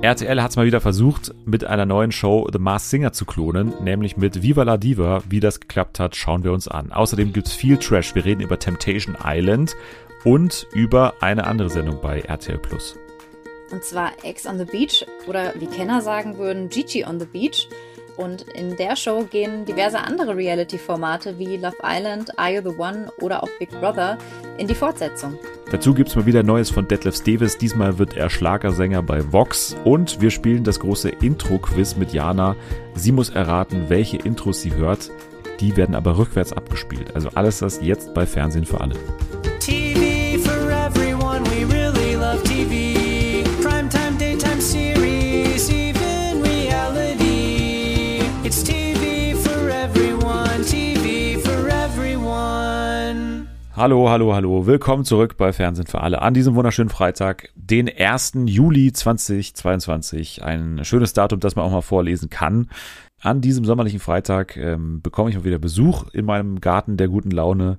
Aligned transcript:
RTL 0.00 0.40
hat 0.40 0.52
es 0.52 0.56
mal 0.56 0.64
wieder 0.64 0.80
versucht, 0.80 1.34
mit 1.44 1.64
einer 1.64 1.84
neuen 1.84 2.12
Show 2.12 2.48
The 2.52 2.60
Mars 2.60 2.88
Singer 2.88 3.12
zu 3.12 3.24
klonen, 3.24 3.74
nämlich 3.82 4.16
mit 4.16 4.42
Viva 4.42 4.62
la 4.62 4.76
Diva. 4.76 5.22
Wie 5.28 5.40
das 5.40 5.58
geklappt 5.58 5.98
hat, 5.98 6.14
schauen 6.14 6.44
wir 6.44 6.52
uns 6.52 6.68
an. 6.68 6.92
Außerdem 6.92 7.32
gibt 7.32 7.48
es 7.48 7.52
viel 7.52 7.78
Trash. 7.78 8.14
Wir 8.14 8.24
reden 8.24 8.40
über 8.40 8.60
Temptation 8.60 9.16
Island 9.24 9.74
und 10.22 10.68
über 10.72 11.14
eine 11.20 11.48
andere 11.48 11.68
Sendung 11.68 12.00
bei 12.00 12.20
RTL 12.20 12.58
Plus. 12.58 12.96
Und 13.72 13.82
zwar 13.82 14.12
Ex 14.22 14.46
on 14.46 14.58
the 14.58 14.64
Beach 14.64 15.04
oder 15.26 15.52
wie 15.58 15.66
Kenner 15.66 16.00
sagen 16.00 16.38
würden, 16.38 16.68
Gigi 16.68 17.04
on 17.04 17.18
the 17.18 17.26
Beach. 17.26 17.68
Und 18.18 18.42
in 18.42 18.76
der 18.76 18.96
Show 18.96 19.24
gehen 19.30 19.64
diverse 19.64 20.00
andere 20.00 20.36
Reality-Formate 20.36 21.38
wie 21.38 21.56
Love 21.56 21.76
Island, 21.84 22.36
Are 22.36 22.52
You 22.52 22.62
the 22.62 22.76
One 22.76 23.12
oder 23.20 23.44
auch 23.44 23.48
Big 23.60 23.70
Brother 23.70 24.18
in 24.58 24.66
die 24.66 24.74
Fortsetzung. 24.74 25.38
Dazu 25.70 25.94
gibt 25.94 26.08
es 26.08 26.16
mal 26.16 26.26
wieder 26.26 26.42
Neues 26.42 26.68
von 26.68 26.88
Detlef 26.88 27.22
Davis. 27.22 27.58
Diesmal 27.58 27.98
wird 27.98 28.16
er 28.16 28.28
Schlagersänger 28.28 29.04
bei 29.04 29.32
Vox. 29.32 29.76
Und 29.84 30.20
wir 30.20 30.30
spielen 30.30 30.64
das 30.64 30.80
große 30.80 31.10
Intro-Quiz 31.10 31.94
mit 31.94 32.12
Jana. 32.12 32.56
Sie 32.94 33.12
muss 33.12 33.30
erraten, 33.30 33.84
welche 33.88 34.16
Intros 34.16 34.62
sie 34.62 34.74
hört. 34.74 35.10
Die 35.60 35.76
werden 35.76 35.94
aber 35.94 36.18
rückwärts 36.18 36.52
abgespielt. 36.52 37.14
Also 37.14 37.28
alles 37.34 37.60
das 37.60 37.80
jetzt 37.80 38.14
bei 38.14 38.26
Fernsehen 38.26 38.64
für 38.64 38.80
alle. 38.80 38.96
TV 39.60 40.42
for 40.42 40.70
everyone, 40.70 41.44
we 41.50 41.64
really 41.72 42.16
love 42.16 42.42
TV. 42.42 42.97
Hallo, 53.78 54.10
hallo, 54.10 54.34
hallo. 54.34 54.66
Willkommen 54.66 55.04
zurück 55.04 55.36
bei 55.36 55.52
Fernsehen 55.52 55.86
für 55.86 56.00
alle 56.00 56.20
an 56.20 56.34
diesem 56.34 56.56
wunderschönen 56.56 56.88
Freitag, 56.88 57.50
den 57.54 57.88
1. 57.88 58.32
Juli 58.46 58.92
2022. 58.92 60.42
Ein 60.42 60.84
schönes 60.84 61.12
Datum, 61.12 61.38
das 61.38 61.54
man 61.54 61.64
auch 61.64 61.70
mal 61.70 61.80
vorlesen 61.80 62.28
kann. 62.28 62.70
An 63.20 63.40
diesem 63.40 63.64
sommerlichen 63.64 64.00
Freitag 64.00 64.56
ähm, 64.56 65.00
bekomme 65.00 65.30
ich 65.30 65.36
mal 65.36 65.44
wieder 65.44 65.60
Besuch 65.60 66.08
in 66.12 66.24
meinem 66.24 66.60
Garten 66.60 66.96
der 66.96 67.06
guten 67.06 67.30
Laune. 67.30 67.78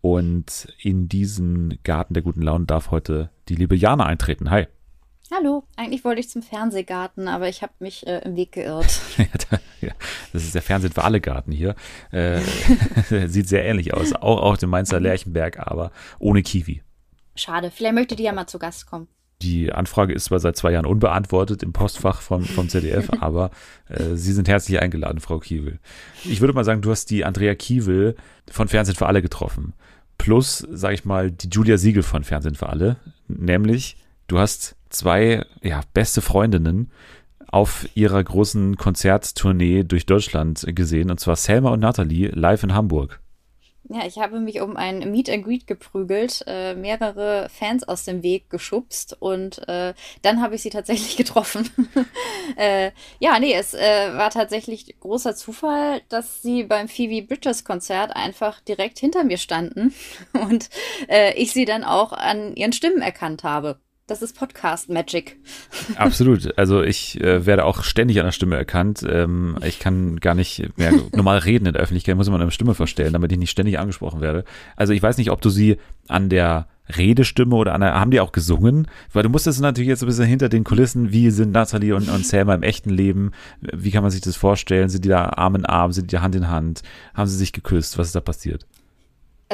Und 0.00 0.66
in 0.80 1.10
diesen 1.10 1.78
Garten 1.84 2.14
der 2.14 2.22
guten 2.22 2.40
Laune 2.40 2.64
darf 2.64 2.90
heute 2.90 3.28
die 3.50 3.56
liebe 3.56 3.76
Jana 3.76 4.06
eintreten. 4.06 4.50
Hi. 4.50 4.66
Hallo, 5.32 5.64
eigentlich 5.76 6.04
wollte 6.04 6.20
ich 6.20 6.28
zum 6.28 6.42
Fernsehgarten, 6.42 7.28
aber 7.28 7.48
ich 7.48 7.62
habe 7.62 7.72
mich 7.78 8.06
äh, 8.06 8.18
im 8.24 8.36
Weg 8.36 8.52
geirrt. 8.52 9.00
ja, 9.80 9.92
das 10.34 10.44
ist 10.44 10.54
der 10.54 10.60
Fernsehen 10.60 10.92
für 10.92 11.02
alle 11.02 11.20
Garten 11.20 11.50
hier. 11.50 11.74
Äh, 12.10 12.40
sieht 13.26 13.48
sehr 13.48 13.64
ähnlich 13.64 13.94
aus, 13.94 14.12
auch 14.12 14.42
auf 14.42 14.58
dem 14.58 14.68
Mainzer 14.68 15.00
Lerchenberg, 15.00 15.58
aber 15.58 15.92
ohne 16.18 16.42
Kiwi. 16.42 16.82
Schade, 17.36 17.70
vielleicht 17.70 17.94
möchte 17.94 18.16
die 18.16 18.24
ja 18.24 18.32
mal 18.32 18.46
zu 18.46 18.58
Gast 18.58 18.86
kommen. 18.86 19.08
Die 19.40 19.72
Anfrage 19.72 20.12
ist 20.12 20.26
zwar 20.26 20.40
seit 20.40 20.56
zwei 20.56 20.72
Jahren 20.72 20.86
unbeantwortet 20.86 21.62
im 21.62 21.72
Postfach 21.72 22.20
vom, 22.20 22.44
vom 22.44 22.68
ZDF, 22.68 23.08
aber 23.20 23.50
äh, 23.88 24.14
Sie 24.16 24.32
sind 24.32 24.46
herzlich 24.46 24.78
eingeladen, 24.80 25.20
Frau 25.20 25.38
Kiewel. 25.38 25.78
Ich 26.24 26.42
würde 26.42 26.52
mal 26.52 26.64
sagen, 26.64 26.82
du 26.82 26.90
hast 26.90 27.06
die 27.10 27.24
Andrea 27.24 27.54
Kiewel 27.54 28.14
von 28.50 28.68
Fernsehen 28.68 28.94
für 28.94 29.06
alle 29.06 29.22
getroffen. 29.22 29.72
Plus, 30.18 30.66
sag 30.70 30.92
ich 30.92 31.06
mal, 31.06 31.30
die 31.30 31.48
Julia 31.48 31.78
Siegel 31.78 32.02
von 32.02 32.24
Fernsehen 32.24 32.54
für 32.54 32.68
alle. 32.68 32.98
Nämlich, 33.26 33.96
du 34.28 34.38
hast 34.38 34.76
zwei 34.94 35.44
ja, 35.62 35.80
beste 35.92 36.20
Freundinnen 36.20 36.90
auf 37.46 37.86
ihrer 37.94 38.22
großen 38.22 38.76
Konzerttournee 38.76 39.84
durch 39.84 40.06
Deutschland 40.06 40.64
gesehen, 40.74 41.10
und 41.10 41.20
zwar 41.20 41.36
Selma 41.36 41.70
und 41.70 41.80
Nathalie 41.80 42.28
live 42.28 42.62
in 42.62 42.74
Hamburg. 42.74 43.20
Ja, 43.90 44.06
ich 44.06 44.18
habe 44.18 44.40
mich 44.40 44.62
um 44.62 44.78
ein 44.78 45.10
Meet 45.10 45.28
and 45.28 45.44
Greet 45.44 45.66
geprügelt, 45.66 46.42
äh, 46.46 46.74
mehrere 46.74 47.50
Fans 47.50 47.86
aus 47.86 48.04
dem 48.04 48.22
Weg 48.22 48.48
geschubst 48.48 49.14
und 49.20 49.68
äh, 49.68 49.92
dann 50.22 50.40
habe 50.40 50.54
ich 50.54 50.62
sie 50.62 50.70
tatsächlich 50.70 51.16
getroffen. 51.18 51.68
äh, 52.56 52.92
ja, 53.18 53.38
nee, 53.38 53.52
es 53.52 53.74
äh, 53.74 54.14
war 54.14 54.30
tatsächlich 54.30 54.98
großer 55.00 55.36
Zufall, 55.36 56.00
dass 56.08 56.40
sie 56.40 56.64
beim 56.64 56.88
Phoebe 56.88 57.26
Bridgers 57.26 57.64
Konzert 57.64 58.16
einfach 58.16 58.60
direkt 58.62 58.98
hinter 58.98 59.22
mir 59.22 59.38
standen 59.38 59.94
und 60.32 60.70
äh, 61.08 61.34
ich 61.34 61.52
sie 61.52 61.66
dann 61.66 61.84
auch 61.84 62.12
an 62.12 62.56
ihren 62.56 62.72
Stimmen 62.72 63.02
erkannt 63.02 63.44
habe. 63.44 63.80
Das 64.06 64.20
ist 64.20 64.36
Podcast 64.36 64.90
Magic. 64.90 65.38
Absolut. 65.96 66.58
Also 66.58 66.82
ich 66.82 67.18
äh, 67.22 67.46
werde 67.46 67.64
auch 67.64 67.82
ständig 67.84 68.20
an 68.20 68.26
der 68.26 68.32
Stimme 68.32 68.54
erkannt. 68.54 69.02
Ähm, 69.08 69.56
ich 69.64 69.78
kann 69.78 70.20
gar 70.20 70.34
nicht 70.34 70.76
mehr 70.76 70.92
normal 71.12 71.38
reden 71.38 71.64
in 71.64 71.72
der 71.72 71.80
Öffentlichkeit, 71.80 72.14
muss 72.14 72.28
immer 72.28 72.38
eine 72.38 72.50
Stimme 72.50 72.74
verstellen, 72.74 73.14
damit 73.14 73.32
ich 73.32 73.38
nicht 73.38 73.50
ständig 73.50 73.78
angesprochen 73.78 74.20
werde. 74.20 74.44
Also 74.76 74.92
ich 74.92 75.02
weiß 75.02 75.16
nicht, 75.16 75.30
ob 75.30 75.40
du 75.40 75.48
sie 75.48 75.78
an 76.06 76.28
der 76.28 76.68
Redestimme 76.94 77.56
oder 77.56 77.72
an 77.72 77.80
der, 77.80 77.94
haben 77.94 78.10
die 78.10 78.20
auch 78.20 78.32
gesungen? 78.32 78.88
Weil 79.10 79.22
du 79.22 79.30
musstest 79.30 79.62
natürlich 79.62 79.88
jetzt 79.88 80.02
ein 80.02 80.06
bisschen 80.06 80.26
hinter 80.26 80.50
den 80.50 80.64
Kulissen, 80.64 81.10
wie 81.10 81.30
sind 81.30 81.52
Nathalie 81.52 81.96
und, 81.96 82.10
und 82.10 82.26
Selma 82.26 82.54
im 82.54 82.62
echten 82.62 82.90
Leben? 82.90 83.30
Wie 83.62 83.90
kann 83.90 84.02
man 84.02 84.10
sich 84.10 84.20
das 84.20 84.36
vorstellen? 84.36 84.90
Sind 84.90 85.06
die 85.06 85.08
da 85.08 85.30
Arm 85.30 85.54
in 85.54 85.64
Arm? 85.64 85.92
Sind 85.92 86.12
die 86.12 86.18
Hand 86.18 86.34
in 86.34 86.48
Hand? 86.48 86.82
Haben 87.14 87.28
sie 87.28 87.38
sich 87.38 87.54
geküsst? 87.54 87.96
Was 87.96 88.08
ist 88.08 88.16
da 88.16 88.20
passiert? 88.20 88.66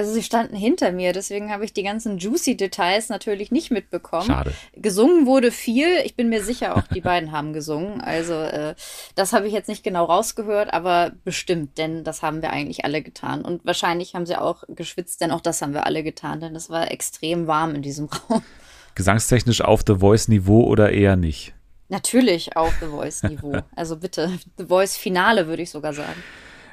Also 0.00 0.14
sie 0.14 0.22
standen 0.22 0.56
hinter 0.56 0.92
mir, 0.92 1.12
deswegen 1.12 1.52
habe 1.52 1.62
ich 1.62 1.74
die 1.74 1.82
ganzen 1.82 2.16
juicy 2.16 2.56
Details 2.56 3.10
natürlich 3.10 3.50
nicht 3.50 3.70
mitbekommen. 3.70 4.24
Schade. 4.24 4.54
Gesungen 4.72 5.26
wurde 5.26 5.50
viel. 5.50 5.98
Ich 6.06 6.16
bin 6.16 6.30
mir 6.30 6.42
sicher, 6.42 6.74
auch 6.74 6.86
die 6.86 7.02
beiden 7.02 7.32
haben 7.32 7.52
gesungen. 7.52 8.00
Also 8.00 8.32
äh, 8.32 8.74
das 9.14 9.34
habe 9.34 9.46
ich 9.46 9.52
jetzt 9.52 9.68
nicht 9.68 9.84
genau 9.84 10.06
rausgehört, 10.06 10.72
aber 10.72 11.12
bestimmt, 11.22 11.76
denn 11.76 12.02
das 12.02 12.22
haben 12.22 12.40
wir 12.40 12.48
eigentlich 12.48 12.86
alle 12.86 13.02
getan. 13.02 13.42
Und 13.42 13.66
wahrscheinlich 13.66 14.14
haben 14.14 14.24
sie 14.24 14.40
auch 14.40 14.64
geschwitzt, 14.68 15.20
denn 15.20 15.32
auch 15.32 15.42
das 15.42 15.60
haben 15.60 15.74
wir 15.74 15.84
alle 15.84 16.02
getan, 16.02 16.40
denn 16.40 16.56
es 16.56 16.70
war 16.70 16.90
extrem 16.90 17.46
warm 17.46 17.74
in 17.74 17.82
diesem 17.82 18.08
Raum. 18.30 18.42
Gesangstechnisch 18.94 19.60
auf 19.60 19.82
The 19.86 19.96
Voice 19.96 20.28
Niveau 20.28 20.64
oder 20.64 20.92
eher 20.92 21.16
nicht? 21.16 21.52
Natürlich 21.90 22.56
auf 22.56 22.72
The 22.80 22.86
Voice 22.86 23.22
Niveau. 23.24 23.60
Also 23.76 23.98
bitte, 23.98 24.30
The 24.56 24.64
Voice 24.64 24.96
Finale 24.96 25.46
würde 25.46 25.60
ich 25.60 25.70
sogar 25.70 25.92
sagen. 25.92 26.22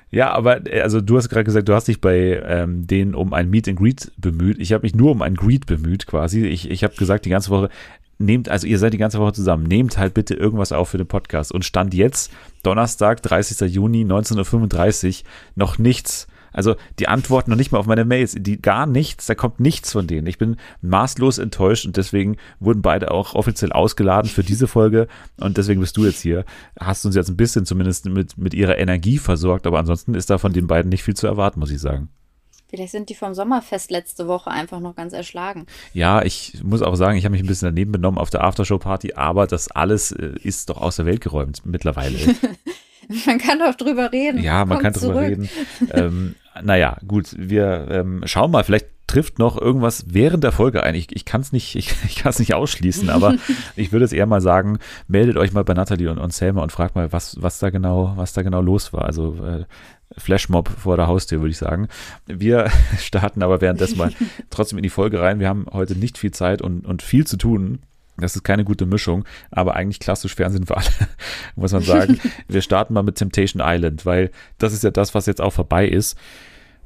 Ja, 0.09 0.31
aber 0.31 0.72
äh, 0.72 0.81
also 0.81 1.01
du 1.01 1.18
hast 1.18 1.29
gerade 1.29 1.44
gesagt, 1.44 1.68
du 1.68 1.73
hast 1.73 1.88
dich 1.88 2.01
bei 2.01 2.41
ähm, 2.45 2.88
denen 2.88 3.16
um 3.16 3.34
ein 3.34 3.50
Meet 3.50 3.69
and 3.69 3.79
Greet 3.79 4.12
bemüht. 4.18 4.59
Ich 4.59 4.73
habe 4.73 4.84
mich 4.84 4.95
nur 4.95 5.12
um 5.12 5.22
ein 5.22 5.35
Greet 5.35 5.66
bemüht 5.66 6.07
quasi. 6.07 6.45
Ich, 6.45 6.69
ich 6.69 6.84
habe 6.84 6.95
gesagt 6.95 7.25
die 7.25 7.29
ganze 7.29 7.50
Woche, 7.50 7.69
nehmt, 8.18 8.50
also 8.50 8.68
ihr 8.68 8.79
seid 8.79 8.94
die 8.94 8.97
ganze 8.97 9.19
Woche 9.19 9.34
zusammen, 9.34 9.63
nehmt 9.63 9.97
halt 9.97 10.13
bitte 10.13 10.34
irgendwas 10.34 10.72
auf 10.72 10.90
für 10.90 10.97
den 10.97 11.07
Podcast. 11.07 11.51
Und 11.51 11.66
stand 11.66 11.94
jetzt, 11.94 12.31
Donnerstag, 12.63 13.22
30. 13.22 13.72
Juni 13.73 14.01
1935, 14.01 15.23
noch 15.56 15.78
nichts 15.78 16.28
also 16.57 16.75
die 16.97 17.07
antworten 17.07 17.51
noch 17.51 17.57
nicht 17.57 17.72
mal 17.72 17.78
auf 17.78 17.85
meine 17.85 18.03
Mails, 18.03 18.35
die 18.35 18.59
gar 18.59 18.88
nichts, 18.88 19.28
da 19.28 19.35
kommt 19.35 19.59
nichts 19.59 19.91
von 19.91 20.07
denen. 20.07 20.25
Ich 20.25 20.40
bin 20.40 20.57
maßlos 20.81 21.38
enttäuscht 21.38 21.85
und 21.85 21.97
deswegen 21.97 22.38
wurden 22.59 22.81
beide 22.81 23.12
auch 23.12 23.35
offiziell 23.35 23.72
ausgeladen 23.72 24.29
für 24.29 24.44
diese 24.44 24.68
Folge 24.68 25.07
und 25.40 25.57
deswegen 25.57 25.81
bist 25.81 25.95
du 25.97 26.06
jetzt 26.06 26.22
hier. 26.22 26.45
Hast 26.79 27.06
uns 27.06 27.16
jetzt 27.16 27.29
ein 27.29 27.38
bisschen 27.38 27.68
zumindest 27.68 28.06
mit, 28.06 28.40
mit 28.40 28.56
ihrer 28.56 28.79
Energie 28.79 29.19
versorgt, 29.19 29.68
aber 29.68 29.78
ansonsten 29.78 30.16
ist 30.16 30.31
da 30.31 30.40
von 30.40 30.51
den 30.51 30.66
beiden 30.66 30.90
nicht 30.90 31.03
viel 31.03 31.16
zu 31.16 31.28
erwarten, 31.28 31.59
muss 31.59 31.69
ich 31.69 31.79
sagen. 31.79 32.09
Vielleicht 32.69 32.91
sind 32.91 33.09
die 33.09 33.16
vom 33.16 33.35
Sommerfest 33.35 33.91
letzte 33.91 34.28
Woche 34.28 34.50
einfach 34.50 34.79
noch 34.79 34.95
ganz 34.95 35.13
erschlagen. 35.13 35.68
Ja, 35.94 36.24
ich 36.24 36.59
muss 36.63 36.81
auch 36.81 36.95
sagen, 36.95 37.18
ich 37.19 37.24
habe 37.24 37.34
mich 37.34 37.44
ein 37.44 37.47
bisschen 37.47 37.68
daneben 37.68 37.91
benommen 37.91 38.18
auf 38.18 38.31
der 38.31 38.44
Aftershow-Party, 38.44 39.13
aber 39.13 39.45
das 39.45 39.69
alles 39.69 40.12
äh, 40.12 40.31
ist 40.41 40.69
doch 40.69 40.81
aus 40.81 40.95
der 40.95 41.06
Welt 41.06 41.22
geräumt 41.22 41.62
mittlerweile. 41.66 42.18
man 43.25 43.38
kann 43.38 43.59
doch 43.59 43.75
drüber 43.75 44.12
reden. 44.12 44.44
Ja, 44.44 44.66
man 44.66 44.79
Kommt 44.79 44.84
kann 44.84 44.94
drüber 44.94 45.13
zurück. 45.13 45.28
reden. 45.28 45.50
ähm, 45.91 46.35
naja, 46.63 46.97
gut, 47.07 47.35
wir 47.38 47.88
ähm, 47.90 48.22
schauen 48.25 48.51
mal, 48.51 48.63
vielleicht 48.63 48.88
trifft 49.07 49.40
noch 49.40 49.59
irgendwas 49.59 50.06
während 50.09 50.44
der 50.44 50.51
Folge 50.51 50.84
ein. 50.84 50.94
Ich, 50.94 51.16
ich 51.16 51.23
kann 51.23 51.41
es 51.41 51.53
nicht, 51.53 51.75
ich, 51.75 51.95
ich 52.06 52.40
nicht 52.40 52.53
ausschließen, 52.53 53.09
aber 53.09 53.35
ich 53.75 53.91
würde 53.91 54.06
es 54.06 54.13
eher 54.13 54.25
mal 54.25 54.41
sagen, 54.41 54.79
meldet 55.07 55.38
euch 55.38 55.53
mal 55.53 55.63
bei 55.63 55.73
Nathalie 55.73 56.12
und, 56.12 56.18
und 56.18 56.34
Selma 56.34 56.62
und 56.62 56.72
fragt 56.72 56.95
mal, 56.95 57.12
was, 57.12 57.41
was 57.41 57.59
da 57.59 57.69
genau, 57.69 58.13
was 58.16 58.34
da 58.34 58.41
genau 58.41 58.62
los 58.62 58.94
war. 58.94 59.06
Also 59.06 59.35
äh, 59.44 59.66
Flashmob 60.18 60.69
vor 60.69 60.97
der 60.97 61.07
Haustür, 61.07 61.40
würde 61.40 61.51
ich 61.51 61.57
sagen. 61.57 61.88
Wir 62.25 62.69
starten 63.00 63.41
aber 63.41 63.62
währenddessen 63.62 63.97
mal 63.97 64.12
trotzdem 64.50 64.78
in 64.78 64.84
die 64.84 64.89
Folge 64.89 65.22
rein. 65.22 65.39
Wir 65.39 65.47
haben 65.47 65.66
heute 65.72 65.95
nicht 65.95 66.18
viel 66.18 66.31
Zeit 66.31 66.62
und, 66.62 66.85
und 66.85 67.01
viel 67.01 67.25
zu 67.25 67.38
tun. 67.38 67.79
Das 68.19 68.35
ist 68.35 68.44
keine 68.44 68.63
gute 68.63 68.85
Mischung, 68.85 69.25
aber 69.51 69.75
eigentlich 69.75 70.00
klassisch 70.00 70.36
Fernsehen 70.36 70.65
für 70.65 70.77
alle, 70.77 70.88
muss 71.56 71.71
man 71.71 71.83
sagen. 71.83 72.19
Wir 72.47 72.62
starten 72.62 72.94
mal 72.94 73.03
mit 73.03 73.15
Temptation 73.15 73.62
Island, 73.65 74.06
weil 74.06 74.31
das 74.57 74.74
ist 74.74 74.83
ja 74.83 74.91
das, 74.91 75.13
was 75.13 75.25
jetzt 75.25 75.41
auch 75.41 75.53
vorbei 75.53 75.88
ist. 75.88 76.18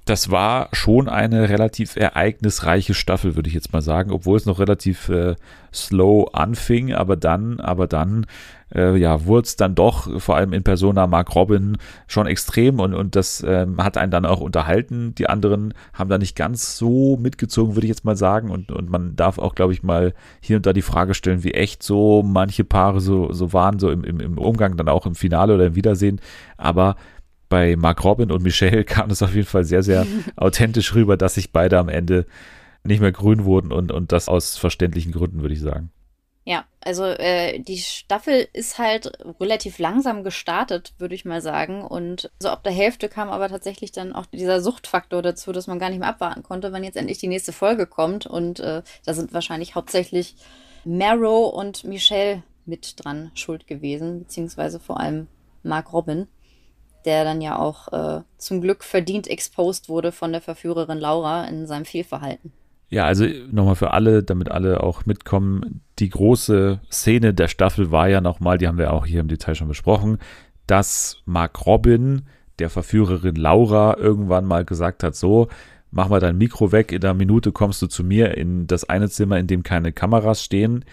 Das 0.05 0.31
war 0.31 0.69
schon 0.73 1.07
eine 1.07 1.47
relativ 1.47 1.95
ereignisreiche 1.95 2.95
Staffel, 2.95 3.35
würde 3.35 3.49
ich 3.49 3.53
jetzt 3.53 3.71
mal 3.71 3.83
sagen, 3.83 4.11
obwohl 4.11 4.35
es 4.35 4.47
noch 4.47 4.59
relativ 4.59 5.09
äh, 5.09 5.35
slow 5.71 6.27
anfing, 6.33 6.93
aber 6.93 7.15
dann, 7.15 7.59
aber 7.59 7.87
dann 7.87 8.25
äh, 8.73 8.95
ja, 8.95 9.25
wurde 9.25 9.45
es 9.45 9.55
dann 9.55 9.75
doch, 9.75 10.21
vor 10.21 10.35
allem 10.35 10.53
in 10.53 10.63
Persona 10.63 11.07
Mark 11.07 11.35
Robin, 11.35 11.77
schon 12.07 12.27
extrem 12.27 12.79
und, 12.79 12.93
und 12.93 13.15
das 13.15 13.43
ähm, 13.47 13.83
hat 13.83 13.97
einen 13.97 14.11
dann 14.11 14.25
auch 14.25 14.41
unterhalten. 14.41 15.13
Die 15.15 15.27
anderen 15.27 15.73
haben 15.93 16.09
da 16.09 16.17
nicht 16.17 16.35
ganz 16.35 16.77
so 16.77 17.17
mitgezogen, 17.17 17.75
würde 17.75 17.85
ich 17.85 17.91
jetzt 17.91 18.05
mal 18.05 18.15
sagen. 18.15 18.49
Und, 18.49 18.71
und 18.71 18.89
man 18.89 19.15
darf 19.15 19.39
auch, 19.39 19.55
glaube 19.55 19.73
ich, 19.73 19.83
mal 19.83 20.13
hier 20.39 20.57
und 20.57 20.65
da 20.65 20.73
die 20.73 20.81
Frage 20.81 21.13
stellen, 21.13 21.43
wie 21.43 21.53
echt 21.53 21.83
so 21.83 22.23
manche 22.23 22.63
Paare 22.63 23.01
so, 23.01 23.31
so 23.33 23.53
waren, 23.53 23.79
so 23.79 23.91
im, 23.91 24.03
im, 24.03 24.19
im 24.19 24.37
Umgang, 24.37 24.77
dann 24.77 24.89
auch 24.89 25.05
im 25.05 25.15
Finale 25.15 25.55
oder 25.55 25.67
im 25.67 25.75
Wiedersehen. 25.75 26.21
Aber 26.57 26.95
bei 27.49 27.75
Mark 27.75 28.03
Robin 28.03 28.31
und 28.31 28.41
Michelle 28.43 28.83
kam 28.85 29.09
es 29.09 29.21
auf 29.21 29.35
jeden 29.35 29.47
Fall 29.47 29.65
sehr, 29.65 29.83
sehr 29.83 30.05
authentisch 30.35 30.95
rüber, 30.95 31.17
dass 31.17 31.35
sich 31.35 31.51
beide 31.51 31.77
am 31.77 31.89
Ende 31.89 32.25
nicht 32.83 33.01
mehr 33.01 33.11
grün 33.11 33.43
wurden 33.45 33.71
und, 33.71 33.91
und 33.91 34.11
das 34.11 34.27
aus 34.27 34.57
verständlichen 34.57 35.11
Gründen, 35.11 35.41
würde 35.41 35.53
ich 35.53 35.61
sagen. 35.61 35.91
Ja, 36.43 36.65
also 36.79 37.05
äh, 37.05 37.59
die 37.59 37.77
Staffel 37.77 38.47
ist 38.53 38.79
halt 38.79 39.11
relativ 39.39 39.77
langsam 39.77 40.23
gestartet, 40.23 40.93
würde 40.97 41.13
ich 41.13 41.23
mal 41.23 41.41
sagen. 41.41 41.83
Und 41.83 42.31
so 42.39 42.49
ab 42.49 42.63
der 42.63 42.71
Hälfte 42.71 43.09
kam 43.09 43.29
aber 43.29 43.47
tatsächlich 43.47 43.91
dann 43.91 44.13
auch 44.13 44.25
dieser 44.25 44.59
Suchtfaktor 44.59 45.21
dazu, 45.21 45.51
dass 45.51 45.67
man 45.67 45.77
gar 45.77 45.89
nicht 45.89 45.99
mehr 45.99 46.09
abwarten 46.09 46.41
konnte, 46.41 46.71
wann 46.71 46.83
jetzt 46.83 46.97
endlich 46.97 47.19
die 47.19 47.27
nächste 47.27 47.53
Folge 47.53 47.85
kommt. 47.85 48.25
Und 48.25 48.59
äh, 48.59 48.81
da 49.05 49.13
sind 49.13 49.33
wahrscheinlich 49.33 49.75
hauptsächlich 49.75 50.35
Marrow 50.83 51.53
und 51.53 51.83
Michelle 51.83 52.41
mit 52.65 53.03
dran 53.03 53.31
schuld 53.35 53.67
gewesen, 53.67 54.19
beziehungsweise 54.19 54.79
vor 54.79 54.99
allem 54.99 55.27
Mark 55.61 55.93
Robin, 55.93 56.27
der 57.05 57.23
dann 57.23 57.41
ja 57.41 57.59
auch 57.59 57.93
äh, 57.93 58.21
zum 58.37 58.61
Glück 58.61 58.83
verdient 58.83 59.27
exposed 59.27 59.89
wurde 59.89 60.11
von 60.11 60.31
der 60.31 60.41
Verführerin 60.41 60.99
Laura 60.99 61.45
in 61.45 61.67
seinem 61.67 61.85
Fehlverhalten. 61.85 62.51
Ja, 62.91 63.05
also 63.05 63.25
nochmal 63.49 63.75
für 63.75 63.91
alle, 63.91 64.21
damit 64.21 64.51
alle 64.51 64.83
auch 64.83 65.05
mitkommen, 65.05 65.81
die 65.99 66.09
große 66.09 66.81
Szene 66.91 67.33
der 67.33 67.47
Staffel 67.47 67.89
war 67.89 68.09
ja 68.09 68.19
nochmal, 68.19 68.57
die 68.57 68.67
haben 68.67 68.77
wir 68.77 68.91
auch 68.91 69.05
hier 69.05 69.21
im 69.21 69.29
Detail 69.29 69.55
schon 69.55 69.69
besprochen, 69.69 70.17
dass 70.67 71.21
Mark 71.25 71.65
Robin 71.65 72.23
der 72.59 72.69
Verführerin 72.69 73.35
Laura 73.35 73.95
irgendwann 73.97 74.45
mal 74.45 74.65
gesagt 74.65 75.03
hat, 75.03 75.15
so, 75.15 75.47
mach 75.89 76.09
mal 76.09 76.19
dein 76.19 76.37
Mikro 76.37 76.73
weg, 76.73 76.91
in 76.91 77.01
einer 77.01 77.13
Minute 77.13 77.53
kommst 77.53 77.81
du 77.81 77.87
zu 77.87 78.03
mir 78.03 78.37
in 78.37 78.67
das 78.67 78.83
eine 78.83 79.09
Zimmer, 79.09 79.39
in 79.39 79.47
dem 79.47 79.63
keine 79.63 79.93
Kameras 79.93 80.43
stehen. 80.43 80.83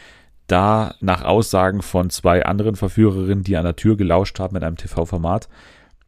Da 0.47 0.95
nach 1.01 1.25
Aussagen 1.25 1.83
von 1.83 2.11
zwei 2.11 2.45
anderen 2.47 2.77
Verführerinnen, 2.77 3.43
die 3.43 3.57
an 3.57 3.65
der 3.65 3.77
Tür 3.77 3.97
gelauscht 3.97 4.39
haben 4.39 4.57
in 4.57 4.63
einem 4.63 4.77
TV-Format, 4.77 5.49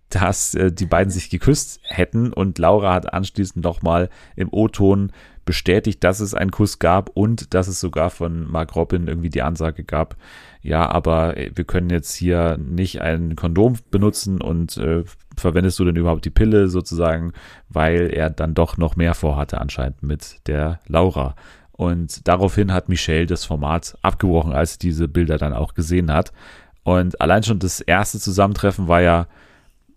dass 0.08 0.54
äh, 0.54 0.72
die 0.72 0.86
beiden 0.86 1.10
sich 1.10 1.30
geküsst 1.30 1.80
hätten 1.82 2.32
und 2.32 2.58
Laura 2.58 2.94
hat 2.94 3.12
anschließend 3.12 3.64
nochmal 3.64 4.08
im 4.36 4.48
O-Ton 4.52 5.12
bestätigt, 5.50 6.04
dass 6.04 6.20
es 6.20 6.32
einen 6.32 6.52
Kuss 6.52 6.78
gab 6.78 7.10
und 7.14 7.54
dass 7.54 7.66
es 7.66 7.80
sogar 7.80 8.10
von 8.10 8.48
Mark 8.48 8.76
Robin 8.76 9.08
irgendwie 9.08 9.30
die 9.30 9.42
Ansage 9.42 9.82
gab, 9.82 10.14
ja, 10.62 10.88
aber 10.88 11.36
äh, 11.36 11.50
wir 11.52 11.64
können 11.64 11.90
jetzt 11.90 12.14
hier 12.14 12.56
nicht 12.56 13.00
ein 13.00 13.34
Kondom 13.34 13.74
benutzen 13.90 14.40
und 14.40 14.76
äh, 14.76 15.02
verwendest 15.36 15.80
du 15.80 15.84
denn 15.84 15.96
überhaupt 15.96 16.24
die 16.24 16.30
Pille 16.30 16.68
sozusagen, 16.68 17.32
weil 17.68 18.14
er 18.14 18.30
dann 18.30 18.54
doch 18.54 18.76
noch 18.76 18.94
mehr 18.94 19.14
vorhatte 19.14 19.60
anscheinend 19.60 20.04
mit 20.04 20.46
der 20.46 20.78
Laura. 20.86 21.34
Und 21.72 22.28
daraufhin 22.28 22.72
hat 22.72 22.88
Michelle 22.88 23.26
das 23.26 23.44
Format 23.44 23.98
abgebrochen, 24.02 24.52
als 24.52 24.74
sie 24.74 24.78
diese 24.78 25.08
Bilder 25.08 25.36
dann 25.36 25.52
auch 25.52 25.74
gesehen 25.74 26.12
hat. 26.12 26.32
Und 26.84 27.20
allein 27.20 27.42
schon 27.42 27.58
das 27.58 27.80
erste 27.80 28.20
Zusammentreffen 28.20 28.86
war 28.86 29.00
ja 29.00 29.26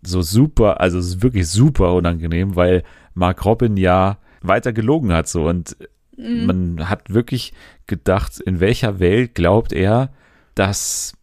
so 0.02 0.24
super, 0.24 0.82
also 0.82 1.22
wirklich 1.22 1.48
super 1.48 1.94
unangenehm, 1.94 2.56
weil 2.56 2.82
Mark 3.14 3.46
Robin 3.46 3.78
ja 3.78 4.18
weiter 4.44 4.74
gelogen 4.74 5.12
hat 5.12 5.28
so 5.28 5.48
und 5.48 5.76
mhm. 6.18 6.46
man 6.46 6.90
hat 6.90 7.14
wirklich 7.14 7.54
gedacht, 7.88 8.40
in 8.40 8.60
welcher 8.60 9.00
Welt 9.00 9.36
glaubt 9.36 9.74
er, 9.74 10.12
dass 10.56 11.14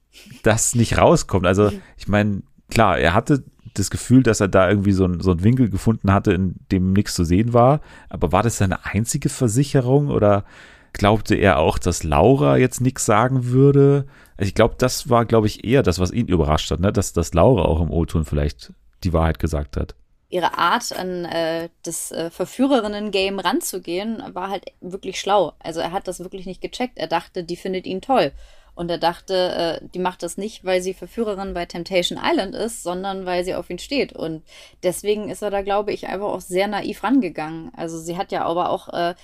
das 0.42 0.74
nicht 0.74 0.98
rauskommt. 0.98 1.46
Also 1.46 1.70
ich 1.96 2.08
meine, 2.08 2.42
klar, 2.70 2.98
er 2.98 3.14
hatte 3.14 3.44
das 3.74 3.90
Gefühl, 3.90 4.22
dass 4.22 4.40
er 4.40 4.48
da 4.48 4.68
irgendwie 4.68 4.92
so, 4.92 5.04
ein, 5.04 5.20
so 5.20 5.30
einen 5.30 5.44
Winkel 5.44 5.70
gefunden 5.70 6.12
hatte, 6.12 6.32
in 6.32 6.56
dem 6.72 6.92
nichts 6.92 7.14
zu 7.14 7.24
sehen 7.24 7.52
war. 7.52 7.80
Aber 8.08 8.32
war 8.32 8.42
das 8.42 8.58
seine 8.58 8.84
einzige 8.84 9.28
Versicherung 9.28 10.08
oder 10.08 10.44
glaubte 10.92 11.36
er 11.36 11.58
auch, 11.58 11.78
dass 11.78 12.02
Laura 12.02 12.56
jetzt 12.56 12.80
nichts 12.80 13.06
sagen 13.06 13.46
würde? 13.46 14.06
Also 14.36 14.48
ich 14.48 14.54
glaube, 14.54 14.74
das 14.76 15.08
war, 15.08 15.24
glaube 15.24 15.46
ich, 15.46 15.64
eher 15.64 15.82
das, 15.82 16.00
was 16.00 16.10
ihn 16.10 16.26
überrascht 16.26 16.70
hat, 16.70 16.80
ne? 16.80 16.92
dass, 16.92 17.12
dass 17.12 17.32
Laura 17.32 17.62
auch 17.62 17.80
im 17.80 17.90
O-Ton 17.90 18.24
vielleicht 18.24 18.72
die 19.04 19.12
Wahrheit 19.12 19.38
gesagt 19.38 19.76
hat 19.76 19.94
ihre 20.30 20.56
Art 20.56 20.92
an 20.96 21.24
äh, 21.24 21.68
das 21.82 22.12
äh, 22.12 22.30
Verführerinnen-Game 22.30 23.40
ranzugehen, 23.40 24.22
war 24.32 24.48
halt 24.48 24.64
wirklich 24.80 25.20
schlau. 25.20 25.52
Also 25.58 25.80
er 25.80 25.92
hat 25.92 26.08
das 26.08 26.20
wirklich 26.20 26.46
nicht 26.46 26.62
gecheckt. 26.62 26.98
Er 26.98 27.08
dachte, 27.08 27.44
die 27.44 27.56
findet 27.56 27.86
ihn 27.86 28.00
toll. 28.00 28.32
Und 28.76 28.90
er 28.90 28.98
dachte, 28.98 29.80
äh, 29.82 29.88
die 29.92 29.98
macht 29.98 30.22
das 30.22 30.38
nicht, 30.38 30.64
weil 30.64 30.80
sie 30.80 30.94
Verführerin 30.94 31.52
bei 31.52 31.66
Temptation 31.66 32.18
Island 32.22 32.54
ist, 32.54 32.82
sondern 32.82 33.26
weil 33.26 33.44
sie 33.44 33.54
auf 33.54 33.68
ihn 33.68 33.80
steht. 33.80 34.12
Und 34.12 34.42
deswegen 34.84 35.28
ist 35.28 35.42
er 35.42 35.50
da, 35.50 35.62
glaube 35.62 35.92
ich, 35.92 36.06
einfach 36.06 36.28
auch 36.28 36.40
sehr 36.40 36.68
naiv 36.68 37.02
rangegangen. 37.02 37.72
Also 37.76 37.98
sie 37.98 38.16
hat 38.16 38.32
ja 38.32 38.44
aber 38.44 38.70
auch 38.70 38.88
äh, 38.88 39.14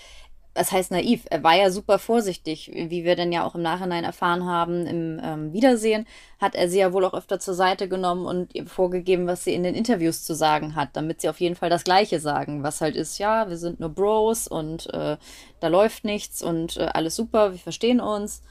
was 0.57 0.73
heißt 0.73 0.91
naiv? 0.91 1.25
Er 1.31 1.43
war 1.43 1.55
ja 1.55 1.71
super 1.71 1.99
vorsichtig, 1.99 2.71
wie 2.73 3.05
wir 3.05 3.15
denn 3.15 3.33
ja 3.33 3.45
auch 3.45 3.55
im 3.55 3.63
Nachhinein 3.63 4.05
erfahren 4.05 4.47
haben 4.47 4.87
im 4.87 5.21
ähm, 5.23 5.53
Wiedersehen, 5.53 6.07
hat 6.41 6.55
er 6.55 6.69
sie 6.69 6.79
ja 6.79 6.93
wohl 6.93 7.05
auch 7.05 7.15
öfter 7.15 7.39
zur 7.39 7.55
Seite 7.55 7.89
genommen 7.89 8.27
und 8.27 8.55
ihr 8.55 8.67
vorgegeben, 8.67 9.27
was 9.27 9.45
sie 9.45 9.55
in 9.55 9.63
den 9.63 9.75
Interviews 9.75 10.25
zu 10.25 10.35
sagen 10.35 10.75
hat, 10.75 10.91
damit 10.95 11.21
sie 11.21 11.29
auf 11.29 11.41
jeden 11.41 11.55
Fall 11.55 11.71
das 11.71 11.85
Gleiche 11.85 12.21
sagen, 12.21 12.63
was 12.63 12.81
halt 12.81 12.97
ist, 12.97 13.19
ja, 13.19 13.49
wir 13.49 13.59
sind 13.59 13.81
nur 13.81 13.91
Bros 13.91 14.49
und 14.49 14.93
äh, 14.93 15.17
da 15.61 15.69
läuft 15.69 16.05
nichts 16.05 16.43
und 16.43 16.77
äh, 16.77 16.89
alles 16.93 17.17
super, 17.17 17.53
wir 17.53 17.59
verstehen 17.59 18.01
uns. 18.01 18.43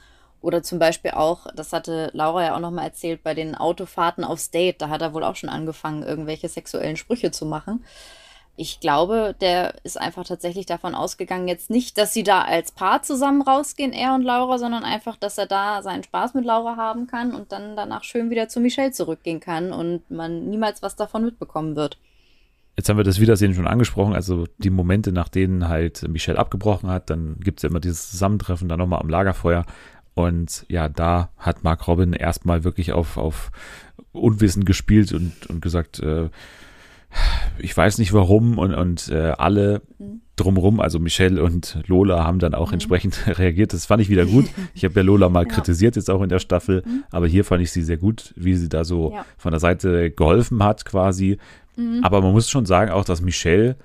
Oder 0.42 0.62
zum 0.62 0.78
Beispiel 0.78 1.12
auch, 1.12 1.46
das 1.56 1.72
hatte 1.72 2.10
Laura 2.12 2.44
ja 2.44 2.54
auch 2.54 2.60
nochmal 2.60 2.84
erzählt, 2.84 3.24
bei 3.24 3.34
den 3.34 3.56
Autofahrten 3.56 4.22
aufs 4.22 4.50
Date, 4.50 4.80
da 4.80 4.90
hat 4.90 5.02
er 5.02 5.12
wohl 5.12 5.24
auch 5.24 5.34
schon 5.34 5.48
angefangen, 5.48 6.02
irgendwelche 6.02 6.48
sexuellen 6.48 6.96
Sprüche 6.96 7.32
zu 7.32 7.46
machen 7.46 7.84
ich 8.56 8.80
glaube, 8.80 9.34
der 9.40 9.74
ist 9.84 10.00
einfach 10.00 10.24
tatsächlich 10.24 10.64
davon 10.64 10.94
ausgegangen, 10.94 11.46
jetzt 11.46 11.68
nicht, 11.68 11.98
dass 11.98 12.14
sie 12.14 12.22
da 12.22 12.42
als 12.42 12.72
Paar 12.72 13.02
zusammen 13.02 13.42
rausgehen, 13.42 13.92
er 13.92 14.14
und 14.14 14.22
Laura, 14.22 14.58
sondern 14.58 14.82
einfach, 14.82 15.16
dass 15.16 15.36
er 15.36 15.46
da 15.46 15.82
seinen 15.82 16.02
Spaß 16.02 16.32
mit 16.34 16.46
Laura 16.46 16.76
haben 16.76 17.06
kann 17.06 17.34
und 17.34 17.52
dann 17.52 17.76
danach 17.76 18.02
schön 18.02 18.30
wieder 18.30 18.48
zu 18.48 18.60
Michelle 18.60 18.92
zurückgehen 18.92 19.40
kann 19.40 19.72
und 19.72 20.10
man 20.10 20.48
niemals 20.48 20.82
was 20.82 20.96
davon 20.96 21.24
mitbekommen 21.24 21.76
wird. 21.76 21.98
Jetzt 22.76 22.88
haben 22.88 22.96
wir 22.96 23.04
das 23.04 23.20
Wiedersehen 23.20 23.54
schon 23.54 23.66
angesprochen, 23.66 24.14
also 24.14 24.46
die 24.58 24.70
Momente, 24.70 25.12
nach 25.12 25.28
denen 25.28 25.68
halt 25.68 26.06
Michelle 26.08 26.38
abgebrochen 26.38 26.90
hat, 26.90 27.10
dann 27.10 27.36
gibt 27.40 27.58
es 27.58 27.62
ja 27.62 27.68
immer 27.68 27.80
dieses 27.80 28.10
Zusammentreffen 28.10 28.68
dann 28.68 28.78
nochmal 28.78 29.00
am 29.00 29.08
Lagerfeuer. 29.08 29.64
Und 30.14 30.64
ja, 30.68 30.88
da 30.88 31.30
hat 31.36 31.62
Mark 31.62 31.86
Robin 31.88 32.14
erstmal 32.14 32.64
wirklich 32.64 32.92
auf, 32.92 33.18
auf 33.18 33.50
Unwissen 34.12 34.64
gespielt 34.64 35.12
und, 35.12 35.46
und 35.46 35.60
gesagt, 35.60 36.00
äh, 36.00 36.30
ich 37.58 37.76
weiß 37.76 37.98
nicht 37.98 38.12
warum 38.12 38.58
und, 38.58 38.74
und 38.74 39.08
äh, 39.08 39.32
alle 39.38 39.82
mhm. 39.98 40.20
drumherum, 40.36 40.80
also 40.80 40.98
Michelle 40.98 41.42
und 41.42 41.78
Lola 41.86 42.24
haben 42.24 42.38
dann 42.38 42.54
auch 42.54 42.68
mhm. 42.68 42.74
entsprechend 42.74 43.26
reagiert. 43.38 43.72
Das 43.72 43.86
fand 43.86 44.02
ich 44.02 44.08
wieder 44.08 44.26
gut. 44.26 44.46
Ich 44.74 44.84
habe 44.84 44.94
ja 44.94 45.02
Lola 45.02 45.28
mal 45.28 45.44
ja. 45.48 45.48
kritisiert 45.48 45.96
jetzt 45.96 46.10
auch 46.10 46.22
in 46.22 46.28
der 46.28 46.38
Staffel, 46.38 46.82
mhm. 46.84 47.04
aber 47.10 47.26
hier 47.26 47.44
fand 47.44 47.62
ich 47.62 47.72
sie 47.72 47.82
sehr 47.82 47.96
gut, 47.96 48.34
wie 48.36 48.54
sie 48.54 48.68
da 48.68 48.84
so 48.84 49.12
ja. 49.12 49.24
von 49.36 49.52
der 49.52 49.60
Seite 49.60 50.10
geholfen 50.10 50.62
hat 50.62 50.84
quasi. 50.84 51.38
Mhm. 51.76 52.00
Aber 52.02 52.20
man 52.20 52.32
muss 52.32 52.50
schon 52.50 52.66
sagen 52.66 52.90
auch, 52.90 53.04
dass 53.04 53.20
Michelle 53.20 53.76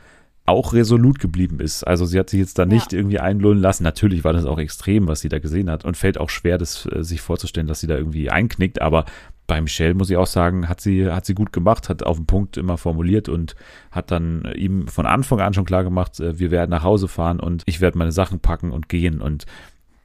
auch 0.46 0.74
resolut 0.74 1.20
geblieben 1.20 1.60
ist. 1.60 1.84
Also 1.84 2.06
sie 2.06 2.20
hat 2.20 2.30
sich 2.30 2.40
jetzt 2.40 2.58
da 2.58 2.66
nicht 2.66 2.92
ja. 2.92 3.00
irgendwie 3.00 3.20
einlullen 3.20 3.62
lassen. 3.62 3.84
Natürlich 3.84 4.24
war 4.24 4.34
das 4.34 4.46
auch 4.46 4.58
extrem, 4.60 5.08
was 5.08 5.22
sie 5.22 5.30
da 5.30 5.40
gesehen 5.40 5.70
hat 5.70 5.86
und 5.86 5.98
fällt 5.98 6.18
auch 6.18 6.30
schwer, 6.30 6.58
das 6.58 6.88
äh, 6.88 7.04
sich 7.04 7.22
vorzustellen, 7.22 7.68
dass 7.68 7.80
sie 7.80 7.88
da 7.88 7.96
irgendwie 7.96 8.30
einknickt. 8.30 8.82
Aber 8.82 9.06
bei 9.52 9.60
Michelle 9.60 9.96
muss 9.96 10.10
ich 10.10 10.16
auch 10.16 10.28
sagen, 10.28 10.70
hat 10.70 10.80
sie, 10.80 11.12
hat 11.12 11.26
sie 11.26 11.34
gut 11.34 11.52
gemacht, 11.52 11.90
hat 11.90 12.04
auf 12.04 12.16
den 12.16 12.26
Punkt 12.26 12.56
immer 12.56 12.78
formuliert 12.78 13.28
und 13.28 13.58
hat 13.92 14.10
dann 14.10 14.50
ihm 14.56 14.88
von 14.88 15.06
Anfang 15.06 15.42
an 15.42 15.54
schon 15.54 15.66
klar 15.66 15.84
gemacht, 15.84 16.22
äh, 16.22 16.40
wir 16.40 16.52
werden 16.52 16.70
nach 16.70 16.84
Hause 16.84 17.10
fahren 17.10 17.42
und 17.42 17.64
ich 17.66 17.82
werde 17.82 17.98
meine 17.98 18.14
Sachen 18.14 18.40
packen 18.40 18.72
und 18.72 18.88
gehen. 18.88 19.20
Und 19.20 19.46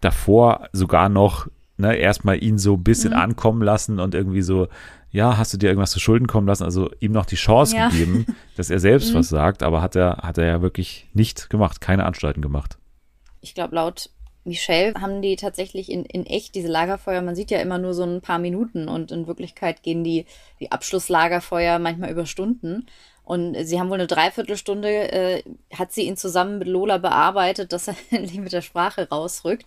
davor 0.00 0.68
sogar 0.72 1.08
noch 1.08 1.46
ne, 1.76 1.94
erstmal 1.94 2.42
ihn 2.42 2.58
so 2.58 2.74
ein 2.74 2.82
bisschen 2.82 3.12
mhm. 3.12 3.20
ankommen 3.20 3.62
lassen 3.62 4.00
und 4.00 4.16
irgendwie 4.16 4.42
so, 4.42 4.66
ja, 5.12 5.38
hast 5.38 5.54
du 5.54 5.58
dir 5.58 5.68
irgendwas 5.68 5.92
zu 5.92 6.00
Schulden 6.00 6.26
kommen 6.26 6.48
lassen? 6.48 6.64
Also 6.64 6.90
ihm 6.98 7.12
noch 7.12 7.26
die 7.26 7.36
Chance 7.36 7.76
ja. 7.76 7.88
gegeben, 7.88 8.26
dass 8.56 8.68
er 8.68 8.80
selbst 8.80 9.12
mhm. 9.12 9.18
was 9.18 9.28
sagt, 9.28 9.62
aber 9.62 9.80
hat 9.80 9.94
er, 9.94 10.16
hat 10.24 10.38
er 10.38 10.46
ja 10.46 10.60
wirklich 10.60 11.08
nicht 11.12 11.50
gemacht, 11.50 11.80
keine 11.80 12.04
Anstalten 12.04 12.42
gemacht. 12.42 12.78
Ich 13.42 13.54
glaube, 13.54 13.76
laut 13.76 14.10
Michelle 14.46 14.94
haben 15.00 15.22
die 15.22 15.36
tatsächlich 15.36 15.90
in, 15.90 16.04
in 16.04 16.24
echt 16.24 16.54
diese 16.54 16.68
Lagerfeuer, 16.68 17.20
man 17.20 17.34
sieht 17.34 17.50
ja 17.50 17.58
immer 17.58 17.78
nur 17.78 17.94
so 17.94 18.04
ein 18.04 18.20
paar 18.20 18.38
Minuten 18.38 18.88
und 18.88 19.10
in 19.10 19.26
Wirklichkeit 19.26 19.82
gehen 19.82 20.04
die, 20.04 20.24
die 20.60 20.72
Abschlusslagerfeuer 20.72 21.78
manchmal 21.78 22.10
über 22.10 22.26
Stunden. 22.26 22.86
Und 23.24 23.56
sie 23.66 23.80
haben 23.80 23.88
wohl 23.88 23.96
eine 23.96 24.06
Dreiviertelstunde, 24.06 25.12
äh, 25.12 25.42
hat 25.74 25.90
sie 25.90 26.02
ihn 26.02 26.16
zusammen 26.16 26.60
mit 26.60 26.68
Lola 26.68 26.98
bearbeitet, 26.98 27.72
dass 27.72 27.88
er 27.88 27.96
endlich 28.10 28.38
mit 28.38 28.52
der 28.52 28.62
Sprache 28.62 29.08
rausrückt. 29.08 29.66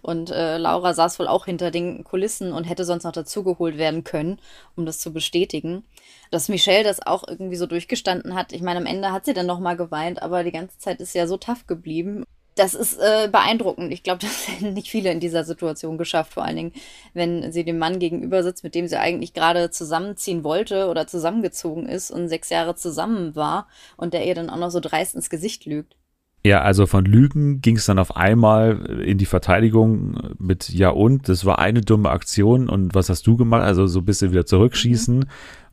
Und 0.00 0.30
äh, 0.30 0.58
Laura 0.58 0.94
saß 0.94 1.18
wohl 1.18 1.26
auch 1.26 1.46
hinter 1.46 1.72
den 1.72 2.04
Kulissen 2.04 2.52
und 2.52 2.64
hätte 2.64 2.84
sonst 2.84 3.02
noch 3.02 3.10
dazugeholt 3.10 3.78
werden 3.78 4.04
können, 4.04 4.38
um 4.76 4.86
das 4.86 5.00
zu 5.00 5.12
bestätigen. 5.12 5.82
Dass 6.30 6.48
Michelle 6.48 6.84
das 6.84 7.04
auch 7.04 7.24
irgendwie 7.26 7.56
so 7.56 7.66
durchgestanden 7.66 8.36
hat. 8.36 8.52
Ich 8.52 8.62
meine, 8.62 8.78
am 8.78 8.86
Ende 8.86 9.10
hat 9.10 9.24
sie 9.24 9.34
dann 9.34 9.46
nochmal 9.46 9.76
geweint, 9.76 10.22
aber 10.22 10.44
die 10.44 10.52
ganze 10.52 10.78
Zeit 10.78 11.00
ist 11.00 11.12
sie 11.12 11.18
ja 11.18 11.26
so 11.26 11.36
tough 11.36 11.66
geblieben 11.66 12.24
das 12.60 12.74
ist 12.74 12.98
äh, 12.98 13.28
beeindruckend. 13.32 13.90
Ich 13.90 14.02
glaube, 14.02 14.20
das 14.22 14.48
hätten 14.48 14.74
nicht 14.74 14.90
viele 14.90 15.10
in 15.10 15.20
dieser 15.20 15.44
Situation 15.44 15.98
geschafft, 15.98 16.34
vor 16.34 16.44
allen 16.44 16.56
Dingen, 16.56 16.72
wenn 17.14 17.50
sie 17.52 17.64
dem 17.64 17.78
Mann 17.78 17.98
gegenüber 17.98 18.42
sitzt, 18.42 18.64
mit 18.64 18.74
dem 18.74 18.86
sie 18.86 19.00
eigentlich 19.00 19.32
gerade 19.32 19.70
zusammenziehen 19.70 20.44
wollte 20.44 20.88
oder 20.88 21.06
zusammengezogen 21.06 21.86
ist 21.86 22.10
und 22.10 22.28
sechs 22.28 22.50
Jahre 22.50 22.74
zusammen 22.74 23.34
war 23.34 23.66
und 23.96 24.14
der 24.14 24.26
ihr 24.26 24.34
dann 24.34 24.50
auch 24.50 24.58
noch 24.58 24.70
so 24.70 24.80
dreist 24.80 25.14
ins 25.14 25.30
Gesicht 25.30 25.64
lügt. 25.64 25.96
Ja, 26.42 26.62
also 26.62 26.86
von 26.86 27.04
Lügen 27.04 27.60
ging 27.60 27.76
es 27.76 27.84
dann 27.84 27.98
auf 27.98 28.16
einmal 28.16 29.02
in 29.04 29.18
die 29.18 29.26
Verteidigung 29.26 30.34
mit 30.38 30.70
Ja 30.70 30.88
und, 30.90 31.28
das 31.28 31.44
war 31.44 31.58
eine 31.58 31.82
dumme 31.82 32.08
Aktion 32.08 32.68
und 32.70 32.94
was 32.94 33.10
hast 33.10 33.26
du 33.26 33.36
gemacht? 33.36 33.62
Also 33.62 33.86
so 33.86 34.00
ein 34.00 34.06
bisschen 34.06 34.32
wieder 34.32 34.46
zurückschießen. 34.46 35.18
Mhm. 35.18 35.24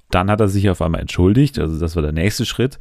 Dann 0.10 0.30
hat 0.30 0.40
er 0.40 0.48
sich 0.48 0.70
auf 0.70 0.82
einmal 0.82 1.02
entschuldigt, 1.02 1.60
also 1.60 1.80
das 1.80 1.96
war 1.96 2.04
der 2.04 2.14
nächste 2.14 2.46
Schritt. 2.46 2.80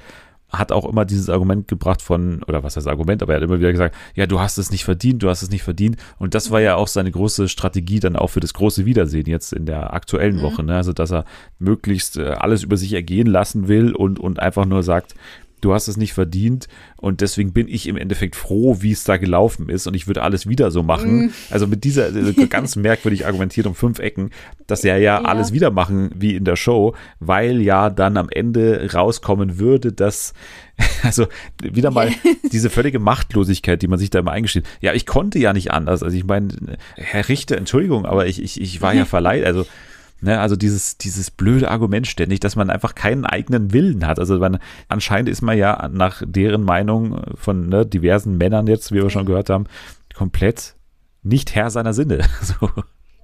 Hat 0.50 0.73
auch 0.73 0.88
immer 0.88 1.05
dieses 1.05 1.29
Argument 1.29 1.67
gebracht 1.69 2.03
von, 2.03 2.43
oder 2.45 2.62
was 2.62 2.76
heißt 2.76 2.87
Argument, 2.87 3.23
aber 3.23 3.33
er 3.33 3.37
hat 3.37 3.43
immer 3.43 3.59
wieder 3.59 3.73
gesagt, 3.73 3.95
ja, 4.15 4.26
du 4.26 4.41
hast 4.41 4.59
es 4.59 4.71
nicht 4.71 4.85
verdient, 4.85 5.23
du 5.23 5.29
hast 5.29 5.43
es 5.43 5.50
nicht 5.50 5.62
verdient. 5.62 5.97
Und 6.19 6.35
das 6.35 6.50
war 6.50 6.61
ja 6.61 6.76
auch 6.76 6.88
seine 6.88 7.11
große 7.11 7.49
Strategie 7.49 8.00
dann 8.00 8.17
auch 8.17 8.29
für 8.29 8.41
das 8.41 8.55
große 8.55 8.87
Wiedersehen 8.87 9.26
jetzt 9.26 9.53
in 9.53 9.67
der 9.67 9.93
aktuellen 9.93 10.37
mhm. 10.37 10.43
Woche. 10.43 10.62
Ne? 10.62 10.76
Also, 10.76 10.93
dass 10.93 11.12
er 11.12 11.25
möglichst 11.59 12.17
äh, 12.17 12.29
alles 12.29 12.62
über 12.62 12.76
sich 12.76 12.93
ergehen 12.93 13.26
lassen 13.26 13.69
will 13.69 13.93
und, 13.93 14.19
und 14.21 14.38
einfach 14.41 14.67
nur 14.67 14.83
sagt, 14.83 15.15
du 15.61 15.73
hast 15.73 15.89
es 15.89 15.97
nicht 15.97 16.13
verdient 16.13 16.69
und 16.97 17.21
deswegen 17.21 17.53
bin 17.53 17.69
ich 17.69 17.89
im 17.89 17.97
Endeffekt 17.97 18.37
froh, 18.37 18.79
wie 18.81 18.93
es 18.93 19.05
da 19.05 19.17
gelaufen 19.17 19.69
ist 19.69 19.87
und 19.87 19.95
ich 19.95 20.07
würde 20.07 20.23
alles 20.23 20.47
wieder 20.49 20.71
so 20.71 20.83
machen. 20.83 21.27
Mm. 21.27 21.31
Also 21.51 21.67
mit 21.67 21.85
dieser 21.85 22.11
ganz 22.49 22.77
merkwürdig 22.77 23.27
argumentiert 23.27 23.67
um 23.67 23.75
fünf 23.75 23.99
Ecken, 23.99 24.31
dass 24.67 24.85
er 24.85 24.99
ja, 24.99 25.21
ja, 25.21 25.25
alles 25.25 25.53
wieder 25.53 25.71
machen 25.71 26.11
wie 26.15 26.37
in 26.37 26.45
der 26.45 26.57
Show, 26.57 26.95
weil 27.21 27.61
ja 27.61 27.91
dann 27.91 28.17
am 28.17 28.29
Ende 28.29 28.91
rauskommen 28.93 29.59
würde, 29.59 29.93
dass 29.93 30.35
also 31.03 31.27
wieder 31.63 31.91
mal 31.91 32.11
diese 32.53 32.71
völlige 32.71 32.99
Machtlosigkeit, 32.99 33.81
die 33.81 33.89
man 33.89 33.99
sich 33.99 34.11
da 34.11 34.19
immer 34.19 34.33
eingesteht. 34.33 34.67
Ja, 34.81 34.93
ich 34.93 35.07
konnte 35.07 35.39
ja 35.39 35.53
nicht 35.53 35.71
anders. 35.71 36.03
Also 36.03 36.17
ich 36.17 36.25
meine, 36.25 36.49
Herr 36.97 37.29
Richter, 37.29 37.57
Entschuldigung, 37.57 38.05
aber 38.05 38.27
ich, 38.27 38.43
ich, 38.43 38.61
ich 38.61 38.83
war 38.83 38.95
ja 38.95 39.05
verleiht. 39.05 39.45
Also 39.45 39.67
Ne, 40.23 40.40
also 40.40 40.56
dieses, 40.56 40.96
dieses 40.96 41.30
blöde 41.30 41.70
Argument 41.70 42.06
ständig, 42.06 42.40
dass 42.40 42.56
man 42.56 42.70
einfach 42.70 42.94
keinen 42.94 43.26
eigenen 43.26 43.75
Willen 43.75 44.06
hat. 44.06 44.18
Also 44.18 44.38
man, 44.38 44.58
anscheinend 44.88 45.28
ist 45.28 45.42
man 45.42 45.58
ja 45.58 45.88
nach 45.92 46.23
deren 46.25 46.62
Meinung 46.62 47.20
von 47.35 47.68
ne, 47.68 47.85
diversen 47.85 48.38
Männern 48.38 48.66
jetzt, 48.66 48.92
wie 48.92 49.02
wir 49.02 49.11
schon 49.11 49.26
gehört 49.26 49.50
haben, 49.50 49.66
komplett 50.14 50.75
nicht 51.23 51.54
Herr 51.54 51.70
seiner 51.70 51.92
Sinne. 51.92 52.20
So. 52.40 52.70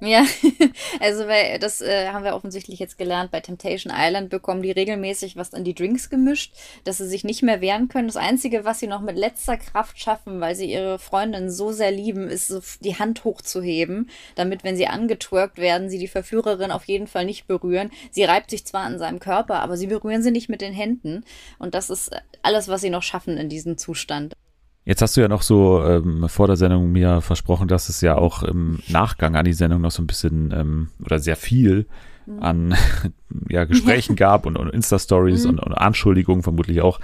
Ja, 0.04 0.26
also 1.00 1.28
weil 1.28 1.60
das 1.60 1.80
äh, 1.80 2.08
haben 2.08 2.24
wir 2.24 2.34
offensichtlich 2.34 2.80
jetzt 2.80 2.98
gelernt. 2.98 3.30
Bei 3.30 3.38
Temptation 3.38 3.92
Island 3.96 4.30
bekommen 4.30 4.60
die 4.60 4.72
regelmäßig 4.72 5.36
was 5.36 5.54
an 5.54 5.62
die 5.62 5.76
Drinks 5.76 6.10
gemischt, 6.10 6.54
dass 6.82 6.98
sie 6.98 7.06
sich 7.06 7.22
nicht 7.22 7.44
mehr 7.44 7.60
wehren 7.60 7.86
können. 7.86 8.08
Das 8.08 8.16
Einzige, 8.16 8.64
was 8.64 8.80
sie 8.80 8.88
noch 8.88 9.00
mit 9.00 9.16
letzter 9.16 9.56
Kraft 9.56 10.00
schaffen, 10.00 10.40
weil 10.40 10.56
sie 10.56 10.72
ihre 10.72 10.98
Freundin 10.98 11.52
so 11.52 11.70
sehr 11.70 11.92
lieben, 11.92 12.28
ist 12.28 12.48
so 12.48 12.60
die 12.80 12.98
Hand 12.98 13.22
hochzuheben, 13.22 14.10
damit, 14.34 14.64
wenn 14.64 14.76
sie 14.76 14.88
angetwerkt 14.88 15.58
werden, 15.58 15.88
sie 15.88 15.98
die 15.98 16.08
Verführerin 16.08 16.72
auf 16.72 16.86
jeden 16.86 17.06
Fall 17.06 17.24
nicht 17.24 17.46
berühren. 17.46 17.92
Sie 18.10 18.24
reibt 18.24 18.50
sich 18.50 18.64
zwar 18.64 18.82
an 18.82 18.98
seinem 18.98 19.20
Körper, 19.20 19.60
aber 19.60 19.76
sie 19.76 19.86
berühren 19.86 20.24
sie 20.24 20.32
nicht 20.32 20.48
mit 20.48 20.62
den 20.62 20.72
Händen. 20.72 21.24
Und 21.60 21.76
das 21.76 21.90
ist 21.90 22.10
alles, 22.42 22.66
was 22.66 22.80
sie 22.80 22.90
noch 22.90 23.04
schaffen 23.04 23.38
in 23.38 23.48
diesem 23.48 23.78
Zustand. 23.78 24.34
Jetzt 24.84 25.00
hast 25.00 25.16
du 25.16 25.20
ja 25.20 25.28
noch 25.28 25.42
so 25.42 25.82
ähm, 25.84 26.28
vor 26.28 26.48
der 26.48 26.56
Sendung 26.56 26.90
mir 26.90 27.20
versprochen, 27.20 27.68
dass 27.68 27.88
es 27.88 28.00
ja 28.00 28.16
auch 28.16 28.42
im 28.42 28.80
Nachgang 28.88 29.36
an 29.36 29.44
die 29.44 29.52
Sendung 29.52 29.80
noch 29.80 29.92
so 29.92 30.02
ein 30.02 30.08
bisschen 30.08 30.52
ähm, 30.52 30.88
oder 31.04 31.20
sehr 31.20 31.36
viel 31.36 31.86
mhm. 32.26 32.42
an 32.42 32.74
ja, 33.48 33.64
Gesprächen 33.64 34.16
gab 34.16 34.44
und, 34.44 34.56
und 34.56 34.70
Insta-Stories 34.70 35.44
mhm. 35.44 35.50
und, 35.50 35.60
und 35.60 35.74
Anschuldigungen 35.74 36.42
vermutlich 36.42 36.80
auch. 36.82 36.98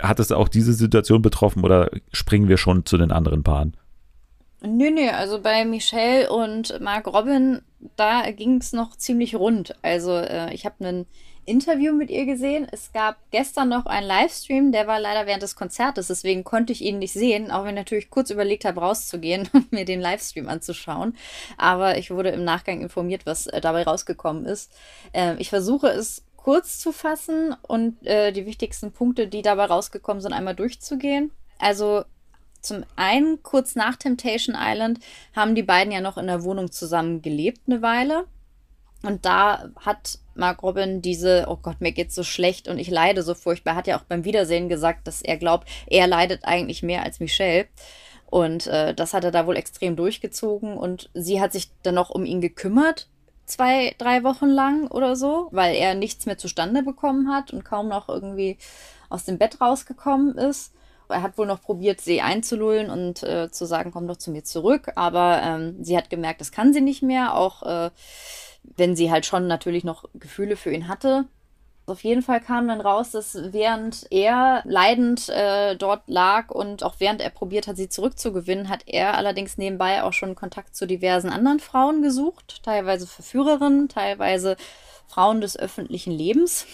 Hat 0.00 0.20
es 0.20 0.30
auch 0.30 0.48
diese 0.48 0.72
Situation 0.72 1.20
betroffen 1.20 1.64
oder 1.64 1.90
springen 2.12 2.48
wir 2.48 2.56
schon 2.56 2.86
zu 2.86 2.96
den 2.96 3.10
anderen 3.10 3.42
Paaren? 3.42 3.76
Nö, 4.60 4.90
nö, 4.90 5.08
also 5.10 5.40
bei 5.40 5.64
Michelle 5.64 6.30
und 6.30 6.80
Mark 6.80 7.06
Robin, 7.08 7.62
da 7.96 8.30
ging 8.30 8.58
es 8.58 8.72
noch 8.72 8.96
ziemlich 8.96 9.34
rund. 9.34 9.74
Also 9.82 10.16
äh, 10.16 10.52
ich 10.52 10.66
habe 10.66 10.84
einen 10.84 11.06
Interview 11.48 11.92
mit 11.92 12.10
ihr 12.10 12.26
gesehen. 12.26 12.66
Es 12.70 12.92
gab 12.92 13.16
gestern 13.30 13.68
noch 13.68 13.86
einen 13.86 14.06
Livestream, 14.06 14.70
der 14.70 14.86
war 14.86 15.00
leider 15.00 15.26
während 15.26 15.42
des 15.42 15.56
Konzertes, 15.56 16.08
deswegen 16.08 16.44
konnte 16.44 16.72
ich 16.72 16.82
ihn 16.82 16.98
nicht 16.98 17.12
sehen, 17.12 17.50
auch 17.50 17.64
wenn 17.64 17.70
ich 17.70 17.80
natürlich 17.80 18.10
kurz 18.10 18.30
überlegt 18.30 18.64
habe, 18.64 18.80
rauszugehen 18.80 19.48
und 19.52 19.72
mir 19.72 19.84
den 19.84 20.00
Livestream 20.00 20.48
anzuschauen. 20.48 21.16
Aber 21.56 21.98
ich 21.98 22.10
wurde 22.10 22.30
im 22.30 22.44
Nachgang 22.44 22.80
informiert, 22.80 23.26
was 23.26 23.46
äh, 23.46 23.60
dabei 23.60 23.82
rausgekommen 23.82 24.44
ist. 24.44 24.70
Äh, 25.12 25.36
ich 25.38 25.48
versuche 25.48 25.88
es 25.88 26.22
kurz 26.36 26.78
zu 26.78 26.92
fassen 26.92 27.54
und 27.62 28.06
äh, 28.06 28.32
die 28.32 28.46
wichtigsten 28.46 28.92
Punkte, 28.92 29.26
die 29.26 29.42
dabei 29.42 29.64
rausgekommen 29.64 30.20
sind, 30.20 30.32
einmal 30.32 30.54
durchzugehen. 30.54 31.32
Also 31.58 32.04
zum 32.60 32.84
einen, 32.96 33.42
kurz 33.42 33.74
nach 33.74 33.96
Temptation 33.96 34.56
Island, 34.58 35.00
haben 35.34 35.54
die 35.54 35.62
beiden 35.62 35.92
ja 35.92 36.00
noch 36.00 36.18
in 36.18 36.26
der 36.26 36.42
Wohnung 36.44 36.70
zusammen 36.70 37.22
gelebt 37.22 37.62
eine 37.66 37.82
Weile. 37.82 38.26
Und 39.02 39.24
da 39.24 39.70
hat 39.76 40.18
Mark 40.38 40.62
Robin 40.62 41.02
diese, 41.02 41.46
oh 41.48 41.58
Gott, 41.60 41.80
mir 41.80 41.92
geht's 41.92 42.14
so 42.14 42.22
schlecht 42.22 42.68
und 42.68 42.78
ich 42.78 42.90
leide 42.90 43.22
so 43.22 43.34
furchtbar, 43.34 43.74
hat 43.74 43.86
ja 43.86 43.98
auch 43.98 44.04
beim 44.04 44.24
Wiedersehen 44.24 44.68
gesagt, 44.68 45.06
dass 45.06 45.22
er 45.22 45.36
glaubt, 45.36 45.68
er 45.86 46.06
leidet 46.06 46.44
eigentlich 46.44 46.82
mehr 46.82 47.02
als 47.02 47.20
Michelle. 47.20 47.66
Und 48.30 48.66
äh, 48.66 48.94
das 48.94 49.14
hat 49.14 49.24
er 49.24 49.30
da 49.30 49.46
wohl 49.46 49.56
extrem 49.56 49.96
durchgezogen 49.96 50.76
und 50.76 51.08
sie 51.14 51.40
hat 51.40 51.52
sich 51.52 51.70
dann 51.82 51.94
noch 51.94 52.10
um 52.10 52.26
ihn 52.26 52.42
gekümmert, 52.42 53.08
zwei, 53.46 53.94
drei 53.98 54.22
Wochen 54.22 54.48
lang 54.48 54.88
oder 54.88 55.16
so, 55.16 55.48
weil 55.50 55.74
er 55.74 55.94
nichts 55.94 56.26
mehr 56.26 56.38
zustande 56.38 56.82
bekommen 56.82 57.32
hat 57.32 57.52
und 57.52 57.64
kaum 57.64 57.88
noch 57.88 58.08
irgendwie 58.08 58.58
aus 59.08 59.24
dem 59.24 59.38
Bett 59.38 59.60
rausgekommen 59.60 60.36
ist. 60.36 60.74
Er 61.08 61.22
hat 61.22 61.38
wohl 61.38 61.46
noch 61.46 61.62
probiert, 61.62 62.02
sie 62.02 62.20
einzulullen 62.20 62.90
und 62.90 63.22
äh, 63.22 63.50
zu 63.50 63.64
sagen, 63.64 63.92
komm 63.92 64.06
doch 64.06 64.18
zu 64.18 64.30
mir 64.30 64.44
zurück, 64.44 64.92
aber 64.94 65.40
ähm, 65.42 65.82
sie 65.82 65.96
hat 65.96 66.10
gemerkt, 66.10 66.42
das 66.42 66.52
kann 66.52 66.74
sie 66.74 66.82
nicht 66.82 67.02
mehr. 67.02 67.34
Auch 67.34 67.62
äh, 67.62 67.90
wenn 68.62 68.96
sie 68.96 69.10
halt 69.10 69.26
schon 69.26 69.46
natürlich 69.46 69.84
noch 69.84 70.04
Gefühle 70.14 70.56
für 70.56 70.72
ihn 70.72 70.88
hatte. 70.88 71.26
Auf 71.86 72.04
jeden 72.04 72.20
Fall 72.20 72.40
kam 72.40 72.68
dann 72.68 72.82
raus, 72.82 73.12
dass 73.12 73.34
während 73.52 74.06
er 74.10 74.62
leidend 74.66 75.30
äh, 75.30 75.74
dort 75.74 76.02
lag 76.06 76.50
und 76.50 76.82
auch 76.84 76.96
während 76.98 77.22
er 77.22 77.30
probiert 77.30 77.66
hat, 77.66 77.78
sie 77.78 77.88
zurückzugewinnen, 77.88 78.68
hat 78.68 78.82
er 78.86 79.16
allerdings 79.16 79.56
nebenbei 79.56 80.02
auch 80.02 80.12
schon 80.12 80.34
Kontakt 80.34 80.76
zu 80.76 80.86
diversen 80.86 81.30
anderen 81.30 81.60
Frauen 81.60 82.02
gesucht, 82.02 82.62
teilweise 82.62 83.06
Verführerinnen, 83.06 83.88
teilweise 83.88 84.56
Frauen 85.08 85.40
des 85.40 85.58
öffentlichen 85.58 86.12
Lebens. 86.12 86.66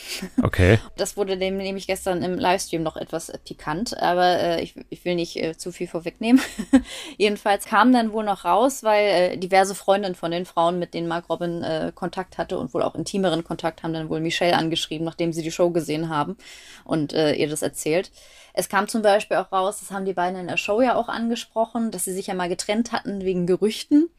Okay. 0.43 0.79
Das 0.97 1.17
wurde 1.17 1.37
dem 1.37 1.57
nämlich 1.57 1.87
gestern 1.87 2.23
im 2.23 2.39
Livestream 2.39 2.83
noch 2.83 2.97
etwas 2.97 3.33
pikant, 3.45 4.01
aber 4.01 4.39
äh, 4.39 4.63
ich, 4.63 4.75
ich 4.91 5.05
will 5.05 5.15
nicht 5.15 5.37
äh, 5.37 5.57
zu 5.57 5.73
viel 5.73 5.87
vorwegnehmen. 5.87 6.41
Jedenfalls 7.17 7.65
kam 7.65 7.93
dann 7.93 8.13
wohl 8.13 8.25
noch 8.25 8.45
raus, 8.45 8.83
weil 8.83 9.07
äh, 9.07 9.37
diverse 9.37 9.75
Freundinnen 9.75 10.15
von 10.15 10.31
den 10.31 10.47
Frauen, 10.47 10.79
mit 10.79 10.95
denen 10.95 11.09
Mark 11.09 11.29
Robin 11.29 11.63
äh, 11.63 11.93
Kontakt 11.95 12.39
hatte 12.39 12.59
und 12.59 12.75
wohl 12.75 12.83
auch 12.83 12.95
intimeren 12.95 13.45
Kontakt, 13.45 13.83
haben 13.83 13.93
dann 13.93 14.09
wohl 14.09 14.21
Michelle 14.21 14.57
angeschrieben, 14.57 15.05
nachdem 15.05 15.33
sie 15.33 15.43
die 15.43 15.53
Show 15.53 15.71
gesehen 15.71 16.09
haben 16.09 16.37
und 16.85 17.13
äh, 17.13 17.35
ihr 17.35 17.49
das 17.49 17.63
erzählt. 17.63 18.11
Es 18.53 18.69
kam 18.69 18.89
zum 18.89 19.03
Beispiel 19.03 19.37
auch 19.37 19.51
raus, 19.53 19.81
das 19.81 19.91
haben 19.91 20.05
die 20.05 20.13
beiden 20.13 20.39
in 20.39 20.47
der 20.47 20.57
Show 20.57 20.81
ja 20.81 20.95
auch 20.95 21.09
angesprochen, 21.09 21.91
dass 21.91 22.05
sie 22.05 22.13
sich 22.13 22.29
ja 22.29 22.35
mal 22.35 22.49
getrennt 22.49 22.93
hatten 22.93 23.23
wegen 23.23 23.47
Gerüchten 23.47 24.11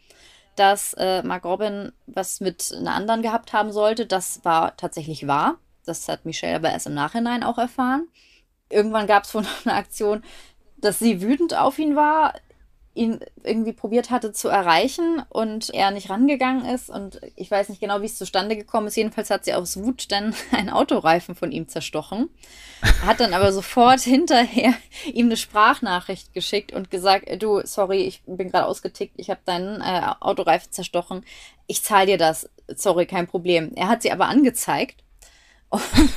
dass 0.56 0.94
äh, 0.94 1.22
Mark 1.24 1.46
Robin 1.46 1.92
was 2.08 2.40
mit 2.40 2.74
einer 2.78 2.94
anderen 2.94 3.22
gehabt 3.22 3.54
haben 3.54 3.72
sollte. 3.72 4.06
Das 4.06 4.44
war 4.44 4.76
tatsächlich 4.78 5.28
wahr. 5.28 5.60
Das 5.86 6.08
hat 6.08 6.26
Michelle 6.26 6.56
aber 6.56 6.72
erst 6.72 6.88
im 6.88 6.94
Nachhinein 6.94 7.44
auch 7.44 7.58
erfahren. 7.58 8.08
Irgendwann 8.70 9.08
gab 9.08 9.24
es 9.24 9.34
wohl 9.34 9.44
noch 9.44 9.66
eine 9.66 9.76
Aktion, 9.76 10.24
dass 10.78 11.00
sie 11.00 11.22
wütend 11.22 11.56
auf 11.56 11.80
ihn 11.80 11.96
war, 11.96 12.34
ihn 12.96 13.20
irgendwie 13.44 13.74
probiert 13.74 14.10
hatte 14.10 14.32
zu 14.32 14.48
erreichen 14.48 15.22
und 15.30 15.70
er 15.74 15.92
nicht 15.92 16.10
rangegangen 16.10 16.66
ist. 16.66 16.90
Und 16.90 17.20
ich 17.36 17.52
weiß 17.52 17.70
nicht 17.70 17.82
genau, 17.82 18.02
wie 18.02 18.06
es 18.06 18.18
zustande 18.18 18.56
gekommen 18.56 18.88
ist. 18.88 18.96
Jedenfalls 18.96 19.30
hat 19.30 19.46
sie 19.46 19.54
aus 19.54 19.78
Wut 19.78 20.12
dann 20.12 20.34
einen 20.52 20.70
Autoreifen 20.70 21.36
von 21.36 21.52
ihm 21.52 21.68
zerstochen. 21.68 22.30
Hat 23.06 23.20
dann 23.20 23.34
aber 23.34 23.52
sofort 23.52 24.00
hinterher 24.02 24.74
ihm 25.14 25.28
eine 25.28 25.38
Sprachnachricht 25.38 26.34
geschickt 26.34 26.74
und 26.74 26.90
gesagt, 26.90 27.28
du, 27.44 27.62
sorry, 27.66 28.04
ich 28.04 28.24
bin 28.26 28.50
gerade 28.50 28.66
ausgetickt, 28.66 29.14
ich 29.18 29.30
habe 29.30 29.42
deinen 29.46 29.82
äh, 29.82 30.02
Autoreifen 30.22 30.72
zerstochen. 30.72 31.24
Ich 31.68 31.84
zahle 31.84 32.08
dir 32.08 32.18
das. 32.18 32.50
Sorry, 32.68 33.06
kein 33.06 33.28
Problem. 33.28 33.74
Er 33.76 33.90
hat 33.90 34.02
sie 34.02 34.12
aber 34.12 34.28
angezeigt 34.28 35.05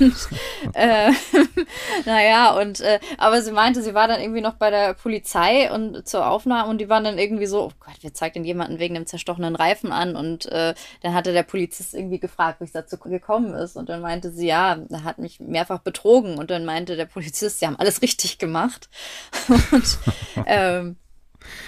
und 0.01 0.29
äh, 0.75 1.11
naja, 2.05 2.59
und 2.59 2.81
äh, 2.81 3.01
aber 3.17 3.43
sie 3.43 3.53
meinte, 3.53 3.83
sie 3.83 3.95
war 3.95 4.09
dann 4.09 4.21
irgendwie 4.21 4.41
noch 4.41 4.55
bei 4.55 4.71
der 4.71 4.95
Polizei 4.95 5.73
und 5.73 6.07
zur 6.07 6.29
Aufnahme 6.29 6.71
und 6.71 6.79
die 6.79 6.89
waren 6.89 7.05
dann 7.05 7.19
irgendwie 7.19 7.47
so, 7.47 7.65
oh 7.65 7.73
Gott, 7.81 7.99
zeigt 8.15 8.37
denn 8.37 8.45
jemanden 8.45 8.79
wegen 8.79 8.97
einem 8.97 9.07
zerstochenen 9.07 9.57
Reifen 9.57 9.93
an? 9.93 10.17
Und 10.17 10.47
äh, 10.47 10.75
dann 11.03 11.15
hatte 11.15 11.33
der 11.33 11.43
Polizist 11.43 11.95
irgendwie 11.95 12.19
gefragt, 12.19 12.61
wie 12.61 12.65
es 12.65 12.73
dazu 12.73 12.99
gekommen 12.99 13.55
ist. 13.55 13.77
Und 13.77 13.89
dann 13.89 14.01
meinte 14.01 14.31
sie, 14.31 14.47
ja, 14.47 14.79
er 14.91 15.05
hat 15.05 15.19
mich 15.19 15.41
mehrfach 15.41 15.81
betrogen. 15.81 16.39
Und 16.39 16.51
dann 16.51 16.65
meinte 16.65 16.97
der 16.97 17.07
Polizist, 17.07 17.61
sie 17.61 17.67
haben 17.67 17.77
alles 17.77 18.03
richtig 18.03 18.39
gemacht. 18.39 18.89
und 19.49 19.99
ähm, 20.47 20.97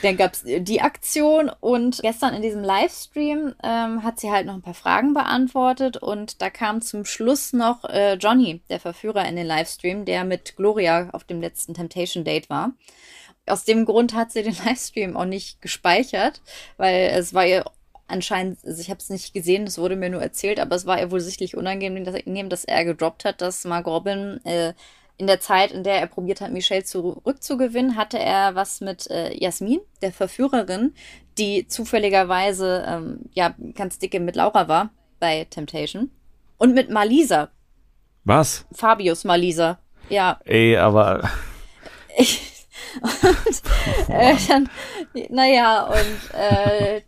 dann 0.03 0.17
gab 0.17 0.35
es 0.35 0.45
die 0.45 0.81
Aktion 0.81 1.51
und 1.61 2.01
gestern 2.03 2.35
in 2.35 2.43
diesem 2.43 2.63
Livestream 2.63 3.55
ähm, 3.63 4.03
hat 4.03 4.21
sie 4.21 4.31
halt 4.31 4.47
noch 4.47 4.55
ein 4.55 4.63
paar 4.63 4.75
Fragen 4.75 5.15
beantwortet 5.15 5.97
und 5.97 6.41
da 6.43 6.51
kam 6.51 6.83
zum 6.83 7.05
Schluss 7.05 7.53
noch 7.53 7.85
äh, 7.85 8.15
Johnny, 8.15 8.63
der 8.71 8.81
Verführer 8.81 9.27
in 9.27 9.37
den 9.37 9.47
Livestream, 9.47 10.05
der 10.05 10.25
mit 10.25 10.57
Gloria 10.57 11.11
auf 11.13 11.25
dem 11.25 11.41
letzten 11.41 11.75
Temptation 11.75 12.25
Date 12.25 12.51
war. 12.51 12.73
Aus 13.47 13.65
dem 13.65 13.85
Grund 13.85 14.15
hat 14.15 14.33
sie 14.33 14.43
den 14.43 14.57
Livestream 14.65 15.17
auch 15.17 15.25
nicht 15.25 15.61
gespeichert, 15.63 16.41
weil 16.77 17.11
es 17.15 17.35
war 17.35 17.47
ihr 17.47 17.65
anscheinend, 18.11 18.59
also 18.65 18.81
ich 18.81 18.91
habe 18.91 18.99
es 18.99 19.09
nicht 19.09 19.33
gesehen, 19.33 19.67
es 19.67 19.79
wurde 19.79 19.97
mir 19.97 20.11
nur 20.11 20.23
erzählt, 20.23 20.59
aber 20.59 20.75
es 20.77 20.87
war 20.87 21.01
ihr 21.01 21.11
wohl 21.11 21.21
sichtlich 21.21 21.57
unangenehm, 21.57 22.49
dass, 22.49 22.65
er 22.65 22.85
gedroppt 22.85 23.25
hat, 23.25 23.41
dass 23.41 23.65
Mark 23.65 23.87
Robin 23.87 24.45
äh, 24.45 24.75
in 25.21 25.27
der 25.27 25.39
Zeit, 25.39 25.71
in 25.71 25.85
der 25.85 26.01
er 26.01 26.07
probiert 26.07 26.41
hat, 26.41 26.51
Michelle 26.51 26.83
zurückzugewinnen, 26.83 27.95
hatte 27.97 28.19
er 28.19 28.55
was 28.55 28.81
mit 28.81 29.07
äh, 29.11 29.35
Jasmin, 29.37 29.81
der 30.01 30.13
Verführerin, 30.13 30.95
die 31.37 31.69
zufälligerweise 31.69 32.85
ähm, 32.89 33.21
ja 33.35 33.55
ganz 33.75 33.99
dicke 33.99 34.19
mit 34.19 34.35
Laura 34.35 34.67
war 34.67 34.91
bei 35.19 35.47
Temptation. 35.51 36.11
Und 36.57 36.75
mit 36.75 36.89
Malisa. 36.91 37.51
Was? 38.25 38.67
Fabius 38.73 39.25
Malisa. 39.25 39.79
ja. 40.09 40.41
Ey, 40.45 40.77
aber. 40.77 41.31
Ich, 42.17 42.67
und, 43.03 43.63
äh, 44.09 44.37
dann, 44.49 44.71
naja, 45.29 45.83
und 45.85 46.35
äh, 46.35 47.03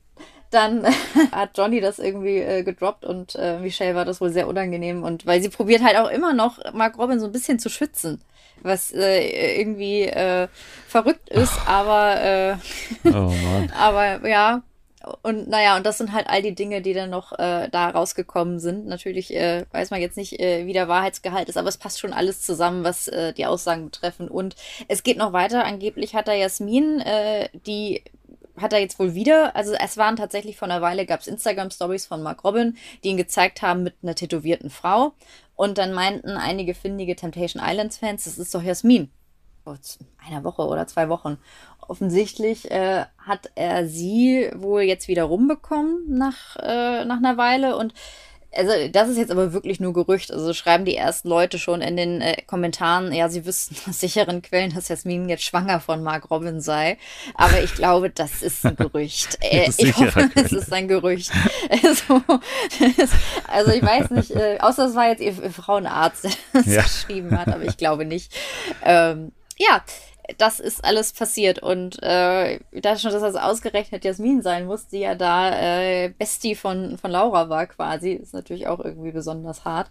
dann 0.53 0.87
hat 1.33 1.57
Johnny 1.57 1.81
das 1.81 1.99
irgendwie 1.99 2.39
äh, 2.39 2.63
gedroppt 2.63 3.05
und 3.05 3.35
äh, 3.37 3.59
Michelle 3.59 3.95
war 3.95 4.05
das 4.05 4.21
wohl 4.21 4.31
sehr 4.31 4.49
unangenehm 4.49 5.03
und 5.03 5.27
weil 5.27 5.43
sie 5.43 5.49
probiert 5.49 5.83
halt 5.83 5.97
auch 5.97 6.11
immer 6.11 6.33
noch 6.33 6.59
Mark 6.73 6.99
Robin 6.99 7.21
so 7.21 7.27
ein 7.27 7.33
bisschen 7.33 7.59
zu 7.59 7.69
schützen, 7.69 8.21
was 8.63 8.93
äh, 8.93 9.61
irgendwie 9.61 10.03
äh, 10.03 10.49
verrückt 10.87 11.29
ist, 11.31 11.55
aber 11.67 12.21
äh, 12.23 12.57
oh 13.09 13.33
aber 13.79 14.29
ja, 14.29 14.63
und 15.23 15.49
naja, 15.49 15.77
und 15.77 15.85
das 15.85 15.99
sind 15.99 16.13
halt 16.13 16.29
all 16.29 16.43
die 16.43 16.55
Dinge, 16.55 16.81
die 16.81 16.95
dann 16.95 17.11
noch 17.11 17.33
äh, 17.39 17.69
da 17.71 17.91
rausgekommen 17.91 18.61
sind. 18.61 18.87
Natürlich 18.87 19.35
äh, 19.35 19.65
weiß 19.73 19.91
man 19.91 20.01
jetzt 20.01 20.17
nicht, 20.17 20.39
äh, 20.39 20.67
wie 20.67 20.73
der 20.73 20.89
Wahrheitsgehalt 20.89 21.49
ist, 21.49 21.57
aber 21.57 21.69
es 21.69 21.77
passt 21.79 21.99
schon 22.01 22.13
alles 22.13 22.43
zusammen, 22.43 22.85
was 22.85 23.09
äh, 23.09 23.33
die 23.33 23.47
Aussagen 23.47 23.87
betreffen. 23.87 24.29
Und 24.29 24.55
es 24.89 25.03
geht 25.03 25.19
noch 25.19 25.33
weiter. 25.33 25.65
Angeblich 25.65 26.15
hat 26.15 26.29
da 26.29 26.35
Jasmin, 26.35 27.01
äh, 27.01 27.49
die 27.67 28.05
hat 28.57 28.73
er 28.73 28.81
jetzt 28.81 28.99
wohl 28.99 29.15
wieder, 29.15 29.57
also 29.57 29.73
es 29.73 29.97
waren 29.97 30.17
tatsächlich 30.17 30.57
vor 30.57 30.69
einer 30.69 30.83
Weile, 30.83 31.07
gab 31.07 31.21
es 31.21 31.27
Instagram-Stories 31.27 32.07
von 32.07 32.23
Mark 32.23 32.45
Robin, 32.45 32.77
die 33.03 33.09
ihn 33.09 33.17
gezeigt 33.17 33.63
haben 33.63 33.83
mit 33.83 33.95
einer 34.03 34.15
tätowierten 34.15 34.71
Frau. 34.71 35.13
Und 35.55 35.79
dann 35.79 35.93
meinten 35.93 36.31
einige 36.31 36.75
findige 36.75 37.17
Temptation 37.17 37.63
Islands-Fans, 37.65 38.25
das 38.25 38.39
ist 38.39 38.55
doch 38.55 38.63
Jasmin. 38.63 39.11
Vor 39.65 39.79
einer 40.27 40.43
Woche 40.45 40.63
oder 40.63 40.87
zwei 40.87 41.09
Wochen 41.09 41.39
offensichtlich 41.89 42.71
äh, 42.71 43.05
hat 43.19 43.51
er 43.55 43.87
sie 43.87 44.51
wohl 44.55 44.83
jetzt 44.83 45.09
wieder 45.09 45.25
rumbekommen 45.25 46.05
nach, 46.09 46.57
äh, 46.57 47.05
nach 47.05 47.19
einer 47.19 47.37
Weile 47.37 47.77
und 47.77 47.95
also 48.55 48.73
das 48.91 49.09
ist 49.09 49.17
jetzt 49.17 49.31
aber 49.31 49.53
wirklich 49.53 49.81
nur 49.81 49.93
Gerücht. 49.93 50.31
Also 50.31 50.53
schreiben 50.53 50.85
die 50.85 50.97
ersten 50.97 51.29
Leute 51.29 51.59
schon 51.59 51.81
in 51.81 51.97
den 51.97 52.21
äh, 52.21 52.37
Kommentaren, 52.47 53.13
ja, 53.13 53.29
sie 53.29 53.47
wüssten 53.47 53.77
aus 53.89 54.01
sicheren 54.01 54.43
Quellen, 54.43 54.75
dass 54.75 54.89
Jasmin 54.89 55.29
jetzt 55.29 55.45
schwanger 55.45 55.81
von 55.81 56.03
Mark 56.03 56.31
Robin 56.31 56.61
sei. 56.61 56.99
Aber 57.35 57.63
ich 57.63 57.75
glaube, 57.75 58.11
das 58.11 58.43
ist 58.43 58.65
ein 58.65 58.77
Gerücht. 58.77 59.39
Äh, 59.53 59.71
ich 59.77 59.97
hoffe, 59.97 60.31
es 60.35 60.53
ist 60.53 60.73
ein 60.73 60.89
Gerücht. 60.89 61.31
Also, 61.69 62.23
also 63.49 63.73
ich 63.73 63.83
weiß 63.83 64.11
nicht, 64.11 64.31
äh, 64.31 64.59
außer 64.61 64.87
es 64.87 64.95
war 64.95 65.09
jetzt 65.09 65.21
ihr, 65.21 65.35
ihr 65.43 65.51
Frauenarzt, 65.51 66.25
der 66.25 66.33
das 66.53 66.67
ja. 66.67 66.83
geschrieben 66.83 67.37
hat, 67.37 67.49
aber 67.49 67.65
ich 67.65 67.77
glaube 67.77 68.05
nicht. 68.05 68.33
Ähm, 68.85 69.33
ja, 69.59 69.83
das 70.39 70.61
ist 70.61 70.85
alles 70.85 71.13
passiert. 71.13 71.59
Und 71.61 72.03
äh, 72.03 72.61
da 72.73 72.97
schon, 72.97 73.13
dass 73.13 73.23
das 73.23 73.37
ausgerechnet 73.37 74.05
Jasmin 74.05 74.43
sein 74.43 74.67
muss, 74.67 74.87
die 74.87 75.01
ja 75.01 75.15
da 75.15 75.51
äh, 75.51 76.11
Bestie 76.11 76.55
von, 76.55 76.99
von 76.99 77.11
Laura 77.11 77.49
war 77.49 77.67
quasi, 77.67 78.13
ist 78.13 78.35
natürlich 78.35 78.67
auch 78.67 78.81
irgendwie 78.81 79.13
besonders 79.13 79.65
hart. 79.65 79.91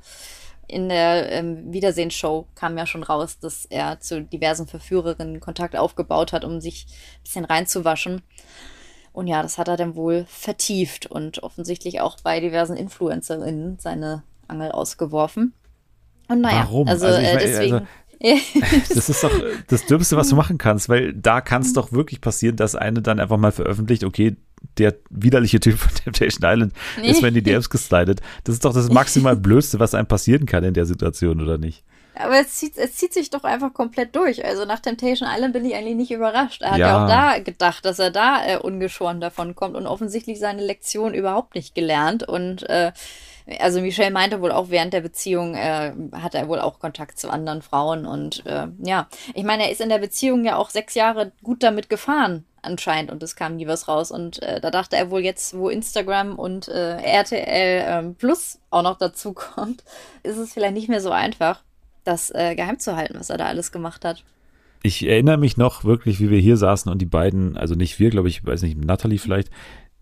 In 0.68 0.88
der 0.88 1.30
ähm, 1.32 1.74
Wiedersehen-Show 1.74 2.48
kam 2.56 2.78
ja 2.78 2.86
schon 2.86 3.04
raus, 3.04 3.40
dass 3.40 3.66
er 3.66 4.00
zu 4.00 4.22
diversen 4.22 4.68
Verführerinnen 4.68 5.42
Kontakt 5.42 5.76
aufgebaut 5.76 6.32
hat, 6.32 6.46
um 6.46 6.62
sich 6.62 6.86
ein 6.88 7.24
bisschen 7.24 7.46
reinzuwaschen. 7.46 8.22
Und 9.12 9.28
ja, 9.28 9.42
das 9.42 9.58
hat 9.58 9.68
er 9.68 9.76
dann 9.76 9.96
wohl 9.96 10.26
vertieft 10.30 11.08
und 11.08 11.44
offensichtlich 11.44 12.00
auch 12.00 12.18
bei 12.24 12.40
diversen 12.40 12.78
Influencerinnen 12.78 13.80
seine 13.80 14.24
Angel 14.48 14.72
ausgeworfen. 14.72 15.54
Und 16.30 16.40
naja, 16.40 16.62
Warum? 16.70 16.88
also, 16.88 17.08
also 17.08 17.20
äh, 17.20 17.38
deswegen. 17.38 17.74
Also 17.74 17.88
das 18.22 19.10
ist 19.10 19.24
doch 19.24 19.32
das 19.68 19.86
Dümmste, 19.86 20.18
was 20.18 20.30
du 20.30 20.36
machen 20.36 20.58
kannst, 20.58 20.90
weil 20.90 21.14
da 21.14 21.42
kann 21.42 21.62
es 21.62 21.74
doch 21.74 21.92
wirklich 21.92 22.22
passieren, 22.22 22.56
dass 22.56 22.76
eine 22.76 23.02
dann 23.02 23.20
einfach 23.20 23.38
mal 23.38 23.52
veröffentlicht, 23.52 24.04
okay, 24.04 24.36
der 24.78 24.96
widerliche 25.10 25.60
Typ 25.60 25.78
von 25.78 25.94
Temptation 26.04 26.50
Island 26.50 26.74
ist 27.02 27.22
mir 27.22 27.30
in 27.30 27.34
die 27.34 27.42
DMs 27.44 27.70
geslidet. 27.70 28.22
Das 28.44 28.56
ist 28.56 28.66
doch 28.66 28.74
das 28.74 28.90
maximal 28.92 29.36
Blödste, 29.36 29.80
was 29.80 29.96
einem 29.96 30.08
passieren 30.08 30.46
kann 30.46 30.64
in 30.64 30.74
der 30.74 30.86
Situation, 30.86 31.42
oder 31.42 31.58
nicht? 31.58 31.84
Aber 32.14 32.40
es 32.40 32.56
zieht, 32.56 32.78
es 32.78 32.96
zieht 32.96 33.14
sich 33.14 33.30
doch 33.30 33.44
einfach 33.44 33.74
komplett 33.74 34.16
durch. 34.16 34.44
Also 34.46 34.66
nach 34.66 34.80
Temptation 34.80 35.30
Island 35.32 35.54
bin 35.54 35.66
ich 35.66 35.76
eigentlich 35.76 35.96
nicht 35.96 36.12
überrascht. 36.12 36.62
Er 36.62 36.72
hat 36.72 36.80
ja, 36.80 36.88
ja 36.88 37.04
auch 37.04 37.08
da 37.08 37.40
gedacht, 37.40 37.86
dass 37.86 38.00
er 38.00 38.12
da 38.12 38.46
äh, 38.46 38.58
ungeschoren 38.58 39.22
davon 39.22 39.56
kommt 39.56 39.76
und 39.76 39.88
offensichtlich 39.88 40.40
seine 40.40 40.64
Lektion 40.64 41.14
überhaupt 41.14 41.56
nicht 41.56 41.74
gelernt. 41.74 42.28
Und 42.28 42.70
äh, 42.70 42.92
also 43.60 43.82
Michelle 43.82 44.12
meinte 44.12 44.42
wohl 44.42 44.52
auch 44.52 44.70
während 44.70 44.94
der 44.94 45.02
Beziehung 45.02 45.56
äh, 45.56 45.94
hat 46.14 46.36
er 46.36 46.48
wohl 46.48 46.60
auch 46.60 46.80
Kontakt 46.80 47.20
zu 47.20 47.30
anderen 47.30 47.62
Frauen 47.62 48.06
und 48.06 48.46
äh, 48.46 48.68
ja, 48.84 49.08
ich 49.34 49.44
meine, 49.44 49.64
er 49.64 49.72
ist 49.72 49.82
in 49.82 49.90
der 49.90 50.00
Beziehung 50.00 50.46
ja 50.46 50.58
auch 50.58 50.70
sechs 50.70 50.94
Jahre 50.96 51.32
gut 51.44 51.64
damit 51.64 51.90
gefahren 51.90 52.46
anscheinend 52.62 53.12
und 53.12 53.24
es 53.24 53.36
kam 53.36 53.56
nie 53.56 53.68
was 53.68 53.88
raus 53.88 54.12
und 54.12 54.42
äh, 54.42 54.62
da 54.62 54.72
dachte 54.72 54.96
er 54.96 55.12
wohl 55.12 55.22
jetzt, 55.22 55.58
wo 55.58 55.70
Instagram 55.70 56.38
und 56.38 56.68
äh, 56.68 56.98
RTL 56.98 57.84
ähm, 57.88 58.16
Plus 58.16 58.60
auch 58.70 58.84
noch 58.84 58.98
dazu 58.98 59.34
kommt, 59.34 59.84
ist 60.24 60.38
es 60.38 60.54
vielleicht 60.54 60.74
nicht 60.74 60.90
mehr 60.90 61.02
so 61.02 61.12
einfach, 61.12 61.64
das 62.04 62.32
äh, 62.32 62.56
geheim 62.56 62.80
zu 62.80 62.96
halten, 62.96 63.16
was 63.18 63.30
er 63.30 63.38
da 63.38 63.46
alles 63.46 63.72
gemacht 63.72 64.06
hat. 64.06 64.24
Ich 64.84 65.06
erinnere 65.08 65.38
mich 65.38 65.58
noch 65.58 65.84
wirklich, 65.84 66.20
wie 66.20 66.32
wir 66.32 66.40
hier 66.40 66.58
saßen 66.58 66.92
und 66.92 67.00
die 67.00 67.06
beiden, 67.06 67.56
also 67.56 67.76
nicht 67.76 68.00
wir, 68.00 68.10
glaube 68.10 68.30
ich, 68.30 68.44
weiß 68.44 68.64
nicht, 68.64 68.84
Natalie 68.84 69.20
vielleicht, 69.20 69.52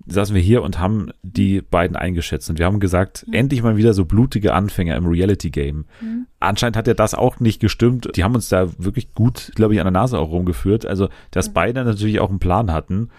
saßen 0.05 0.33
wir 0.33 0.41
hier 0.41 0.63
und 0.63 0.79
haben 0.79 1.11
die 1.21 1.61
beiden 1.61 1.95
eingeschätzt 1.95 2.49
und 2.49 2.59
wir 2.59 2.65
haben 2.65 2.79
gesagt, 2.79 3.25
mhm. 3.27 3.33
endlich 3.33 3.61
mal 3.61 3.77
wieder 3.77 3.93
so 3.93 4.05
blutige 4.05 4.53
Anfänger 4.53 4.95
im 4.95 5.05
Reality-Game. 5.05 5.85
Mhm. 6.01 6.27
Anscheinend 6.39 6.77
hat 6.77 6.87
ja 6.87 6.93
das 6.93 7.13
auch 7.13 7.39
nicht 7.39 7.59
gestimmt. 7.59 8.09
Die 8.15 8.23
haben 8.23 8.35
uns 8.35 8.49
da 8.49 8.69
wirklich 8.77 9.13
gut, 9.13 9.51
glaube 9.55 9.73
ich, 9.73 9.79
an 9.79 9.85
der 9.85 9.91
Nase 9.91 10.17
auch 10.17 10.31
rumgeführt. 10.31 10.85
Also, 10.85 11.09
dass 11.31 11.49
mhm. 11.49 11.53
beide 11.53 11.83
natürlich 11.83 12.19
auch 12.19 12.29
einen 12.29 12.39
Plan 12.39 12.71
hatten, 12.71 13.09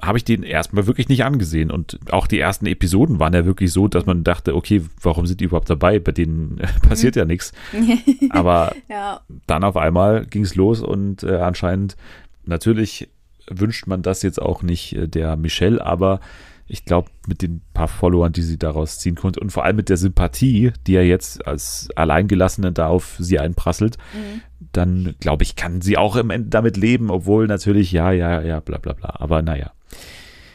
habe 0.00 0.18
ich 0.18 0.24
den 0.24 0.42
erstmal 0.42 0.86
wirklich 0.86 1.08
nicht 1.08 1.24
angesehen. 1.24 1.70
Und 1.70 1.98
auch 2.10 2.26
die 2.26 2.38
ersten 2.38 2.66
Episoden 2.66 3.18
waren 3.18 3.34
ja 3.34 3.44
wirklich 3.44 3.72
so, 3.72 3.88
dass 3.88 4.06
man 4.06 4.24
dachte, 4.24 4.54
okay, 4.54 4.82
warum 5.02 5.26
sind 5.26 5.40
die 5.40 5.44
überhaupt 5.44 5.70
dabei? 5.70 5.98
Bei 5.98 6.12
denen 6.12 6.60
passiert 6.88 7.16
ja 7.16 7.24
nichts. 7.24 7.52
Aber 8.30 8.74
ja. 8.88 9.20
dann 9.46 9.64
auf 9.64 9.76
einmal 9.76 10.26
ging 10.26 10.42
es 10.42 10.54
los 10.54 10.82
und 10.82 11.22
äh, 11.22 11.36
anscheinend 11.36 11.96
natürlich 12.44 13.08
wünscht 13.50 13.86
man 13.86 14.02
das 14.02 14.22
jetzt 14.22 14.40
auch 14.40 14.62
nicht 14.62 14.94
äh, 14.94 15.08
der 15.08 15.36
Michelle, 15.36 15.84
aber 15.84 16.20
ich 16.68 16.84
glaube, 16.84 17.10
mit 17.26 17.40
den 17.40 17.62
paar 17.72 17.88
Followern, 17.88 18.32
die 18.32 18.42
sie 18.42 18.58
daraus 18.58 18.98
ziehen 18.98 19.14
konnte 19.14 19.40
und 19.40 19.50
vor 19.50 19.64
allem 19.64 19.76
mit 19.76 19.88
der 19.88 19.96
Sympathie, 19.96 20.72
die 20.86 20.92
ja 20.92 21.00
jetzt 21.00 21.46
als 21.46 21.88
Alleingelassene 21.96 22.72
da 22.72 22.88
auf 22.88 23.16
sie 23.18 23.38
einprasselt, 23.38 23.96
mhm. 24.12 24.42
dann 24.72 25.14
glaube 25.18 25.44
ich, 25.44 25.56
kann 25.56 25.80
sie 25.80 25.96
auch 25.96 26.16
im 26.16 26.30
Ende 26.30 26.50
damit 26.50 26.76
leben, 26.76 27.10
obwohl 27.10 27.46
natürlich, 27.46 27.90
ja, 27.90 28.12
ja, 28.12 28.42
ja, 28.42 28.60
bla 28.60 28.76
bla 28.76 28.92
bla. 28.92 29.16
Aber 29.18 29.40
naja. 29.40 29.72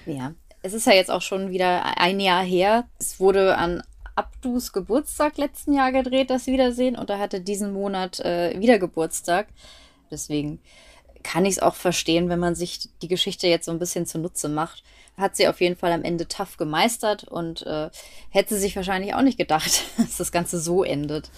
Ja, 0.06 0.34
es 0.62 0.74
ist 0.74 0.86
ja 0.86 0.94
jetzt 0.94 1.10
auch 1.10 1.24
schon 1.24 1.50
wieder 1.50 1.98
ein 2.00 2.20
Jahr 2.20 2.44
her. 2.44 2.86
Es 3.00 3.20
wurde 3.20 3.58
an 3.58 3.82
Abdus 4.16 4.72
Geburtstag 4.72 5.38
letzten 5.38 5.74
Jahr 5.74 5.92
gedreht, 5.92 6.30
das 6.30 6.46
Wiedersehen, 6.46 6.96
und 6.96 7.10
er 7.10 7.18
hatte 7.18 7.42
diesen 7.42 7.74
Monat 7.74 8.20
äh, 8.20 8.60
wieder 8.60 8.78
Geburtstag. 8.78 9.48
Deswegen 10.12 10.60
kann 11.24 11.46
ich 11.46 11.54
es 11.54 11.60
auch 11.60 11.76
verstehen, 11.76 12.30
wenn 12.30 12.40
man 12.40 12.56
sich 12.56 12.90
die 13.02 13.08
Geschichte 13.08 13.48
jetzt 13.48 13.66
so 13.66 13.72
ein 13.72 13.80
bisschen 13.80 14.06
zunutze 14.06 14.50
macht. 14.50 14.84
Hat 15.18 15.36
sie 15.36 15.48
auf 15.48 15.62
jeden 15.62 15.76
Fall 15.76 15.92
am 15.92 16.04
Ende 16.04 16.28
tough 16.28 16.58
gemeistert 16.58 17.24
und 17.24 17.66
äh, 17.66 17.90
hätte 18.30 18.58
sich 18.58 18.76
wahrscheinlich 18.76 19.14
auch 19.14 19.22
nicht 19.22 19.38
gedacht, 19.38 19.84
dass 19.98 20.18
das 20.18 20.32
Ganze 20.32 20.60
so 20.60 20.84
endet. 20.84 21.32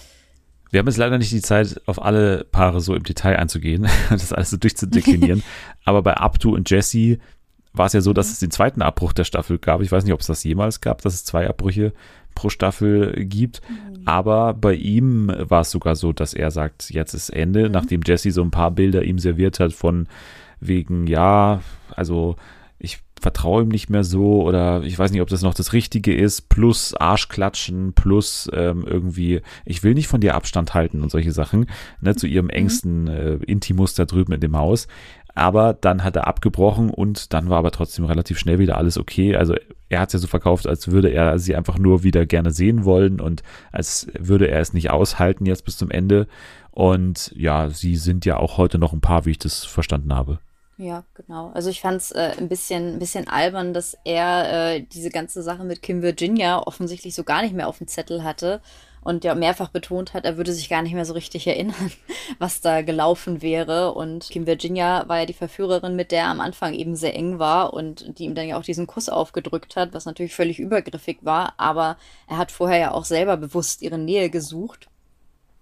Wir 0.70 0.80
haben 0.80 0.86
jetzt 0.86 0.96
leider 0.96 1.18
nicht 1.18 1.30
die 1.30 1.42
Zeit, 1.42 1.80
auf 1.86 2.02
alle 2.02 2.44
Paare 2.44 2.80
so 2.80 2.94
im 2.94 3.04
Detail 3.04 3.36
einzugehen, 3.36 3.88
das 4.10 4.32
alles 4.32 4.50
so 4.50 4.56
durchzudeklinieren. 4.56 5.42
Aber 5.84 6.02
bei 6.02 6.14
Abdu 6.14 6.54
und 6.54 6.70
Jesse 6.70 7.18
war 7.72 7.86
es 7.86 7.92
ja 7.92 8.00
so, 8.00 8.12
dass 8.12 8.30
es 8.30 8.38
den 8.38 8.50
zweiten 8.50 8.82
Abbruch 8.82 9.12
der 9.12 9.24
Staffel 9.24 9.58
gab. 9.58 9.82
Ich 9.82 9.92
weiß 9.92 10.04
nicht, 10.04 10.14
ob 10.14 10.20
es 10.20 10.26
das 10.26 10.42
jemals 10.42 10.80
gab, 10.80 11.02
dass 11.02 11.14
es 11.14 11.24
zwei 11.24 11.48
Abbrüche 11.48 11.92
pro 12.36 12.50
Staffel 12.50 13.24
gibt. 13.24 13.60
Mhm. 13.68 14.02
Aber 14.04 14.54
bei 14.54 14.74
ihm 14.74 15.32
war 15.36 15.62
es 15.62 15.72
sogar 15.72 15.96
so, 15.96 16.12
dass 16.12 16.32
er 16.32 16.52
sagt, 16.52 16.90
jetzt 16.90 17.14
ist 17.14 17.30
Ende, 17.30 17.64
mhm. 17.64 17.72
nachdem 17.72 18.02
Jesse 18.06 18.30
so 18.30 18.42
ein 18.42 18.52
paar 18.52 18.70
Bilder 18.70 19.02
ihm 19.02 19.18
serviert 19.18 19.58
hat 19.58 19.72
von 19.72 20.06
wegen, 20.60 21.08
ja, 21.08 21.60
also 21.94 22.36
ich 22.78 22.98
vertraue 23.20 23.62
ihm 23.62 23.68
nicht 23.68 23.88
mehr 23.88 24.04
so 24.04 24.42
oder 24.42 24.82
ich 24.82 24.98
weiß 24.98 25.10
nicht, 25.10 25.22
ob 25.22 25.28
das 25.28 25.42
noch 25.42 25.54
das 25.54 25.72
Richtige 25.72 26.14
ist, 26.14 26.48
plus 26.48 26.94
Arschklatschen, 26.94 27.94
plus 27.94 28.48
ähm, 28.52 28.84
irgendwie, 28.86 29.40
ich 29.64 29.82
will 29.82 29.94
nicht 29.94 30.06
von 30.06 30.20
dir 30.20 30.34
Abstand 30.34 30.74
halten 30.74 31.02
und 31.02 31.10
solche 31.10 31.32
Sachen, 31.32 31.66
ne, 32.00 32.14
zu 32.14 32.26
ihrem 32.26 32.46
mhm. 32.46 32.50
engsten 32.50 33.08
äh, 33.08 33.34
Intimus 33.46 33.94
da 33.94 34.04
drüben 34.04 34.32
in 34.32 34.40
dem 34.40 34.56
Haus. 34.56 34.86
Aber 35.36 35.74
dann 35.74 36.02
hat 36.02 36.16
er 36.16 36.26
abgebrochen 36.26 36.88
und 36.88 37.34
dann 37.34 37.50
war 37.50 37.58
aber 37.58 37.70
trotzdem 37.70 38.06
relativ 38.06 38.38
schnell 38.38 38.58
wieder 38.58 38.78
alles 38.78 38.96
okay. 38.96 39.36
Also 39.36 39.54
er 39.90 40.00
hat 40.00 40.08
es 40.08 40.14
ja 40.14 40.18
so 40.18 40.26
verkauft, 40.26 40.66
als 40.66 40.90
würde 40.90 41.10
er 41.10 41.38
sie 41.38 41.54
einfach 41.54 41.78
nur 41.78 42.02
wieder 42.02 42.24
gerne 42.24 42.50
sehen 42.50 42.86
wollen 42.86 43.20
und 43.20 43.42
als 43.70 44.08
würde 44.18 44.48
er 44.48 44.60
es 44.60 44.72
nicht 44.72 44.88
aushalten 44.88 45.44
jetzt 45.44 45.66
bis 45.66 45.76
zum 45.76 45.90
Ende. 45.90 46.26
Und 46.70 47.32
ja, 47.36 47.68
sie 47.68 47.96
sind 47.96 48.24
ja 48.24 48.38
auch 48.38 48.56
heute 48.56 48.78
noch 48.78 48.94
ein 48.94 49.02
paar, 49.02 49.26
wie 49.26 49.32
ich 49.32 49.38
das 49.38 49.64
verstanden 49.64 50.14
habe. 50.14 50.38
Ja, 50.78 51.04
genau. 51.12 51.50
Also 51.52 51.68
ich 51.68 51.82
fand 51.82 51.98
es 51.98 52.12
äh, 52.12 52.32
ein 52.38 52.48
bisschen, 52.48 52.98
bisschen 52.98 53.28
albern, 53.28 53.74
dass 53.74 53.96
er 54.04 54.74
äh, 54.74 54.82
diese 54.82 55.10
ganze 55.10 55.42
Sache 55.42 55.64
mit 55.64 55.82
Kim 55.82 56.00
Virginia 56.00 56.62
offensichtlich 56.66 57.14
so 57.14 57.24
gar 57.24 57.42
nicht 57.42 57.54
mehr 57.54 57.68
auf 57.68 57.78
dem 57.78 57.88
Zettel 57.88 58.24
hatte 58.24 58.62
und 59.06 59.22
ja 59.22 59.36
mehrfach 59.36 59.68
betont 59.68 60.14
hat, 60.14 60.24
er 60.24 60.36
würde 60.36 60.52
sich 60.52 60.68
gar 60.68 60.82
nicht 60.82 60.92
mehr 60.92 61.04
so 61.04 61.12
richtig 61.12 61.46
erinnern, 61.46 61.92
was 62.40 62.60
da 62.60 62.82
gelaufen 62.82 63.40
wäre. 63.40 63.94
Und 63.94 64.28
Kim 64.28 64.46
Virginia 64.46 65.08
war 65.08 65.20
ja 65.20 65.26
die 65.26 65.32
Verführerin, 65.32 65.94
mit 65.94 66.10
der 66.10 66.22
er 66.22 66.30
am 66.30 66.40
Anfang 66.40 66.74
eben 66.74 66.96
sehr 66.96 67.14
eng 67.14 67.38
war 67.38 67.72
und 67.72 68.18
die 68.18 68.24
ihm 68.24 68.34
dann 68.34 68.48
ja 68.48 68.58
auch 68.58 68.64
diesen 68.64 68.88
Kuss 68.88 69.08
aufgedrückt 69.08 69.76
hat, 69.76 69.94
was 69.94 70.06
natürlich 70.06 70.34
völlig 70.34 70.58
übergriffig 70.58 71.18
war. 71.22 71.54
Aber 71.56 71.96
er 72.28 72.36
hat 72.36 72.50
vorher 72.50 72.78
ja 72.78 72.90
auch 72.90 73.04
selber 73.04 73.36
bewusst 73.36 73.80
ihre 73.80 73.96
Nähe 73.96 74.28
gesucht. 74.28 74.88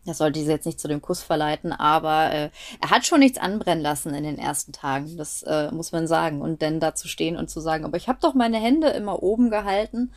Das 0.07 0.19
sollte 0.19 0.41
sie 0.41 0.51
jetzt 0.51 0.67
nicht 0.67 0.81
zu 0.81 0.89
dem 0.89 1.03
Kuss 1.03 1.23
verleiten, 1.23 1.73
aber 1.73 2.31
äh, 2.33 2.51
er 2.81 2.91
hat 2.91 3.07
schon 3.07 3.21
nichts 3.21 3.39
anbrennen 3.39 3.83
lassen 3.83 4.15
in 4.15 4.25
den 4.25 4.39
ersten 4.39 4.73
Tagen. 4.73 5.19
Das 5.19 5.43
äh, 5.43 5.71
muss 5.71 5.93
man 5.93 6.07
sagen. 6.07 6.41
Und 6.41 6.63
dann 6.63 6.81
da 6.81 6.95
zu 6.95 7.09
stehen 7.09 7.37
und 7.37 7.51
zu 7.51 7.61
sagen, 7.61 7.85
aber 7.85 7.99
ich 7.99 8.09
habe 8.09 8.19
doch 8.23 8.33
meine 8.33 8.59
Hände 8.59 8.89
immer 8.89 9.23
oben 9.23 9.51
gehalten, 9.51 10.13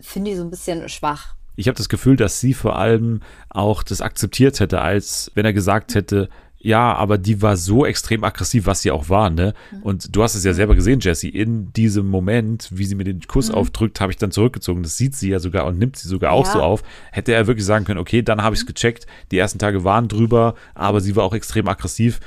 finde 0.00 0.30
ich 0.30 0.36
so 0.36 0.44
ein 0.44 0.50
bisschen 0.50 0.88
schwach. 0.88 1.34
Ich 1.56 1.68
habe 1.68 1.76
das 1.76 1.88
Gefühl, 1.88 2.16
dass 2.16 2.40
sie 2.40 2.54
vor 2.54 2.78
allem 2.78 3.20
auch 3.48 3.82
das 3.82 4.00
akzeptiert 4.00 4.60
hätte, 4.60 4.80
als 4.80 5.30
wenn 5.34 5.44
er 5.44 5.52
gesagt 5.52 5.94
hätte, 5.94 6.28
ja, 6.64 6.94
aber 6.94 7.18
die 7.18 7.42
war 7.42 7.56
so 7.56 7.84
extrem 7.84 8.22
aggressiv, 8.22 8.66
was 8.66 8.82
sie 8.82 8.92
auch 8.92 9.08
war, 9.08 9.30
ne? 9.30 9.52
Mhm. 9.72 9.82
Und 9.82 10.16
du 10.16 10.22
hast 10.22 10.36
es 10.36 10.44
ja 10.44 10.52
selber 10.52 10.76
gesehen, 10.76 11.00
Jesse, 11.00 11.28
in 11.28 11.72
diesem 11.72 12.06
Moment, 12.06 12.68
wie 12.70 12.84
sie 12.84 12.94
mir 12.94 13.02
den 13.02 13.20
Kuss 13.22 13.48
mhm. 13.48 13.56
aufdrückt, 13.56 14.00
habe 14.00 14.12
ich 14.12 14.18
dann 14.18 14.30
zurückgezogen. 14.30 14.84
Das 14.84 14.96
sieht 14.96 15.16
sie 15.16 15.30
ja 15.30 15.40
sogar 15.40 15.66
und 15.66 15.78
nimmt 15.78 15.96
sie 15.96 16.08
sogar 16.08 16.32
auch 16.32 16.46
ja. 16.46 16.52
so 16.52 16.62
auf. 16.62 16.84
Hätte 17.10 17.32
er 17.32 17.48
wirklich 17.48 17.66
sagen 17.66 17.84
können, 17.84 17.98
okay, 17.98 18.22
dann 18.22 18.42
habe 18.42 18.54
ich 18.54 18.60
es 18.60 18.66
gecheckt. 18.66 19.06
Die 19.32 19.38
ersten 19.38 19.58
Tage 19.58 19.82
waren 19.82 20.06
drüber, 20.06 20.54
aber 20.74 21.00
sie 21.00 21.16
war 21.16 21.24
auch 21.24 21.34
extrem 21.34 21.66
aggressiv. 21.66 22.20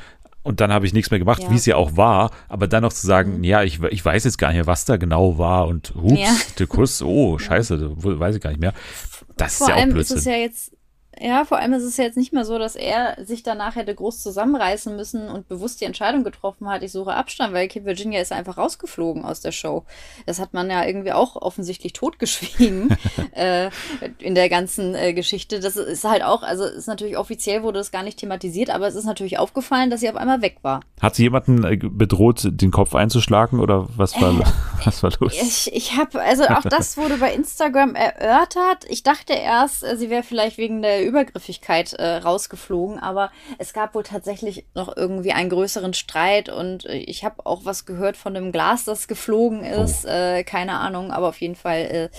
Und 0.43 0.59
dann 0.59 0.71
habe 0.71 0.85
ich 0.85 0.93
nichts 0.93 1.09
mehr 1.09 1.19
gemacht, 1.19 1.41
ja. 1.41 1.49
wie 1.49 1.55
es 1.55 1.65
ja 1.65 1.75
auch 1.75 1.97
war. 1.97 2.29
Aber 2.49 2.67
dann 2.67 2.83
noch 2.83 2.93
zu 2.93 3.07
sagen, 3.07 3.38
mhm. 3.38 3.43
ja, 3.45 3.63
ich, 3.63 3.81
ich 3.81 4.03
weiß 4.03 4.25
jetzt 4.25 4.38
gar 4.38 4.49
nicht 4.49 4.57
mehr, 4.57 4.67
was 4.67 4.85
da 4.85 4.97
genau 4.97 5.38
war. 5.38 5.67
Und 5.67 5.93
hups, 5.95 6.19
ja. 6.19 6.35
der 6.59 6.67
Kuss, 6.67 7.01
oh, 7.01 7.38
scheiße, 7.39 7.93
weiß 7.95 8.35
ich 8.35 8.41
gar 8.41 8.49
nicht 8.49 8.59
mehr. 8.59 8.73
Das 9.37 9.57
Vor 9.57 9.67
ist 9.67 9.75
ja 9.75 9.83
auch 9.83 9.89
Blödsinn. 9.89 10.17
Ist 10.17 10.21
es 10.21 10.25
ja 10.25 10.37
jetzt 10.37 10.74
ja, 11.19 11.45
vor 11.45 11.60
allem 11.60 11.73
ist 11.73 11.84
es 11.84 11.97
jetzt 11.97 12.17
nicht 12.17 12.34
mehr 12.34 12.45
so, 12.45 12.58
dass 12.60 12.75
er 12.75 13.17
sich 13.23 13.43
danach 13.43 13.75
hätte 13.75 13.93
groß 13.93 14.21
zusammenreißen 14.21 14.95
müssen 14.95 15.30
und 15.30 15.47
bewusst 15.47 15.82
die 15.82 15.86
Entscheidung 15.86 16.23
getroffen 16.23 16.67
hat, 16.67 16.84
ich 16.84 16.91
suche 16.91 17.13
Abstand, 17.13 17.54
weil 17.54 17.67
Kid 17.67 17.86
Virginia 17.86 18.21
ist 18.21 18.32
einfach 18.32 18.58
rausgeflogen 18.58 19.23
aus 19.23 19.41
der 19.41 19.51
Show. 19.51 19.84
Das 20.25 20.39
hat 20.39 20.54
man 20.54 20.69
ja 20.69 20.86
irgendwie 20.86 21.13
auch 21.13 21.36
offensichtlich 21.36 21.93
totgeschwiegen 21.93 22.95
äh, 23.32 23.69
in 24.19 24.36
der 24.36 24.49
ganzen 24.49 24.95
äh, 24.95 25.13
Geschichte. 25.13 25.60
Das 25.60 25.78
ist 25.78 26.04
halt 26.04 26.23
auch, 26.23 26.43
also 26.43 26.65
ist 26.65 26.88
natürlich 26.88 27.17
offiziell 27.17 27.63
wurde 27.63 27.80
das 27.80 27.91
gar 27.91 28.04
nicht 28.04 28.19
thematisiert, 28.19 28.69
aber 28.69 28.88
es 28.88 28.95
ist 28.95 29.06
natürlich 29.06 29.39
aufgefallen, 29.39 29.89
dass 29.89 30.01
sie 30.01 30.10
auf 30.10 30.15
einmal 30.15 30.41
weg 30.41 30.58
war. 30.62 30.82
Hat 31.01 31.15
sie 31.15 31.23
jemanden 31.23 31.63
äh, 31.63 31.78
bedroht, 31.78 32.41
den 32.45 32.71
Kopf 32.71 32.95
einzuschlagen 32.95 33.60
oder 33.60 33.88
was 33.95 34.19
war, 34.21 34.32
äh, 34.39 34.43
was 34.86 35.04
war 35.04 35.12
los? 35.19 35.34
Ich, 35.34 35.73
ich 35.73 35.97
habe, 35.97 36.21
also 36.21 36.45
auch 36.45 36.63
das 36.63 36.97
wurde 36.97 37.17
bei 37.17 37.34
Instagram 37.34 37.95
erörtert. 37.95 38.86
Ich 38.89 39.04
dachte 39.04 39.34
erst, 39.34 39.84
äh, 39.84 39.97
sie 39.97 40.10
wäre 40.10 40.23
vielleicht 40.23 40.58
wegen 40.58 40.82
der 40.82 41.04
Übergriffigkeit 41.05 41.93
äh, 41.93 42.17
rausgeflogen, 42.17 42.99
aber 42.99 43.31
es 43.57 43.73
gab 43.73 43.95
wohl 43.95 44.03
tatsächlich 44.03 44.65
noch 44.73 44.95
irgendwie 44.95 45.31
einen 45.31 45.49
größeren 45.49 45.93
Streit 45.93 46.49
und 46.49 46.85
äh, 46.85 46.97
ich 46.97 47.23
habe 47.23 47.45
auch 47.45 47.65
was 47.65 47.85
gehört 47.85 48.17
von 48.17 48.35
einem 48.35 48.51
Glas, 48.51 48.83
das 48.83 49.07
geflogen 49.07 49.63
ist. 49.63 50.05
Oh. 50.05 50.09
Äh, 50.09 50.43
keine 50.43 50.79
Ahnung, 50.79 51.11
aber 51.11 51.29
auf 51.29 51.39
jeden 51.41 51.55
Fall 51.55 51.79
äh, 51.79 52.09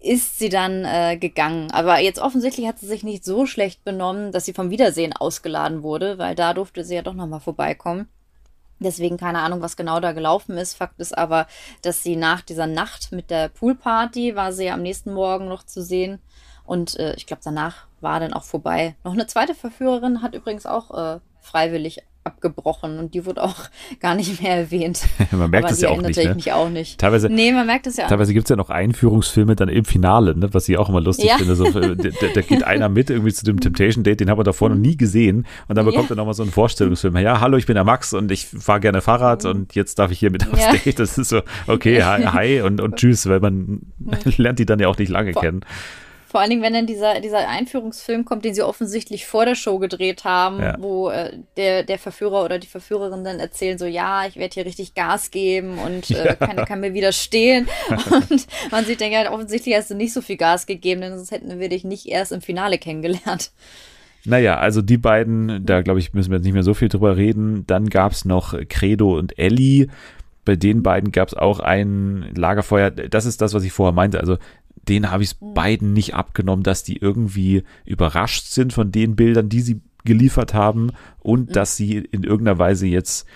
ist 0.00 0.38
sie 0.38 0.48
dann 0.48 0.84
äh, 0.84 1.16
gegangen. 1.16 1.70
Aber 1.72 1.98
jetzt 1.98 2.20
offensichtlich 2.20 2.66
hat 2.66 2.78
sie 2.78 2.86
sich 2.86 3.02
nicht 3.02 3.24
so 3.24 3.46
schlecht 3.46 3.84
benommen, 3.84 4.32
dass 4.32 4.44
sie 4.44 4.52
vom 4.52 4.70
Wiedersehen 4.70 5.12
ausgeladen 5.12 5.82
wurde, 5.82 6.18
weil 6.18 6.34
da 6.34 6.54
durfte 6.54 6.84
sie 6.84 6.94
ja 6.94 7.02
doch 7.02 7.14
nochmal 7.14 7.40
vorbeikommen. 7.40 8.08
Deswegen 8.80 9.16
keine 9.16 9.40
Ahnung, 9.40 9.60
was 9.60 9.76
genau 9.76 9.98
da 9.98 10.12
gelaufen 10.12 10.56
ist. 10.56 10.74
Fakt 10.74 11.00
ist 11.00 11.16
aber, 11.16 11.48
dass 11.82 12.04
sie 12.04 12.14
nach 12.14 12.42
dieser 12.42 12.68
Nacht 12.68 13.10
mit 13.10 13.30
der 13.30 13.48
Poolparty 13.48 14.36
war 14.36 14.52
sie 14.52 14.66
ja 14.66 14.74
am 14.74 14.82
nächsten 14.82 15.12
Morgen 15.12 15.48
noch 15.48 15.64
zu 15.64 15.82
sehen. 15.82 16.20
Und 16.64 16.96
äh, 16.98 17.14
ich 17.14 17.26
glaube, 17.26 17.42
danach 17.44 17.87
war 18.00 18.20
dann 18.20 18.32
auch 18.32 18.44
vorbei. 18.44 18.94
Noch 19.04 19.12
eine 19.12 19.26
zweite 19.26 19.54
Verführerin 19.54 20.22
hat 20.22 20.34
übrigens 20.34 20.66
auch 20.66 21.16
äh, 21.16 21.20
freiwillig 21.40 22.02
abgebrochen 22.28 22.98
und 22.98 23.14
die 23.14 23.24
wurde 23.24 23.42
auch 23.42 23.56
gar 24.00 24.14
nicht 24.14 24.42
mehr 24.42 24.56
erwähnt. 24.56 25.06
man 25.32 25.50
merkt 25.50 25.70
es 25.70 25.80
ja 25.80 25.88
auch 25.88 26.00
nicht. 26.00 26.16
Ne? 26.16 26.34
mich 26.34 26.52
auch 26.52 26.68
nicht. 26.68 26.98
Teilweise, 27.00 27.28
nee, 27.28 27.52
man 27.52 27.66
merkt 27.66 27.86
es 27.86 27.96
ja 27.96 28.06
Teilweise 28.06 28.34
gibt 28.34 28.46
es 28.46 28.50
ja 28.50 28.56
noch 28.56 28.70
Einführungsfilme 28.70 29.56
dann 29.56 29.68
im 29.68 29.84
Finale, 29.84 30.36
ne, 30.36 30.52
was 30.52 30.68
ich 30.68 30.76
auch 30.76 30.88
immer 30.88 31.00
lustig 31.00 31.26
ja. 31.26 31.38
finde. 31.38 31.56
So, 31.56 31.64
da, 31.70 31.94
da, 31.94 32.40
geht 32.42 32.64
einer 32.64 32.88
mit 32.88 33.10
irgendwie 33.10 33.32
zu 33.32 33.44
dem 33.44 33.60
Temptation 33.60 34.04
Date, 34.04 34.20
den 34.20 34.30
haben 34.30 34.38
wir 34.38 34.44
davor 34.44 34.68
noch 34.68 34.76
nie 34.76 34.96
gesehen 34.96 35.46
und 35.68 35.76
dann 35.76 35.86
bekommt 35.86 36.10
ja. 36.10 36.14
er 36.14 36.16
nochmal 36.16 36.34
so 36.34 36.42
einen 36.42 36.52
Vorstellungsfilm. 36.52 37.16
Ja, 37.16 37.40
hallo, 37.40 37.56
ich 37.56 37.66
bin 37.66 37.74
der 37.74 37.84
Max 37.84 38.12
und 38.12 38.30
ich 38.30 38.46
fahre 38.46 38.80
gerne 38.80 39.00
Fahrrad 39.00 39.44
mhm. 39.44 39.50
und 39.50 39.74
jetzt 39.74 39.98
darf 39.98 40.10
ich 40.10 40.18
hier 40.18 40.30
mit 40.30 40.50
aufs 40.52 40.62
ja. 40.62 40.72
Date. 40.72 40.98
Das 40.98 41.16
ist 41.16 41.30
so, 41.30 41.40
okay, 41.66 42.02
hi, 42.02 42.24
hi 42.24 42.60
und, 42.60 42.80
und 42.80 42.96
tschüss, 42.96 43.26
weil 43.28 43.40
man 43.40 43.80
lernt 44.36 44.58
die 44.58 44.66
dann 44.66 44.80
ja 44.80 44.88
auch 44.88 44.98
nicht 44.98 45.08
lange 45.08 45.32
Vor 45.32 45.42
kennen. 45.42 45.64
Vor 46.28 46.40
allen 46.40 46.50
Dingen, 46.50 46.62
wenn 46.62 46.74
dann 46.74 46.86
dieser, 46.86 47.20
dieser 47.20 47.48
Einführungsfilm 47.48 48.26
kommt, 48.26 48.44
den 48.44 48.52
sie 48.52 48.62
offensichtlich 48.62 49.24
vor 49.24 49.46
der 49.46 49.54
Show 49.54 49.78
gedreht 49.78 50.24
haben, 50.24 50.60
ja. 50.60 50.76
wo 50.78 51.08
äh, 51.08 51.32
der, 51.56 51.84
der 51.84 51.98
Verführer 51.98 52.44
oder 52.44 52.58
die 52.58 52.66
Verführerin 52.66 53.24
dann 53.24 53.40
erzählen, 53.40 53.78
so 53.78 53.86
ja, 53.86 54.26
ich 54.26 54.36
werde 54.36 54.52
hier 54.52 54.66
richtig 54.66 54.94
Gas 54.94 55.30
geben 55.30 55.78
und 55.78 56.10
äh, 56.10 56.26
ja. 56.26 56.34
keiner 56.34 56.66
kann 56.66 56.80
mir 56.80 56.92
widerstehen. 56.92 57.66
und 58.30 58.46
man 58.70 58.84
sieht 58.84 59.00
dann 59.00 59.10
ja, 59.10 59.32
offensichtlich 59.32 59.74
hast 59.74 59.90
du 59.90 59.94
nicht 59.94 60.12
so 60.12 60.20
viel 60.20 60.36
Gas 60.36 60.66
gegeben, 60.66 61.00
denn 61.00 61.16
sonst 61.16 61.30
hätten 61.30 61.58
wir 61.58 61.70
dich 61.70 61.84
nicht 61.84 62.06
erst 62.06 62.32
im 62.32 62.42
Finale 62.42 62.76
kennengelernt. 62.76 63.50
Naja, 64.26 64.58
also 64.58 64.82
die 64.82 64.98
beiden, 64.98 65.64
da 65.64 65.80
glaube 65.80 66.00
ich, 66.00 66.12
müssen 66.12 66.30
wir 66.30 66.36
jetzt 66.36 66.44
nicht 66.44 66.52
mehr 66.52 66.62
so 66.62 66.74
viel 66.74 66.90
drüber 66.90 67.16
reden. 67.16 67.66
Dann 67.66 67.88
gab 67.88 68.12
es 68.12 68.26
noch 68.26 68.54
Credo 68.68 69.16
und 69.16 69.38
Ellie. 69.38 69.86
Bei 70.44 70.56
den 70.56 70.82
beiden 70.82 71.10
gab 71.10 71.28
es 71.28 71.34
auch 71.34 71.60
ein 71.60 72.30
Lagerfeuer. 72.34 72.90
Das 72.90 73.24
ist 73.24 73.40
das, 73.40 73.54
was 73.54 73.64
ich 73.64 73.72
vorher 73.72 73.94
meinte. 73.94 74.20
Also 74.20 74.36
denen 74.88 75.10
habe 75.10 75.22
ich 75.22 75.30
es 75.32 75.40
mhm. 75.40 75.54
beiden 75.54 75.92
nicht 75.92 76.14
abgenommen, 76.14 76.62
dass 76.62 76.82
die 76.82 76.96
irgendwie 76.96 77.64
überrascht 77.84 78.46
sind 78.46 78.72
von 78.72 78.92
den 78.92 79.16
Bildern, 79.16 79.48
die 79.48 79.60
sie 79.60 79.80
geliefert 80.04 80.54
haben 80.54 80.92
und 81.20 81.50
mhm. 81.50 81.52
dass 81.52 81.76
sie 81.76 81.96
in 81.98 82.22
irgendeiner 82.22 82.58
Weise 82.58 82.86
jetzt 82.86 83.26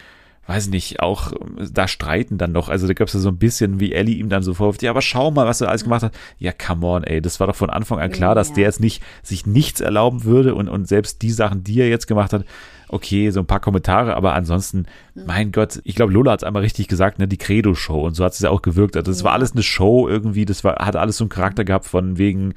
weiß 0.46 0.68
nicht, 0.68 1.00
auch 1.00 1.32
da 1.72 1.86
streiten 1.86 2.36
dann 2.36 2.52
noch. 2.52 2.68
Also 2.68 2.86
da 2.88 2.94
gab 2.94 3.08
es 3.08 3.14
ja 3.14 3.20
so 3.20 3.28
ein 3.28 3.38
bisschen, 3.38 3.78
wie 3.78 3.92
Ellie 3.92 4.16
ihm 4.16 4.28
dann 4.28 4.42
so 4.42 4.54
vorwirft, 4.54 4.82
ja, 4.82 4.90
aber 4.90 5.02
schau 5.02 5.30
mal, 5.30 5.46
was 5.46 5.60
er 5.60 5.68
alles 5.68 5.82
mhm. 5.82 5.86
gemacht 5.86 6.02
hat. 6.02 6.14
Ja, 6.38 6.52
come 6.52 6.86
on, 6.86 7.04
ey, 7.04 7.22
das 7.22 7.38
war 7.38 7.46
doch 7.46 7.54
von 7.54 7.70
Anfang 7.70 8.00
an 8.00 8.10
klar, 8.10 8.34
dass 8.34 8.52
der 8.52 8.64
jetzt 8.64 8.80
nicht 8.80 9.02
sich 9.22 9.46
nichts 9.46 9.80
erlauben 9.80 10.24
würde 10.24 10.54
und, 10.54 10.68
und 10.68 10.88
selbst 10.88 11.22
die 11.22 11.30
Sachen, 11.30 11.62
die 11.62 11.80
er 11.80 11.88
jetzt 11.88 12.06
gemacht 12.06 12.32
hat, 12.32 12.44
okay, 12.88 13.30
so 13.30 13.40
ein 13.40 13.46
paar 13.46 13.60
Kommentare, 13.60 14.16
aber 14.16 14.34
ansonsten, 14.34 14.86
mhm. 15.14 15.26
mein 15.26 15.52
Gott, 15.52 15.80
ich 15.84 15.94
glaube, 15.94 16.12
Lola 16.12 16.32
hat 16.32 16.40
es 16.40 16.44
einmal 16.44 16.62
richtig 16.62 16.88
gesagt, 16.88 17.18
ne, 17.18 17.28
die 17.28 17.38
Credo-Show 17.38 18.04
und 18.06 18.14
so 18.14 18.24
hat 18.24 18.32
es 18.32 18.40
ja 18.40 18.50
auch 18.50 18.62
gewirkt. 18.62 18.96
Also 18.96 19.10
das 19.10 19.20
ja. 19.20 19.26
war 19.26 19.32
alles 19.32 19.52
eine 19.52 19.62
Show 19.62 20.08
irgendwie, 20.08 20.44
das 20.44 20.64
war, 20.64 20.74
hat 20.84 20.96
alles 20.96 21.16
so 21.16 21.24
einen 21.24 21.30
Charakter 21.30 21.64
gehabt 21.64 21.86
von 21.86 22.18
wegen, 22.18 22.54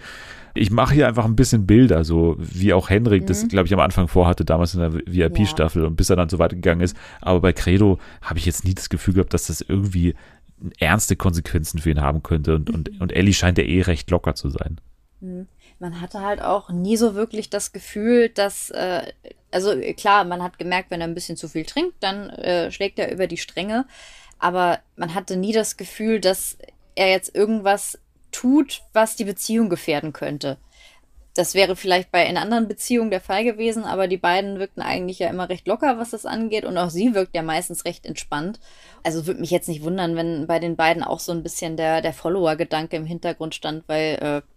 ich 0.55 0.71
mache 0.71 0.95
hier 0.95 1.07
einfach 1.07 1.25
ein 1.25 1.35
bisschen 1.35 1.67
Bilder, 1.67 2.03
so 2.03 2.35
wie 2.39 2.73
auch 2.73 2.89
Henrik 2.89 3.23
mhm. 3.23 3.27
das, 3.27 3.47
glaube 3.47 3.67
ich, 3.67 3.73
am 3.73 3.79
Anfang 3.79 4.07
vorhatte, 4.07 4.45
damals 4.45 4.73
in 4.73 4.79
der 4.79 4.93
VIP-Staffel 4.93 5.83
ja. 5.83 5.87
und 5.87 5.95
bis 5.95 6.09
er 6.09 6.15
dann 6.15 6.29
so 6.29 6.39
weitergegangen 6.39 6.83
ist. 6.83 6.97
Aber 7.21 7.41
bei 7.41 7.53
Credo 7.53 7.99
habe 8.21 8.39
ich 8.39 8.45
jetzt 8.45 8.65
nie 8.65 8.73
das 8.73 8.89
Gefühl 8.89 9.15
gehabt, 9.15 9.33
dass 9.33 9.47
das 9.47 9.61
irgendwie 9.61 10.15
ernste 10.79 11.15
Konsequenzen 11.15 11.79
für 11.79 11.91
ihn 11.91 12.01
haben 12.01 12.23
könnte. 12.23 12.55
Und, 12.55 12.69
und, 12.69 12.99
und 12.99 13.11
Ellie 13.11 13.33
scheint 13.33 13.57
ja 13.57 13.63
eh 13.63 13.81
recht 13.81 14.09
locker 14.09 14.35
zu 14.35 14.49
sein. 14.49 14.79
Mhm 15.19 15.47
man 15.79 16.01
hatte 16.01 16.21
halt 16.21 16.41
auch 16.41 16.69
nie 16.69 16.97
so 16.97 17.15
wirklich 17.15 17.49
das 17.49 17.71
Gefühl, 17.71 18.29
dass, 18.29 18.69
äh, 18.69 19.11
also 19.51 19.79
klar, 19.97 20.23
man 20.23 20.41
hat 20.41 20.57
gemerkt, 20.57 20.91
wenn 20.91 21.01
er 21.01 21.07
ein 21.07 21.13
bisschen 21.13 21.37
zu 21.37 21.47
viel 21.49 21.65
trinkt, 21.65 21.95
dann 22.01 22.29
äh, 22.29 22.71
schlägt 22.71 22.99
er 22.99 23.11
über 23.11 23.27
die 23.27 23.37
Stränge. 23.37 23.85
Aber 24.39 24.79
man 24.95 25.13
hatte 25.13 25.37
nie 25.37 25.53
das 25.53 25.77
Gefühl, 25.77 26.19
dass 26.19 26.57
er 26.95 27.09
jetzt 27.09 27.35
irgendwas 27.35 27.99
tut, 28.35 28.81
was 28.93 29.15
die 29.15 29.23
Beziehung 29.23 29.69
gefährden 29.69 30.13
könnte. 30.13 30.57
Das 31.33 31.53
wäre 31.53 31.75
vielleicht 31.75 32.11
bei 32.11 32.25
in 32.25 32.37
anderen 32.37 32.67
Beziehungen 32.67 33.11
der 33.11 33.19
Fall 33.19 33.43
gewesen, 33.43 33.83
aber 33.83 34.07
die 34.07 34.17
beiden 34.17 34.57
wirkten 34.57 34.81
eigentlich 34.81 35.19
ja 35.19 35.29
immer 35.29 35.49
recht 35.49 35.67
locker, 35.67 35.97
was 35.97 36.11
das 36.11 36.25
angeht. 36.25 36.63
Und 36.63 36.77
auch 36.77 36.89
sie 36.89 37.13
wirkt 37.13 37.35
ja 37.35 37.43
meistens 37.43 37.83
recht 37.83 38.05
entspannt. 38.05 38.59
Also 39.03 39.27
würde 39.27 39.41
mich 39.41 39.51
jetzt 39.51 39.67
nicht 39.67 39.83
wundern, 39.83 40.15
wenn 40.15 40.47
bei 40.47 40.59
den 40.59 40.77
beiden 40.77 41.03
auch 41.03 41.19
so 41.19 41.33
ein 41.33 41.43
bisschen 41.43 41.75
der, 41.75 42.01
der 42.01 42.13
Follower-Gedanke 42.13 42.95
im 42.95 43.05
Hintergrund 43.05 43.53
stand, 43.53 43.83
weil 43.87 44.15
äh, 44.21 44.54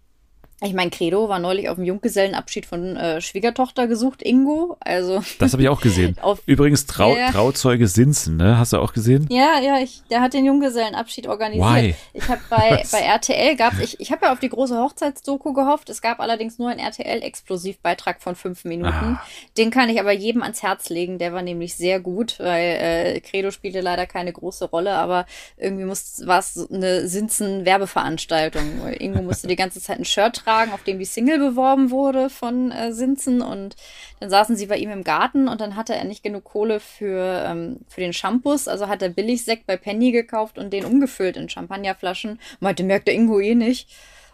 ich 0.61 0.73
meine, 0.73 0.89
Credo 0.89 1.29
war 1.29 1.39
neulich 1.39 1.69
auf 1.69 1.75
dem 1.75 1.85
Junggesellenabschied 1.85 2.65
von 2.65 2.97
äh, 2.97 3.21
Schwiegertochter 3.21 3.87
gesucht, 3.87 4.21
Ingo. 4.21 4.75
Also 4.81 5.23
das 5.39 5.53
habe 5.53 5.63
ich 5.63 5.69
auch 5.69 5.79
gesehen. 5.79 6.17
Übrigens 6.45 6.85
Trau 6.85 7.15
ja. 7.15 7.31
Trauzeuge 7.31 7.87
Sinzen, 7.87 8.35
ne? 8.35 8.57
Hast 8.57 8.73
du 8.73 8.77
auch 8.79 8.91
gesehen? 8.91 9.25
Ja, 9.29 9.59
ja, 9.61 9.79
ich, 9.79 10.03
der 10.11 10.19
hat 10.19 10.33
den 10.33 10.45
Junggesellenabschied 10.45 11.27
organisiert. 11.27 11.65
Why? 11.65 11.95
Ich 12.13 12.27
habe 12.27 12.41
bei, 12.49 12.83
bei 12.91 12.99
RTL 12.99 13.55
gab 13.55 13.79
ich, 13.79 14.01
ich 14.01 14.11
habe 14.11 14.25
ja 14.25 14.33
auf 14.33 14.39
die 14.39 14.49
große 14.49 14.77
Hochzeitsdoku 14.77 15.53
gehofft. 15.53 15.89
Es 15.89 16.01
gab 16.01 16.19
allerdings 16.19 16.59
nur 16.59 16.69
einen 16.69 16.79
RTL-Explosivbeitrag 16.79 18.21
von 18.21 18.35
fünf 18.35 18.65
Minuten. 18.65 18.89
Ah. 19.17 19.23
Den 19.57 19.71
kann 19.71 19.87
ich 19.87 20.01
aber 20.01 20.11
jedem 20.11 20.43
ans 20.43 20.61
Herz 20.61 20.89
legen. 20.89 21.19
Der 21.19 21.31
war 21.31 21.41
nämlich 21.41 21.75
sehr 21.75 22.01
gut, 22.01 22.35
weil 22.37 23.15
äh, 23.15 23.19
Credo 23.21 23.51
spielte 23.51 23.79
leider 23.79 24.05
keine 24.05 24.33
große 24.33 24.65
Rolle, 24.65 24.95
aber 24.95 25.25
irgendwie 25.55 25.87
war 25.87 26.39
es 26.39 26.67
eine 26.69 27.07
Sinzen-Werbeveranstaltung. 27.07 28.89
Ingo 28.99 29.21
musste 29.21 29.47
die 29.47 29.55
ganze 29.55 29.79
Zeit 29.79 29.99
ein 29.99 30.05
Shirt 30.05 30.35
tragen 30.35 30.48
tragen, 30.49 30.71
auf 30.71 30.83
dem 30.83 30.99
die 30.99 31.05
Single 31.05 31.37
beworben 31.37 31.91
wurde 31.91 32.29
von 32.29 32.71
äh, 32.71 32.91
Sinzen. 32.91 33.41
Und 33.41 33.75
dann 34.19 34.29
saßen 34.29 34.55
sie 34.55 34.65
bei 34.65 34.77
ihm 34.77 34.89
im 34.89 35.03
Garten 35.03 35.47
und 35.47 35.61
dann 35.61 35.75
hatte 35.75 35.95
er 35.95 36.05
nicht 36.05 36.23
genug 36.23 36.43
Kohle 36.43 36.79
für, 36.79 37.45
ähm, 37.47 37.79
für 37.87 38.01
den 38.01 38.13
Shampoos. 38.13 38.67
Also 38.67 38.87
hat 38.87 39.01
er 39.01 39.09
Billigsekt 39.09 39.67
bei 39.67 39.77
Penny 39.77 40.11
gekauft 40.11 40.57
und 40.57 40.73
den 40.73 40.85
umgefüllt 40.85 41.37
in 41.37 41.49
Champagnerflaschen. 41.49 42.39
Meinte, 42.59 42.83
merkt 42.83 43.07
der 43.07 43.15
Ingo 43.15 43.39
eh 43.39 43.55
nicht 43.55 43.89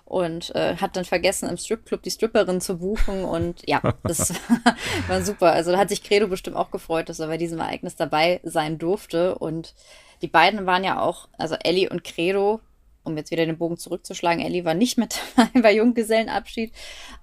und 0.05 0.55
äh, 0.55 0.77
hat 0.77 0.95
dann 0.95 1.03
vergessen, 1.03 1.49
im 1.49 1.57
Stripclub 1.57 2.01
die 2.03 2.11
Stripperin 2.11 2.61
zu 2.61 2.77
buchen. 2.77 3.25
Und 3.25 3.67
ja, 3.67 3.81
das 4.03 4.33
war 5.07 5.21
super. 5.21 5.51
Also 5.51 5.71
da 5.71 5.79
hat 5.79 5.89
sich 5.89 6.03
Credo 6.03 6.27
bestimmt 6.27 6.55
auch 6.55 6.71
gefreut, 6.71 7.09
dass 7.09 7.19
er 7.19 7.27
bei 7.27 7.37
diesem 7.37 7.59
Ereignis 7.59 7.95
dabei 7.95 8.39
sein 8.43 8.77
durfte. 8.77 9.35
Und 9.35 9.73
die 10.21 10.27
beiden 10.27 10.65
waren 10.65 10.83
ja 10.83 11.01
auch, 11.01 11.27
also 11.37 11.55
Ellie 11.55 11.89
und 11.89 12.03
Credo, 12.03 12.61
um 13.05 13.17
jetzt 13.17 13.31
wieder 13.31 13.45
den 13.45 13.57
Bogen 13.57 13.77
zurückzuschlagen, 13.77 14.43
Ellie 14.43 14.65
war 14.65 14.73
nicht 14.73 14.97
mit 14.97 15.21
dabei 15.35 15.61
bei 15.61 15.75
Junggesellenabschied, 15.75 16.71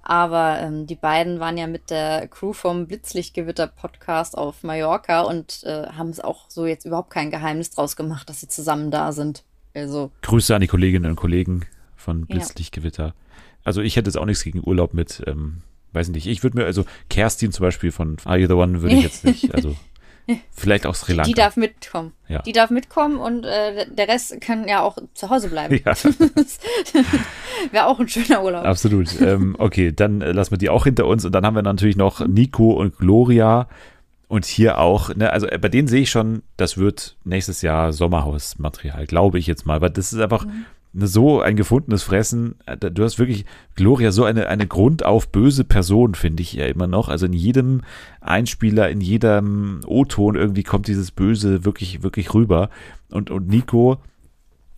aber 0.03 0.61
ähm, 0.61 0.87
die 0.87 0.95
beiden 0.95 1.41
waren 1.41 1.59
ja 1.59 1.67
mit 1.67 1.91
der 1.91 2.29
Crew 2.29 2.53
vom 2.53 2.87
Blitzlichtgewitter-Podcast 2.87 4.39
auf 4.39 4.63
Mallorca 4.63 5.23
und 5.23 5.63
äh, 5.65 5.89
haben 5.89 6.11
es 6.11 6.21
auch 6.21 6.49
so 6.49 6.67
jetzt 6.67 6.85
überhaupt 6.85 7.11
kein 7.11 7.31
Geheimnis 7.31 7.71
draus 7.71 7.97
gemacht, 7.97 8.29
dass 8.29 8.41
sie 8.41 8.49
zusammen 8.49 8.91
da 8.91 9.13
sind. 9.13 9.45
Also. 9.75 10.11
Grüße 10.23 10.55
an 10.55 10.61
die 10.61 10.67
Kolleginnen 10.67 11.11
und 11.11 11.17
Kollegen 11.17 11.67
von 11.97 12.27
Blitzlichtgewitter. 12.27 13.07
Ja. 13.07 13.15
Also 13.65 13.81
ich 13.81 13.97
hätte 13.97 14.09
jetzt 14.09 14.17
auch 14.17 14.27
nichts 14.27 14.45
gegen 14.45 14.63
Urlaub 14.65 14.93
mit, 14.93 15.23
ähm, 15.27 15.63
weiß 15.93 16.09
nicht, 16.09 16.27
ich 16.27 16.43
würde 16.43 16.59
mir, 16.59 16.65
also 16.65 16.85
Kerstin 17.09 17.53
zum 17.53 17.65
Beispiel 17.65 17.93
von 17.93 18.17
Are 18.25 18.39
You 18.39 18.49
the 18.49 18.55
One 18.55 18.83
würde 18.83 18.97
ich 18.97 19.03
jetzt 19.05 19.25
nicht, 19.25 19.55
also 19.55 19.77
Vielleicht 20.51 20.87
auch 20.87 20.95
Sri 20.95 21.13
Lanka. 21.13 21.29
Die 21.29 21.35
darf 21.35 21.57
mitkommen. 21.57 22.13
Ja. 22.29 22.43
Die 22.43 22.53
darf 22.53 22.71
mitkommen 22.71 23.19
und 23.19 23.45
äh, 23.45 23.87
der 23.91 24.09
Rest 24.09 24.41
kann 24.41 24.69
ja 24.69 24.83
auch 24.83 24.97
zu 25.15 25.31
Hause 25.31 25.49
bleiben. 25.49 25.81
Ja. 25.85 25.95
Wäre 27.73 27.87
auch 27.87 27.99
ein 27.99 28.09
schöner 28.09 28.43
Urlaub. 28.43 28.65
Absolut. 28.65 29.21
Ähm, 29.21 29.57
okay, 29.59 29.93
dann 29.93 30.23
äh, 30.23 30.33
lassen 30.33 30.53
wir 30.53 30.59
die 30.59 30.71
auch 30.71 30.85
hinter 30.85 31.07
uns 31.07 31.25
und 31.25 31.33
dann 31.33 31.45
haben 31.45 31.57
wir 31.57 31.63
natürlich 31.63 31.97
noch 31.97 32.27
Nico 32.27 32.73
und 32.73 32.99
Gloria. 32.99 33.69
Und 34.29 34.47
hier 34.47 34.79
auch, 34.79 35.15
ne, 35.15 35.31
also 35.31 35.47
äh, 35.47 35.59
bei 35.59 35.69
denen 35.69 35.89
sehe 35.89 36.03
ich 36.03 36.11
schon, 36.11 36.43
das 36.57 36.79
wird 36.79 37.17
nächstes 37.25 37.61
Jahr 37.61 37.93
Sommerhausmaterial, 37.93 39.07
glaube 39.07 39.39
ich 39.39 39.47
jetzt 39.47 39.67
mal, 39.67 39.83
weil 39.83 39.91
das 39.91 40.13
ist 40.13 40.21
einfach, 40.21 40.47
mhm 40.47 40.65
so 40.95 41.41
ein 41.41 41.57
gefundenes 41.57 42.03
Fressen. 42.03 42.57
Äh, 42.67 42.77
du 42.77 43.03
hast 43.03 43.19
wirklich, 43.19 43.45
Gloria, 43.75 44.13
so 44.13 44.25
eine, 44.25 44.49
eine 44.49 44.67
grundauf 44.67 45.29
böse 45.29 45.65
Person, 45.65 46.15
finde 46.15 46.43
ich 46.43 46.53
ja 46.53 46.67
immer 46.67 46.87
noch. 46.87 47.09
Also 47.09 47.27
in 47.27 47.33
jedem 47.33 47.83
Einspieler, 48.21 48.91
in 48.91 49.01
jedem 49.01 49.81
O-Ton 49.87 50.35
irgendwie 50.35 50.63
kommt 50.63 50.87
dieses 50.87 51.11
Böse 51.11 51.65
wirklich, 51.65 52.03
wirklich 52.03 52.35
rüber. 52.35 52.69
Und, 53.11 53.31
und 53.31 53.49
Nico, 53.49 53.99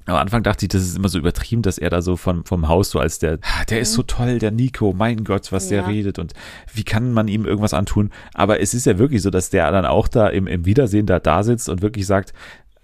am 0.07 0.17
Anfang 0.17 0.43
dachte 0.43 0.67
ich, 0.67 0.69
das 0.69 0.83
ist 0.83 0.99
immer 0.99 1.09
so 1.09 1.19
übertrieben, 1.19 1.63
dass 1.63 1.79
er 1.79 1.89
da 1.89 2.03
so 2.03 2.17
vom, 2.17 2.45
vom 2.45 2.69
Haus 2.69 2.91
so 2.91 2.99
als 2.99 3.19
der, 3.19 3.39
ah, 3.43 3.65
der 3.65 3.81
ist 3.81 3.95
so 3.95 4.03
mhm. 4.03 4.07
toll, 4.07 4.39
der 4.39 4.51
Nico, 4.51 4.93
mein 4.93 5.25
Gott, 5.25 5.51
was 5.51 5.71
ja. 5.71 5.79
der 5.79 5.89
redet 5.89 6.19
und 6.19 6.35
wie 6.73 6.85
kann 6.85 7.13
man 7.13 7.27
ihm 7.27 7.47
irgendwas 7.47 7.75
antun. 7.75 8.11
Aber 8.35 8.61
es 8.61 8.75
ist 8.75 8.87
ja 8.87 8.99
wirklich 8.99 9.23
so, 9.23 9.31
dass 9.31 9.51
der 9.51 9.71
dann 9.73 9.87
auch 9.87 10.09
da 10.09 10.29
im, 10.29 10.47
im 10.47 10.67
Wiedersehen 10.67 11.07
da 11.07 11.21
da 11.21 11.43
sitzt 11.43 11.69
und 11.69 11.81
wirklich 11.81 12.07
sagt, 12.07 12.35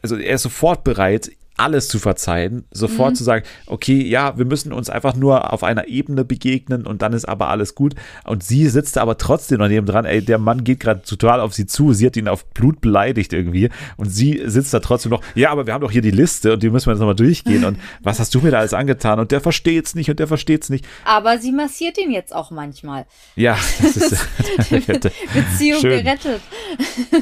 also 0.02 0.16
er 0.16 0.36
ist 0.36 0.42
sofort 0.42 0.82
bereit, 0.82 1.30
alles 1.60 1.88
zu 1.88 1.98
verzeihen, 1.98 2.64
sofort 2.70 3.10
mhm. 3.10 3.14
zu 3.16 3.24
sagen, 3.24 3.44
okay, 3.66 4.02
ja, 4.02 4.38
wir 4.38 4.46
müssen 4.46 4.72
uns 4.72 4.88
einfach 4.88 5.14
nur 5.14 5.52
auf 5.52 5.62
einer 5.62 5.88
Ebene 5.88 6.24
begegnen 6.24 6.86
und 6.86 7.02
dann 7.02 7.12
ist 7.12 7.26
aber 7.26 7.48
alles 7.48 7.74
gut. 7.74 7.94
Und 8.24 8.42
sie 8.42 8.66
sitzt 8.68 8.96
aber 8.96 9.18
trotzdem 9.18 9.58
daneben 9.58 9.86
dran, 9.86 10.06
ey, 10.06 10.22
der 10.22 10.38
Mann 10.38 10.64
geht 10.64 10.80
gerade 10.80 11.02
total 11.02 11.40
auf 11.40 11.52
sie 11.52 11.66
zu, 11.66 11.92
sie 11.92 12.06
hat 12.06 12.16
ihn 12.16 12.28
auf 12.28 12.46
Blut 12.46 12.80
beleidigt 12.80 13.34
irgendwie 13.34 13.68
und 13.98 14.08
sie 14.08 14.42
sitzt 14.46 14.72
da 14.72 14.80
trotzdem 14.80 15.10
noch, 15.10 15.22
ja, 15.34 15.50
aber 15.50 15.66
wir 15.66 15.74
haben 15.74 15.82
doch 15.82 15.90
hier 15.90 16.00
die 16.00 16.10
Liste 16.10 16.54
und 16.54 16.62
die 16.62 16.70
müssen 16.70 16.86
wir 16.86 16.92
jetzt 16.92 17.00
nochmal 17.00 17.14
durchgehen 17.14 17.64
und 17.64 17.78
was 18.02 18.18
hast 18.18 18.34
du 18.34 18.40
mir 18.40 18.50
da 18.50 18.60
alles 18.60 18.72
angetan 18.72 19.20
und 19.20 19.30
der 19.30 19.42
versteht's 19.42 19.94
nicht 19.94 20.08
und 20.08 20.18
der 20.18 20.28
versteht's 20.28 20.70
nicht. 20.70 20.86
Aber 21.04 21.38
sie 21.38 21.52
massiert 21.52 21.98
ihn 21.98 22.10
jetzt 22.10 22.34
auch 22.34 22.50
manchmal. 22.50 23.04
Ja, 23.36 23.58
das 23.82 23.96
ist 23.96 24.28
Beziehung 24.70 25.80
schön. 25.80 26.04
gerettet. 26.04 26.40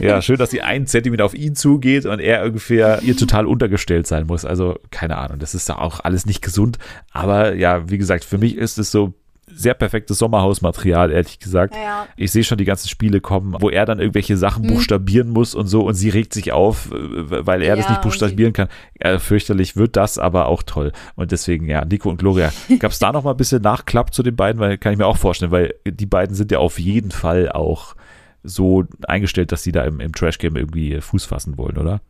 Ja, 0.01 0.23
schön, 0.23 0.37
dass 0.37 0.51
sie 0.51 0.63
einen 0.63 0.87
Zentimeter 0.87 1.25
auf 1.25 1.35
ihn 1.35 1.57
zugeht 1.57 2.07
und 2.07 2.21
er 2.21 2.45
ungefähr 2.45 3.01
ihr 3.03 3.17
total 3.17 3.45
untergestellt 3.47 4.07
sein 4.07 4.28
muss. 4.29 4.45
Also 4.45 4.79
keine 4.91 5.19
Ahnung, 5.19 5.41
das 5.41 5.55
ist 5.55 5.69
da 5.69 5.77
auch 5.77 6.01
alles 6.01 6.25
nicht 6.27 6.43
gesund. 6.43 6.79
Aber 7.11 7.55
ja, 7.55 7.91
wie 7.91 7.99
gesagt, 7.99 8.25
für 8.25 8.39
mich 8.39 8.57
ist 8.57 8.79
es 8.79 8.93
so 8.93 9.15
sehr 9.51 9.75
perfektes 9.75 10.19
Sommerhausmaterial, 10.19 11.11
ehrlich 11.11 11.39
gesagt. 11.39 11.75
Ja. 11.75 12.07
Ich 12.17 12.33
sehe 12.33 12.45
schon 12.45 12.59
die 12.59 12.65
ganzen 12.65 12.89
Spiele 12.89 13.21
kommen, 13.21 13.57
wo 13.61 13.71
er 13.71 13.87
dann 13.87 13.99
irgendwelche 13.99 14.37
Sachen 14.37 14.65
mhm. 14.65 14.69
buchstabieren 14.69 15.31
muss 15.31 15.55
und 15.55 15.67
so 15.67 15.83
und 15.83 15.95
sie 15.95 16.11
regt 16.11 16.33
sich 16.33 16.53
auf, 16.53 16.91
äh, 16.93 17.47
weil 17.47 17.63
er 17.63 17.69
ja, 17.69 17.77
das 17.77 17.89
nicht 17.89 18.03
buchstabieren 18.03 18.53
kann. 18.53 18.69
Äh, 18.99 19.19
fürchterlich 19.19 19.77
wird 19.77 19.97
das, 19.97 20.19
aber 20.19 20.47
auch 20.47 20.63
toll. 20.63 20.93
Und 21.17 21.33
deswegen, 21.33 21.67
ja, 21.67 21.85
Nico 21.85 22.09
und 22.09 22.19
Gloria. 22.19 22.53
Gab 22.79 22.93
es 22.93 22.99
da 22.99 23.13
noch 23.13 23.25
mal 23.25 23.33
ein 23.33 23.37
bisschen 23.37 23.63
Nachklapp 23.63 24.13
zu 24.13 24.23
den 24.23 24.37
beiden, 24.37 24.61
weil 24.61 24.79
kann 24.79 24.93
ich 24.93 24.99
mir 24.99 25.07
auch 25.07 25.17
vorstellen, 25.17 25.51
weil 25.51 25.75
die 25.87 26.07
beiden 26.07 26.35
sind 26.35 26.53
ja 26.53 26.59
auf 26.59 26.79
jeden 26.79 27.11
Fall 27.11 27.51
auch 27.51 27.95
so 28.43 28.85
eingestellt, 29.07 29.53
dass 29.53 29.63
sie 29.63 29.73
da 29.73 29.85
im, 29.85 30.01
im 30.01 30.13
Trash-Game 30.13 30.57
irgendwie 30.57 31.01
Fuß 31.01 31.25
fassen 31.25 31.59
wollen, 31.59 31.77
oder? 31.77 32.01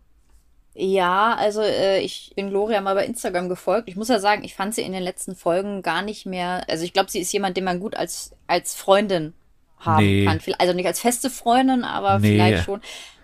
Ja, 0.81 1.35
also 1.35 1.61
äh, 1.61 1.99
ich 2.03 2.33
bin 2.37 2.51
Gloria 2.51 2.81
mal 2.81 2.95
bei 2.95 3.05
Instagram 3.05 3.49
gefolgt. 3.49 3.89
Ich 3.89 3.97
muss 3.97 4.07
ja 4.07 4.21
sagen, 4.21 4.45
ich 4.45 4.55
fand 4.55 4.77
sie 4.77 4.83
in 4.83 4.93
den 4.93 5.03
letzten 5.03 5.35
Folgen 5.35 5.83
gar 5.83 6.03
nicht 6.03 6.25
mehr. 6.25 6.63
Also 6.69 6.85
ich 6.85 6.93
glaube, 6.93 7.11
sie 7.11 7.19
ist 7.19 7.33
jemand, 7.33 7.57
den 7.57 7.65
man 7.65 7.81
gut 7.81 7.97
als, 7.97 8.37
als 8.47 8.77
Freundin 8.77 9.35
haben 9.81 10.05
nee. 10.05 10.25
kann. 10.25 10.39
Also 10.59 10.75
nicht 10.75 10.87
als 10.87 11.01
feste 11.01 11.31
Freundin, 11.31 11.83
aber 11.83 12.21
nee. 12.21 12.31
vielleicht 12.31 12.65
schon. 12.65 12.81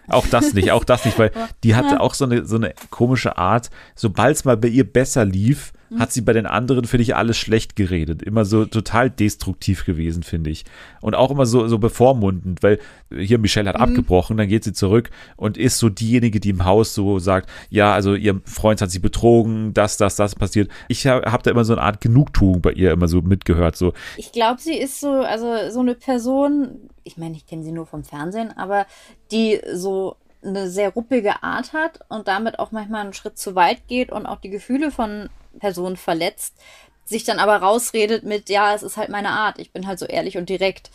Auch 0.09 0.27
das 0.27 0.53
nicht, 0.53 0.73
auch 0.73 0.83
das 0.83 1.05
nicht, 1.05 1.17
weil 1.17 1.31
die 1.63 1.77
hatte 1.77 2.01
auch 2.01 2.15
so 2.15 2.25
eine, 2.25 2.45
so 2.45 2.57
eine 2.57 2.75
komische 2.91 3.39
Art, 3.39 3.71
sobald 3.95 4.35
es 4.35 4.45
mal 4.45 4.57
bei 4.57 4.69
ihr 4.69 4.91
besser 4.91 5.25
lief. 5.25 5.73
Hat 5.99 6.13
sie 6.13 6.21
bei 6.21 6.33
den 6.33 6.47
anderen, 6.47 6.85
finde 6.85 7.03
ich, 7.03 7.15
alles 7.15 7.37
schlecht 7.37 7.77
geredet. 7.77 8.23
Immer 8.23 8.45
so 8.45 8.65
total 8.65 9.11
destruktiv 9.11 9.85
gewesen, 9.85 10.23
finde 10.23 10.51
ich. 10.51 10.65
Und 11.01 11.15
auch 11.15 11.31
immer 11.31 11.47
so, 11.47 11.69
so 11.69 11.79
bevormundend, 11.79 12.63
weil 12.63 12.79
hier 13.17 13.39
Michelle 13.39 13.69
hat 13.69 13.77
mhm. 13.77 13.83
abgebrochen, 13.83 14.37
dann 14.37 14.49
geht 14.49 14.65
sie 14.65 14.73
zurück 14.73 15.11
und 15.37 15.57
ist 15.57 15.79
so 15.79 15.89
diejenige, 15.89 16.41
die 16.41 16.51
im 16.51 16.65
Haus 16.65 16.95
so 16.95 17.19
sagt, 17.19 17.49
ja, 17.71 17.93
also 17.93 18.15
ihr 18.15 18.41
Freund 18.45 18.81
hat 18.81 18.91
sie 18.91 18.99
betrogen, 18.99 19.75
das, 19.75 19.97
das, 19.97 20.17
das 20.17 20.35
passiert. 20.35 20.71
Ich 20.89 21.07
habe 21.07 21.31
hab 21.31 21.43
da 21.43 21.51
immer 21.51 21.65
so 21.65 21.75
eine 21.75 21.83
Art 21.83 22.01
Genugtuung 22.01 22.61
bei 22.61 22.73
ihr 22.73 22.93
immer 22.93 23.09
so 23.09 23.23
mitgehört. 23.23 23.77
So. 23.77 23.93
Ich 24.17 24.33
glaube, 24.33 24.61
sie 24.61 24.77
ist 24.77 25.01
so, 25.01 25.11
also 25.11 25.71
so 25.71 25.81
eine 25.81 25.95
Person, 25.95 26.91
ich 27.05 27.17
meine, 27.17 27.37
ich 27.37 27.47
kenne 27.47 27.63
sie 27.63 27.73
nur 27.73 27.87
vom 27.87 28.05
Fernsehen, 28.05 28.57
aber 28.57 28.87
die 29.31 29.61
so 29.73 30.17
eine 30.45 30.69
sehr 30.69 30.91
ruppige 30.91 31.43
Art 31.43 31.73
hat 31.73 32.01
und 32.09 32.29
damit 32.29 32.59
auch 32.59 32.73
manchmal 32.73 33.03
einen 33.03 33.13
Schritt 33.13 33.39
zu 33.39 33.55
weit 33.55 33.89
geht 33.89 34.13
und 34.13 34.27
auch 34.27 34.41
die 34.41 34.51
Gefühle 34.51 34.91
von 34.91 35.29
Person 35.59 35.97
verletzt, 35.97 36.55
sich 37.05 37.25
dann 37.25 37.39
aber 37.39 37.57
rausredet 37.57 38.25
mit, 38.25 38.49
ja, 38.49 38.75
es 38.75 38.83
ist 38.83 38.97
halt 38.97 39.11
meine 39.11 39.31
Art, 39.31 39.59
ich 39.59 39.73
bin 39.73 39.87
halt 39.87 39.99
so 39.99 40.07
ehrlich 40.07 40.37
und 40.39 40.49
direkt. 40.49 40.91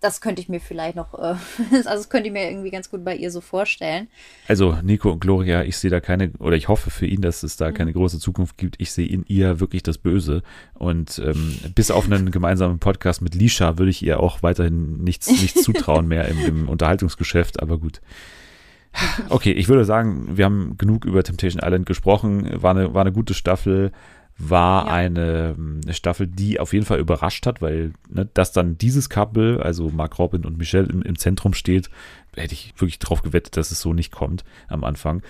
Das 0.00 0.20
könnte 0.20 0.42
ich 0.42 0.48
mir 0.48 0.58
vielleicht 0.58 0.96
noch, 0.96 1.14
äh, 1.14 1.36
also 1.72 1.84
das 1.84 2.08
könnte 2.08 2.26
ich 2.26 2.32
mir 2.32 2.50
irgendwie 2.50 2.72
ganz 2.72 2.90
gut 2.90 3.04
bei 3.04 3.14
ihr 3.14 3.30
so 3.30 3.40
vorstellen. 3.40 4.08
Also 4.48 4.76
Nico 4.82 5.12
und 5.12 5.20
Gloria, 5.20 5.62
ich 5.62 5.76
sehe 5.76 5.92
da 5.92 6.00
keine, 6.00 6.32
oder 6.40 6.56
ich 6.56 6.66
hoffe 6.66 6.90
für 6.90 7.06
ihn, 7.06 7.20
dass 7.20 7.44
es 7.44 7.56
da 7.56 7.70
mhm. 7.70 7.74
keine 7.74 7.92
große 7.92 8.18
Zukunft 8.18 8.58
gibt. 8.58 8.80
Ich 8.80 8.90
sehe 8.90 9.06
in 9.06 9.24
ihr 9.28 9.60
wirklich 9.60 9.84
das 9.84 9.98
Böse. 9.98 10.42
Und 10.74 11.20
ähm, 11.24 11.56
bis 11.76 11.92
auf 11.92 12.06
einen 12.06 12.32
gemeinsamen 12.32 12.80
Podcast 12.80 13.22
mit 13.22 13.36
Lisha 13.36 13.78
würde 13.78 13.90
ich 13.90 14.02
ihr 14.02 14.18
auch 14.18 14.42
weiterhin 14.42 15.04
nichts, 15.04 15.30
nichts 15.30 15.62
zutrauen 15.62 16.08
mehr 16.08 16.26
im, 16.26 16.40
im 16.46 16.68
Unterhaltungsgeschäft, 16.68 17.62
aber 17.62 17.78
gut. 17.78 18.00
Okay, 19.28 19.52
ich 19.52 19.68
würde 19.68 19.84
sagen, 19.84 20.36
wir 20.36 20.44
haben 20.44 20.76
genug 20.76 21.04
über 21.04 21.22
Temptation 21.22 21.62
Island 21.62 21.86
gesprochen. 21.86 22.48
War 22.62 22.72
eine, 22.72 22.94
war 22.94 23.02
eine 23.02 23.12
gute 23.12 23.34
Staffel. 23.34 23.92
War 24.38 24.86
ja. 24.86 24.92
eine, 24.92 25.56
eine, 25.84 25.94
Staffel, 25.94 26.26
die 26.26 26.58
auf 26.58 26.72
jeden 26.72 26.86
Fall 26.86 26.98
überrascht 26.98 27.46
hat, 27.46 27.60
weil 27.60 27.92
ne, 28.08 28.28
dass 28.32 28.52
dann 28.52 28.78
dieses 28.78 29.10
Couple, 29.10 29.62
also 29.62 29.90
Mark 29.90 30.18
Robin 30.18 30.44
und 30.44 30.56
Michelle 30.56 30.88
im, 30.88 31.02
im 31.02 31.18
Zentrum 31.18 31.52
steht, 31.52 31.90
hätte 32.34 32.54
ich 32.54 32.72
wirklich 32.76 32.98
drauf 32.98 33.22
gewettet, 33.22 33.56
dass 33.56 33.70
es 33.70 33.80
so 33.80 33.92
nicht 33.92 34.10
kommt 34.10 34.44
am 34.68 34.84
Anfang. 34.84 35.22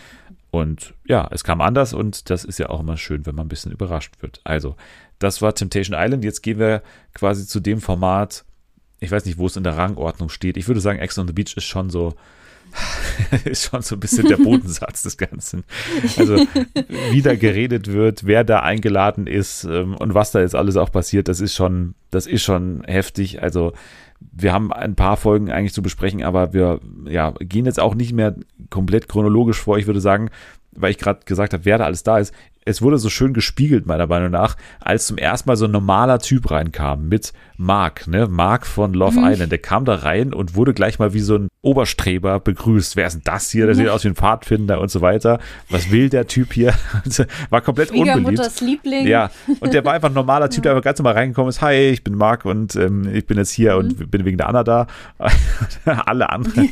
Und 0.50 0.94
ja, 1.06 1.28
es 1.30 1.44
kam 1.44 1.60
anders 1.60 1.94
und 1.94 2.30
das 2.30 2.44
ist 2.44 2.58
ja 2.58 2.68
auch 2.68 2.80
immer 2.80 2.96
schön, 2.96 3.26
wenn 3.26 3.34
man 3.34 3.46
ein 3.46 3.48
bisschen 3.48 3.72
überrascht 3.72 4.14
wird. 4.20 4.40
Also, 4.44 4.76
das 5.18 5.42
war 5.42 5.54
Temptation 5.54 5.96
Island. 5.98 6.24
Jetzt 6.24 6.42
gehen 6.42 6.58
wir 6.58 6.82
quasi 7.14 7.46
zu 7.46 7.58
dem 7.58 7.80
Format, 7.80 8.44
ich 9.00 9.10
weiß 9.10 9.24
nicht, 9.24 9.38
wo 9.38 9.46
es 9.46 9.56
in 9.56 9.64
der 9.64 9.76
Rangordnung 9.76 10.28
steht. 10.28 10.56
Ich 10.56 10.68
würde 10.68 10.80
sagen, 10.80 10.98
Ex 10.98 11.18
on 11.18 11.26
the 11.26 11.32
Beach 11.32 11.56
ist 11.56 11.64
schon 11.64 11.90
so 11.90 12.14
ist 13.44 13.70
schon 13.70 13.82
so 13.82 13.96
ein 13.96 14.00
bisschen 14.00 14.28
der 14.28 14.36
Bodensatz 14.36 15.02
des 15.02 15.16
Ganzen. 15.16 15.64
Also, 16.16 16.36
wie 17.10 17.22
da 17.22 17.34
geredet 17.34 17.92
wird, 17.92 18.26
wer 18.26 18.44
da 18.44 18.60
eingeladen 18.60 19.26
ist 19.26 19.64
ähm, 19.64 19.96
und 19.96 20.14
was 20.14 20.32
da 20.32 20.40
jetzt 20.40 20.54
alles 20.54 20.76
auch 20.76 20.90
passiert, 20.90 21.28
das 21.28 21.40
ist 21.40 21.54
schon, 21.54 21.94
das 22.10 22.26
ist 22.26 22.42
schon 22.42 22.82
heftig. 22.84 23.42
Also, 23.42 23.72
wir 24.30 24.52
haben 24.52 24.72
ein 24.72 24.94
paar 24.94 25.16
Folgen 25.16 25.50
eigentlich 25.50 25.74
zu 25.74 25.82
besprechen, 25.82 26.22
aber 26.22 26.52
wir 26.52 26.80
ja, 27.06 27.32
gehen 27.40 27.66
jetzt 27.66 27.80
auch 27.80 27.94
nicht 27.94 28.12
mehr 28.12 28.36
komplett 28.70 29.08
chronologisch 29.08 29.60
vor. 29.60 29.78
Ich 29.78 29.86
würde 29.86 30.00
sagen, 30.00 30.30
weil 30.74 30.90
ich 30.90 30.98
gerade 30.98 31.20
gesagt 31.24 31.52
habe, 31.52 31.64
wer 31.64 31.78
da 31.78 31.84
alles 31.84 32.02
da 32.02 32.18
ist, 32.18 32.32
es 32.64 32.82
wurde 32.82 32.98
so 32.98 33.10
schön 33.10 33.32
gespiegelt, 33.32 33.86
meiner 33.86 34.06
Meinung 34.06 34.30
nach, 34.30 34.56
als 34.80 35.06
zum 35.06 35.18
ersten 35.18 35.48
Mal 35.48 35.56
so 35.56 35.64
ein 35.64 35.70
normaler 35.70 36.18
Typ 36.18 36.50
reinkam 36.50 37.08
mit 37.08 37.32
Mark, 37.56 38.08
ne? 38.08 38.26
Mark 38.28 38.66
von 38.66 38.92
Love 38.92 39.20
mhm. 39.20 39.26
Island. 39.26 39.52
Der 39.52 39.58
kam 39.58 39.84
da 39.84 39.94
rein 39.96 40.32
und 40.32 40.54
wurde 40.54 40.74
gleich 40.74 40.98
mal 40.98 41.12
wie 41.12 41.20
so 41.20 41.36
ein 41.36 41.48
Oberstreber 41.60 42.40
begrüßt. 42.40 42.96
Wer 42.96 43.06
ist 43.06 43.14
denn 43.14 43.22
das 43.24 43.50
hier? 43.50 43.66
Der 43.66 43.74
sieht 43.74 43.88
aus 43.88 44.04
wie 44.04 44.08
ein 44.08 44.16
Pfadfinder 44.16 44.80
und 44.80 44.90
so 44.90 45.00
weiter. 45.00 45.38
Was 45.70 45.90
will 45.90 46.08
der 46.08 46.26
Typ 46.26 46.52
hier? 46.52 46.74
war 47.50 47.60
komplett 47.60 47.90
unbeliebt. 47.92 48.60
Liebling. 48.60 49.06
Ja, 49.06 49.30
und 49.60 49.74
der 49.74 49.84
war 49.84 49.94
einfach 49.94 50.08
ein 50.08 50.14
normaler 50.14 50.50
Typ, 50.50 50.62
der 50.64 50.72
einfach 50.72 50.84
ganz 50.84 50.98
normal 50.98 51.14
reingekommen 51.14 51.50
ist. 51.50 51.62
Hi, 51.62 51.90
ich 51.90 52.04
bin 52.04 52.16
Mark 52.16 52.44
und 52.44 52.76
ähm, 52.76 53.08
ich 53.12 53.26
bin 53.26 53.38
jetzt 53.38 53.50
hier 53.50 53.74
mhm. 53.74 53.78
und 53.78 54.10
bin 54.10 54.24
wegen 54.24 54.38
der 54.38 54.48
Anna 54.48 54.64
da. 54.64 54.86
Alle 55.84 56.30
anderen 56.30 56.70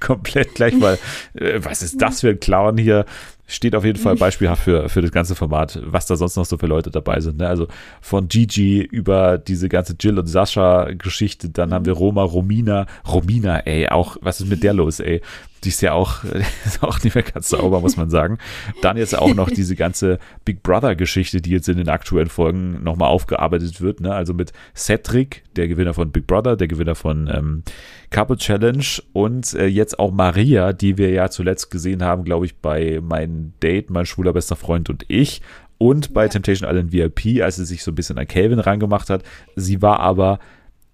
komplett 0.00 0.54
gleich 0.54 0.74
mal, 0.74 0.98
äh, 1.34 1.60
was 1.62 1.82
ist 1.82 2.00
das 2.00 2.20
für 2.20 2.30
ein 2.30 2.40
Clown 2.40 2.78
hier? 2.78 3.04
Steht 3.50 3.74
auf 3.74 3.84
jeden 3.84 3.98
Fall 3.98 4.14
beispielhaft 4.14 4.62
für, 4.62 4.88
für 4.88 5.02
das 5.02 5.10
ganze 5.10 5.34
Format, 5.34 5.80
was 5.84 6.06
da 6.06 6.16
sonst 6.16 6.36
noch 6.36 6.46
so 6.46 6.56
für 6.56 6.66
Leute 6.66 6.90
dabei 6.90 7.20
sind. 7.20 7.38
Ne? 7.38 7.48
Also 7.48 7.66
von 8.00 8.28
Gigi 8.28 8.80
über 8.80 9.38
diese 9.38 9.68
ganze 9.68 9.96
Jill 9.98 10.18
und 10.18 10.26
Sascha 10.26 10.92
Geschichte, 10.92 11.50
dann 11.50 11.74
haben 11.74 11.84
wir 11.84 11.92
Roma, 11.92 12.22
Romina, 12.22 12.86
Romina, 13.06 13.58
ey, 13.60 13.88
auch, 13.88 14.16
was 14.20 14.40
ist 14.40 14.48
mit 14.48 14.62
der 14.62 14.72
los, 14.72 15.00
ey? 15.00 15.20
Die 15.64 15.68
ist 15.68 15.82
ja 15.82 15.92
auch, 15.92 16.24
ist 16.64 16.82
auch 16.82 17.02
nicht 17.02 17.14
mehr 17.14 17.24
ganz 17.24 17.48
sauber, 17.48 17.80
muss 17.80 17.96
man 17.96 18.10
sagen. 18.10 18.38
Dann 18.82 18.96
jetzt 18.96 19.16
auch 19.16 19.34
noch 19.34 19.50
diese 19.50 19.76
ganze 19.76 20.18
Big 20.44 20.62
Brother-Geschichte, 20.62 21.40
die 21.40 21.50
jetzt 21.50 21.68
in 21.68 21.76
den 21.76 21.88
aktuellen 21.88 22.28
Folgen 22.28 22.82
nochmal 22.82 23.08
aufgearbeitet 23.08 23.80
wird. 23.80 24.00
Ne? 24.00 24.14
Also 24.14 24.34
mit 24.34 24.52
Cedric, 24.74 25.44
der 25.56 25.68
Gewinner 25.68 25.94
von 25.94 26.10
Big 26.12 26.26
Brother, 26.26 26.56
der 26.56 26.68
Gewinner 26.68 26.94
von 26.94 27.30
ähm, 27.32 27.62
Couple 28.10 28.36
Challenge 28.36 28.84
und 29.12 29.54
äh, 29.54 29.66
jetzt 29.66 29.98
auch 29.98 30.12
Maria, 30.12 30.72
die 30.72 30.98
wir 30.98 31.10
ja 31.10 31.30
zuletzt 31.30 31.70
gesehen 31.70 32.02
haben, 32.02 32.24
glaube 32.24 32.46
ich, 32.46 32.56
bei 32.56 33.00
Mein 33.02 33.52
Date, 33.62 33.90
mein 33.90 34.06
schwuler 34.06 34.32
bester 34.32 34.56
Freund 34.56 34.90
und 34.90 35.04
ich. 35.08 35.42
Und 35.78 36.12
bei 36.12 36.24
ja. 36.24 36.28
Temptation 36.28 36.68
Island 36.68 36.92
VIP, 36.92 37.42
als 37.42 37.56
sie 37.56 37.64
sich 37.64 37.82
so 37.82 37.90
ein 37.90 37.94
bisschen 37.94 38.18
an 38.18 38.28
Calvin 38.28 38.58
rangemacht 38.58 39.08
hat. 39.08 39.22
Sie 39.56 39.80
war 39.80 40.00
aber 40.00 40.38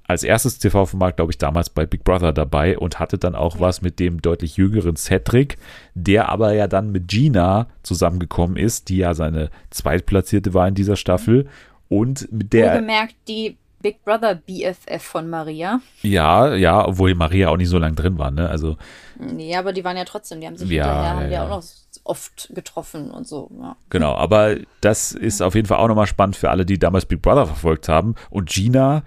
als 0.08 0.22
erstes 0.22 0.58
TV-Format, 0.58 1.16
glaube 1.16 1.32
ich, 1.32 1.38
damals 1.38 1.70
bei 1.70 1.86
Big 1.86 2.04
Brother 2.04 2.32
dabei 2.32 2.78
und 2.78 3.00
hatte 3.00 3.18
dann 3.18 3.34
auch 3.34 3.60
was 3.60 3.82
mit 3.82 3.98
dem 3.98 4.22
deutlich 4.22 4.56
jüngeren 4.56 4.96
Cedric, 4.96 5.56
der 5.94 6.28
aber 6.28 6.52
ja 6.52 6.68
dann 6.68 6.92
mit 6.92 7.08
Gina 7.08 7.66
zusammengekommen 7.82 8.56
ist, 8.56 8.88
die 8.88 8.98
ja 8.98 9.14
seine 9.14 9.50
zweitplatzierte 9.70 10.54
war 10.54 10.68
in 10.68 10.74
dieser 10.74 10.96
Staffel 10.96 11.48
und 11.88 12.30
mit 12.32 12.52
der. 12.52 12.76
gemerkt, 12.78 13.16
die 13.28 13.56
Big 13.82 14.04
Brother 14.04 14.34
BFF 14.34 15.02
von 15.02 15.28
Maria. 15.28 15.80
Ja, 16.02 16.54
ja, 16.54 16.86
obwohl 16.86 17.14
Maria 17.14 17.50
auch 17.50 17.56
nicht 17.56 17.68
so 17.68 17.78
lange 17.78 17.94
drin 17.94 18.18
war, 18.18 18.30
ne? 18.30 18.48
Also. 18.48 18.76
Nee, 19.18 19.54
aber 19.54 19.72
die 19.72 19.84
waren 19.84 19.96
ja 19.96 20.04
trotzdem, 20.04 20.40
die 20.40 20.46
haben 20.46 20.56
sich 20.56 20.68
ja, 20.70 20.84
hinterher, 20.84 21.16
haben 21.16 21.30
ja. 21.30 21.44
auch 21.44 21.50
noch 21.50 21.64
oft 22.04 22.50
getroffen 22.54 23.10
und 23.10 23.26
so. 23.28 23.50
Ja. 23.60 23.76
Genau, 23.90 24.14
aber 24.14 24.56
das 24.80 25.12
ist 25.12 25.42
auf 25.42 25.54
jeden 25.54 25.66
Fall 25.66 25.78
auch 25.78 25.88
nochmal 25.88 26.06
spannend 26.06 26.36
für 26.36 26.50
alle, 26.50 26.64
die 26.64 26.78
damals 26.78 27.06
Big 27.06 27.22
Brother 27.22 27.46
verfolgt 27.46 27.88
haben. 27.88 28.14
Und 28.30 28.48
Gina, 28.48 29.02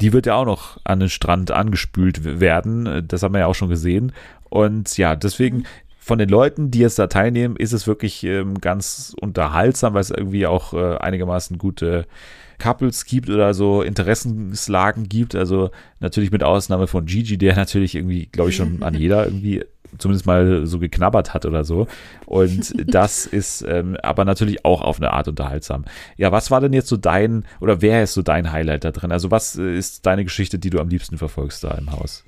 die 0.00 0.12
wird 0.12 0.26
ja 0.26 0.34
auch 0.34 0.44
noch 0.44 0.78
an 0.84 1.00
den 1.00 1.08
Strand 1.08 1.50
angespült 1.50 2.40
werden. 2.40 3.06
Das 3.06 3.22
haben 3.22 3.34
wir 3.34 3.40
ja 3.40 3.46
auch 3.46 3.54
schon 3.54 3.68
gesehen. 3.68 4.12
Und 4.48 4.96
ja, 4.98 5.16
deswegen 5.16 5.64
von 5.98 6.18
den 6.18 6.28
Leuten, 6.28 6.70
die 6.70 6.80
jetzt 6.80 6.98
da 6.98 7.06
teilnehmen, 7.06 7.56
ist 7.56 7.72
es 7.72 7.86
wirklich 7.86 8.24
ähm, 8.24 8.60
ganz 8.60 9.16
unterhaltsam, 9.20 9.94
weil 9.94 10.02
es 10.02 10.10
irgendwie 10.10 10.46
auch 10.46 10.74
äh, 10.74 10.96
einigermaßen 10.96 11.56
gute 11.56 12.06
Couples 12.64 13.04
gibt 13.04 13.28
oder 13.28 13.52
so 13.52 13.82
Interessenslagen 13.82 15.06
gibt. 15.06 15.34
Also 15.34 15.70
natürlich 16.00 16.30
mit 16.30 16.42
Ausnahme 16.42 16.86
von 16.86 17.04
Gigi, 17.04 17.36
der 17.36 17.56
natürlich 17.56 17.94
irgendwie, 17.94 18.26
glaube 18.26 18.50
ich, 18.50 18.56
schon 18.56 18.82
an 18.82 18.94
jeder 18.98 19.26
irgendwie 19.26 19.64
zumindest 19.98 20.26
mal 20.26 20.66
so 20.66 20.78
geknabbert 20.78 21.34
hat 21.34 21.44
oder 21.44 21.62
so. 21.62 21.86
Und 22.24 22.74
das 22.92 23.26
ist 23.40 23.62
ähm, 23.68 23.98
aber 24.02 24.24
natürlich 24.24 24.64
auch 24.64 24.80
auf 24.80 24.96
eine 24.96 25.12
Art 25.12 25.28
unterhaltsam. 25.28 25.84
Ja, 26.16 26.32
was 26.32 26.50
war 26.50 26.60
denn 26.62 26.72
jetzt 26.72 26.88
so 26.88 26.96
dein, 26.96 27.44
oder 27.60 27.82
wer 27.82 28.02
ist 28.02 28.14
so 28.14 28.22
dein 28.22 28.50
Highlight 28.50 28.84
da 28.84 28.92
drin? 28.92 29.12
Also 29.12 29.30
was 29.30 29.56
ist 29.56 30.06
deine 30.06 30.24
Geschichte, 30.24 30.58
die 30.58 30.70
du 30.70 30.80
am 30.80 30.88
liebsten 30.88 31.18
verfolgst 31.18 31.62
da 31.64 31.72
im 31.72 31.92
Haus? 31.92 32.24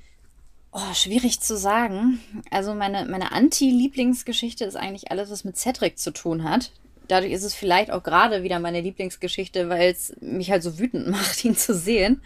Oh, 0.71 0.93
schwierig 0.93 1.41
zu 1.41 1.57
sagen. 1.57 2.19
Also 2.51 2.75
meine, 2.75 3.05
meine 3.05 3.31
Anti-Lieblingsgeschichte 3.31 4.65
ist 4.65 4.75
eigentlich 4.75 5.09
alles, 5.09 5.31
was 5.31 5.43
mit 5.43 5.57
Cedric 5.57 5.97
zu 5.97 6.11
tun 6.11 6.43
hat. 6.43 6.71
Dadurch 7.07 7.31
ist 7.31 7.43
es 7.43 7.53
vielleicht 7.53 7.91
auch 7.91 8.03
gerade 8.03 8.43
wieder 8.43 8.59
meine 8.59 8.81
Lieblingsgeschichte, 8.81 9.69
weil 9.69 9.91
es 9.91 10.15
mich 10.19 10.51
halt 10.51 10.63
so 10.63 10.79
wütend 10.79 11.07
macht, 11.09 11.43
ihn 11.43 11.55
zu 11.55 11.73
sehen. 11.73 12.21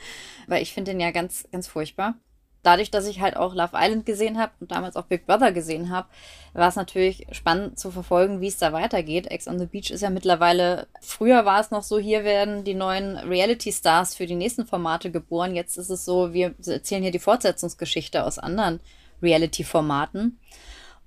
Weil 0.48 0.64
ich 0.64 0.74
finde 0.74 0.92
ihn 0.92 1.00
ja 1.00 1.12
ganz, 1.12 1.48
ganz 1.52 1.68
furchtbar 1.68 2.16
dadurch, 2.64 2.92
dass 2.92 3.08
ich 3.08 3.22
halt 3.22 3.36
auch 3.36 3.56
Love 3.56 3.72
Island 3.74 4.06
gesehen 4.06 4.40
habe 4.40 4.52
und 4.60 4.72
damals 4.72 4.96
auch 4.96 5.06
Big 5.06 5.26
Brother 5.26 5.52
gesehen 5.52 5.90
habe, 5.90 6.08
war 6.54 6.68
es 6.68 6.76
natürlich 6.76 7.26
spannend 7.32 7.80
zu 7.80 7.92
verfolgen, 7.92 8.42
wie 8.42 8.48
es 8.48 8.58
da 8.58 8.74
weitergeht. 8.74 9.28
Ex 9.28 9.48
on 9.48 9.60
the 9.60 9.66
Beach 9.66 9.90
ist 9.90 10.02
ja 10.02 10.10
mittlerweile, 10.10 10.88
früher 11.02 11.46
war 11.46 11.60
es 11.60 11.72
noch 11.72 11.84
so, 11.84 11.98
hier 11.98 12.24
werden 12.24 12.64
die 12.64 12.74
neuen 12.74 13.18
Reality-Stars 13.18 14.16
für 14.16 14.26
die 14.26 14.36
nächsten 14.36 14.66
Formate 14.66 15.12
geboren. 15.12 15.56
Jetzt 15.56 15.78
ist 15.78 15.90
es 15.90 16.06
so, 16.06 16.34
wir 16.34 16.54
erzählen 16.66 17.04
hier 17.04 17.12
die 17.12 17.20
Fortsetzungsgeschichte 17.20 18.24
aus 18.24 18.38
anderen 18.38 18.80
Reality-Formaten. 19.22 20.40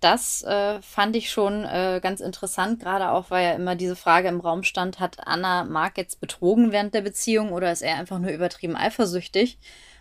Das 0.01 0.43
äh, 0.43 0.83
fand 0.83 1.17
ich 1.17 1.31
schon 1.31 1.65
äh, 1.65 2.01
ganz 2.03 2.21
interessant, 2.21 2.81
gerade 2.81 3.11
auch, 3.11 3.31
weil 3.31 3.45
ja 3.45 3.53
immer 3.55 3.75
diese 3.75 3.97
Frage 3.97 4.29
im 4.29 4.41
Raum 4.41 4.63
stand, 4.63 5.01
hat 5.01 5.27
Anna 5.27 5.65
Mark 5.65 5.97
jetzt 5.97 6.21
betrogen 6.21 6.73
während 6.73 6.95
der 6.95 7.01
Beziehung 7.01 7.53
oder 7.53 7.73
ist 7.73 7.83
er 7.83 7.97
einfach 7.97 8.19
nur 8.19 8.31
übertrieben 8.31 8.77
eifersüchtig? 8.77 9.59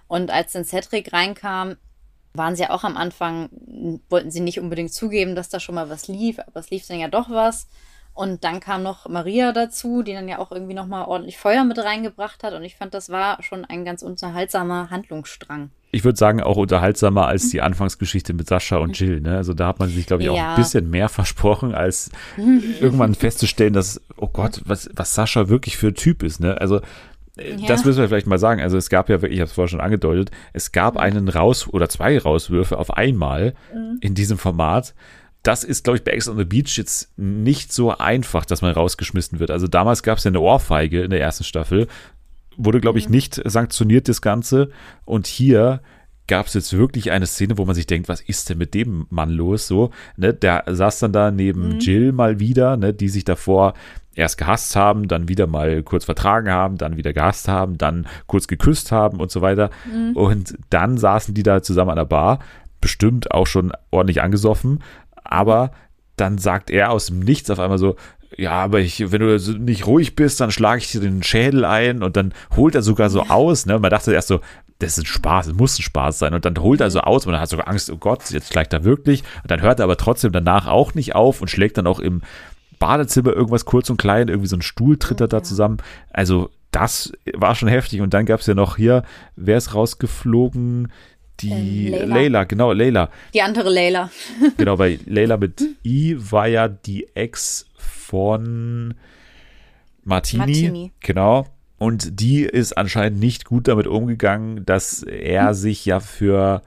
Und 0.08 0.29
als 0.29 0.51
dann 0.51 0.65
Cedric 0.65 1.13
reinkam, 1.13 1.77
waren 2.34 2.56
sie 2.56 2.63
ja 2.63 2.71
auch 2.71 2.84
am 2.84 2.97
Anfang, 2.97 3.49
wollten 4.10 4.32
sie 4.32 4.41
nicht 4.41 4.60
unbedingt 4.60 4.93
zugeben, 4.93 5.36
dass 5.36 5.49
da 5.49 5.60
schon 5.60 5.75
mal 5.75 5.89
was 5.89 6.08
lief, 6.08 6.39
aber 6.39 6.60
es 6.60 6.69
lief 6.69 6.86
dann 6.88 6.99
ja 6.99 7.08
doch 7.08 7.29
was. 7.29 7.67
Und 8.13 8.43
dann 8.43 8.60
kam 8.60 8.84
noch 8.84 9.10
Maria 9.10 9.52
dazu, 9.54 10.04
die 10.04 10.13
dann 10.13 10.28
ja 10.28 10.38
auch 10.38 10.52
irgendwie 10.52 10.76
nochmal 10.76 11.06
ordentlich 11.06 11.38
Feuer 11.38 11.63
mit 11.63 11.80
reingebracht 11.80 12.43
hat. 12.43 12.54
Und 12.54 12.63
ich 12.63 12.76
fand, 12.76 12.93
das 12.93 13.10
war 13.10 13.41
schon 13.41 13.65
ein 13.65 13.86
ganz 13.86 14.04
unterhaltsamer 14.04 14.91
Handlungsstrang. 14.91 15.71
Ich 15.91 16.04
würde 16.04 16.17
sagen, 16.17 16.41
auch 16.41 16.58
unterhaltsamer 16.58 17.28
als 17.28 17.49
die 17.49 17.62
Anfangsgeschichte 17.62 18.34
mit 18.34 18.47
Sascha 18.47 18.78
und 18.78 18.99
Jill. 18.99 19.21
Ne? 19.21 19.38
Also 19.38 19.54
da 19.54 19.67
hat 19.67 19.80
man 19.80 19.89
sich, 19.89 20.06
glaube 20.06 20.23
ich, 20.23 20.30
auch 20.30 20.36
ja. 20.36 20.52
ein 20.52 20.56
bisschen 20.56 20.89
mehr 20.89 21.10
versprochen, 21.10 21.73
als 21.73 22.12
irgendwann 22.38 23.15
festzustellen, 23.15 23.73
dass, 23.73 24.02
oh 24.17 24.28
Gott, 24.28 24.62
was, 24.65 24.89
was 24.95 25.15
Sascha 25.15 25.49
wirklich 25.49 25.78
für 25.78 25.88
ein 25.88 25.95
Typ 25.95 26.23
ist. 26.23 26.39
Ne? 26.39 26.60
Also 26.60 26.82
äh, 27.38 27.56
ja. 27.56 27.67
Das 27.67 27.86
müssen 27.86 27.99
wir 27.99 28.08
vielleicht 28.08 28.28
mal 28.28 28.39
sagen. 28.39 28.62
Also 28.62 28.78
es 28.78 28.89
gab 28.89 29.10
ja 29.10 29.21
wirklich, 29.21 29.38
ich 29.38 29.41
habe 29.41 29.47
es 29.47 29.54
vorher 29.54 29.69
schon 29.69 29.82
angedeutet, 29.82 30.32
es 30.54 30.71
gab 30.71 30.95
mhm. 30.95 30.99
einen 30.99 31.30
Raus- 31.30 31.67
oder 31.67 31.89
zwei 31.89 32.17
Rauswürfe 32.17 32.78
auf 32.78 32.93
einmal 32.93 33.54
mhm. 33.73 33.97
in 34.02 34.13
diesem 34.13 34.38
Format. 34.38 34.93
Das 35.43 35.63
ist, 35.63 35.84
glaube 35.84 35.97
ich, 35.97 36.03
bei 36.03 36.12
Ex 36.12 36.27
on 36.27 36.38
the 36.38 36.45
Beach 36.45 36.77
jetzt 36.77 37.12
nicht 37.17 37.73
so 37.73 37.97
einfach, 37.97 38.45
dass 38.45 38.62
man 38.62 38.73
rausgeschmissen 38.73 39.39
wird. 39.39 39.51
Also 39.51 39.67
damals 39.67 40.01
gab 40.01 40.17
es 40.17 40.23
ja 40.23 40.29
eine 40.29 40.39
Ohrfeige 40.39 41.03
in 41.03 41.10
der 41.10 41.21
ersten 41.21 41.43
Staffel, 41.43 41.88
wurde, 42.56 42.79
glaube 42.79 42.99
ich, 42.99 43.08
mhm. 43.08 43.15
nicht 43.15 43.41
sanktioniert, 43.43 44.08
das 44.08 44.21
Ganze. 44.21 44.69
Und 45.06 45.27
hier 45.27 45.82
gab 46.27 46.47
es 46.47 46.53
jetzt 46.53 46.77
wirklich 46.77 47.12
eine 47.12 47.25
Szene, 47.25 47.58
wo 47.58 47.65
man 47.65 47.75
sich 47.75 47.88
denkt, 47.88 48.08
was 48.08 48.21
ist 48.21 48.49
denn 48.49 48.58
mit 48.58 48.73
dem 48.73 49.06
Mann 49.10 49.29
los? 49.29 49.67
So, 49.67 49.91
ne, 50.15 50.34
der 50.34 50.63
saß 50.67 50.99
dann 50.99 51.13
da 51.13 51.32
neben 51.32 51.73
mhm. 51.73 51.79
Jill 51.79 52.12
mal 52.12 52.39
wieder, 52.39 52.77
ne, 52.77 52.93
die 52.93 53.10
sich 53.10 53.25
davor 53.25 53.73
erst 54.15 54.38
gehasst 54.38 54.75
haben, 54.75 55.08
dann 55.08 55.27
wieder 55.27 55.47
mal 55.47 55.82
kurz 55.84 56.06
vertragen 56.06 56.49
haben, 56.49 56.77
dann 56.77 56.97
wieder 56.97 57.13
gehasst 57.13 57.47
haben, 57.47 57.77
dann 57.77 58.08
kurz 58.27 58.47
geküsst 58.47 58.91
haben 58.91 59.19
und 59.19 59.32
so 59.32 59.41
weiter. 59.41 59.69
Mhm. 59.91 60.15
Und 60.15 60.58
dann 60.69 60.97
saßen 60.97 61.34
die 61.34 61.43
da 61.43 61.62
zusammen 61.62 61.91
an 61.91 61.97
der 61.97 62.06
Bar, 62.06 62.39
bestimmt 62.79 63.32
auch 63.32 63.47
schon 63.47 63.71
ordentlich 63.91 64.21
angesoffen, 64.21 64.79
aber 65.24 65.72
dann 66.16 66.38
sagt 66.38 66.70
er 66.70 66.92
aus 66.92 67.08
dem 67.08 67.20
Nichts 67.20 67.50
auf 67.50 67.60
einmal 67.60 67.78
so, 67.78 67.96
ja, 68.38 68.52
aber 68.52 68.80
ich, 68.80 69.12
wenn 69.12 69.22
du 69.22 69.38
nicht 69.60 69.86
ruhig 69.86 70.16
bist, 70.16 70.40
dann 70.42 70.52
schlage 70.52 70.80
ich 70.80 70.92
dir 70.92 71.02
den 71.02 71.22
Schädel 71.22 71.66
ein 71.66 72.02
und 72.02 72.18
dann 72.18 72.34
holt 72.56 72.76
er 72.76 72.82
sogar 72.82 73.10
so 73.10 73.24
aus, 73.24 73.66
ne? 73.66 73.78
Man 73.78 73.92
dachte 73.92 74.12
erst 74.12 74.28
so, 74.28 74.40
das 74.80 74.98
ist 74.98 75.04
ein 75.04 75.08
Spaß, 75.08 75.48
es 75.48 75.54
muss 75.54 75.80
ein 75.80 75.84
Spaß 75.84 76.20
sein. 76.20 76.34
Und 76.34 76.46
dann 76.46 76.58
holt 76.58 76.82
er 76.82 76.92
so 76.92 77.00
aus 77.02 77.26
und 77.26 77.32
man 77.32 77.42
hat 77.42 77.50
sogar 77.50 77.68
Angst, 77.68 77.90
oh 77.90 77.98
Gott, 77.98 78.30
jetzt 78.32 78.52
schlägt 78.52 78.74
er 78.74 78.84
wirklich. 78.84 79.24
Und 79.42 79.52
dann 79.52 79.62
hört 79.62 79.80
er 79.80 79.86
aber 79.86 79.98
trotzdem 79.98 80.32
danach 80.32 80.68
auch 80.68 80.94
nicht 80.94 81.16
auf 81.16 81.42
und 81.42 81.50
schlägt 81.50 81.78
dann 81.78 81.88
auch 81.88 82.00
im 82.00 82.22
Badezimmer 82.80 83.34
irgendwas 83.34 83.66
kurz 83.66 83.90
und 83.90 83.98
klein, 83.98 84.28
irgendwie 84.28 84.50
so 84.50 84.58
ein 84.58 84.62
Stuhl 84.62 84.98
tritt 84.98 85.22
er 85.22 85.28
da 85.28 85.44
zusammen. 85.44 85.78
Also 86.12 86.50
das 86.72 87.14
war 87.36 87.56
schon 87.56 87.70
heftig. 87.70 88.02
Und 88.02 88.14
dann 88.14 88.26
gab 88.26 88.42
es 88.42 88.48
ja 88.48 88.56
noch 88.56 88.78
hier, 88.78 89.04
wer 89.36 89.58
ist 89.58 89.74
rausgeflogen? 89.74 90.92
Die 91.43 91.93
äh, 91.93 92.06
Layla. 92.06 92.15
Layla. 92.15 92.43
genau, 92.45 92.71
Layla. 92.71 93.10
Die 93.34 93.41
andere 93.41 93.69
Layla. 93.69 94.10
genau, 94.58 94.79
weil 94.79 94.99
Layla 95.06 95.38
mit 95.38 95.62
I 95.86 96.15
war 96.17 96.47
ja 96.47 96.67
die 96.67 97.08
Ex 97.15 97.67
von 97.75 98.93
Martini. 100.03 100.39
Martini. 100.39 100.91
Genau. 100.99 101.47
Und 101.77 102.19
die 102.21 102.43
ist 102.43 102.77
anscheinend 102.77 103.19
nicht 103.19 103.45
gut 103.45 103.67
damit 103.67 103.88
umgegangen, 103.88 104.65
dass 104.65 105.03
er 105.03 105.49
hm. 105.49 105.53
sich 105.53 105.86
ja 105.86 105.99
für 105.99 106.62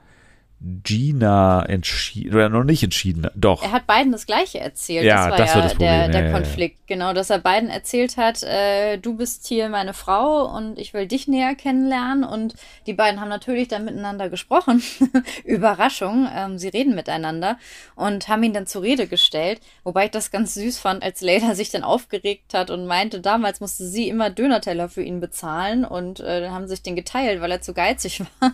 Gina 0.59 1.63
entschieden, 1.67 2.33
oder 2.33 2.49
noch 2.49 2.63
nicht 2.63 2.81
entschieden, 2.81 3.27
doch. 3.35 3.61
Er 3.61 3.71
hat 3.71 3.85
beiden 3.85 4.11
das 4.11 4.25
Gleiche 4.25 4.59
erzählt. 4.59 5.05
Ja, 5.05 5.29
das 5.29 5.31
war 5.31 5.37
das 5.37 5.49
ja 5.49 5.55
war 5.55 5.61
das 5.61 5.71
Problem. 5.73 5.89
der, 5.89 6.07
der 6.09 6.25
ja, 6.25 6.31
Konflikt. 6.31 6.79
Ja. 6.79 6.95
Genau, 6.95 7.13
dass 7.13 7.29
er 7.29 7.37
beiden 7.37 7.69
erzählt 7.69 8.17
hat, 8.17 8.41
äh, 8.41 8.97
du 8.97 9.15
bist 9.15 9.45
hier 9.45 9.69
meine 9.69 9.93
Frau 9.93 10.45
und 10.45 10.79
ich 10.79 10.95
will 10.95 11.05
dich 11.05 11.27
näher 11.27 11.53
kennenlernen. 11.53 12.23
Und 12.23 12.55
die 12.87 12.93
beiden 12.93 13.21
haben 13.21 13.29
natürlich 13.29 13.67
dann 13.67 13.85
miteinander 13.85 14.29
gesprochen. 14.29 14.81
Überraschung, 15.43 16.27
ähm, 16.35 16.57
sie 16.57 16.69
reden 16.69 16.95
miteinander 16.95 17.59
und 17.95 18.27
haben 18.27 18.41
ihn 18.41 18.53
dann 18.53 18.65
zur 18.65 18.81
Rede 18.81 19.05
gestellt. 19.05 19.61
Wobei 19.83 20.05
ich 20.05 20.11
das 20.11 20.31
ganz 20.31 20.55
süß 20.55 20.79
fand, 20.79 21.03
als 21.03 21.21
Leila 21.21 21.53
sich 21.53 21.69
dann 21.69 21.83
aufgeregt 21.83 22.55
hat 22.55 22.71
und 22.71 22.87
meinte, 22.87 23.21
damals 23.21 23.59
musste 23.59 23.85
sie 23.85 24.09
immer 24.09 24.31
Dönerteller 24.31 24.89
für 24.89 25.03
ihn 25.03 25.19
bezahlen 25.19 25.85
und 25.85 26.19
äh, 26.19 26.41
dann 26.41 26.51
haben 26.51 26.63
sie 26.65 26.75
sich 26.75 26.83
den 26.83 26.95
geteilt, 26.95 27.41
weil 27.41 27.51
er 27.51 27.61
zu 27.61 27.75
geizig 27.75 28.23
war. 28.39 28.53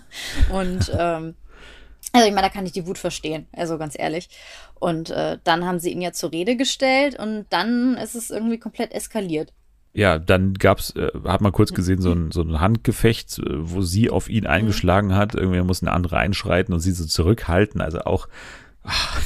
Und 0.51 0.91
ähm, 0.97 1.35
also 2.11 2.27
ich 2.27 2.33
meine, 2.33 2.47
da 2.47 2.53
kann 2.53 2.65
ich 2.65 2.71
die 2.71 2.85
Wut 2.85 2.97
verstehen, 2.97 3.47
also 3.53 3.77
ganz 3.77 3.97
ehrlich. 3.97 4.29
Und 4.79 5.09
äh, 5.09 5.37
dann 5.43 5.65
haben 5.65 5.79
sie 5.79 5.91
ihn 5.91 6.01
ja 6.01 6.11
zur 6.11 6.31
Rede 6.31 6.55
gestellt 6.55 7.17
und 7.17 7.45
dann 7.49 7.95
ist 7.95 8.15
es 8.15 8.29
irgendwie 8.29 8.59
komplett 8.59 8.93
eskaliert. 8.93 9.53
Ja, 9.93 10.17
dann 10.17 10.55
gab's, 10.55 10.89
äh, 10.95 11.11
hat 11.25 11.41
man 11.41 11.51
kurz 11.51 11.71
gesehen, 11.71 12.01
so 12.01 12.11
ein, 12.11 12.31
so 12.31 12.41
ein 12.41 12.59
Handgefecht, 12.59 13.37
äh, 13.37 13.43
wo 13.47 13.81
sie 13.81 14.09
auf 14.09 14.27
ihn 14.27 14.47
eingeschlagen 14.47 15.15
hat. 15.15 15.35
Irgendwie 15.35 15.61
muss 15.61 15.83
eine 15.83 15.91
andere 15.91 16.17
einschreiten 16.17 16.73
und 16.73 16.79
sie 16.79 16.91
so 16.91 17.05
zurückhalten. 17.05 17.79
Also 17.79 18.01
auch, 18.01 18.27
ach, 18.83 19.21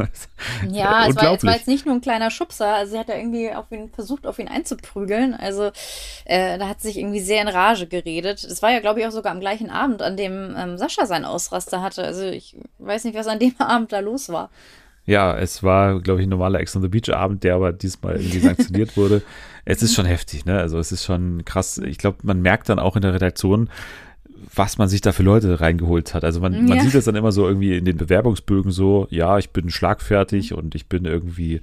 ja, 0.70 1.06
es 1.06 1.16
war, 1.16 1.34
es 1.34 1.44
war, 1.44 1.54
jetzt 1.54 1.68
nicht 1.68 1.86
nur 1.86 1.94
ein 1.94 2.00
kleiner 2.00 2.30
Schubser. 2.30 2.74
Also 2.74 2.92
sie 2.92 2.98
hat 2.98 3.08
ja 3.08 3.16
irgendwie 3.16 3.52
auf 3.52 3.70
ihn 3.70 3.90
versucht, 3.90 4.26
auf 4.26 4.38
ihn 4.38 4.48
einzuprügeln. 4.48 5.34
Also 5.34 5.70
äh, 6.24 6.58
da 6.58 6.68
hat 6.68 6.80
sie 6.80 6.88
sich 6.88 6.98
irgendwie 6.98 7.20
sehr 7.20 7.42
in 7.42 7.48
Rage 7.48 7.86
geredet. 7.86 8.44
Es 8.44 8.62
war 8.62 8.72
ja, 8.72 8.80
glaube 8.80 9.00
ich, 9.00 9.06
auch 9.06 9.12
sogar 9.12 9.32
am 9.32 9.40
gleichen 9.40 9.70
Abend, 9.70 10.02
an 10.02 10.16
dem 10.16 10.54
ähm, 10.56 10.78
Sascha 10.78 11.06
seinen 11.06 11.24
Ausraster 11.24 11.82
hatte. 11.82 12.04
Also 12.04 12.24
ich 12.24 12.56
weiß 12.78 13.04
nicht, 13.04 13.16
was 13.16 13.26
an 13.26 13.38
dem 13.38 13.54
Abend 13.58 13.92
da 13.92 14.00
los 14.00 14.28
war. 14.28 14.50
Ja, 15.06 15.36
es 15.36 15.62
war, 15.62 16.00
glaube 16.00 16.20
ich, 16.20 16.26
ein 16.26 16.30
normaler 16.30 16.60
Ex 16.60 16.76
on 16.76 16.82
the 16.82 16.88
Beach 16.88 17.12
Abend, 17.12 17.42
der 17.42 17.54
aber 17.54 17.72
diesmal 17.72 18.16
irgendwie 18.16 18.38
sanktioniert 18.40 18.96
wurde. 18.96 19.22
Es 19.64 19.82
ist 19.82 19.94
schon 19.94 20.06
heftig, 20.06 20.44
ne? 20.44 20.58
Also 20.58 20.78
es 20.78 20.92
ist 20.92 21.04
schon 21.04 21.44
krass. 21.44 21.78
Ich 21.78 21.98
glaube, 21.98 22.18
man 22.22 22.42
merkt 22.42 22.68
dann 22.68 22.78
auch 22.78 22.96
in 22.96 23.02
der 23.02 23.14
Redaktion, 23.14 23.70
was 24.54 24.78
man 24.78 24.88
sich 24.88 25.00
da 25.00 25.12
für 25.12 25.22
Leute 25.22 25.60
reingeholt 25.60 26.14
hat. 26.14 26.24
Also 26.24 26.40
man, 26.40 26.66
man 26.66 26.78
ja. 26.78 26.82
sieht 26.82 26.94
das 26.94 27.04
dann 27.04 27.14
immer 27.14 27.32
so 27.32 27.46
irgendwie 27.46 27.76
in 27.76 27.84
den 27.84 27.96
Bewerbungsbögen 27.96 28.72
so, 28.72 29.06
ja, 29.10 29.38
ich 29.38 29.50
bin 29.50 29.70
schlagfertig 29.70 30.54
und 30.54 30.74
ich 30.74 30.86
bin 30.86 31.04
irgendwie 31.04 31.60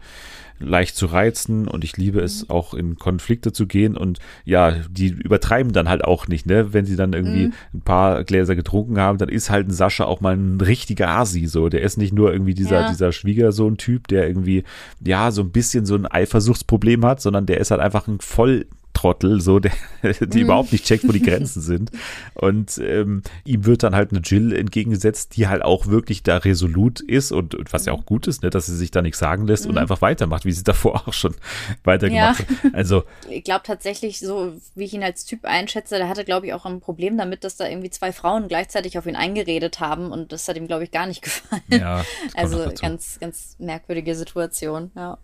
leicht 0.59 0.95
zu 0.95 1.05
reizen 1.05 1.67
und 1.67 1.83
ich 1.83 1.97
liebe 1.97 2.19
es 2.19 2.43
mhm. 2.43 2.49
auch 2.49 2.73
in 2.73 2.97
Konflikte 2.97 3.51
zu 3.51 3.67
gehen 3.67 3.95
und 3.95 4.19
ja, 4.43 4.71
die 4.89 5.09
übertreiben 5.09 5.71
dann 5.71 5.87
halt 5.89 6.03
auch 6.03 6.27
nicht, 6.27 6.45
ne? 6.45 6.73
Wenn 6.73 6.85
sie 6.85 6.95
dann 6.95 7.13
irgendwie 7.13 7.47
mhm. 7.47 7.53
ein 7.75 7.81
paar 7.81 8.23
Gläser 8.23 8.55
getrunken 8.55 8.99
haben, 8.99 9.17
dann 9.17 9.29
ist 9.29 9.49
halt 9.49 9.67
ein 9.67 9.73
Sascha 9.73 10.05
auch 10.05 10.21
mal 10.21 10.35
ein 10.35 10.59
richtiger 10.59 11.09
Asi, 11.09 11.45
so. 11.45 11.69
Der 11.69 11.81
ist 11.81 11.97
nicht 11.97 12.13
nur 12.13 12.31
irgendwie 12.31 12.55
dieser, 12.55 12.81
ja. 12.81 12.89
dieser 12.89 13.11
Schwiegersohn-Typ, 13.11 14.07
der 14.07 14.27
irgendwie, 14.27 14.63
ja, 15.03 15.31
so 15.31 15.41
ein 15.41 15.51
bisschen 15.51 15.85
so 15.85 15.95
ein 15.95 16.07
Eifersuchtsproblem 16.07 17.05
hat, 17.05 17.21
sondern 17.21 17.45
der 17.45 17.59
ist 17.59 17.69
halt 17.71 17.81
einfach 17.81 18.07
ein 18.07 18.19
voll 18.19 18.65
Trottel, 18.97 19.41
so, 19.41 19.59
der, 19.59 19.71
die 20.01 20.39
mhm. 20.39 20.45
überhaupt 20.45 20.71
nicht 20.71 20.85
checkt, 20.85 21.07
wo 21.07 21.11
die 21.11 21.21
Grenzen 21.21 21.61
sind. 21.61 21.91
Und 22.33 22.79
ähm, 22.79 23.21
ihm 23.45 23.65
wird 23.65 23.83
dann 23.83 23.93
halt 23.93 24.11
eine 24.11 24.21
Jill 24.21 24.55
entgegengesetzt, 24.55 25.37
die 25.37 25.47
halt 25.47 25.61
auch 25.61 25.85
wirklich 25.85 26.23
da 26.23 26.37
resolut 26.37 26.99
ist 26.99 27.31
und, 27.31 27.53
und 27.53 27.71
was 27.71 27.85
ja 27.85 27.93
auch 27.93 28.05
gut 28.05 28.25
ist, 28.25 28.41
ne, 28.41 28.49
dass 28.49 28.65
sie 28.65 28.75
sich 28.75 28.89
da 28.89 29.03
nichts 29.03 29.19
sagen 29.19 29.45
lässt 29.45 29.65
mhm. 29.65 29.71
und 29.71 29.77
einfach 29.77 30.01
weitermacht, 30.01 30.45
wie 30.45 30.51
sie 30.51 30.63
davor 30.63 31.07
auch 31.07 31.13
schon 31.13 31.35
weitergemacht 31.83 32.39
ja. 32.49 32.63
hat. 32.63 32.73
Also, 32.73 33.03
ich 33.29 33.43
glaube 33.43 33.61
tatsächlich, 33.63 34.19
so 34.19 34.53
wie 34.73 34.85
ich 34.85 34.93
ihn 34.93 35.03
als 35.03 35.25
Typ 35.25 35.45
einschätze, 35.45 35.97
der 35.97 36.09
hatte, 36.09 36.25
glaube 36.25 36.47
ich, 36.47 36.53
auch 36.53 36.65
ein 36.65 36.79
Problem 36.79 37.17
damit, 37.17 37.43
dass 37.43 37.55
da 37.55 37.67
irgendwie 37.67 37.91
zwei 37.91 38.11
Frauen 38.11 38.47
gleichzeitig 38.47 38.97
auf 38.97 39.05
ihn 39.05 39.15
eingeredet 39.15 39.79
haben 39.79 40.11
und 40.11 40.31
das 40.31 40.47
hat 40.47 40.57
ihm, 40.57 40.65
glaube 40.65 40.85
ich, 40.85 40.91
gar 40.91 41.05
nicht 41.05 41.21
gefallen. 41.21 41.61
Ja, 41.69 42.03
also 42.33 42.71
ganz, 42.81 43.19
ganz 43.19 43.55
merkwürdige 43.59 44.15
Situation, 44.15 44.89
ja 44.95 45.19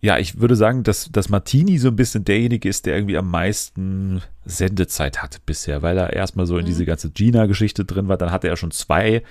ja, 0.00 0.18
ich 0.18 0.40
würde 0.40 0.56
sagen, 0.56 0.82
dass, 0.82 1.10
dass 1.10 1.28
Martini 1.28 1.78
so 1.78 1.88
ein 1.88 1.96
bisschen 1.96 2.24
derjenige 2.24 2.68
ist, 2.68 2.86
der 2.86 2.96
irgendwie 2.96 3.16
am 3.16 3.30
meisten 3.30 4.22
Sendezeit 4.44 5.22
hatte 5.22 5.38
bisher, 5.44 5.82
weil 5.82 5.96
er 5.96 6.12
erstmal 6.12 6.46
so 6.46 6.58
in 6.58 6.64
mhm. 6.64 6.68
diese 6.68 6.84
ganze 6.84 7.10
Gina-Geschichte 7.10 7.84
drin 7.84 8.08
war. 8.08 8.16
Dann 8.16 8.30
hatte 8.30 8.48
er 8.48 8.56
schon 8.56 8.70
zwei 8.70 9.22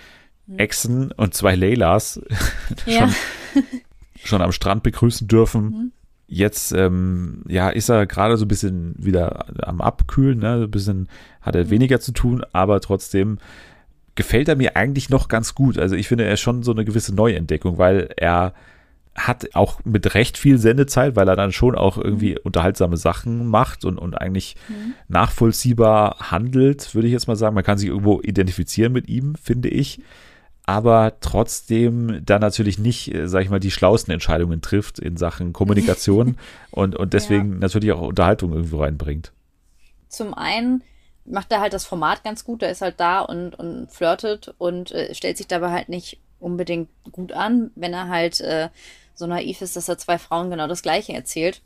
mhm. 0.47 0.59
Exen 0.59 1.11
und 1.11 1.33
zwei 1.33 1.55
Leylas 1.55 2.19
ja. 2.85 3.07
schon, 3.07 3.63
schon, 4.23 4.41
am 4.41 4.51
Strand 4.51 4.83
begrüßen 4.83 5.27
dürfen. 5.27 5.63
Mhm. 5.63 5.91
Jetzt, 6.27 6.71
ähm, 6.71 7.43
ja, 7.47 7.69
ist 7.69 7.89
er 7.89 8.07
gerade 8.07 8.35
so 8.35 8.45
ein 8.45 8.47
bisschen 8.47 8.95
wieder 8.97 9.45
am 9.61 9.79
Abkühlen, 9.79 10.39
ne? 10.39 10.63
ein 10.63 10.71
bisschen 10.71 11.07
hat 11.41 11.55
er 11.55 11.65
mhm. 11.65 11.69
weniger 11.69 11.99
zu 11.99 12.11
tun, 12.11 12.43
aber 12.51 12.81
trotzdem 12.81 13.37
gefällt 14.15 14.47
er 14.47 14.55
mir 14.55 14.75
eigentlich 14.75 15.09
noch 15.09 15.27
ganz 15.27 15.53
gut. 15.53 15.77
Also 15.77 15.95
ich 15.95 16.07
finde, 16.07 16.23
er 16.23 16.33
ist 16.33 16.41
schon 16.41 16.63
so 16.63 16.71
eine 16.71 16.85
gewisse 16.85 17.13
Neuentdeckung, 17.13 17.77
weil 17.77 18.09
er 18.17 18.53
hat 19.15 19.55
auch 19.55 19.79
mit 19.85 20.13
recht 20.13 20.37
viel 20.37 20.57
Sendezeit, 20.57 21.15
weil 21.15 21.27
er 21.27 21.37
dann 21.37 21.53
schon 21.53 21.75
auch 21.75 21.97
irgendwie 21.97 22.31
mhm. 22.31 22.39
unterhaltsame 22.43 22.97
Sachen 22.97 23.47
macht 23.47 23.85
und, 23.85 23.97
und 23.97 24.15
eigentlich 24.15 24.55
mhm. 24.67 24.93
nachvollziehbar 25.07 26.17
handelt, 26.31 26.93
würde 26.93 27.07
ich 27.07 27.13
jetzt 27.13 27.27
mal 27.27 27.37
sagen. 27.37 27.55
Man 27.55 27.63
kann 27.63 27.77
sich 27.77 27.89
irgendwo 27.89 28.21
identifizieren 28.21 28.91
mit 28.91 29.07
ihm, 29.07 29.35
finde 29.35 29.69
ich. 29.69 30.01
Aber 30.67 31.13
trotzdem 31.21 32.21
dann 32.25 32.41
natürlich 32.41 32.77
nicht, 32.79 33.13
äh, 33.13 33.27
sag 33.27 33.43
ich 33.43 33.49
mal, 33.49 33.59
die 33.59 33.71
schlauesten 33.71 34.13
Entscheidungen 34.13 34.61
trifft 34.61 34.99
in 34.99 35.15
Sachen 35.15 35.53
Kommunikation 35.53 36.37
und, 36.71 36.95
und 36.95 37.13
deswegen 37.13 37.53
ja. 37.53 37.59
natürlich 37.59 37.91
auch 37.91 38.01
Unterhaltung 38.01 38.51
irgendwo 38.51 38.81
reinbringt. 38.81 39.31
Zum 40.09 40.33
einen 40.33 40.83
macht 41.23 41.51
er 41.51 41.61
halt 41.61 41.73
das 41.73 41.85
Format 41.85 42.23
ganz 42.23 42.43
gut, 42.43 42.63
er 42.63 42.71
ist 42.71 42.81
halt 42.81 42.99
da 42.99 43.21
und, 43.21 43.55
und 43.55 43.91
flirtet 43.91 44.53
und 44.57 44.91
äh, 44.91 45.13
stellt 45.13 45.37
sich 45.37 45.47
dabei 45.47 45.71
halt 45.71 45.89
nicht 45.89 46.19
unbedingt 46.39 46.89
gut 47.11 47.31
an, 47.31 47.71
wenn 47.75 47.93
er 47.93 48.09
halt 48.09 48.41
äh, 48.41 48.69
so 49.15 49.27
naiv 49.27 49.61
ist, 49.61 49.75
dass 49.75 49.89
er 49.89 49.97
zwei 49.97 50.17
Frauen 50.17 50.49
genau 50.49 50.67
das 50.67 50.81
Gleiche 50.81 51.13
erzählt. 51.13 51.61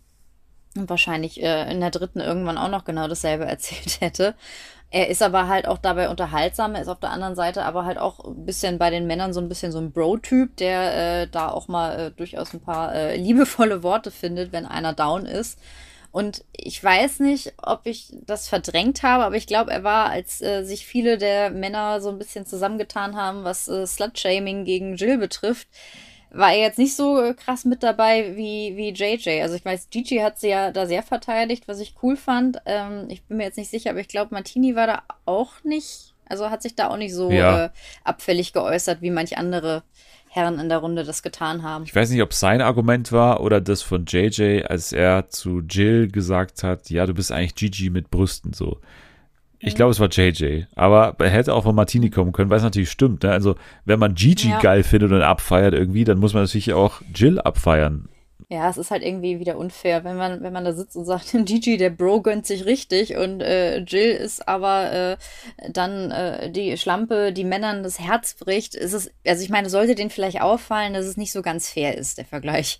Und 0.75 0.89
wahrscheinlich 0.89 1.41
äh, 1.41 1.71
in 1.71 1.79
der 1.79 1.91
dritten 1.91 2.19
irgendwann 2.19 2.57
auch 2.57 2.69
noch 2.69 2.85
genau 2.85 3.07
dasselbe 3.07 3.45
erzählt 3.47 4.01
hätte. 4.01 4.35
Er 4.91 5.09
ist 5.09 5.21
aber 5.21 5.47
halt 5.47 5.67
auch 5.67 5.77
dabei 5.77 6.09
unterhaltsam. 6.09 6.73
Er 6.73 6.81
ist 6.81 6.87
auf 6.87 6.99
der 6.99 7.11
anderen 7.11 7.35
Seite 7.35 7.63
aber 7.63 7.85
halt 7.85 7.99
auch 7.99 8.25
ein 8.25 8.45
bisschen 8.45 8.79
bei 8.79 8.89
den 8.89 9.05
Männern 9.05 9.33
so 9.33 9.39
ein 9.39 9.49
bisschen 9.49 9.71
so 9.71 9.77
ein 9.77 9.91
Bro-Typ, 9.91 10.57
der 10.57 11.21
äh, 11.21 11.27
da 11.27 11.49
auch 11.49 11.67
mal 11.67 11.99
äh, 11.99 12.11
durchaus 12.11 12.53
ein 12.53 12.61
paar 12.61 12.93
äh, 12.95 13.15
liebevolle 13.17 13.83
Worte 13.83 14.09
findet, 14.09 14.51
wenn 14.51 14.65
einer 14.65 14.93
down 14.93 15.25
ist. 15.25 15.59
Und 16.11 16.43
ich 16.53 16.83
weiß 16.83 17.19
nicht, 17.19 17.53
ob 17.61 17.81
ich 17.85 18.11
das 18.25 18.47
verdrängt 18.47 19.03
habe, 19.03 19.25
aber 19.25 19.35
ich 19.35 19.45
glaube, 19.45 19.71
er 19.71 19.83
war, 19.83 20.09
als 20.09 20.41
äh, 20.41 20.63
sich 20.63 20.87
viele 20.87 21.19
der 21.19 21.51
Männer 21.51 22.01
so 22.01 22.09
ein 22.09 22.17
bisschen 22.17 22.47
zusammengetan 22.47 23.15
haben, 23.15 23.43
was 23.43 23.67
äh, 23.67 23.85
Slut-Shaming 23.85 24.65
gegen 24.65 24.95
Jill 24.95 25.19
betrifft, 25.19 25.67
war 26.31 26.51
er 26.51 26.59
jetzt 26.59 26.77
nicht 26.77 26.95
so 26.95 27.33
krass 27.35 27.65
mit 27.65 27.83
dabei 27.83 28.35
wie, 28.35 28.75
wie 28.75 28.89
JJ. 28.89 29.41
Also 29.41 29.55
ich 29.55 29.65
weiß, 29.65 29.89
Gigi 29.89 30.17
hat 30.17 30.39
sie 30.39 30.49
ja 30.49 30.71
da 30.71 30.85
sehr 30.85 31.03
verteidigt, 31.03 31.67
was 31.67 31.79
ich 31.79 31.95
cool 32.03 32.15
fand. 32.15 32.57
Ähm, 32.65 33.05
ich 33.09 33.23
bin 33.23 33.37
mir 33.37 33.43
jetzt 33.43 33.57
nicht 33.57 33.71
sicher, 33.71 33.91
aber 33.91 33.99
ich 33.99 34.07
glaube, 34.07 34.33
Martini 34.33 34.75
war 34.75 34.87
da 34.87 35.03
auch 35.25 35.63
nicht, 35.63 36.13
also 36.27 36.49
hat 36.49 36.61
sich 36.61 36.75
da 36.75 36.89
auch 36.89 36.97
nicht 36.97 37.13
so 37.13 37.31
ja. 37.31 37.65
äh, 37.65 37.69
abfällig 38.03 38.53
geäußert, 38.53 39.01
wie 39.01 39.11
manch 39.11 39.37
andere 39.37 39.83
Herren 40.29 40.59
in 40.59 40.69
der 40.69 40.77
Runde 40.77 41.03
das 41.03 41.23
getan 41.23 41.63
haben. 41.63 41.85
Ich 41.85 41.95
weiß 41.95 42.11
nicht, 42.11 42.21
ob 42.21 42.33
sein 42.33 42.61
Argument 42.61 43.11
war 43.11 43.41
oder 43.41 43.59
das 43.59 43.81
von 43.81 44.05
JJ, 44.05 44.63
als 44.63 44.93
er 44.93 45.29
zu 45.29 45.61
Jill 45.61 46.09
gesagt 46.11 46.61
hat, 46.61 46.91
ja, 46.91 47.07
du 47.07 47.15
bist 47.15 47.31
eigentlich 47.31 47.55
Gigi 47.55 47.89
mit 47.89 48.11
Brüsten 48.11 48.53
so. 48.53 48.79
Ich 49.59 49.75
glaube, 49.75 49.91
es 49.91 49.99
war 49.99 50.09
JJ. 50.09 50.63
Aber 50.75 51.15
er 51.19 51.29
hätte 51.29 51.53
auch 51.53 51.63
von 51.63 51.75
Martini 51.75 52.09
kommen 52.09 52.31
können, 52.31 52.49
weil 52.49 52.57
es 52.57 52.63
natürlich 52.63 52.89
stimmt. 52.89 53.23
Ne? 53.23 53.31
Also, 53.31 53.55
wenn 53.85 53.99
man 53.99 54.15
Gigi 54.15 54.49
ja. 54.49 54.59
geil 54.59 54.83
findet 54.83 55.11
und 55.11 55.21
abfeiert 55.21 55.73
irgendwie, 55.73 56.05
dann 56.05 56.17
muss 56.17 56.33
man 56.33 56.43
natürlich 56.43 56.73
auch 56.73 57.01
Jill 57.13 57.39
abfeiern. 57.39 58.07
Ja, 58.51 58.67
es 58.67 58.77
ist 58.77 58.89
halt 58.89 59.03
irgendwie 59.03 59.39
wieder 59.39 59.57
unfair, 59.57 60.03
wenn 60.03 60.17
man, 60.17 60.41
wenn 60.41 60.51
man 60.51 60.65
da 60.65 60.73
sitzt 60.73 60.95
und 60.95 61.05
sagt, 61.05 61.35
Gigi, 61.45 61.77
der 61.77 61.91
Bro 61.91 62.21
gönnt 62.21 62.47
sich 62.47 62.65
richtig 62.65 63.15
und 63.15 63.41
äh, 63.41 63.79
Jill 63.79 64.11
ist 64.11 64.47
aber 64.47 64.91
äh, 64.91 65.17
dann 65.71 66.09
äh, 66.09 66.51
die 66.51 66.75
Schlampe, 66.77 67.31
die 67.31 67.43
Männern 67.43 67.83
das 67.83 67.99
Herz 67.99 68.33
bricht. 68.33 68.73
Ist 68.73 68.93
es, 68.93 69.11
also 69.27 69.43
ich 69.43 69.49
meine, 69.49 69.69
sollte 69.69 69.93
denen 69.93 70.09
vielleicht 70.09 70.41
auffallen, 70.41 70.93
dass 70.93 71.05
es 71.05 71.17
nicht 71.17 71.31
so 71.31 71.43
ganz 71.43 71.69
fair 71.69 71.95
ist, 71.95 72.17
der 72.17 72.25
Vergleich. 72.25 72.79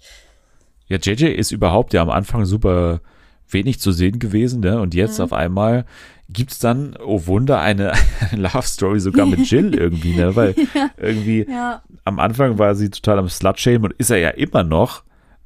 Ja, 0.88 0.98
JJ 0.98 1.26
ist 1.26 1.52
überhaupt 1.52 1.94
ja 1.94 2.02
am 2.02 2.10
Anfang 2.10 2.46
super 2.46 3.02
wenig 3.48 3.80
zu 3.80 3.92
sehen 3.92 4.18
gewesen, 4.18 4.62
ne? 4.62 4.80
Und 4.82 4.96
jetzt 4.96 5.20
mhm. 5.20 5.26
auf 5.26 5.34
einmal 5.34 5.86
gibt 6.32 6.52
es 6.52 6.60
dann, 6.60 6.96
oh 7.04 7.26
Wunder, 7.26 7.60
eine, 7.60 7.94
Love 8.36 8.68
Story 8.68 9.00
sogar 9.00 9.26
mit 9.26 9.50
Jill 9.50 9.76
irgendwie, 9.78 10.16
ne? 10.16 10.36
Weil 10.36 10.56
ja. 10.74 10.92
irgendwie 10.98 11.46
ja. 11.50 11.82
am 12.06 12.20
Anfang 12.20 12.60
war 12.60 12.76
sie 12.76 12.90
total 12.90 13.20
am 13.20 13.30
Slut-Shame 13.30 13.84
und 13.84 13.94
ist 13.94 14.12
er 14.12 14.18
ja 14.18 14.30
immer 14.30 14.64
noch. 14.64 15.04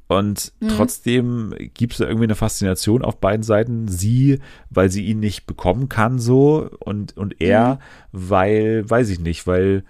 Und 0.08 0.52
mhm. 0.60 0.68
trotzdem 0.70 1.56
gibt 1.74 1.94
es 1.94 2.00
da 2.00 2.06
irgendwie 2.06 2.26
eine 2.26 2.36
Faszination 2.36 3.04
auf 3.04 3.20
beiden 3.20 3.44
Seiten. 3.44 3.88
Sie, 3.88 4.40
weil 4.70 4.90
sie 4.90 5.06
ihn 5.06 5.20
nicht 5.20 5.48
bekommen 5.48 5.90
kann, 5.90 6.20
so, 6.20 6.70
und, 6.80 7.16
und 7.18 7.42
er, 7.42 7.76
mhm. 8.12 8.30
weil, 8.30 8.90
weiß 8.90 9.10
ich 9.10 9.20
nicht, 9.20 9.48
weil 9.48 9.84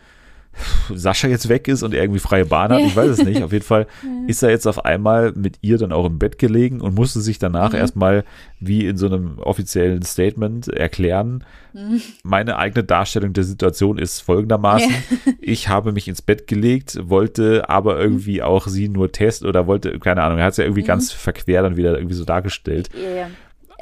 Sascha 0.94 1.28
jetzt 1.28 1.50
weg 1.50 1.68
ist 1.68 1.84
und 1.84 1.94
er 1.94 2.04
irgendwie 2.04 2.20
freie 2.20 2.46
Bahn 2.46 2.72
hat, 2.72 2.82
ich 2.82 2.96
weiß 2.96 3.10
es 3.10 3.24
nicht. 3.24 3.42
Auf 3.44 3.52
jeden 3.52 3.66
Fall 3.66 3.88
ist 4.28 4.44
er 4.44 4.50
jetzt 4.50 4.68
auf 4.68 4.86
einmal 4.86 5.34
mit 5.34 5.58
ihr 5.62 5.78
dann 5.78 5.92
auch 5.92 6.06
im 6.06 6.20
Bett 6.20 6.38
gelegen 6.38 6.82
und 6.82 6.96
musste 6.96 7.22
sich 7.22 7.40
danach 7.40 7.72
mhm. 7.72 7.80
erstmal 7.80 8.24
wie 8.60 8.86
in 8.88 8.98
so 8.98 9.08
einem 9.08 9.40
offiziellen 9.40 10.04
Statement 10.04 10.68
erklären. 10.68 11.44
Mhm. 11.74 12.02
Meine 12.24 12.58
eigene 12.58 12.84
Darstellung 12.84 13.34
der 13.34 13.44
Situation 13.44 13.98
ist 13.98 14.22
folgendermaßen. 14.22 14.90
Ja. 14.90 15.34
Ich 15.46 15.68
habe 15.68 15.92
mich 15.92 16.08
ins 16.08 16.22
Bett 16.22 16.48
gelegt, 16.48 16.98
wollte 17.04 17.70
aber 17.70 18.00
irgendwie 18.00 18.42
auch 18.42 18.68
sie 18.68 18.88
nur 18.88 19.12
testen 19.12 19.48
oder 19.48 19.68
wollte, 19.68 20.00
keine 20.00 20.24
Ahnung, 20.24 20.38
er 20.38 20.46
hat 20.46 20.52
es 20.52 20.58
ja 20.58 20.64
irgendwie 20.64 20.84
mhm. 20.84 20.88
ganz 20.88 21.12
verquer 21.12 21.62
dann 21.62 21.76
wieder 21.76 21.98
irgendwie 21.98 22.16
so 22.16 22.24
dargestellt. 22.24 22.90
Ja. 22.94 23.28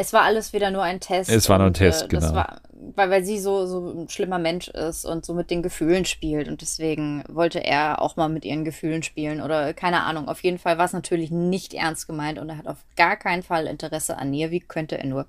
Es 0.02 0.14
war 0.14 0.24
alles 0.24 0.52
wieder 0.52 0.72
nur 0.72 0.82
ein 0.82 1.00
Test. 1.00 1.30
Es 1.30 1.48
war 1.48 1.60
nur 1.60 1.68
ein 1.68 1.76
Test, 1.76 2.06
äh, 2.06 2.08
genau. 2.08 2.34
War, 2.34 2.62
weil, 2.96 3.12
weil 3.12 3.24
sie 3.24 3.38
so, 3.38 3.68
so 3.68 3.92
ein 3.92 4.10
schlimmer 4.10 4.40
Mensch 4.40 4.68
ist 4.68 5.06
und 5.06 5.24
so 5.24 5.36
mit 5.36 5.52
den 5.52 5.62
Gefühlen 5.62 6.06
spielt. 6.06 6.48
Und 6.48 6.62
deswegen 6.62 7.24
wollte 7.30 7.64
er 7.64 8.02
auch 8.02 8.16
mal 8.16 8.28
mit 8.28 8.44
ihren 8.44 8.66
Gefühlen 8.66 9.04
spielen. 9.04 9.42
Oder 9.42 9.76
keine 9.76 10.02
Ahnung. 10.02 10.28
Auf 10.28 10.42
jeden 10.42 10.58
Fall 10.58 10.80
war 10.80 10.86
es 10.86 10.94
natürlich 10.94 11.30
nicht 11.30 11.76
ernst 11.76 12.08
gemeint 12.08 12.40
und 12.40 12.50
er 12.50 12.58
hat 12.58 12.68
auf 12.68 12.80
gar 12.98 13.16
keinen 13.16 13.44
Fall 13.44 13.68
Interesse 13.68 14.18
an 14.18 14.34
ihr. 14.34 14.50
Wie 14.50 14.60
könnte 14.60 14.98
er 14.98 15.06
nur? 15.06 15.28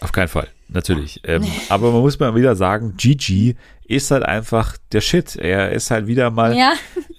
Auf 0.00 0.12
keinen 0.12 0.28
Fall, 0.28 0.48
natürlich. 0.68 1.20
Ähm, 1.24 1.44
aber 1.68 1.92
man 1.92 2.00
muss 2.00 2.18
mal 2.18 2.34
wieder 2.34 2.56
sagen, 2.56 2.94
Gigi 2.96 3.56
ist 3.86 4.10
halt 4.10 4.22
einfach 4.22 4.78
der 4.92 5.02
Shit. 5.02 5.36
Er 5.36 5.72
ist 5.72 5.90
halt 5.90 6.06
wieder 6.06 6.30
mal 6.30 6.56
ja. 6.56 6.72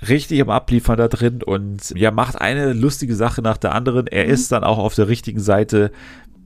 richtig 0.07 0.41
am 0.41 0.49
Abliefern 0.49 0.97
da 0.97 1.07
drin 1.07 1.43
und 1.43 1.91
ja, 1.91 2.09
macht 2.09 2.41
eine 2.41 2.73
lustige 2.73 3.13
Sache 3.13 3.43
nach 3.43 3.57
der 3.57 3.75
anderen. 3.75 4.07
Er 4.07 4.25
mhm. 4.25 4.31
ist 4.31 4.51
dann 4.51 4.63
auch 4.63 4.79
auf 4.79 4.95
der 4.95 5.09
richtigen 5.09 5.41
Seite 5.41 5.91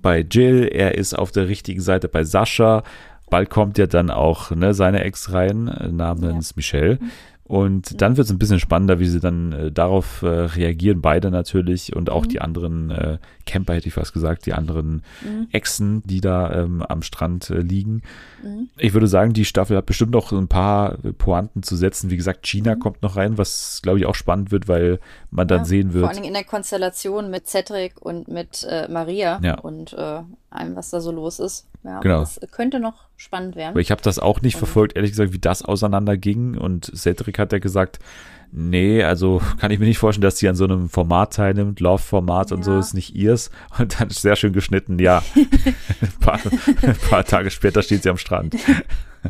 bei 0.02 0.20
Jill, 0.20 0.68
er 0.72 0.96
ist 0.96 1.14
auf 1.14 1.32
der 1.32 1.48
richtigen 1.48 1.82
Seite 1.82 2.08
bei 2.08 2.24
Sascha. 2.24 2.84
Bald 3.30 3.50
kommt 3.50 3.78
ja 3.78 3.88
dann 3.88 4.12
auch 4.12 4.52
ne, 4.52 4.74
seine 4.74 5.04
Ex 5.04 5.34
rein, 5.34 5.68
äh, 5.68 5.90
namens 5.90 6.52
ja. 6.52 6.54
Michelle. 6.56 7.00
Und 7.48 8.02
dann 8.02 8.18
wird 8.18 8.26
es 8.26 8.32
ein 8.32 8.40
bisschen 8.40 8.60
spannender, 8.60 9.00
wie 9.00 9.06
sie 9.06 9.20
dann 9.20 9.52
äh, 9.52 9.72
darauf 9.72 10.24
äh, 10.24 10.28
reagieren, 10.28 11.02
beide 11.02 11.30
natürlich 11.30 11.96
und 11.96 12.10
auch 12.10 12.24
Mhm. 12.24 12.30
die 12.30 12.42
anderen 12.42 12.90
äh, 12.90 13.18
Camper, 13.46 13.76
hätte 13.76 13.88
ich 13.88 13.94
fast 13.94 14.14
gesagt, 14.14 14.48
die 14.48 14.54
anderen 14.54 15.04
Mhm. 15.24 15.48
Echsen, 15.52 16.02
die 16.06 16.22
da 16.22 16.52
ähm, 16.64 16.82
am 16.82 17.04
Strand 17.04 17.52
äh, 17.52 17.60
liegen. 17.60 18.02
Mhm. 18.44 18.70
Ich 18.78 18.94
würde 18.94 19.06
sagen, 19.08 19.34
die 19.34 19.46
Staffel 19.46 19.78
hat 19.78 19.86
bestimmt 19.86 20.12
noch 20.12 20.32
ein 20.32 20.48
paar 20.48 20.94
äh, 21.06 21.14
Pointen 21.14 21.62
zu 21.62 21.76
setzen. 21.76 22.10
Wie 22.10 22.18
gesagt, 22.18 22.48
China 22.48 22.74
Mhm. 22.76 22.80
kommt 22.80 23.04
noch 23.04 23.16
rein, 23.16 23.38
was 23.38 23.80
glaube 23.84 24.00
ich 24.00 24.08
auch 24.08 24.16
spannend 24.16 24.50
wird, 24.52 24.68
weil 24.68 25.00
man 25.30 25.48
dann 25.48 25.60
Ja, 25.60 25.66
sehen 25.66 25.92
Vor 25.92 26.02
wird. 26.02 26.06
allen 26.08 26.16
Dingen 26.16 26.28
in 26.30 26.34
der 26.34 26.46
Konstellation 26.46 27.30
mit 27.30 27.48
Cedric 27.48 28.02
und 28.02 28.28
mit 28.28 28.66
äh, 28.68 28.88
Maria 28.92 29.40
Ja. 29.44 29.60
und 29.60 29.94
allem, 30.58 30.76
was 30.76 30.90
da 30.90 31.00
so 31.02 31.12
los 31.12 31.40
ist. 31.40 31.68
Ja, 31.84 32.00
Genau. 32.00 32.20
Das 32.20 32.40
könnte 32.52 32.80
noch 32.80 33.06
spannend 33.18 33.56
werden. 33.56 33.76
Weil 33.76 33.82
ich 33.82 33.92
habe 33.92 34.02
das 34.02 34.20
auch 34.20 34.42
nicht 34.42 34.56
Und- 34.56 34.60
verfolgt, 34.60 34.96
ehrlich 34.96 35.12
gesagt, 35.12 35.34
wie 35.34 35.40
das 35.40 35.62
auseinanderging. 35.64 36.58
Und 36.58 36.92
Cedric 36.96 37.38
hat 37.40 37.52
ja 37.52 37.60
gesagt, 37.60 38.00
nee, 38.52 39.04
also 39.04 39.42
kann 39.60 39.72
ich 39.72 39.80
mir 39.80 39.86
nicht 39.86 39.98
vorstellen, 40.00 40.22
dass 40.24 40.38
sie 40.38 40.48
an 40.50 40.56
so 40.56 40.64
einem 40.66 40.90
Format 40.90 41.34
teilnimmt, 41.34 41.80
Love-Format 41.80 42.52
und 42.52 42.64
so 42.64 42.72
Ja. 42.74 42.80
ist 42.80 42.94
nicht 42.94 43.16
ihrs. 43.16 43.52
Und 43.80 44.00
dann 44.00 44.10
ist 44.10 44.22
sehr 44.22 44.36
schön 44.36 44.54
geschnitten, 44.54 44.98
ja. 45.00 45.24
ein, 45.36 46.12
paar, 46.20 46.40
ein 46.82 46.98
paar 47.10 47.24
Tage 47.26 47.52
später 47.52 47.82
steht 47.84 48.04
sie 48.04 48.10
am 48.10 48.18
Strand. 48.18 48.56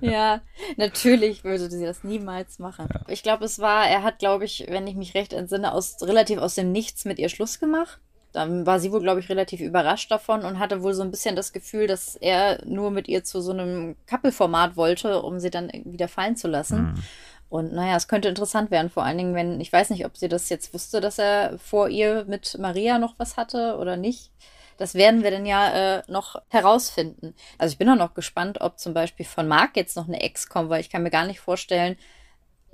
Ja, 0.01 0.41
natürlich 0.75 1.45
würde 1.45 1.69
sie 1.71 1.81
das 1.85 2.03
niemals 2.03 2.59
machen. 2.59 2.89
Ich 3.07 3.23
glaube, 3.23 3.45
es 3.45 3.59
war, 3.59 3.87
er 3.87 4.03
hat, 4.03 4.19
glaube 4.19 4.43
ich, 4.43 4.65
wenn 4.67 4.87
ich 4.87 4.95
mich 4.97 5.13
recht 5.15 5.31
entsinne, 5.31 5.71
aus 5.71 5.95
relativ 6.01 6.37
aus 6.39 6.55
dem 6.55 6.73
Nichts 6.73 7.05
mit 7.05 7.17
ihr 7.17 7.29
Schluss 7.29 7.59
gemacht. 7.61 8.01
Dann 8.35 8.65
war 8.65 8.79
sie 8.79 8.91
wohl, 8.91 9.01
glaube 9.01 9.21
ich, 9.21 9.29
relativ 9.29 9.61
überrascht 9.61 10.11
davon 10.11 10.43
und 10.43 10.59
hatte 10.59 10.83
wohl 10.83 10.93
so 10.93 11.03
ein 11.03 11.11
bisschen 11.11 11.35
das 11.35 11.53
Gefühl, 11.53 11.87
dass 11.87 12.15
er 12.15 12.59
nur 12.65 12.91
mit 12.91 13.07
ihr 13.07 13.23
zu 13.23 13.41
so 13.41 13.51
einem 13.51 13.95
Couple-Format 14.07 14.75
wollte, 14.75 15.21
um 15.21 15.39
sie 15.39 15.49
dann 15.49 15.71
wieder 15.85 16.07
fallen 16.07 16.35
zu 16.35 16.47
lassen. 16.47 16.81
Mhm. 16.81 17.03
Und 17.47 17.73
naja, 17.73 17.95
es 17.95 18.07
könnte 18.07 18.27
interessant 18.27 18.71
werden, 18.71 18.89
vor 18.89 19.03
allen 19.03 19.17
Dingen, 19.17 19.35
wenn, 19.35 19.61
ich 19.61 19.71
weiß 19.71 19.89
nicht, 19.91 20.05
ob 20.05 20.17
sie 20.17 20.27
das 20.27 20.49
jetzt 20.49 20.73
wusste, 20.73 20.99
dass 20.99 21.17
er 21.17 21.57
vor 21.59 21.87
ihr 21.87 22.25
mit 22.27 22.57
Maria 22.59 22.99
noch 22.99 23.13
was 23.17 23.37
hatte 23.37 23.77
oder 23.77 23.95
nicht. 23.95 24.31
Das 24.77 24.93
werden 24.93 25.23
wir 25.23 25.31
dann 25.31 25.45
ja 25.45 25.99
äh, 25.99 26.03
noch 26.07 26.35
herausfinden. 26.49 27.33
Also 27.57 27.71
ich 27.71 27.77
bin 27.77 27.89
auch 27.89 27.95
noch 27.95 28.13
gespannt, 28.13 28.59
ob 28.59 28.77
zum 28.77 28.93
Beispiel 28.93 29.25
von 29.25 29.47
Marc 29.47 29.77
jetzt 29.77 29.95
noch 29.95 30.07
eine 30.07 30.19
Ex 30.19 30.49
kommt, 30.49 30.69
weil 30.69 30.81
ich 30.81 30.89
kann 30.89 31.03
mir 31.03 31.11
gar 31.11 31.25
nicht 31.25 31.39
vorstellen, 31.39 31.95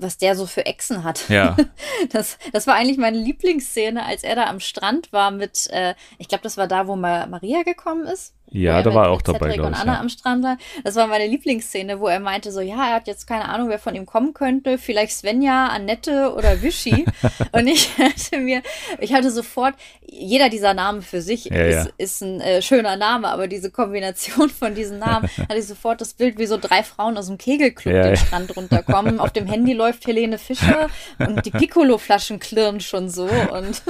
was 0.02 0.18
der 0.18 0.36
so 0.36 0.46
für 0.46 0.66
Exen 0.66 1.04
hat. 1.04 1.30
Ja. 1.30 1.56
Das, 2.10 2.38
das 2.52 2.68
war 2.68 2.76
eigentlich 2.76 2.98
meine 2.98 3.18
Lieblingsszene, 3.18 4.04
als 4.04 4.24
er 4.24 4.36
da 4.36 4.46
am 4.46 4.60
Strand 4.60 5.14
war 5.14 5.32
mit, 5.32 5.68
äh, 5.70 5.94
ich 6.18 6.28
glaube, 6.28 6.44
das 6.44 6.58
war 6.58 6.68
da, 6.68 6.88
wo 6.88 6.96
Ma 6.96 7.28
Maria 7.28 7.64
gekommen 7.64 8.08
ist. 8.08 8.34
Ja, 8.54 8.82
da 8.82 8.94
war 8.94 9.06
er 9.06 9.12
auch 9.12 9.22
dabei, 9.22 9.54
glaube 9.54 9.68
und 9.68 9.74
ich. 9.74 9.80
Anna 9.80 9.94
Ja. 9.94 10.00
am 10.02 10.10
Strand 10.10 10.44
war. 10.44 10.58
Das 10.84 10.96
war 10.96 11.08
meine 11.08 11.26
Lieblingsszene, 11.26 12.00
wo 12.02 12.08
er 12.08 12.20
meinte 12.20 12.52
so, 12.52 12.60
ja, 12.60 12.90
er 12.90 12.96
hat 12.96 13.08
jetzt 13.08 13.26
keine 13.26 13.48
Ahnung, 13.48 13.70
wer 13.70 13.80
von 13.80 13.96
ihm 13.96 14.06
kommen 14.06 14.34
könnte. 14.34 14.78
Vielleicht 14.78 15.14
Svenja, 15.14 15.68
Annette 15.68 16.34
oder 16.36 16.62
Wischi. 16.62 17.06
und 17.54 17.68
ich 17.68 17.98
hatte 17.98 18.40
mir, 18.40 18.62
ich 19.00 19.14
hatte 19.14 19.32
sofort, 19.32 19.76
jeder 20.06 20.50
dieser 20.50 20.74
Namen 20.74 21.02
für 21.02 21.22
sich 21.22 21.46
Ja, 21.46 21.56
ist, 21.64 21.86
ja. 21.86 21.92
ist 21.98 22.22
ein 22.22 22.42
äh, 22.42 22.62
schöner 22.62 22.98
Name, 22.98 23.30
aber 23.30 23.48
diese 23.48 23.72
Kombination 23.72 24.50
von 24.50 24.76
diesen 24.76 25.00
Namen 25.00 25.30
hatte 25.38 25.58
ich 25.58 25.68
sofort 25.68 26.02
das 26.02 26.14
Bild, 26.14 26.38
wie 26.38 26.46
so 26.46 26.58
drei 26.58 26.84
Frauen 26.84 27.18
aus 27.18 27.28
dem 27.28 27.38
Kegelclub 27.38 27.94
den. 27.94 28.18
Strand 28.18 28.56
runterkommen. 28.58 29.20
Auf 29.22 29.32
dem 29.32 29.48
Handy 29.48 29.72
läuft 29.72 30.06
Helene 30.08 30.38
Fischer 30.38 30.90
und 31.20 31.46
die 31.46 31.52
Piccolo-Flaschen 31.52 32.40
klirren 32.40 32.82
schon 32.82 33.10
so 33.10 33.24
und 33.24 33.82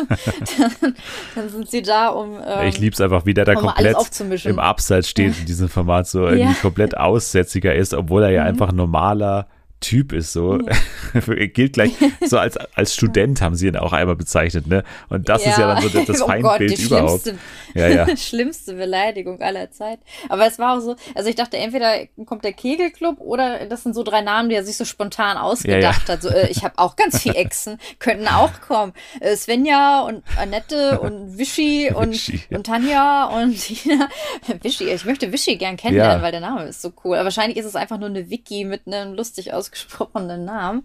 dann, 0.82 0.96
dann 1.36 1.50
sind 1.50 1.72
sie 1.72 1.82
da, 1.82 2.10
um 2.10 2.40
ähm, 2.46 2.68
Ich 2.68 2.78
lieb's 2.78 3.02
einfach, 3.02 3.26
wie 3.26 3.34
der 3.34 3.46
da 3.46 3.54
um 3.54 3.58
alles 3.60 3.74
komplett 3.74 3.96
aufzumischen. 3.96 4.51
Im 4.52 4.60
Abseits 4.60 5.10
steht 5.10 5.40
in 5.40 5.46
diesem 5.46 5.70
Format, 5.70 6.08
so 6.08 6.28
irgendwie 6.28 6.54
komplett 6.62 6.98
aussätziger 6.98 7.74
ist, 7.76 7.94
obwohl 7.94 8.24
er 8.24 8.30
ja 8.32 8.44
Mhm. 8.44 8.50
einfach 8.50 8.70
ein 8.70 8.76
normaler 8.76 9.48
Typ 9.82 10.14
ist, 10.14 10.32
so. 10.32 10.60
er 11.14 11.48
gilt 11.48 11.74
gleich, 11.74 11.92
so 12.26 12.38
als, 12.38 12.56
als 12.56 12.94
Student 12.94 13.42
haben 13.42 13.56
sie 13.56 13.68
ihn 13.68 13.76
auch 13.76 13.94
einmal 13.94 14.16
bezeichnet, 14.16 14.68
ne? 14.68 14.84
Und 15.10 15.28
das 15.28 15.42
ist 15.46 15.58
ja 15.58 15.74
dann 15.74 15.82
so 15.82 15.90
das, 15.90 16.06
das 16.06 16.22
oh 16.22 16.28
Gott, 16.28 16.30
Feindbild 16.44 16.78
die 16.78 16.84
überhaupt. 16.84 17.24
Schlimmste, 17.24 17.40
Ja, 17.74 17.88
ja. 17.88 18.08
schlimmste 18.18 18.74
Beleidigung 18.76 19.42
aller 19.42 19.72
Zeit. 19.72 20.00
Aber 20.30 20.46
es 20.46 20.60
war 20.60 20.78
auch 20.78 20.82
so, 20.82 20.96
also 21.16 21.30
ich 21.30 21.36
dachte, 21.36 21.58
entweder 21.58 22.06
kommt 22.26 22.44
der 22.44 22.54
Kegelclub 22.54 23.20
oder 23.20 23.66
das 23.66 23.84
sind 23.84 23.96
so 23.96 24.04
drei 24.04 24.22
Namen, 24.22 24.50
die 24.50 24.56
er 24.56 24.64
sich 24.64 24.78
so 24.78 24.86
spontan 24.86 25.36
ausgedacht 25.38 26.08
hat. 26.10 26.22
So, 26.22 26.30
äh, 26.30 26.48
ich 26.50 26.64
habe 26.64 26.78
auch 26.78 26.96
ganz 26.96 27.22
viel 27.22 27.36
Exen, 27.36 27.78
könnten 28.00 28.28
auch 28.28 28.62
kommen. 28.62 28.94
Äh, 29.20 29.36
Svenja 29.36 30.02
und 30.02 30.24
Annette 30.38 31.00
und 31.00 31.38
Wischi 31.40 31.92
und, 31.94 32.28
ja. 32.28 32.58
und 32.58 32.68
Tanja 32.68 33.26
und 33.26 33.56
Tina. 33.60 34.08
Wischi, 34.62 34.90
ich 34.92 35.06
möchte 35.06 35.32
Wischi 35.34 35.56
gern 35.58 35.76
kennenlernen, 35.76 36.18
Ja. 36.18 36.22
weil 36.24 36.32
der 36.32 36.42
Name 36.42 36.66
ist 36.66 36.82
so 36.84 36.94
cool. 37.04 37.16
Aber 37.16 37.26
wahrscheinlich 37.26 37.58
ist 37.58 37.66
es 37.66 37.76
einfach 37.76 37.98
nur 37.98 38.10
eine 38.10 38.30
Wiki 38.30 38.64
mit 38.64 38.86
einem 38.86 39.14
lustig 39.16 39.54
ausgesprochenen 39.72 40.46
Namen. 40.46 40.84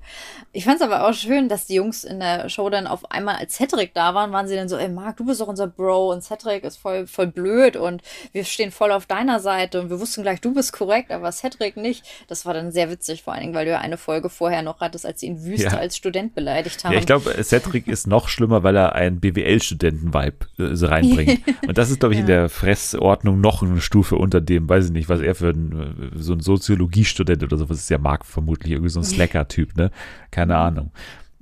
Ich 0.52 0.64
fand 0.64 0.76
es 0.76 0.82
aber 0.82 1.06
auch 1.08 1.12
schön, 1.12 1.48
dass 1.48 1.66
die 1.66 1.74
Jungs 1.74 2.04
in 2.04 2.20
der 2.20 2.48
Show 2.48 2.70
dann 2.70 2.86
auf 2.86 3.10
einmal 3.10 3.36
als 3.36 3.54
Cedric 3.54 3.94
da 3.94 4.14
waren, 4.14 4.32
waren 4.32 4.46
sie 4.46 4.54
dann 4.54 4.68
so, 4.68 4.76
ey 4.76 4.88
Marc, 4.88 5.16
du 5.16 5.26
bist 5.26 5.40
doch 5.40 5.48
unser 5.48 5.66
Bro 5.66 6.12
und 6.12 6.22
Cedric 6.22 6.64
ist 6.64 6.76
voll, 6.76 7.06
voll 7.06 7.26
blöd 7.26 7.76
und 7.76 8.02
wir 8.32 8.44
stehen 8.44 8.70
voll 8.70 8.92
auf 8.92 9.06
deiner 9.06 9.40
Seite 9.40 9.80
und 9.80 9.90
wir 9.90 10.00
wussten 10.00 10.22
gleich, 10.22 10.40
du 10.40 10.54
bist 10.54 10.72
korrekt, 10.72 11.10
aber 11.10 11.30
Cedric 11.32 11.76
nicht. 11.76 12.04
Das 12.28 12.46
war 12.46 12.54
dann 12.54 12.70
sehr 12.72 12.90
witzig, 12.90 13.22
vor 13.22 13.32
allen 13.34 13.42
Dingen, 13.42 13.54
weil 13.54 13.64
du 13.64 13.72
ja 13.72 13.80
eine 13.80 13.96
Folge 13.96 14.28
vorher 14.30 14.62
noch 14.62 14.80
hattest, 14.80 15.04
als 15.04 15.20
sie 15.20 15.26
ihn 15.26 15.44
wüst 15.44 15.64
Ja. 15.64 15.76
als 15.76 15.96
Student 15.96 16.34
beleidigt 16.34 16.84
haben. 16.84 16.92
Ja, 16.92 16.98
ich 17.00 17.06
glaube, 17.06 17.30
Cedric 17.42 17.88
ist 17.88 18.06
noch 18.06 18.28
schlimmer, 18.28 18.62
weil 18.62 18.76
er 18.76 18.94
einen 18.94 19.20
BWL-Studenten-Vibe 19.20 20.46
äh, 20.58 20.74
so 20.74 20.86
reinbringt. 20.86 21.40
Und 21.66 21.76
das 21.78 21.90
ist, 21.90 22.00
glaube 22.00 22.14
ich, 22.14 22.20
in 22.20 22.26
der 22.26 22.48
Fressordnung 22.48 23.40
noch 23.40 23.62
eine 23.62 23.80
Stufe 23.80 24.16
unter 24.16 24.40
dem, 24.40 24.68
weiß 24.68 24.86
ich 24.86 24.92
nicht, 24.92 25.08
was 25.08 25.20
er 25.20 25.34
für 25.34 25.48
ein, 25.50 26.10
äh, 26.14 26.18
so 26.18 26.32
ein 26.32 26.40
Soziologiestudent 26.40 27.42
oder 27.42 27.56
sowas 27.56 27.78
ist 27.78 27.90
ja 27.90 27.98
Marc 27.98 28.24
vermutlich, 28.24 28.75
irgendwie 28.76 28.90
so 28.90 29.00
ein 29.00 29.04
Slacker-Typ, 29.04 29.76
ne? 29.76 29.90
Keine 30.30 30.56
Ahnung. 30.56 30.92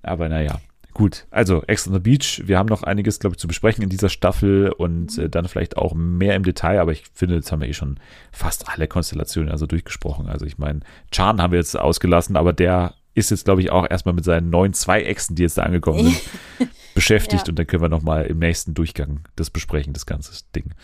Aber 0.02 0.28
naja. 0.28 0.60
Gut, 0.92 1.26
also 1.32 1.64
Ex 1.66 1.88
on 1.88 1.92
the 1.94 1.98
Beach, 1.98 2.42
wir 2.46 2.56
haben 2.56 2.68
noch 2.68 2.84
einiges, 2.84 3.18
glaube 3.18 3.34
ich, 3.34 3.40
zu 3.40 3.48
besprechen 3.48 3.82
in 3.82 3.90
dieser 3.90 4.08
Staffel 4.08 4.70
und 4.70 5.18
äh, 5.18 5.28
dann 5.28 5.48
vielleicht 5.48 5.76
auch 5.76 5.92
mehr 5.92 6.36
im 6.36 6.44
Detail, 6.44 6.78
aber 6.78 6.92
ich 6.92 7.02
finde, 7.12 7.34
jetzt 7.34 7.50
haben 7.50 7.60
wir 7.60 7.68
eh 7.68 7.72
schon 7.74 7.98
fast 8.30 8.68
alle 8.68 8.86
Konstellationen 8.86 9.50
also 9.50 9.66
durchgesprochen. 9.66 10.28
Also 10.28 10.46
ich 10.46 10.56
meine, 10.56 10.80
Chan 11.10 11.42
haben 11.42 11.50
wir 11.50 11.58
jetzt 11.58 11.76
ausgelassen, 11.76 12.36
aber 12.36 12.52
der 12.52 12.94
ist 13.14 13.32
jetzt, 13.32 13.44
glaube 13.44 13.60
ich, 13.60 13.72
auch 13.72 13.90
erstmal 13.90 14.14
mit 14.14 14.24
seinen 14.24 14.50
neuen 14.50 14.72
zwei 14.72 15.02
Exen, 15.02 15.34
die 15.34 15.42
jetzt 15.42 15.58
da 15.58 15.64
angekommen 15.64 16.04
sind, 16.04 16.20
beschäftigt 16.94 17.42
Ja. 17.46 17.50
und 17.50 17.58
dann 17.58 17.66
können 17.66 17.82
wir 17.82 17.88
nochmal 17.88 18.26
im 18.26 18.38
nächsten 18.38 18.74
Durchgang 18.74 19.20
das 19.34 19.50
besprechen, 19.50 19.94
das 19.94 20.06
ganze 20.06 20.44
Ding. 20.54 20.74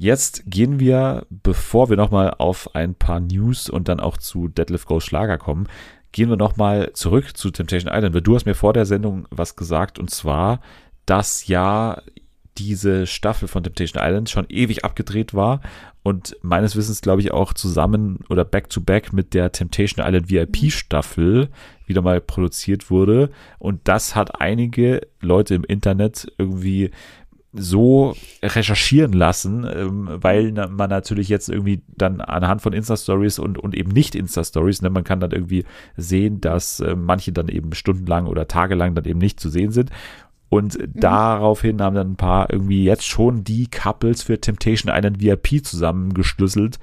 Jetzt 0.00 0.44
gehen 0.46 0.78
wir, 0.78 1.26
bevor 1.28 1.90
wir 1.90 1.96
nochmal 1.96 2.34
auf 2.38 2.74
ein 2.76 2.94
paar 2.94 3.18
News 3.18 3.68
und 3.68 3.88
dann 3.88 3.98
auch 3.98 4.16
zu 4.16 4.46
Deadlift 4.46 4.86
Go 4.86 5.00
Schlager 5.00 5.38
kommen, 5.38 5.66
gehen 6.12 6.30
wir 6.30 6.36
nochmal 6.36 6.92
zurück 6.92 7.36
zu 7.36 7.50
Temptation 7.50 7.92
Island, 7.92 8.14
weil 8.14 8.22
du 8.22 8.36
hast 8.36 8.46
mir 8.46 8.54
vor 8.54 8.72
der 8.72 8.86
Sendung 8.86 9.26
was 9.30 9.56
gesagt 9.56 9.98
und 9.98 10.08
zwar, 10.08 10.60
dass 11.04 11.48
ja 11.48 12.00
diese 12.58 13.06
Staffel 13.06 13.48
von 13.48 13.64
Temptation 13.64 14.02
Island 14.02 14.30
schon 14.30 14.46
ewig 14.48 14.84
abgedreht 14.84 15.34
war 15.34 15.60
und 16.02 16.36
meines 16.42 16.76
Wissens 16.76 17.02
glaube 17.02 17.20
ich 17.20 17.32
auch 17.32 17.52
zusammen 17.52 18.20
oder 18.30 18.44
back 18.44 18.70
to 18.70 18.80
back 18.80 19.12
mit 19.12 19.34
der 19.34 19.52
Temptation 19.52 20.06
Island 20.06 20.30
VIP 20.30 20.72
Staffel 20.72 21.48
wieder 21.86 22.02
mal 22.02 22.20
produziert 22.20 22.90
wurde. 22.90 23.30
Und 23.58 23.86
das 23.88 24.16
hat 24.16 24.40
einige 24.40 25.06
Leute 25.20 25.54
im 25.54 25.64
Internet 25.64 26.32
irgendwie 26.38 26.92
so 27.52 28.14
recherchieren 28.42 29.12
lassen, 29.12 29.64
ähm, 29.64 30.08
weil 30.10 30.52
man 30.52 30.90
natürlich 30.90 31.28
jetzt 31.28 31.48
irgendwie 31.48 31.82
dann 31.88 32.20
anhand 32.20 32.60
von 32.60 32.74
Insta-Stories 32.74 33.38
und, 33.38 33.58
und 33.58 33.74
eben 33.74 33.90
nicht 33.90 34.14
Insta-Stories, 34.14 34.82
ne, 34.82 34.90
man 34.90 35.04
kann 35.04 35.20
dann 35.20 35.30
irgendwie 35.30 35.64
sehen, 35.96 36.40
dass 36.40 36.80
äh, 36.80 36.94
manche 36.94 37.32
dann 37.32 37.48
eben 37.48 37.72
stundenlang 37.72 38.26
oder 38.26 38.48
tagelang 38.48 38.94
dann 38.94 39.06
eben 39.06 39.18
nicht 39.18 39.40
zu 39.40 39.48
sehen 39.48 39.70
sind. 39.70 39.90
Und 40.50 40.78
daraufhin 40.94 41.82
haben 41.82 41.94
dann 41.94 42.12
ein 42.12 42.16
paar 42.16 42.50
irgendwie 42.50 42.84
jetzt 42.84 43.06
schon 43.06 43.44
die 43.44 43.68
Couples 43.68 44.22
für 44.22 44.40
Temptation 44.40 44.92
Island 44.94 45.20
VIP 45.20 45.64
zusammengeschlüsselt. 45.64 46.78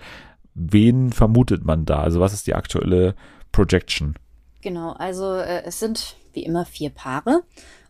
Wen 0.53 1.11
vermutet 1.11 1.65
man 1.65 1.85
da? 1.85 2.01
Also 2.01 2.19
was 2.19 2.33
ist 2.33 2.47
die 2.47 2.53
aktuelle 2.53 3.15
Projection? 3.51 4.15
Genau, 4.61 4.93
also 4.93 5.35
äh, 5.35 5.63
es 5.65 5.79
sind 5.79 6.15
wie 6.33 6.43
immer 6.43 6.65
vier 6.65 6.89
Paare 6.89 7.43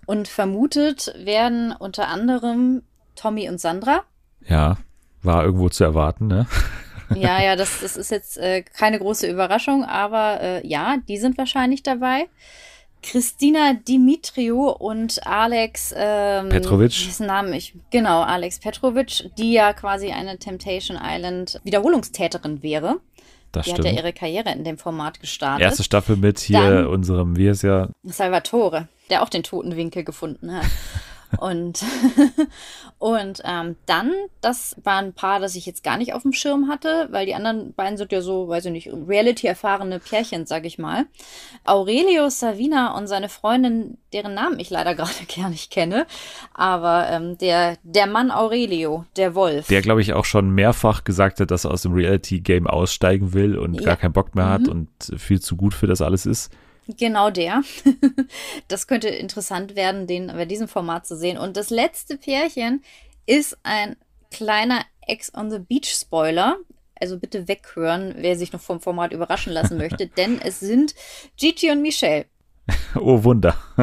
und 0.05 0.27
vermutet 0.27 1.13
werden 1.17 1.71
unter 1.71 2.07
anderem 2.07 2.83
Tommy 3.15 3.49
und 3.49 3.59
Sandra. 3.59 4.03
Ja, 4.47 4.77
war 5.23 5.43
irgendwo 5.43 5.69
zu 5.69 5.83
erwarten, 5.83 6.27
ne? 6.27 6.47
Ja, 7.15 7.41
ja, 7.41 7.55
das, 7.55 7.81
das 7.81 7.97
ist 7.97 8.11
jetzt 8.11 8.37
äh, 8.37 8.61
keine 8.61 8.99
große 8.99 9.27
Überraschung, 9.29 9.83
aber 9.83 10.41
äh, 10.41 10.67
ja, 10.67 10.97
die 11.07 11.17
sind 11.17 11.37
wahrscheinlich 11.37 11.83
dabei. 11.83 12.27
Christina 13.05 13.73
Dimitriou 13.73 14.69
und 14.71 15.25
Alex 15.27 15.93
ähm, 15.95 16.49
Petrovic. 16.49 16.89
Diesen 16.89 17.27
Namen 17.27 17.53
ich 17.53 17.75
genau 17.91 18.21
Alex 18.21 18.59
Petrovic, 18.59 19.29
die 19.37 19.53
ja 19.53 19.73
quasi 19.73 20.11
eine 20.11 20.39
Temptation 20.39 20.97
Island 20.99 21.61
Wiederholungstäterin 21.63 22.63
wäre. 22.63 22.99
Das 23.55 23.65
Die 23.65 23.71
hat 23.71 23.77
ja 23.79 23.83
stimmt. 23.85 23.99
ihre 23.99 24.13
Karriere 24.13 24.51
in 24.51 24.63
dem 24.63 24.77
Format 24.77 25.19
gestartet. 25.19 25.61
Erste 25.63 25.83
Staffel 25.83 26.17
mit 26.17 26.39
hier 26.39 26.59
Dann- 26.59 26.87
unserem, 26.87 27.37
wie 27.37 27.47
ist 27.47 27.61
ja, 27.63 27.89
Salvatore, 28.03 28.87
der 29.09 29.23
auch 29.23 29.29
den 29.29 29.43
toten 29.43 29.75
Winkel 29.75 30.03
gefunden 30.03 30.53
hat. 30.55 30.65
und 31.39 31.83
und 32.99 33.41
ähm, 33.43 33.75
dann, 33.85 34.11
das 34.41 34.75
war 34.83 34.97
ein 34.97 35.13
Paar, 35.13 35.39
das 35.39 35.55
ich 35.55 35.65
jetzt 35.65 35.83
gar 35.83 35.97
nicht 35.97 36.13
auf 36.13 36.23
dem 36.23 36.33
Schirm 36.33 36.69
hatte, 36.69 37.07
weil 37.11 37.25
die 37.25 37.35
anderen 37.35 37.73
beiden 37.73 37.97
sind 37.97 38.11
ja 38.11 38.21
so, 38.21 38.47
weiß 38.47 38.65
ich 38.65 38.71
nicht, 38.71 38.89
Reality-erfahrene 38.91 39.99
Pärchen, 39.99 40.45
sag 40.45 40.65
ich 40.65 40.77
mal. 40.77 41.05
Aurelio 41.65 42.29
Savina 42.29 42.97
und 42.97 43.07
seine 43.07 43.29
Freundin, 43.29 43.97
deren 44.13 44.33
Namen 44.33 44.59
ich 44.59 44.69
leider 44.69 44.95
gerade 44.95 45.11
gar 45.35 45.49
nicht 45.49 45.71
kenne, 45.71 46.07
aber 46.53 47.07
ähm, 47.09 47.37
der, 47.37 47.77
der 47.83 48.07
Mann 48.07 48.31
Aurelio, 48.31 49.05
der 49.17 49.35
Wolf. 49.35 49.67
Der, 49.67 49.81
glaube 49.81 50.01
ich, 50.01 50.13
auch 50.13 50.25
schon 50.25 50.49
mehrfach 50.51 51.03
gesagt 51.03 51.39
hat, 51.39 51.51
dass 51.51 51.65
er 51.65 51.71
aus 51.71 51.81
dem 51.81 51.93
Reality-Game 51.93 52.67
aussteigen 52.67 53.33
will 53.33 53.57
und 53.57 53.75
ja. 53.75 53.81
gar 53.81 53.97
keinen 53.97 54.13
Bock 54.13 54.35
mehr 54.35 54.49
hat 54.49 54.63
mhm. 54.63 54.69
und 54.69 54.89
viel 55.19 55.41
zu 55.41 55.55
gut 55.55 55.73
für 55.73 55.87
das 55.87 56.01
alles 56.01 56.25
ist. 56.25 56.51
Genau 56.87 57.29
der. 57.29 57.63
das 58.67 58.87
könnte 58.87 59.09
interessant 59.09 59.75
werden, 59.75 60.07
den 60.07 60.27
bei 60.27 60.45
diesem 60.45 60.67
Format 60.67 61.07
zu 61.07 61.17
sehen. 61.17 61.37
Und 61.37 61.57
das 61.57 61.69
letzte 61.69 62.17
Pärchen 62.17 62.83
ist 63.25 63.57
ein 63.63 63.95
kleiner 64.31 64.85
Ex 65.07 65.33
on 65.33 65.49
the 65.49 65.59
Beach 65.59 65.89
Spoiler. 65.89 66.57
Also 66.99 67.19
bitte 67.19 67.47
weghören, 67.47 68.15
wer 68.17 68.37
sich 68.37 68.53
noch 68.53 68.61
vom 68.61 68.79
Format 68.79 69.11
überraschen 69.11 69.51
lassen 69.51 69.77
möchte, 69.77 70.07
denn 70.17 70.39
es 70.41 70.59
sind 70.59 70.95
Gigi 71.37 71.71
und 71.71 71.81
Michelle. 71.81 72.25
Oh 72.95 73.23
Wunder. 73.23 73.55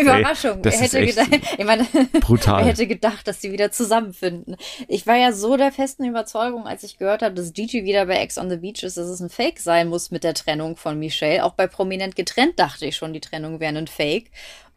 Überraschung. 0.00 0.64
Ey, 0.64 0.72
er 0.72 0.80
hätte 0.80 1.06
gedacht, 1.06 1.28
ich 1.58 1.64
meine, 1.64 1.86
brutal. 2.20 2.60
er 2.60 2.68
hätte 2.68 2.86
gedacht, 2.86 3.28
dass 3.28 3.40
sie 3.40 3.52
wieder 3.52 3.70
zusammenfinden. 3.70 4.56
Ich 4.88 5.06
war 5.06 5.16
ja 5.16 5.32
so 5.32 5.56
der 5.56 5.70
festen 5.70 6.04
Überzeugung, 6.04 6.66
als 6.66 6.82
ich 6.82 6.98
gehört 6.98 7.22
habe, 7.22 7.34
dass 7.34 7.52
Gigi 7.52 7.84
wieder 7.84 8.06
bei 8.06 8.16
Ex 8.16 8.38
on 8.38 8.50
the 8.50 8.56
Beach 8.56 8.82
ist, 8.82 8.96
dass 8.96 9.06
es 9.06 9.20
ein 9.20 9.28
Fake 9.28 9.60
sein 9.60 9.88
muss 9.88 10.10
mit 10.10 10.24
der 10.24 10.34
Trennung 10.34 10.76
von 10.76 10.98
Michelle. 10.98 11.44
Auch 11.44 11.52
bei 11.52 11.66
Prominent 11.66 12.16
getrennt 12.16 12.58
dachte 12.58 12.86
ich 12.86 12.96
schon, 12.96 13.12
die 13.12 13.20
Trennung 13.20 13.60
wäre 13.60 13.76
ein 13.76 13.86
Fake 13.86 14.30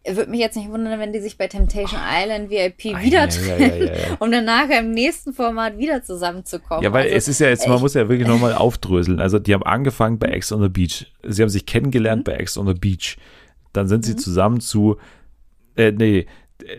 würde 0.08 0.30
mich 0.30 0.40
jetzt 0.40 0.56
nicht 0.56 0.70
wundern, 0.70 1.00
wenn 1.00 1.14
die 1.14 1.20
sich 1.20 1.38
bei 1.38 1.48
Temptation 1.48 2.00
Island 2.00 2.50
VIP 2.50 2.94
oh, 2.94 3.04
wieder 3.04 3.28
trennen, 3.28 3.80
ja, 3.80 3.86
ja, 3.86 3.94
ja, 3.94 4.18
um 4.20 4.32
dann 4.32 4.46
nachher 4.46 4.80
im 4.80 4.92
nächsten 4.92 5.34
Format 5.34 5.78
wieder 5.78 6.04
zusammenzukommen. 6.04 6.84
Ja, 6.84 6.94
weil 6.94 7.06
also, 7.06 7.16
es 7.16 7.28
ist 7.28 7.40
ja 7.40 7.50
jetzt, 7.50 7.68
man 7.68 7.80
muss 7.80 7.94
ja 7.94 8.08
wirklich 8.08 8.28
nochmal 8.28 8.54
aufdröseln. 8.54 9.20
Also 9.20 9.40
die 9.40 9.54
haben 9.54 9.64
angefangen 9.64 10.20
bei 10.20 10.28
Ex 10.28 10.52
on 10.52 10.62
the 10.62 10.70
Beach. 10.70 11.12
Sie 11.24 11.42
haben 11.42 11.50
sich 11.50 11.66
kennengelernt 11.66 12.28
mhm. 12.28 12.32
bei 12.32 12.34
Ex 12.34 12.58
on 12.58 12.68
the 12.68 12.74
Beach. 12.74 13.18
Dann 13.74 13.88
sind 13.88 14.06
sie 14.06 14.14
mhm. 14.14 14.18
zusammen 14.20 14.60
zu, 14.60 14.98
äh, 15.76 15.92
nee, 15.92 16.28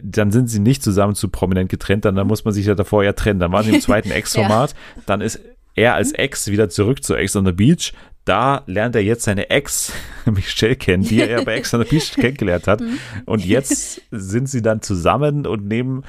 dann 0.03 0.31
sind 0.31 0.49
sie 0.49 0.61
nicht 0.61 0.83
zusammen 0.83 1.15
zu 1.15 1.29
prominent 1.29 1.69
getrennt, 1.69 2.05
dann, 2.05 2.15
dann 2.15 2.27
muss 2.27 2.45
man 2.45 2.55
sich 2.55 2.67
ja 2.67 2.75
davor 2.75 3.05
ja 3.05 3.13
trennen. 3.13 3.41
Dann 3.41 3.53
waren 3.53 3.65
sie 3.65 3.75
im 3.75 3.81
zweiten 3.83 4.11
Ex-Format, 4.11 4.75
dann 5.05 5.21
ist 5.21 5.41
er 5.75 5.95
als 5.95 6.13
mhm. 6.13 6.17
Ex 6.17 6.49
wieder 6.49 6.69
zurück 6.69 7.03
zu 7.03 7.15
Ex 7.15 7.37
on 7.37 7.45
the 7.45 7.53
Beach, 7.53 7.93
da 8.27 8.63
lernt 8.67 8.95
er 8.97 9.03
jetzt 9.03 9.25
seine 9.25 9.49
Ex 9.49 9.93
Michelle 10.27 10.77
kennen, 10.77 11.05
die 11.05 11.23
er 11.23 11.45
bei 11.45 11.55
Ex 11.55 11.73
on 11.73 11.83
the 11.83 11.89
Beach 11.89 12.13
kennengelernt 12.15 12.67
hat. 12.67 12.81
Mhm. 12.81 12.99
Und 13.25 13.45
jetzt 13.45 14.03
sind 14.11 14.51
sie 14.51 14.61
dann 14.61 14.83
zusammen 14.83 15.47
und 15.47 15.67
nehmen 15.67 16.05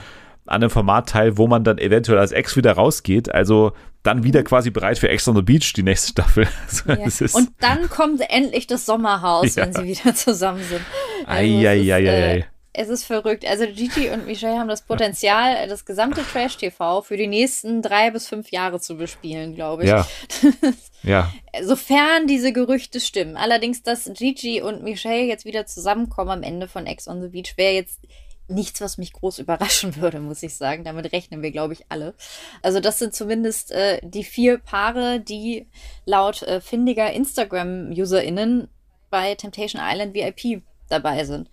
an 0.46 0.64
einem 0.64 0.70
Format 0.70 1.10
teil, 1.10 1.38
wo 1.38 1.48
man 1.48 1.64
dann 1.64 1.78
eventuell 1.78 2.18
als 2.18 2.32
Ex 2.32 2.56
wieder 2.56 2.74
rausgeht. 2.74 3.34
Also 3.34 3.74
dann 4.02 4.24
wieder 4.24 4.42
mhm. 4.42 4.46
quasi 4.46 4.72
bereit 4.72 4.98
für 4.98 5.10
Ex 5.10 5.28
on 5.28 5.36
the 5.36 5.42
Beach, 5.42 5.74
die 5.74 5.84
nächste 5.84 6.10
Staffel. 6.10 6.48
Also 6.68 6.92
ja. 6.92 7.40
Und 7.40 7.52
dann 7.60 7.90
kommt 7.90 8.22
endlich 8.30 8.68
das 8.68 8.86
Sommerhaus, 8.86 9.56
ja. 9.56 9.66
wenn 9.66 9.74
sie 9.74 9.84
wieder 9.84 10.16
zusammen 10.16 10.64
sind. 10.64 10.82
Eieieiei. 11.28 11.96
Also 11.96 12.40
äh, 12.40 12.44
es 12.78 12.90
ist 12.90 13.06
verrückt. 13.06 13.44
Also 13.44 13.66
Gigi 13.66 14.12
und 14.12 14.28
Michelle 14.28 14.60
haben 14.60 14.68
das 14.68 14.84
Potenzial, 14.84 15.68
das 15.68 15.84
gesamte 15.84 16.22
Trash-TV 16.22 17.02
für 17.02 17.18
die 17.18 17.26
nächsten 17.26 17.82
drei 17.82 18.12
bis 18.12 18.28
fünf 18.28 18.52
Jahre 18.52 18.80
zu 18.80 18.98
bespielen, 18.98 19.56
glaube 19.56 19.84
ich. 19.84 19.90
Ja. 19.90 20.08
ja. 21.04 21.34
Sofern 21.64 22.28
diese 22.28 22.54
Gerüchte 22.54 23.00
stimmen. 23.00 23.36
Allerdings, 23.36 23.82
dass 23.82 24.12
Gigi 24.14 24.62
und 24.62 24.84
Michelle 24.84 25.24
jetzt 25.24 25.44
wieder 25.44 25.66
zusammenkommen 25.66 26.30
am 26.30 26.44
Ende 26.44 26.68
von 26.68 26.86
Ex 26.86 27.08
on 27.08 27.20
the 27.20 27.30
Beach, 27.30 27.58
wäre 27.58 27.74
jetzt 27.74 28.00
nichts, 28.48 28.80
was 28.80 29.00
mich 29.00 29.12
groß 29.12 29.40
überraschen 29.40 29.96
würde, 29.96 30.20
muss 30.20 30.44
ich 30.44 30.56
sagen. 30.56 30.84
Damit 30.84 31.12
rechnen 31.12 31.42
wir, 31.42 31.50
glaube 31.50 31.74
ich, 31.74 31.86
alle. 31.90 32.14
Also 32.62 32.80
das 32.80 33.00
sind 33.00 33.16
zumindest 33.16 33.72
äh, 33.72 34.00
die 34.04 34.24
vier 34.24 34.60
Paare, 34.60 35.20
die 35.20 35.66
laut 36.06 36.44
äh, 36.44 36.62
findiger 36.62 37.12
Instagram-UserInnen 37.12 38.68
bei 39.10 39.34
Temptation 39.34 39.82
Island 39.84 40.14
VIP 40.14 40.62
dabei 40.90 41.26
sind. 41.26 41.50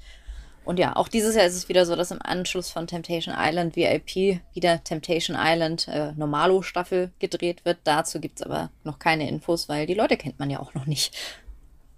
Und 0.65 0.79
ja, 0.79 0.97
auch 0.97 1.09
dieses 1.09 1.35
Jahr 1.35 1.47
ist 1.47 1.57
es 1.57 1.69
wieder 1.69 1.85
so, 1.85 1.95
dass 1.95 2.11
im 2.11 2.21
Anschluss 2.23 2.71
von 2.71 2.87
Temptation 2.87 3.35
Island 3.39 3.77
VIP 3.77 4.41
wieder 4.55 4.83
Temptation 4.83 5.37
Island 5.39 5.89
äh, 5.89 6.12
Normalo 6.12 6.62
Staffel 6.62 7.11
gedreht 7.19 7.65
wird. 7.65 7.79
Dazu 7.85 8.21
gibt 8.21 8.41
es 8.41 8.47
aber 8.47 8.71
noch 8.83 8.99
keine 8.99 9.29
Infos, 9.29 9.69
weil 9.69 9.87
die 9.87 9.95
Leute 9.95 10.17
kennt 10.17 10.39
man 10.39 10.51
ja 10.51 10.61
auch 10.61 10.75
noch 10.75 10.87
nicht. 10.87 11.15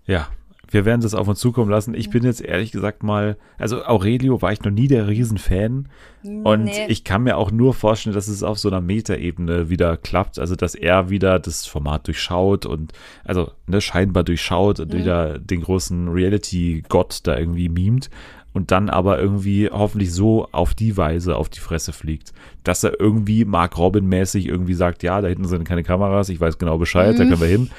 Ja, 0.06 0.28
wir 0.68 0.84
werden 0.84 1.02
es 1.04 1.14
auf 1.14 1.28
uns 1.28 1.38
zukommen 1.38 1.70
lassen. 1.70 1.94
Ich 1.94 2.10
bin 2.10 2.24
jetzt 2.24 2.40
ehrlich 2.40 2.72
gesagt 2.72 3.02
mal, 3.02 3.36
also 3.56 3.84
Aurelio 3.84 4.42
war 4.42 4.52
ich 4.52 4.62
noch 4.62 4.72
nie 4.72 4.88
der 4.88 5.06
Riesenfan. 5.06 5.88
Und 6.24 6.64
nee. 6.64 6.86
ich 6.88 7.04
kann 7.04 7.22
mir 7.22 7.36
auch 7.36 7.52
nur 7.52 7.72
vorstellen, 7.72 8.14
dass 8.14 8.26
es 8.26 8.42
auf 8.42 8.58
so 8.58 8.68
einer 8.68 8.80
Metaebene 8.80 9.70
wieder 9.70 9.96
klappt. 9.96 10.40
Also, 10.40 10.56
dass 10.56 10.74
er 10.74 11.08
wieder 11.08 11.38
das 11.38 11.66
Format 11.66 12.08
durchschaut 12.08 12.66
und, 12.66 12.92
also, 13.24 13.52
ne, 13.68 13.80
scheinbar 13.80 14.24
durchschaut 14.24 14.80
und 14.80 14.92
mhm. 14.92 14.98
wieder 14.98 15.38
den 15.38 15.60
großen 15.62 16.08
Reality-Gott 16.08 17.20
da 17.22 17.38
irgendwie 17.38 17.68
mimt 17.68 18.10
und 18.56 18.70
dann 18.70 18.88
aber 18.88 19.20
irgendwie 19.20 19.68
hoffentlich 19.70 20.14
so 20.14 20.48
auf 20.50 20.72
die 20.72 20.96
Weise 20.96 21.36
auf 21.36 21.50
die 21.50 21.60
Fresse 21.60 21.92
fliegt, 21.92 22.32
dass 22.64 22.82
er 22.84 22.98
irgendwie 22.98 23.44
Mark 23.44 23.76
Robin 23.76 24.06
mäßig 24.06 24.48
irgendwie 24.48 24.72
sagt, 24.72 25.02
ja, 25.02 25.20
da 25.20 25.28
hinten 25.28 25.46
sind 25.46 25.64
keine 25.64 25.82
Kameras, 25.82 26.30
ich 26.30 26.40
weiß 26.40 26.56
genau 26.56 26.78
Bescheid, 26.78 27.12
mhm. 27.12 27.18
da 27.18 27.24
können 27.24 27.40
wir 27.42 27.48
hin 27.48 27.70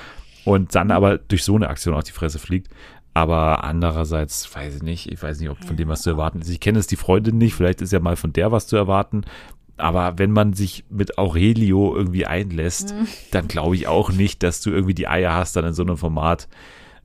und 0.45 0.75
dann 0.75 0.91
aber 0.91 1.17
durch 1.17 1.43
so 1.43 1.55
eine 1.55 1.69
Aktion 1.69 1.95
auf 1.95 2.03
die 2.03 2.11
Fresse 2.11 2.37
fliegt. 2.37 2.69
Aber 3.15 3.63
andererseits 3.63 4.55
weiß 4.55 4.75
ich 4.75 4.83
nicht, 4.83 5.11
ich 5.11 5.23
weiß 5.23 5.39
nicht, 5.39 5.49
ob 5.49 5.57
von 5.65 5.77
dem 5.77 5.87
was 5.87 6.03
zu 6.03 6.11
erwarten 6.11 6.41
ist. 6.41 6.49
Ich 6.49 6.59
kenne 6.59 6.77
es 6.77 6.85
die 6.85 6.95
Freundin 6.95 7.39
nicht, 7.39 7.55
vielleicht 7.55 7.81
ist 7.81 7.91
ja 7.91 7.99
mal 7.99 8.15
von 8.15 8.31
der 8.31 8.51
was 8.51 8.67
zu 8.67 8.75
erwarten. 8.75 9.23
Aber 9.77 10.19
wenn 10.19 10.29
man 10.29 10.53
sich 10.53 10.85
mit 10.91 11.17
Aurelio 11.17 11.95
irgendwie 11.95 12.27
einlässt, 12.27 12.93
mhm. 12.93 13.07
dann 13.31 13.47
glaube 13.47 13.75
ich 13.75 13.87
auch 13.87 14.11
nicht, 14.11 14.43
dass 14.43 14.61
du 14.61 14.69
irgendwie 14.69 14.93
die 14.93 15.07
Eier 15.07 15.33
hast, 15.33 15.55
dann 15.55 15.65
in 15.65 15.73
so 15.73 15.81
einem 15.81 15.97
Format 15.97 16.47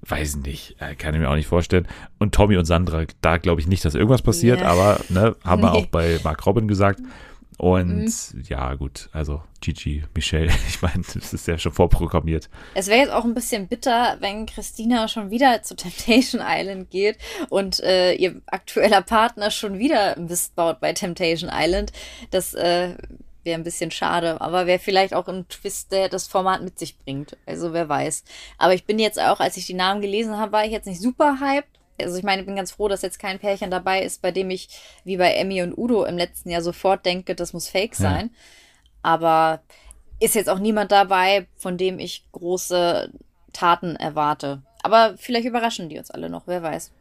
weiß 0.07 0.36
nicht, 0.36 0.76
äh, 0.80 0.94
kann 0.94 1.14
ich 1.14 1.20
mir 1.20 1.30
auch 1.30 1.36
nicht 1.36 1.46
vorstellen. 1.46 1.86
Und 2.18 2.34
Tommy 2.34 2.57
und 2.57 2.64
Sandra, 2.64 3.05
da 3.20 3.38
glaube 3.38 3.61
ich 3.61 3.66
nicht, 3.66 3.84
dass 3.84 3.94
irgendwas 3.94 4.22
passiert, 4.22 4.61
yeah. 4.61 4.70
aber 4.70 5.00
ne, 5.09 5.36
haben 5.44 5.61
nee. 5.62 5.66
wir 5.66 5.74
auch 5.74 5.86
bei 5.86 6.18
Mark 6.24 6.44
Robin 6.46 6.68
gesagt. 6.68 7.00
Und 7.59 8.07
mhm. 8.07 8.42
ja, 8.48 8.74
gut, 8.74 9.09
also 9.12 9.42
Gigi, 9.61 10.03
Michelle, 10.14 10.50
ich 10.68 10.82
meine, 10.82 11.05
das 11.14 11.32
ist 11.32 11.46
ja 11.46 11.59
schon 11.59 11.72
vorprogrammiert. 11.72 12.48
Es 12.74 12.88
wäre 12.88 12.98
jetzt 12.98 13.12
auch 13.12 13.24
ein 13.24 13.34
bisschen 13.34 13.68
bitter, 13.68 14.16
wenn 14.18 14.46
Christina 14.46 15.07
schon 15.07 15.30
wieder 15.30 15.62
zu 15.62 15.76
Temptation 15.76 16.42
Island 16.44 16.90
geht 16.90 17.18
und 17.50 17.78
äh, 17.80 18.14
ihr 18.14 18.40
aktueller 18.46 19.03
Partner 19.03 19.53
schon 19.53 19.78
wieder 19.78 20.18
Mist 20.18 20.57
baut 20.57 20.80
bei 20.80 20.92
Temptation 20.92 21.50
Island. 21.53 21.92
Das 22.32 22.55
äh, 22.55 22.96
wäre 23.45 23.59
ein 23.59 23.64
bisschen 23.64 23.90
schade, 23.90 24.40
aber 24.40 24.66
wäre 24.66 24.78
vielleicht 24.78 25.14
auch 25.14 25.28
ein 25.28 25.49
Twist, 25.49 25.93
der 25.93 26.09
das 26.09 26.26
Format 26.26 26.62
mit 26.62 26.78
sich 26.78 26.99
bringt. 26.99 27.36
Also 27.47 27.72
wer 27.72 27.88
weiß. 27.88 28.24
Aber 28.59 28.74
ich 28.74 28.84
bin 28.84 28.99
jetzt 28.99 29.20
auch, 29.20 29.40
als 29.40 29.57
ich 29.57 29.66
die 29.66 29.74
Namen 29.74 30.01
gelesen 30.01 30.36
habe, 30.36 30.53
war 30.53 30.64
ich 30.64 30.72
jetzt 30.72 30.86
nicht 30.86 31.01
super 31.01 31.38
hyped. 31.40 31.68
Also 32.01 32.16
ich 32.16 32.24
meine, 32.24 32.40
ich 32.43 32.47
bin 32.47 32.57
ganz 32.57 32.72
froh, 32.72 32.88
dass 32.88 33.03
jetzt 33.03 33.18
kein 33.18 33.38
Pärchen 33.38 33.70
dabei 33.70 34.03
ist, 34.03 34.22
bei 34.22 34.30
dem 34.30 34.51
ich 34.51 34.68
wie 35.05 35.16
bei 35.16 35.34
Emmy 35.34 35.62
und 35.62 35.76
Udo 35.76 36.05
im 36.05 36.16
letzten 36.16 36.51
Jahr 36.51 36.62
sofort 36.62 37.05
denke, 37.05 37.34
das 37.34 37.53
muss 37.53 37.68
fake 37.68 37.95
sein. 37.95 38.30
Ja. 38.32 38.40
Aber 39.03 39.62
ist 40.20 40.34
jetzt 40.34 40.49
auch 40.49 40.59
niemand 40.59 40.93
dabei, 40.93 41.47
von 41.57 41.76
dem 41.76 41.99
ich 41.99 42.24
große 42.32 43.12
Taten 43.53 43.97
erwarte. 43.97 44.62
Aber 44.82 45.16
vielleicht 45.18 45.47
überraschen 45.47 45.88
die 45.88 45.99
uns 45.99 46.11
alle 46.11 46.30
noch, 46.30 46.47
wer 46.47 46.62
weiß. 46.62 46.93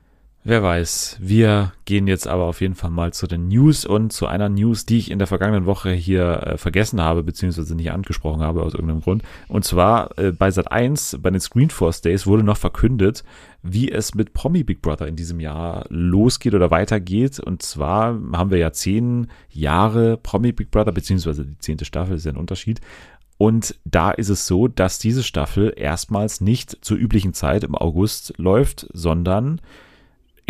Wer 0.44 0.64
weiß. 0.64 1.18
Wir 1.20 1.72
gehen 1.86 2.08
jetzt 2.08 2.28
aber 2.28 2.46
auf 2.46 2.62
jeden 2.62 2.74
Fall 2.74 2.90
mal 2.90 3.14
zu 3.14 3.28
den 3.28 3.48
News 3.48 3.86
und 3.86 4.12
zu 4.12 4.26
einer 4.26 4.50
News, 4.50 4.88
die 4.88 4.98
ich 4.98 5.12
in 5.12 5.20
der 5.20 5.28
vergangenen 5.28 5.68
Woche 5.68 5.92
hier 5.92 6.42
äh, 6.44 6.58
vergessen 6.58 7.00
habe, 7.00 7.22
beziehungsweise 7.22 7.76
nicht 7.76 7.92
angesprochen 7.92 8.42
habe 8.42 8.64
aus 8.64 8.74
irgendeinem 8.74 9.02
Grund. 9.02 9.22
Und 9.50 9.66
zwar 9.66 10.18
äh, 10.18 10.32
bei 10.32 10.50
Sat 10.50 10.72
1, 10.72 11.20
bei 11.22 11.30
den 11.30 11.40
Screenforce 11.40 12.02
Days 12.02 12.26
wurde 12.26 12.42
noch 12.42 12.58
verkündet, 12.58 13.24
wie 13.62 13.92
es 13.92 14.16
mit 14.16 14.34
Promi 14.34 14.64
Big 14.64 14.82
Brother 14.82 15.08
in 15.08 15.16
diesem 15.16 15.40
Jahr 15.40 15.86
losgeht 15.90 16.56
oder 16.56 16.72
weitergeht. 16.72 17.40
Und 17.40 17.62
zwar 17.62 18.20
haben 18.34 18.50
wir 18.50 18.58
ja 18.58 18.72
zehn 18.72 19.28
Jahre 19.52 20.18
Promi 20.18 20.54
Big 20.54 20.72
Brother, 20.72 20.92
beziehungsweise 20.92 21.46
die 21.46 21.60
zehnte 21.60 21.86
Staffel 21.86 22.16
ist 22.16 22.26
ja 22.26 22.32
ein 22.32 22.38
Unterschied. 22.38 22.82
Und 23.38 23.76
da 23.86 24.10
ist 24.10 24.30
es 24.30 24.48
so, 24.48 24.68
dass 24.68 24.98
diese 24.98 25.22
Staffel 25.22 25.72
erstmals 25.76 26.42
nicht 26.42 26.84
zur 26.84 26.98
üblichen 26.98 27.36
Zeit 27.36 27.64
im 27.64 27.76
August 27.76 28.34
läuft, 28.38 28.88
sondern 28.92 29.62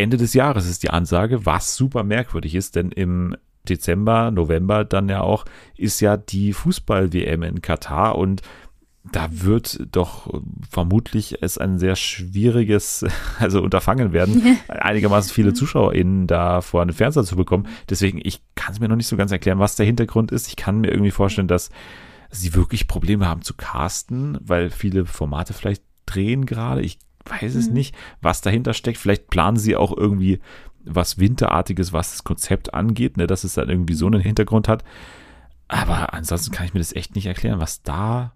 Ende 0.01 0.17
des 0.17 0.33
Jahres 0.33 0.67
ist 0.67 0.83
die 0.83 0.89
Ansage, 0.89 1.45
was 1.45 1.75
super 1.75 2.03
merkwürdig 2.03 2.55
ist, 2.55 2.75
denn 2.75 2.91
im 2.91 3.35
Dezember, 3.67 4.31
November 4.31 4.83
dann 4.85 5.09
ja 5.09 5.21
auch, 5.21 5.45
ist 5.77 5.99
ja 5.99 6.17
die 6.17 6.53
Fußball-WM 6.53 7.43
in 7.43 7.61
Katar 7.61 8.17
und 8.17 8.41
da 9.11 9.27
wird 9.31 9.87
doch 9.91 10.41
vermutlich 10.69 11.41
es 11.41 11.57
ein 11.57 11.79
sehr 11.79 11.95
schwieriges, 11.95 13.05
also 13.39 13.61
Unterfangen 13.61 14.13
werden, 14.13 14.59
einigermaßen 14.67 15.33
viele 15.33 15.53
ZuschauerInnen 15.53 16.27
da 16.27 16.61
vor 16.61 16.81
einen 16.81 16.93
Fernseher 16.93 17.23
zu 17.23 17.35
bekommen. 17.35 17.67
Deswegen, 17.89 18.19
ich 18.23 18.41
kann 18.55 18.73
es 18.73 18.79
mir 18.79 18.87
noch 18.87 18.95
nicht 18.95 19.07
so 19.07 19.17
ganz 19.17 19.31
erklären, 19.31 19.59
was 19.59 19.75
der 19.75 19.85
Hintergrund 19.85 20.31
ist. 20.31 20.47
Ich 20.47 20.55
kann 20.55 20.81
mir 20.81 20.91
irgendwie 20.91 21.11
vorstellen, 21.11 21.47
dass 21.47 21.71
sie 22.29 22.53
wirklich 22.53 22.87
Probleme 22.87 23.27
haben 23.27 23.41
zu 23.41 23.55
casten, 23.55 24.37
weil 24.41 24.69
viele 24.69 25.05
Formate 25.05 25.53
vielleicht 25.53 25.83
drehen 26.05 26.45
gerade. 26.45 26.81
Ich 26.81 26.99
weiß 27.25 27.55
es 27.55 27.67
mhm. 27.67 27.73
nicht, 27.73 27.95
was 28.21 28.41
dahinter 28.41 28.73
steckt. 28.73 28.97
Vielleicht 28.97 29.27
planen 29.29 29.57
sie 29.57 29.75
auch 29.75 29.95
irgendwie 29.95 30.39
was 30.83 31.19
Winterartiges, 31.19 31.93
was 31.93 32.11
das 32.11 32.23
Konzept 32.23 32.73
angeht, 32.73 33.17
ne, 33.17 33.27
dass 33.27 33.43
es 33.43 33.53
dann 33.53 33.69
irgendwie 33.69 33.93
so 33.93 34.07
einen 34.07 34.21
Hintergrund 34.21 34.67
hat. 34.67 34.83
Aber 35.67 36.13
ansonsten 36.13 36.51
kann 36.51 36.65
ich 36.65 36.73
mir 36.73 36.79
das 36.79 36.93
echt 36.93 37.15
nicht 37.15 37.27
erklären, 37.27 37.59
was 37.59 37.83
da 37.83 38.33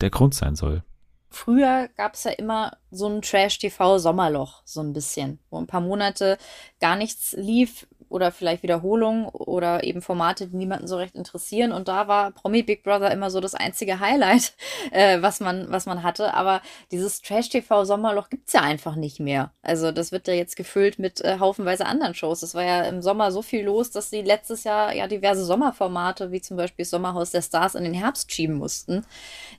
der 0.00 0.10
Grund 0.10 0.34
sein 0.34 0.56
soll. 0.56 0.82
Früher 1.30 1.88
gab 1.96 2.14
es 2.14 2.24
ja 2.24 2.32
immer 2.32 2.76
so 2.90 3.08
ein 3.08 3.22
Trash-TV-Sommerloch, 3.22 4.62
so 4.66 4.80
ein 4.80 4.92
bisschen, 4.92 5.38
wo 5.48 5.58
ein 5.58 5.66
paar 5.66 5.80
Monate 5.80 6.36
gar 6.78 6.96
nichts 6.96 7.32
lief, 7.38 7.86
oder 8.12 8.30
vielleicht 8.30 8.62
Wiederholungen 8.62 9.26
oder 9.26 9.84
eben 9.84 10.02
Formate, 10.02 10.46
die 10.46 10.56
niemanden 10.56 10.86
so 10.86 10.96
recht 10.96 11.14
interessieren. 11.14 11.72
Und 11.72 11.88
da 11.88 12.08
war 12.08 12.30
Promi 12.30 12.62
Big 12.62 12.82
Brother 12.84 13.10
immer 13.10 13.30
so 13.30 13.40
das 13.40 13.54
einzige 13.54 14.00
Highlight, 14.00 14.54
äh, 14.90 15.22
was, 15.22 15.40
man, 15.40 15.66
was 15.70 15.86
man 15.86 16.02
hatte. 16.02 16.34
Aber 16.34 16.60
dieses 16.90 17.22
Trash-TV-Sommerloch 17.22 18.28
gibt 18.28 18.48
es 18.48 18.52
ja 18.52 18.60
einfach 18.60 18.96
nicht 18.96 19.18
mehr. 19.18 19.50
Also 19.62 19.92
das 19.92 20.12
wird 20.12 20.28
ja 20.28 20.34
jetzt 20.34 20.56
gefüllt 20.56 20.98
mit 20.98 21.22
äh, 21.22 21.38
haufenweise 21.38 21.86
anderen 21.86 22.14
Shows. 22.14 22.42
Es 22.42 22.54
war 22.54 22.64
ja 22.64 22.82
im 22.82 23.00
Sommer 23.00 23.32
so 23.32 23.40
viel 23.40 23.64
los, 23.64 23.90
dass 23.90 24.10
sie 24.10 24.20
letztes 24.20 24.64
Jahr 24.64 24.94
ja 24.94 25.08
diverse 25.08 25.44
Sommerformate, 25.44 26.30
wie 26.30 26.42
zum 26.42 26.58
Beispiel 26.58 26.84
Sommerhaus 26.84 27.30
der 27.30 27.42
Stars, 27.42 27.74
in 27.74 27.84
den 27.84 27.94
Herbst 27.94 28.30
schieben 28.30 28.56
mussten. 28.56 29.06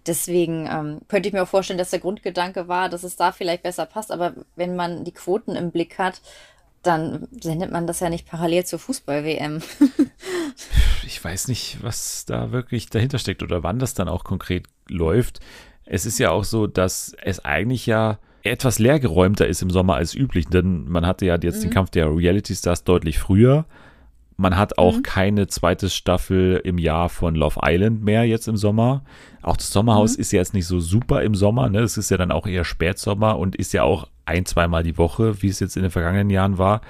Deswegen 0.06 0.68
ähm, 0.72 1.02
könnte 1.08 1.28
ich 1.28 1.34
mir 1.34 1.44
auch 1.44 1.48
vorstellen, 1.48 1.80
dass 1.80 1.90
der 1.90 2.00
Grundgedanke 2.00 2.68
war, 2.68 2.90
dass 2.90 3.04
es 3.04 3.16
da 3.16 3.32
vielleicht 3.32 3.64
besser 3.64 3.88
passt. 3.88 4.12
Aber 4.12 4.34
wenn 4.56 4.76
man 4.76 5.04
die 5.04 5.12
Quoten 5.12 5.56
im 5.56 5.72
Blick 5.72 5.98
hat, 5.98 6.22
dann 6.84 7.28
sendet 7.42 7.72
man 7.72 7.88
das 7.88 8.00
ja 8.02 8.10
nicht 8.10 8.28
parallel 8.28 8.66
zur 8.66 8.80
Fußball-WM. 8.80 9.62
ich 11.06 11.24
weiß 11.24 11.48
nicht, 11.48 11.78
was 11.82 12.26
da 12.26 12.52
wirklich 12.52 12.90
dahinter 12.90 13.18
steckt 13.18 13.42
oder 13.42 13.64
wann 13.64 13.80
das 13.80 13.94
dann 13.94 14.10
auch 14.10 14.24
konkret 14.24 14.68
läuft. 14.88 15.40
Es 15.86 16.06
ist 16.06 16.20
ja 16.20 16.32
auch 16.32 16.44
so, 16.44 16.68
dass 16.68 17.16
es 17.24 17.44
eigentlich 17.44 17.86
ja 17.86 18.20
etwas 18.44 18.80
leergeräumter 18.80 19.48
ist 19.48 19.62
im 19.62 19.70
Sommer 19.70 19.96
als 19.96 20.14
üblich, 20.14 20.48
denn 20.48 20.86
man 20.90 21.06
hatte 21.06 21.26
ja 21.26 21.38
jetzt 21.42 21.58
mhm. 21.58 21.62
den 21.62 21.70
Kampf 21.72 21.90
der 21.92 22.14
Reality 22.14 22.54
Stars 22.54 22.84
deutlich 22.84 23.18
früher. 23.18 23.66
Man 24.36 24.58
hat 24.58 24.78
auch 24.78 24.98
mhm. 24.98 25.04
keine 25.04 25.48
zweite 25.48 25.90
Staffel 25.90 26.60
im 26.64 26.78
Jahr 26.78 27.08
von 27.08 27.36
Love 27.36 27.62
Island 27.64 28.04
mehr 28.04 28.26
jetzt 28.26 28.48
im 28.48 28.58
Sommer. 28.58 29.04
Auch 29.42 29.56
das 29.56 29.70
Sommerhaus 29.70 30.18
mhm. 30.18 30.22
ist 30.22 30.32
ja 30.34 30.40
jetzt 30.40 30.54
nicht 30.54 30.68
so 30.68 30.80
super 30.80 31.22
im 31.22 31.36
Sommer. 31.36 31.70
Ne? 31.70 31.80
Es 31.80 31.98
ist 31.98 32.12
ja 32.12 32.18
dann 32.18 32.32
auch 32.32 32.48
eher 32.48 32.66
Spätsommer 32.66 33.38
und 33.38 33.56
ist 33.56 33.74
ja 33.74 33.84
auch 33.84 34.08
ein, 34.26 34.46
zweimal 34.46 34.84
die 34.84 34.98
Woche, 34.98 35.42
wie 35.42 35.50
es 35.50 35.60
jetzt 35.60 35.76
in 35.76 35.84
den 35.84 35.92
vergangenen 35.92 36.30
Jahren 36.30 36.58
war 36.58 36.82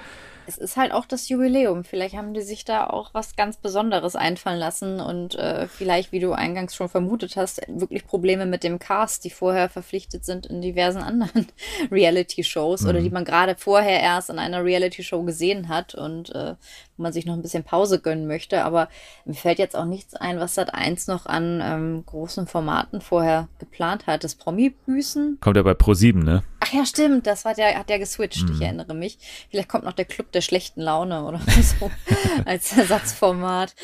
es 0.46 0.58
ist 0.58 0.76
halt 0.76 0.92
auch 0.92 1.06
das 1.06 1.28
Jubiläum. 1.28 1.84
Vielleicht 1.84 2.16
haben 2.16 2.34
die 2.34 2.42
sich 2.42 2.64
da 2.64 2.86
auch 2.86 3.14
was 3.14 3.36
ganz 3.36 3.56
Besonderes 3.56 4.16
einfallen 4.16 4.58
lassen 4.58 5.00
und 5.00 5.34
äh, 5.36 5.66
vielleicht, 5.68 6.12
wie 6.12 6.20
du 6.20 6.32
eingangs 6.32 6.74
schon 6.74 6.88
vermutet 6.88 7.36
hast, 7.36 7.62
wirklich 7.68 8.06
Probleme 8.06 8.46
mit 8.46 8.62
dem 8.62 8.78
Cast, 8.78 9.24
die 9.24 9.30
vorher 9.30 9.68
verpflichtet 9.68 10.24
sind 10.24 10.46
in 10.46 10.60
diversen 10.60 11.02
anderen 11.02 11.46
Reality-Shows 11.90 12.82
mhm. 12.82 12.88
oder 12.88 13.00
die 13.00 13.10
man 13.10 13.24
gerade 13.24 13.54
vorher 13.56 14.00
erst 14.00 14.30
in 14.30 14.38
einer 14.38 14.64
Reality-Show 14.64 15.22
gesehen 15.22 15.68
hat 15.68 15.94
und 15.94 16.34
äh, 16.34 16.54
wo 16.96 17.02
man 17.02 17.12
sich 17.12 17.26
noch 17.26 17.34
ein 17.34 17.42
bisschen 17.42 17.64
Pause 17.64 18.00
gönnen 18.00 18.26
möchte. 18.26 18.64
Aber 18.64 18.88
mir 19.24 19.34
fällt 19.34 19.58
jetzt 19.58 19.76
auch 19.76 19.84
nichts 19.84 20.14
ein, 20.14 20.38
was 20.38 20.54
Sat 20.54 20.74
1 20.74 21.06
noch 21.06 21.26
an 21.26 21.60
ähm, 21.62 22.04
großen 22.06 22.46
Formaten 22.46 23.00
vorher 23.00 23.48
geplant 23.58 24.06
hat. 24.06 24.24
Das 24.24 24.34
Promi-Büßen. 24.34 25.38
Kommt 25.40 25.56
ja 25.56 25.62
bei 25.62 25.72
Pro7, 25.72 26.22
ne? 26.22 26.42
Ach 26.60 26.72
ja, 26.72 26.86
stimmt. 26.86 27.26
Das 27.26 27.44
hat 27.44 27.58
ja, 27.58 27.74
hat 27.74 27.90
ja 27.90 27.98
geswitcht. 27.98 28.48
Mhm. 28.48 28.54
Ich 28.54 28.60
erinnere 28.60 28.94
mich. 28.94 29.18
Vielleicht 29.50 29.68
kommt 29.68 29.84
noch 29.84 29.92
der 29.92 30.04
Club 30.04 30.32
der 30.32 30.40
schlechten 30.40 30.80
Laune 30.80 31.24
oder 31.24 31.40
so 31.80 31.90
als 32.44 32.76
Ersatzformat. 32.76 33.74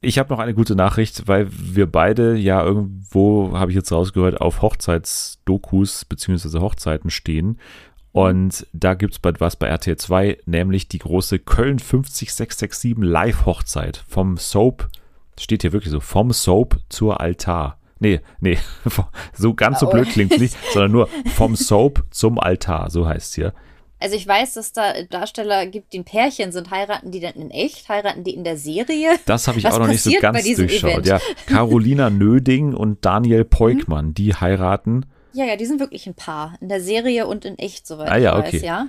Ich 0.00 0.20
habe 0.20 0.32
noch 0.32 0.38
eine 0.38 0.54
gute 0.54 0.76
Nachricht, 0.76 1.26
weil 1.26 1.48
wir 1.50 1.90
beide 1.90 2.36
ja 2.36 2.62
irgendwo, 2.62 3.58
habe 3.58 3.72
ich 3.72 3.74
jetzt 3.74 3.90
rausgehört, 3.90 4.40
auf 4.40 4.62
Hochzeitsdokus 4.62 6.04
bzw. 6.04 6.60
Hochzeiten 6.60 7.10
stehen. 7.10 7.58
Und 8.12 8.66
da 8.72 8.94
gibt 8.94 9.14
es 9.14 9.18
bald 9.18 9.40
was 9.40 9.56
bei 9.56 9.68
RTL 9.68 9.96
2, 9.96 10.38
nämlich 10.46 10.88
die 10.88 10.98
große 10.98 11.38
Köln 11.38 11.78
50667 11.78 12.94
Live-Hochzeit 12.98 14.02
vom 14.08 14.36
Soap, 14.36 14.88
steht 15.38 15.62
hier 15.62 15.72
wirklich 15.72 15.92
so, 15.92 16.00
vom 16.00 16.32
Soap 16.32 16.78
zur 16.88 17.20
Altar. 17.20 17.78
Nee, 18.00 18.20
nee, 18.40 18.58
so 19.34 19.54
ganz 19.54 19.80
so 19.80 19.88
blöd 19.88 20.08
klingt 20.08 20.32
es 20.32 20.40
nicht, 20.40 20.56
sondern 20.72 20.92
nur 20.92 21.08
vom 21.34 21.56
Soap 21.56 22.04
zum 22.10 22.38
Altar, 22.38 22.90
so 22.90 23.06
heißt 23.06 23.28
es 23.28 23.34
hier. 23.34 23.54
Also 24.00 24.14
ich 24.14 24.26
weiß, 24.26 24.54
dass 24.54 24.72
da 24.72 25.02
Darsteller 25.02 25.66
gibt, 25.66 25.92
die 25.92 25.98
ein 25.98 26.04
Pärchen 26.04 26.52
sind. 26.52 26.70
Heiraten 26.70 27.10
die 27.10 27.18
denn 27.18 27.34
in 27.34 27.50
echt? 27.50 27.88
Heiraten 27.88 28.22
die 28.22 28.32
in 28.32 28.44
der 28.44 28.56
Serie? 28.56 29.18
Das 29.26 29.48
habe 29.48 29.58
ich 29.58 29.64
Was 29.64 29.74
auch 29.74 29.80
noch 29.80 29.88
nicht 29.88 30.02
so 30.02 30.12
ganz 30.20 30.44
durchschaut. 30.44 30.90
Event? 30.92 31.06
Ja, 31.06 31.20
Carolina 31.46 32.08
Nöding 32.10 32.74
und 32.74 33.04
Daniel 33.04 33.44
Peukmann, 33.44 34.06
mhm. 34.06 34.14
die 34.14 34.34
heiraten. 34.34 35.06
Ja, 35.32 35.44
ja, 35.44 35.56
die 35.56 35.66
sind 35.66 35.80
wirklich 35.80 36.06
ein 36.06 36.14
Paar. 36.14 36.56
In 36.60 36.68
der 36.68 36.80
Serie 36.80 37.26
und 37.26 37.44
in 37.44 37.58
echt, 37.58 37.86
soweit 37.86 38.10
ah, 38.10 38.16
ja, 38.16 38.38
ich 38.38 38.44
weiß, 38.44 38.54
okay. 38.54 38.66
ja. 38.66 38.86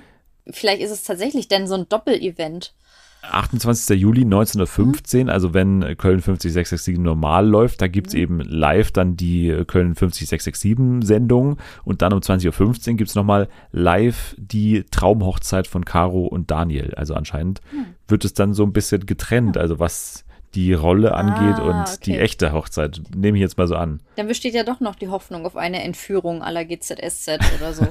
Vielleicht 0.50 0.82
ist 0.82 0.90
es 0.90 1.04
tatsächlich 1.04 1.48
denn 1.48 1.66
so 1.66 1.74
ein 1.74 1.88
Doppel-Event. 1.88 2.74
28. 3.22 4.00
Juli 4.00 4.22
1915, 4.22 5.24
mhm. 5.24 5.28
also 5.28 5.52
wenn 5.52 5.80
Köln 5.98 6.20
50667 6.20 6.98
normal 6.98 7.46
läuft, 7.46 7.82
da 7.82 7.86
gibt 7.86 8.08
es 8.08 8.14
mhm. 8.14 8.20
eben 8.20 8.40
live 8.40 8.92
dann 8.92 9.16
die 9.16 9.48
Köln 9.66 9.94
50667 9.94 11.06
Sendung 11.06 11.58
und 11.84 12.02
dann 12.02 12.12
um 12.12 12.20
20.15 12.20 12.90
Uhr 12.90 12.96
gibt 12.96 13.10
es 13.10 13.14
nochmal 13.14 13.48
live 13.72 14.34
die 14.38 14.84
Traumhochzeit 14.90 15.66
von 15.66 15.84
Caro 15.84 16.26
und 16.26 16.50
Daniel. 16.50 16.94
Also 16.94 17.14
anscheinend 17.14 17.60
mhm. 17.72 17.94
wird 18.08 18.24
es 18.24 18.34
dann 18.34 18.54
so 18.54 18.62
ein 18.62 18.72
bisschen 18.72 19.04
getrennt, 19.06 19.58
also 19.58 19.78
was 19.78 20.24
die 20.54 20.72
Rolle 20.72 21.14
angeht 21.14 21.56
ah, 21.58 21.62
und 21.62 21.80
okay. 21.82 21.98
die 22.04 22.18
echte 22.18 22.52
Hochzeit. 22.52 23.00
Nehme 23.14 23.38
ich 23.38 23.42
jetzt 23.42 23.56
mal 23.56 23.68
so 23.68 23.76
an. 23.76 24.00
Dann 24.16 24.26
besteht 24.26 24.54
ja 24.54 24.64
doch 24.64 24.80
noch 24.80 24.96
die 24.96 25.08
Hoffnung 25.08 25.46
auf 25.46 25.56
eine 25.56 25.82
Entführung 25.82 26.42
aller 26.42 26.64
GZSZ 26.64 27.38
oder 27.58 27.72
so. 27.72 27.86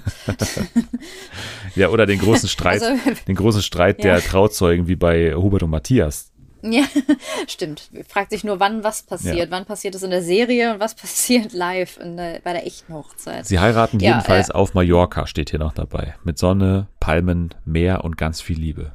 ja, 1.76 1.90
oder 1.90 2.06
den 2.06 2.20
großen 2.20 2.50
Streit, 2.50 2.82
also, 2.82 3.00
den 3.28 3.36
großen 3.36 3.62
Streit 3.62 4.04
ja. 4.04 4.16
der 4.16 4.22
Trauzeugen 4.22 4.88
wie 4.88 4.96
bei 4.96 5.34
Hubert 5.36 5.64
und 5.64 5.70
Matthias. 5.70 6.32
Ja, 6.62 6.84
stimmt. 7.48 7.90
Fragt 8.10 8.32
sich 8.32 8.44
nur, 8.44 8.60
wann 8.60 8.84
was 8.84 9.04
passiert. 9.04 9.38
Ja. 9.38 9.46
Wann 9.50 9.64
passiert 9.64 9.96
es 9.96 10.04
in 10.04 10.10
der 10.10 10.22
Serie 10.22 10.74
und 10.74 10.82
was 10.82 10.94
passiert 10.94 11.54
live 11.54 11.98
der, 12.04 12.42
bei 12.44 12.52
der 12.52 12.68
echten 12.68 12.94
Hochzeit. 12.94 13.46
Sie 13.46 13.60
heiraten 13.60 14.02
ja, 14.02 14.12
jedenfalls 14.12 14.50
äh, 14.50 14.54
auf 14.54 14.74
Mallorca, 14.74 15.26
steht 15.26 15.52
hier 15.52 15.60
noch 15.60 15.74
dabei. 15.74 16.16
Mit 16.26 16.38
Sonne, 16.38 16.88
Palmen, 17.00 17.56
Meer 17.64 18.04
und 18.04 18.18
ganz 18.18 18.42
viel 18.42 18.60
Liebe 18.60 18.92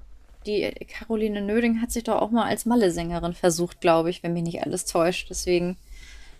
die 0.47 0.71
Caroline 0.87 1.41
Nöding 1.41 1.81
hat 1.81 1.91
sich 1.91 2.05
doch 2.05 2.21
auch 2.21 2.31
mal 2.31 2.45
als 2.45 2.67
Malle-Sängerin 2.67 3.35
versucht, 3.35 3.81
glaube 3.81 4.11
ich, 4.11 4.23
wenn 4.23 4.33
mich 4.33 4.43
nicht 4.43 4.63
alles 4.63 4.85
täuscht. 4.85 5.29
Deswegen 5.31 5.77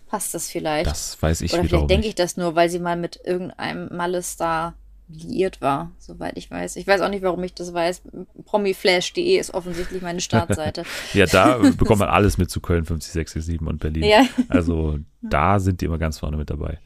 passt 0.07 0.33
das 0.33 0.49
vielleicht. 0.49 0.87
Das 0.87 1.21
weiß 1.21 1.41
ich 1.41 1.53
Oder 1.53 1.63
vielleicht 1.63 1.89
denke 1.89 2.07
ich 2.07 2.15
das 2.15 2.37
nur, 2.37 2.55
weil 2.55 2.69
sie 2.69 2.79
mal 2.79 2.95
mit 2.95 3.19
irgendeinem 3.23 3.95
Malle-Star 3.95 4.75
liiert 5.07 5.61
war, 5.61 5.91
soweit 5.99 6.37
ich 6.37 6.49
weiß. 6.49 6.77
Ich 6.77 6.87
weiß 6.87 7.01
auch 7.01 7.09
nicht, 7.09 7.21
warum 7.21 7.43
ich 7.43 7.53
das 7.53 7.73
weiß. 7.73 8.03
Promiflash.de 8.45 9.37
ist 9.37 9.53
offensichtlich 9.53 10.01
meine 10.01 10.19
Startseite. 10.19 10.83
ja, 11.13 11.25
da 11.25 11.57
bekommt 11.57 11.99
man 11.99 12.09
alles 12.09 12.37
mit 12.37 12.49
zu 12.49 12.59
Köln 12.59 12.85
50667 12.85 13.61
und 13.67 13.79
Berlin. 13.79 14.03
Ja. 14.03 14.25
Also 14.47 14.99
da 15.21 15.59
sind 15.59 15.81
die 15.81 15.85
immer 15.85 15.99
ganz 15.99 16.19
vorne 16.19 16.37
mit 16.37 16.49
dabei. 16.49 16.79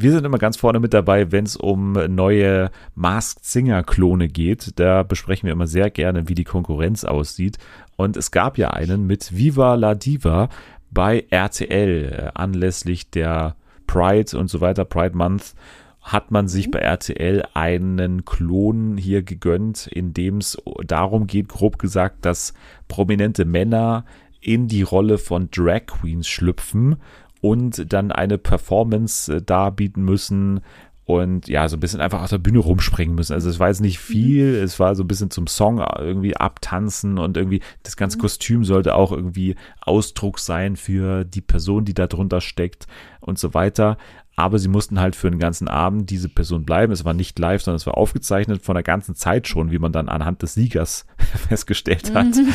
Wir 0.00 0.12
sind 0.12 0.24
immer 0.24 0.38
ganz 0.38 0.56
vorne 0.56 0.78
mit 0.78 0.94
dabei, 0.94 1.32
wenn 1.32 1.44
es 1.44 1.56
um 1.56 1.94
neue 1.94 2.70
Masked 2.94 3.44
Singer 3.44 3.82
Klone 3.82 4.28
geht. 4.28 4.78
Da 4.78 5.02
besprechen 5.02 5.48
wir 5.48 5.52
immer 5.52 5.66
sehr 5.66 5.90
gerne, 5.90 6.28
wie 6.28 6.36
die 6.36 6.44
Konkurrenz 6.44 7.02
aussieht. 7.02 7.58
Und 7.96 8.16
es 8.16 8.30
gab 8.30 8.58
ja 8.58 8.70
einen 8.70 9.08
mit 9.08 9.36
Viva 9.36 9.74
la 9.74 9.96
Diva 9.96 10.50
bei 10.92 11.26
RTL 11.30 12.30
anlässlich 12.34 13.10
der 13.10 13.56
Pride 13.88 14.38
und 14.38 14.48
so 14.48 14.60
weiter, 14.60 14.84
Pride 14.84 15.16
Month 15.16 15.54
hat 16.00 16.30
man 16.30 16.46
sich 16.46 16.68
mhm. 16.68 16.70
bei 16.70 16.78
RTL 16.78 17.42
einen 17.54 18.24
Klon 18.24 18.98
hier 18.98 19.22
gegönnt, 19.22 19.88
in 19.88 20.14
dem 20.14 20.38
es 20.38 20.56
darum 20.86 21.26
geht, 21.26 21.48
grob 21.48 21.80
gesagt, 21.80 22.24
dass 22.24 22.54
prominente 22.86 23.44
Männer 23.44 24.04
in 24.40 24.68
die 24.68 24.82
Rolle 24.82 25.18
von 25.18 25.50
Drag 25.50 25.86
Queens 25.86 26.28
schlüpfen 26.28 26.96
und 27.40 27.92
dann 27.92 28.12
eine 28.12 28.38
Performance 28.38 29.36
äh, 29.36 29.42
darbieten 29.42 30.04
müssen 30.04 30.60
und 31.08 31.48
ja, 31.48 31.66
so 31.68 31.78
ein 31.78 31.80
bisschen 31.80 32.02
einfach 32.02 32.22
auf 32.22 32.28
der 32.28 32.36
Bühne 32.36 32.58
rumspringen 32.58 33.14
müssen. 33.14 33.32
Also 33.32 33.48
es 33.48 33.58
war 33.58 33.68
jetzt 33.68 33.80
nicht 33.80 33.98
mhm. 33.98 34.12
viel, 34.12 34.58
mhm. 34.58 34.62
es 34.62 34.78
war 34.78 34.94
so 34.94 35.04
ein 35.04 35.08
bisschen 35.08 35.30
zum 35.30 35.46
Song 35.46 35.82
irgendwie 35.98 36.36
abtanzen 36.36 37.18
und 37.18 37.38
irgendwie 37.38 37.62
das 37.82 37.96
ganze 37.96 38.18
mhm. 38.18 38.22
Kostüm 38.22 38.64
sollte 38.64 38.94
auch 38.94 39.10
irgendwie 39.10 39.56
Ausdruck 39.80 40.38
sein 40.38 40.76
für 40.76 41.24
die 41.24 41.40
Person, 41.40 41.86
die 41.86 41.94
da 41.94 42.06
drunter 42.06 42.42
steckt 42.42 42.86
und 43.20 43.38
so 43.38 43.54
weiter 43.54 43.96
aber 44.38 44.60
sie 44.60 44.68
mussten 44.68 45.00
halt 45.00 45.16
für 45.16 45.28
den 45.28 45.40
ganzen 45.40 45.66
Abend 45.66 46.10
diese 46.10 46.28
Person 46.28 46.62
bleiben. 46.62 46.92
Es 46.92 47.04
war 47.04 47.12
nicht 47.12 47.40
live, 47.40 47.60
sondern 47.60 47.78
es 47.78 47.86
war 47.88 47.98
aufgezeichnet 47.98 48.62
von 48.62 48.76
der 48.76 48.84
ganzen 48.84 49.16
Zeit 49.16 49.48
schon, 49.48 49.72
wie 49.72 49.80
man 49.80 49.90
dann 49.90 50.08
anhand 50.08 50.42
des 50.42 50.54
Siegers 50.54 51.06
festgestellt 51.48 52.14
hat. 52.14 52.36
Mhm. 52.36 52.54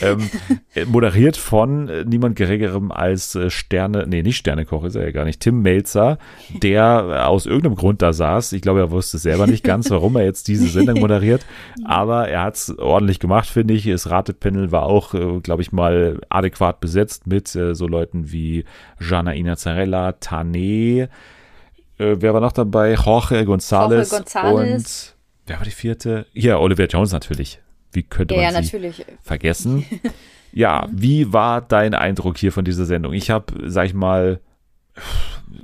ähm, 0.00 0.30
äh, 0.74 0.84
moderiert 0.86 1.36
von 1.36 1.88
äh, 1.88 2.04
niemand 2.04 2.34
geringerem 2.34 2.90
als 2.90 3.36
äh, 3.36 3.48
Sterne, 3.48 4.08
nee, 4.08 4.22
nicht 4.22 4.38
Sternekoch 4.38 4.82
ist 4.82 4.96
er 4.96 5.04
ja 5.04 5.12
gar 5.12 5.24
nicht, 5.24 5.38
Tim 5.38 5.62
Melzer, 5.62 6.18
der 6.64 7.28
aus 7.28 7.46
irgendeinem 7.46 7.76
Grund 7.76 8.02
da 8.02 8.12
saß. 8.12 8.52
Ich 8.52 8.62
glaube, 8.62 8.80
er 8.80 8.90
wusste 8.90 9.18
selber 9.18 9.46
nicht 9.46 9.62
ganz, 9.62 9.88
warum 9.88 10.16
er 10.16 10.24
jetzt 10.24 10.48
diese 10.48 10.66
Sendung 10.68 10.98
moderiert, 10.98 11.46
aber 11.84 12.26
er 12.26 12.42
hat 12.42 12.56
es 12.56 12.76
ordentlich 12.76 13.20
gemacht, 13.20 13.48
finde 13.48 13.74
ich. 13.74 13.86
Das 13.86 14.10
Ratepanel 14.10 14.72
war 14.72 14.82
auch, 14.82 15.14
glaube 15.42 15.62
ich, 15.62 15.70
mal 15.70 16.20
adäquat 16.28 16.80
besetzt 16.80 17.28
mit 17.28 17.46
so 17.48 17.86
Leuten 17.86 18.32
wie 18.32 18.64
Jana 18.98 19.32
Inazarella, 19.32 20.12
Tane, 20.12 21.08
äh, 22.00 22.20
wer 22.20 22.34
war 22.34 22.40
noch 22.40 22.52
dabei? 22.52 22.94
Jorge 22.94 23.42
González. 23.42 24.10
Jorge 24.10 24.24
González. 24.24 24.74
Und 24.74 25.14
wer 25.46 25.56
war 25.58 25.64
die 25.64 25.70
vierte? 25.70 26.26
Ja, 26.32 26.58
Olivia 26.58 26.86
Jones 26.86 27.12
natürlich. 27.12 27.60
Wie 27.92 28.02
könnte 28.02 28.34
man 28.34 28.42
ja, 28.44 28.62
sie 28.62 28.92
vergessen? 29.22 29.84
ja, 30.52 30.88
wie 30.92 31.32
war 31.32 31.60
dein 31.60 31.94
Eindruck 31.94 32.38
hier 32.38 32.52
von 32.52 32.64
dieser 32.64 32.86
Sendung? 32.86 33.12
Ich 33.12 33.30
habe, 33.30 33.52
sag 33.68 33.86
ich 33.86 33.94
mal, 33.94 34.40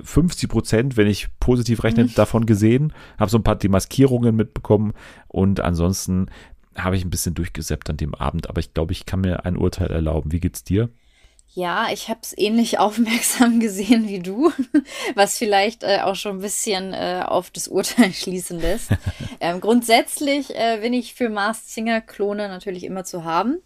50 0.03 0.49
Prozent, 0.49 0.97
wenn 0.97 1.07
ich 1.07 1.27
positiv 1.39 1.83
rechne, 1.83 2.03
mhm. 2.03 2.13
davon 2.15 2.45
gesehen, 2.45 2.93
habe 3.17 3.31
so 3.31 3.37
ein 3.37 3.43
paar 3.43 3.55
Demaskierungen 3.55 4.35
mitbekommen 4.35 4.93
und 5.27 5.61
ansonsten 5.61 6.27
habe 6.75 6.95
ich 6.95 7.05
ein 7.05 7.09
bisschen 7.09 7.33
durchgesäppt 7.33 7.89
an 7.89 7.97
dem 7.97 8.13
Abend, 8.13 8.49
aber 8.49 8.59
ich 8.59 8.73
glaube, 8.73 8.91
ich 8.91 9.05
kann 9.05 9.21
mir 9.21 9.45
ein 9.45 9.57
Urteil 9.57 9.89
erlauben. 9.89 10.31
Wie 10.31 10.39
geht's 10.39 10.63
dir? 10.63 10.89
Ja, 11.57 11.87
ich 11.91 12.07
habe 12.07 12.19
es 12.21 12.37
ähnlich 12.37 12.77
aufmerksam 12.79 13.59
gesehen 13.59 14.07
wie 14.07 14.19
du, 14.19 14.51
was 15.15 15.39
vielleicht 15.39 15.81
äh, 15.81 16.01
auch 16.03 16.13
schon 16.13 16.37
ein 16.37 16.41
bisschen 16.41 16.93
äh, 16.93 17.23
auf 17.25 17.49
das 17.49 17.67
Urteil 17.67 18.13
schließen 18.13 18.59
lässt. 18.59 18.91
ähm, 19.39 19.59
grundsätzlich 19.59 20.55
äh, 20.55 20.77
bin 20.83 20.93
ich 20.93 21.15
für 21.15 21.29
Mars 21.29 21.73
Singer 21.73 21.99
Klone 21.99 22.47
natürlich 22.47 22.83
immer 22.83 23.05
zu 23.05 23.23
haben. 23.23 23.57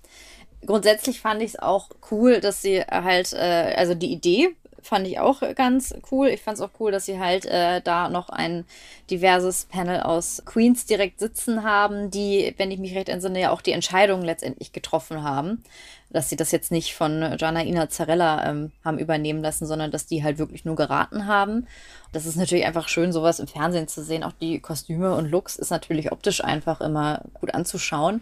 Grundsätzlich 0.65 1.19
fand 1.19 1.41
ich 1.41 1.49
es 1.49 1.59
auch 1.59 1.89
cool, 2.11 2.39
dass 2.39 2.61
sie 2.61 2.79
halt, 2.79 3.33
äh, 3.33 3.73
also 3.75 3.93
die 3.93 4.13
Idee 4.13 4.55
fand 4.83 5.07
ich 5.07 5.19
auch 5.19 5.41
ganz 5.55 5.93
cool. 6.11 6.27
Ich 6.27 6.41
fand 6.41 6.57
es 6.57 6.61
auch 6.61 6.71
cool, 6.79 6.91
dass 6.91 7.05
sie 7.05 7.19
halt 7.19 7.45
äh, 7.45 7.81
da 7.81 8.09
noch 8.09 8.29
ein 8.29 8.65
diverses 9.09 9.65
Panel 9.65 10.01
aus 10.01 10.43
Queens 10.45 10.85
direkt 10.85 11.19
sitzen 11.19 11.63
haben, 11.63 12.11
die, 12.11 12.53
wenn 12.57 12.71
ich 12.71 12.79
mich 12.79 12.95
recht 12.95 13.09
entsinne, 13.09 13.39
ja 13.39 13.51
auch 13.51 13.61
die 13.61 13.71
Entscheidung 13.71 14.21
letztendlich 14.21 14.71
getroffen 14.71 15.23
haben. 15.23 15.63
Dass 16.09 16.29
sie 16.29 16.35
das 16.35 16.51
jetzt 16.51 16.71
nicht 16.71 16.93
von 16.93 17.35
Gianna 17.37 17.63
Ina 17.63 17.87
Zarella 17.87 18.49
ähm, 18.49 18.71
haben 18.83 18.99
übernehmen 18.99 19.41
lassen, 19.41 19.65
sondern 19.65 19.91
dass 19.91 20.07
die 20.07 20.23
halt 20.23 20.39
wirklich 20.39 20.65
nur 20.65 20.75
geraten 20.75 21.25
haben. 21.25 21.67
Das 22.11 22.25
ist 22.25 22.35
natürlich 22.35 22.65
einfach 22.65 22.89
schön, 22.89 23.13
sowas 23.13 23.39
im 23.39 23.47
Fernsehen 23.47 23.87
zu 23.87 24.03
sehen. 24.03 24.23
Auch 24.23 24.33
die 24.33 24.59
Kostüme 24.59 25.15
und 25.15 25.31
Looks 25.31 25.55
ist 25.55 25.69
natürlich 25.69 26.11
optisch 26.11 26.43
einfach 26.43 26.81
immer 26.81 27.21
gut 27.33 27.53
anzuschauen. 27.53 28.21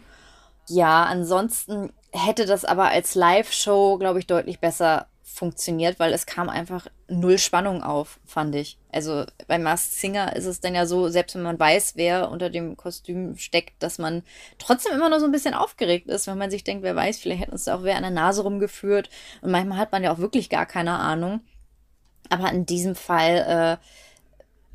Ja, 0.67 1.05
ansonsten 1.05 1.91
hätte 2.11 2.45
das 2.45 2.63
aber 2.63 2.89
als 2.89 3.15
Live-Show, 3.15 3.97
glaube 3.97 4.19
ich, 4.19 4.27
deutlich 4.27 4.59
besser 4.59 5.07
funktioniert, 5.33 5.99
weil 5.99 6.13
es 6.13 6.25
kam 6.25 6.49
einfach 6.49 6.87
null 7.07 7.37
Spannung 7.37 7.81
auf, 7.81 8.19
fand 8.25 8.55
ich. 8.55 8.77
Also 8.91 9.25
bei 9.47 9.57
Masked 9.57 9.93
Singer 9.93 10.35
ist 10.35 10.45
es 10.45 10.59
dann 10.59 10.75
ja 10.75 10.85
so, 10.85 11.07
selbst 11.07 11.35
wenn 11.35 11.43
man 11.43 11.59
weiß, 11.59 11.93
wer 11.95 12.29
unter 12.29 12.49
dem 12.49 12.75
Kostüm 12.75 13.37
steckt, 13.37 13.81
dass 13.81 13.99
man 13.99 14.23
trotzdem 14.57 14.93
immer 14.93 15.09
nur 15.09 15.19
so 15.19 15.25
ein 15.25 15.31
bisschen 15.31 15.53
aufgeregt 15.53 16.07
ist, 16.07 16.27
wenn 16.27 16.37
man 16.37 16.51
sich 16.51 16.63
denkt, 16.63 16.83
wer 16.83 16.95
weiß, 16.95 17.19
vielleicht 17.19 17.41
hätte 17.41 17.51
uns 17.51 17.65
da 17.65 17.75
auch 17.75 17.83
wer 17.83 17.95
an 17.95 18.03
der 18.03 18.11
Nase 18.11 18.43
rumgeführt. 18.43 19.09
Und 19.41 19.51
manchmal 19.51 19.77
hat 19.77 19.91
man 19.91 20.03
ja 20.03 20.11
auch 20.11 20.19
wirklich 20.19 20.49
gar 20.49 20.65
keine 20.65 20.99
Ahnung. 20.99 21.41
Aber 22.29 22.51
in 22.51 22.65
diesem 22.65 22.95
Fall 22.95 23.79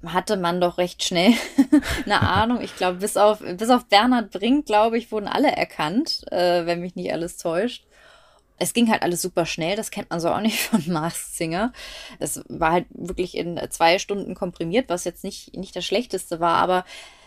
äh, 0.02 0.08
hatte 0.08 0.36
man 0.36 0.60
doch 0.60 0.78
recht 0.78 1.04
schnell 1.04 1.32
eine 2.04 2.20
Ahnung. 2.20 2.60
Ich 2.62 2.76
glaube, 2.76 2.98
bis 2.98 3.16
auf, 3.16 3.40
bis 3.40 3.70
auf 3.70 3.86
Bernhard 3.86 4.30
Brink, 4.30 4.66
glaube 4.66 4.98
ich, 4.98 5.12
wurden 5.12 5.28
alle 5.28 5.52
erkannt, 5.52 6.24
äh, 6.32 6.64
wenn 6.66 6.80
mich 6.80 6.96
nicht 6.96 7.12
alles 7.12 7.36
täuscht 7.36 7.84
es 8.58 8.72
ging 8.72 8.90
halt 8.90 9.02
alles 9.02 9.20
super 9.20 9.46
schnell, 9.46 9.76
das 9.76 9.90
kennt 9.90 10.10
man 10.10 10.20
so 10.20 10.30
auch 10.30 10.40
nicht 10.40 10.60
von 10.60 10.82
Mars 10.92 11.36
Singer. 11.36 11.72
Es 12.18 12.42
war 12.48 12.72
halt 12.72 12.86
wirklich 12.90 13.36
in 13.36 13.60
zwei 13.70 13.98
Stunden 13.98 14.34
komprimiert, 14.34 14.88
was 14.88 15.04
jetzt 15.04 15.24
nicht, 15.24 15.56
nicht 15.56 15.74
das 15.74 15.84
Schlechteste 15.84 16.40
war, 16.40 16.56
aber 16.56 16.84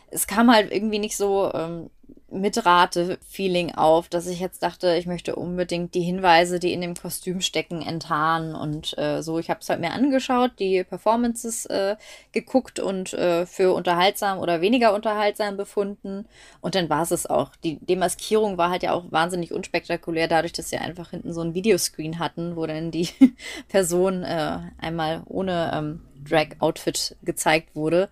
es 0.09 0.27
kam 0.27 0.51
halt 0.53 0.71
irgendwie 0.71 0.99
nicht 0.99 1.17
so 1.17 1.51
ähm, 1.53 1.89
Mitrate-Feeling 2.29 3.75
auf, 3.75 4.09
dass 4.09 4.27
ich 4.27 4.39
jetzt 4.39 4.61
dachte, 4.61 4.95
ich 4.95 5.05
möchte 5.05 5.35
unbedingt 5.35 5.93
die 5.93 6.01
Hinweise, 6.01 6.59
die 6.59 6.73
in 6.73 6.81
dem 6.81 6.93
Kostüm 6.93 7.39
stecken, 7.41 7.81
enttarnen 7.81 8.53
und 8.53 8.97
äh, 8.97 9.21
so. 9.21 9.39
Ich 9.39 9.49
habe 9.49 9.61
es 9.61 9.69
halt 9.69 9.79
mir 9.79 9.91
angeschaut, 9.91 10.51
die 10.59 10.83
Performances 10.83 11.65
äh, 11.67 11.95
geguckt 12.33 12.79
und 12.79 13.13
äh, 13.13 13.45
für 13.45 13.73
unterhaltsam 13.73 14.39
oder 14.39 14.59
weniger 14.61 14.93
unterhaltsam 14.93 15.55
befunden 15.55 16.27
und 16.61 16.75
dann 16.75 16.89
war 16.89 17.03
es 17.03 17.11
es 17.11 17.27
auch. 17.27 17.55
Die 17.63 17.79
Demaskierung 17.79 18.57
war 18.57 18.69
halt 18.69 18.83
ja 18.83 18.93
auch 18.93 19.05
wahnsinnig 19.09 19.53
unspektakulär, 19.53 20.27
dadurch, 20.27 20.53
dass 20.53 20.69
sie 20.69 20.77
einfach 20.77 21.11
hinten 21.11 21.33
so 21.33 21.41
ein 21.41 21.53
Videoscreen 21.53 22.19
hatten, 22.19 22.55
wo 22.55 22.65
dann 22.65 22.91
die 22.91 23.09
Person 23.69 24.23
äh, 24.23 24.59
einmal 24.77 25.23
ohne 25.25 25.71
ähm, 25.73 26.01
Drag-Outfit 26.23 27.15
gezeigt 27.23 27.75
wurde. 27.75 28.09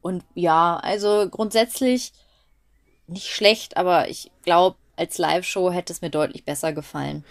Und 0.00 0.24
ja, 0.34 0.78
also 0.82 1.28
grundsätzlich 1.28 2.12
nicht 3.10 3.28
schlecht, 3.28 3.76
aber 3.76 4.08
ich 4.08 4.30
glaube, 4.44 4.76
als 4.96 5.18
Live-Show 5.18 5.72
hätte 5.72 5.92
es 5.92 6.02
mir 6.02 6.10
deutlich 6.10 6.44
besser 6.44 6.72
gefallen. 6.72 7.24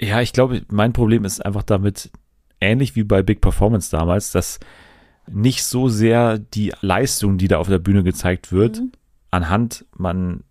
Ja, 0.00 0.20
ich 0.20 0.32
glaube, 0.32 0.62
mein 0.70 0.92
Problem 0.92 1.24
ist 1.24 1.44
einfach 1.44 1.62
damit, 1.62 2.10
ähnlich 2.60 2.96
wie 2.96 3.04
bei 3.04 3.22
Big 3.22 3.40
Performance 3.40 3.90
damals, 3.90 4.32
dass 4.32 4.58
nicht 5.30 5.64
so 5.64 5.88
sehr 5.88 6.38
die 6.38 6.72
Leistung, 6.80 7.38
die 7.38 7.48
da 7.48 7.58
auf 7.58 7.68
der 7.68 7.78
Bühne 7.78 8.02
gezeigt 8.02 8.52
wird, 8.52 8.80
mhm. 8.80 8.92
anhand 9.30 9.86
man 9.96 10.44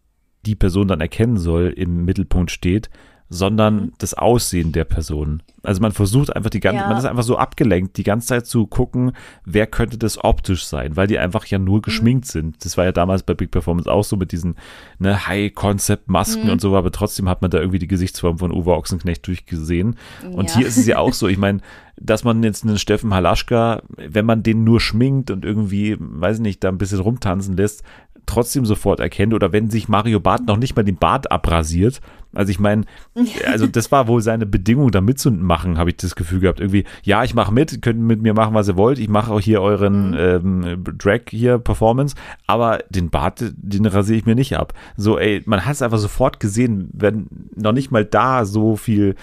die 0.45 0.55
Person 0.55 0.88
dann 0.88 1.01
erkennen 1.01 1.38
soll, 1.38 1.74
im 1.76 2.05
Mittelpunkt 2.05 2.51
steht, 2.51 2.89
sondern 3.34 3.75
mhm. 3.75 3.91
das 3.97 4.13
Aussehen 4.13 4.71
der 4.71 4.84
Person. 4.84 5.41
Also 5.63 5.81
man 5.81 5.91
versucht 5.91 6.36
einfach 6.36 6.49
die 6.49 6.59
ganze, 6.59 6.81
ja. 6.81 6.88
man 6.88 6.97
ist 6.97 7.05
einfach 7.05 7.23
so 7.23 7.38
abgelenkt, 7.38 7.97
die 7.97 8.03
ganze 8.03 8.27
Zeit 8.27 8.45
zu 8.45 8.67
gucken, 8.67 9.13
wer 9.45 9.65
könnte 9.65 9.97
das 9.97 10.23
optisch 10.23 10.65
sein, 10.65 10.95
weil 10.95 11.07
die 11.07 11.17
einfach 11.17 11.45
ja 11.45 11.57
nur 11.57 11.77
mhm. 11.77 11.81
geschminkt 11.81 12.25
mhm. 12.27 12.31
sind. 12.31 12.65
Das 12.65 12.77
war 12.77 12.86
ja 12.86 12.91
damals 12.91 13.23
bei 13.23 13.34
Big 13.34 13.49
Performance 13.49 13.91
auch 13.91 14.03
so 14.03 14.15
mit 14.17 14.31
diesen 14.31 14.55
ne, 14.99 15.27
High-Concept-Masken 15.27 16.45
mhm. 16.45 16.51
und 16.51 16.61
so, 16.61 16.75
aber 16.75 16.91
trotzdem 16.91 17.27
hat 17.27 17.41
man 17.41 17.49
da 17.49 17.59
irgendwie 17.59 17.79
die 17.79 17.88
Gesichtsform 17.88 18.38
von 18.38 18.51
Uwe 18.51 18.75
Ochsenknecht 18.75 19.25
durchgesehen. 19.25 19.95
Und 20.31 20.49
ja. 20.51 20.57
hier 20.57 20.67
ist 20.67 20.77
es 20.77 20.86
ja 20.86 20.97
auch 20.99 21.13
so, 21.13 21.27
ich 21.27 21.38
meine, 21.38 21.61
dass 21.95 22.23
man 22.23 22.43
jetzt 22.43 22.65
einen 22.65 22.77
Steffen 22.77 23.13
Halaschka, 23.13 23.81
wenn 23.97 24.25
man 24.25 24.43
den 24.43 24.63
nur 24.63 24.79
schminkt 24.79 25.31
und 25.31 25.45
irgendwie, 25.45 25.95
weiß 25.99 26.39
nicht, 26.39 26.63
da 26.63 26.69
ein 26.69 26.77
bisschen 26.77 26.99
rumtanzen 26.99 27.55
lässt, 27.55 27.84
trotzdem 28.25 28.65
sofort 28.65 28.99
erkennt 28.99 29.34
oder 29.34 29.51
wenn 29.51 29.69
sich 29.69 29.89
Mario 29.89 30.19
Barth 30.19 30.47
noch 30.47 30.57
nicht 30.57 30.75
mal 30.75 30.84
den 30.84 30.97
Bart 30.97 31.31
abrasiert. 31.31 32.01
Also 32.34 32.51
ich 32.51 32.59
meine, 32.59 32.86
also 33.47 33.67
das 33.67 33.91
war 33.91 34.07
wohl 34.07 34.21
seine 34.21 34.45
Bedingung, 34.45 34.91
da 34.91 35.01
mitzumachen, 35.01 35.77
habe 35.77 35.91
ich 35.91 35.97
das 35.97 36.15
Gefühl 36.15 36.41
gehabt. 36.41 36.59
Irgendwie, 36.59 36.86
ja, 37.03 37.23
ich 37.23 37.34
mache 37.34 37.53
mit, 37.53 37.81
könnt 37.81 37.99
mit 37.99 38.21
mir 38.21 38.34
machen, 38.34 38.53
was 38.53 38.67
ihr 38.67 38.77
wollt. 38.77 38.99
Ich 38.99 39.09
mache 39.09 39.31
auch 39.31 39.39
hier 39.39 39.61
euren 39.61 40.11
mhm. 40.11 40.65
ähm, 40.65 40.84
Drag 40.97 41.21
hier 41.29 41.57
Performance, 41.57 42.15
aber 42.47 42.79
den 42.89 43.09
Bart, 43.09 43.43
den 43.55 43.86
rasiere 43.86 44.17
ich 44.17 44.25
mir 44.25 44.36
nicht 44.36 44.57
ab. 44.57 44.73
So, 44.97 45.17
ey, 45.17 45.41
man 45.45 45.65
hat 45.65 45.73
es 45.73 45.81
einfach 45.81 45.97
sofort 45.97 46.39
gesehen, 46.39 46.89
wenn 46.93 47.27
noch 47.55 47.71
nicht 47.71 47.91
mal 47.91 48.05
da 48.05 48.45
so 48.45 48.75
viel 48.75 49.15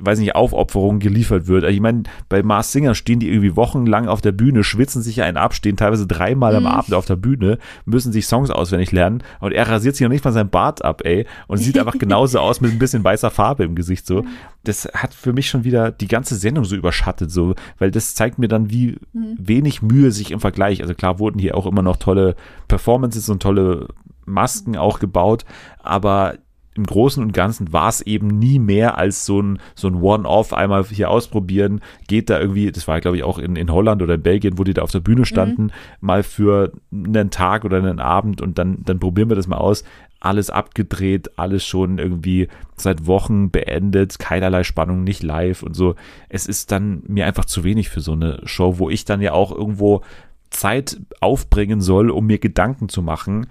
weiß 0.00 0.18
nicht, 0.18 0.34
Aufopferung 0.34 0.98
geliefert 0.98 1.46
wird. 1.46 1.64
Also 1.64 1.74
ich 1.74 1.80
meine, 1.80 2.04
bei 2.28 2.42
Mars 2.42 2.72
Singer 2.72 2.94
stehen 2.94 3.20
die 3.20 3.28
irgendwie 3.28 3.56
wochenlang 3.56 4.08
auf 4.08 4.20
der 4.20 4.32
Bühne, 4.32 4.64
schwitzen 4.64 5.02
sich 5.02 5.22
einen 5.22 5.36
ab, 5.36 5.54
stehen 5.54 5.76
teilweise 5.76 6.06
dreimal 6.06 6.54
am 6.56 6.64
mhm. 6.64 6.68
Abend 6.68 6.94
auf 6.94 7.06
der 7.06 7.16
Bühne, 7.16 7.58
müssen 7.84 8.12
sich 8.12 8.26
Songs 8.26 8.50
auswendig 8.50 8.92
lernen 8.92 9.22
und 9.40 9.52
er 9.52 9.68
rasiert 9.68 9.96
sich 9.96 10.04
noch 10.04 10.12
nicht 10.12 10.24
mal 10.24 10.32
sein 10.32 10.50
Bart 10.50 10.84
ab, 10.84 11.02
ey, 11.04 11.26
und 11.46 11.58
sieht 11.58 11.78
einfach 11.78 11.98
genauso 11.98 12.38
aus 12.38 12.60
mit 12.60 12.72
ein 12.72 12.78
bisschen 12.78 13.04
weißer 13.04 13.30
Farbe 13.30 13.64
im 13.64 13.74
Gesicht 13.74 14.06
so. 14.06 14.24
Das 14.64 14.88
hat 14.94 15.12
für 15.12 15.32
mich 15.32 15.48
schon 15.48 15.64
wieder 15.64 15.90
die 15.90 16.08
ganze 16.08 16.36
Sendung 16.36 16.64
so 16.64 16.76
überschattet, 16.76 17.30
so, 17.30 17.54
weil 17.78 17.90
das 17.90 18.14
zeigt 18.14 18.38
mir 18.38 18.48
dann, 18.48 18.70
wie 18.70 18.96
mhm. 19.12 19.36
wenig 19.38 19.82
Mühe 19.82 20.10
sich 20.10 20.30
im 20.30 20.40
Vergleich, 20.40 20.82
also 20.82 20.94
klar 20.94 21.18
wurden 21.18 21.38
hier 21.38 21.56
auch 21.56 21.66
immer 21.66 21.82
noch 21.82 21.96
tolle 21.96 22.34
Performances 22.68 23.28
und 23.28 23.42
tolle 23.42 23.88
Masken 24.26 24.76
auch 24.76 24.98
gebaut, 25.00 25.44
aber 25.82 26.34
im 26.74 26.84
Großen 26.84 27.22
und 27.22 27.32
Ganzen 27.32 27.72
war 27.72 27.88
es 27.88 28.00
eben 28.00 28.26
nie 28.26 28.58
mehr 28.58 28.98
als 28.98 29.24
so 29.24 29.40
ein, 29.40 29.58
so 29.74 29.88
ein 29.88 29.94
One-Off, 29.94 30.52
einmal 30.52 30.84
hier 30.84 31.10
ausprobieren, 31.10 31.80
geht 32.08 32.30
da 32.30 32.40
irgendwie, 32.40 32.70
das 32.72 32.88
war 32.88 33.00
glaube 33.00 33.16
ich 33.16 33.22
auch 33.22 33.38
in, 33.38 33.56
in 33.56 33.72
Holland 33.72 34.02
oder 34.02 34.14
in 34.14 34.22
Belgien, 34.22 34.58
wo 34.58 34.64
die 34.64 34.74
da 34.74 34.82
auf 34.82 34.90
der 34.90 35.00
Bühne 35.00 35.24
standen, 35.24 35.64
mhm. 35.64 35.70
mal 36.00 36.22
für 36.22 36.72
einen 36.92 37.30
Tag 37.30 37.64
oder 37.64 37.78
einen 37.78 38.00
Abend 38.00 38.40
und 38.40 38.58
dann, 38.58 38.78
dann 38.84 38.98
probieren 38.98 39.28
wir 39.28 39.36
das 39.36 39.46
mal 39.46 39.58
aus. 39.58 39.84
Alles 40.18 40.48
abgedreht, 40.48 41.38
alles 41.38 41.64
schon 41.66 41.98
irgendwie 41.98 42.48
seit 42.76 43.06
Wochen 43.06 43.50
beendet, 43.50 44.18
keinerlei 44.18 44.64
Spannung, 44.64 45.04
nicht 45.04 45.22
live 45.22 45.62
und 45.62 45.74
so. 45.74 45.96
Es 46.30 46.46
ist 46.46 46.72
dann 46.72 47.02
mir 47.06 47.26
einfach 47.26 47.44
zu 47.44 47.62
wenig 47.62 47.90
für 47.90 48.00
so 48.00 48.12
eine 48.12 48.40
Show, 48.44 48.78
wo 48.78 48.88
ich 48.88 49.04
dann 49.04 49.20
ja 49.20 49.32
auch 49.32 49.52
irgendwo 49.52 50.00
Zeit 50.48 50.98
aufbringen 51.20 51.80
soll, 51.82 52.10
um 52.10 52.26
mir 52.26 52.38
Gedanken 52.38 52.88
zu 52.88 53.02
machen, 53.02 53.48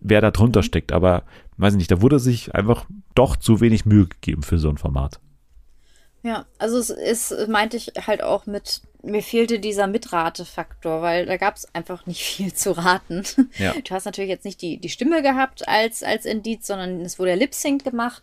wer 0.00 0.20
da 0.20 0.30
drunter 0.30 0.62
steckt. 0.62 0.92
Aber 0.92 1.22
weiß 1.58 1.74
ich 1.74 1.78
nicht, 1.78 1.90
da 1.90 2.00
wurde 2.00 2.18
sich 2.18 2.54
einfach 2.54 2.86
doch 3.14 3.36
zu 3.36 3.60
wenig 3.60 3.84
Mühe 3.84 4.06
gegeben 4.06 4.42
für 4.42 4.58
so 4.58 4.70
ein 4.70 4.78
Format. 4.78 5.20
Ja, 6.22 6.46
also 6.58 6.78
es 6.78 6.90
ist, 6.90 7.48
meinte 7.48 7.76
ich 7.76 7.92
halt 8.06 8.22
auch 8.22 8.46
mit, 8.46 8.82
mir 9.02 9.22
fehlte 9.22 9.60
dieser 9.60 9.86
Mitratefaktor, 9.86 11.00
weil 11.00 11.26
da 11.26 11.36
gab 11.36 11.56
es 11.56 11.72
einfach 11.74 12.06
nicht 12.06 12.22
viel 12.24 12.52
zu 12.52 12.72
raten. 12.76 13.22
Ja. 13.58 13.74
Du 13.84 13.94
hast 13.94 14.04
natürlich 14.04 14.30
jetzt 14.30 14.44
nicht 14.44 14.60
die, 14.62 14.78
die 14.78 14.88
Stimme 14.88 15.22
gehabt 15.22 15.68
als, 15.68 16.02
als 16.02 16.24
Indiz, 16.24 16.66
sondern 16.66 17.02
es 17.02 17.18
wurde 17.18 17.30
ja 17.30 17.36
Lip-Sync 17.36 17.84
gemacht 17.84 18.22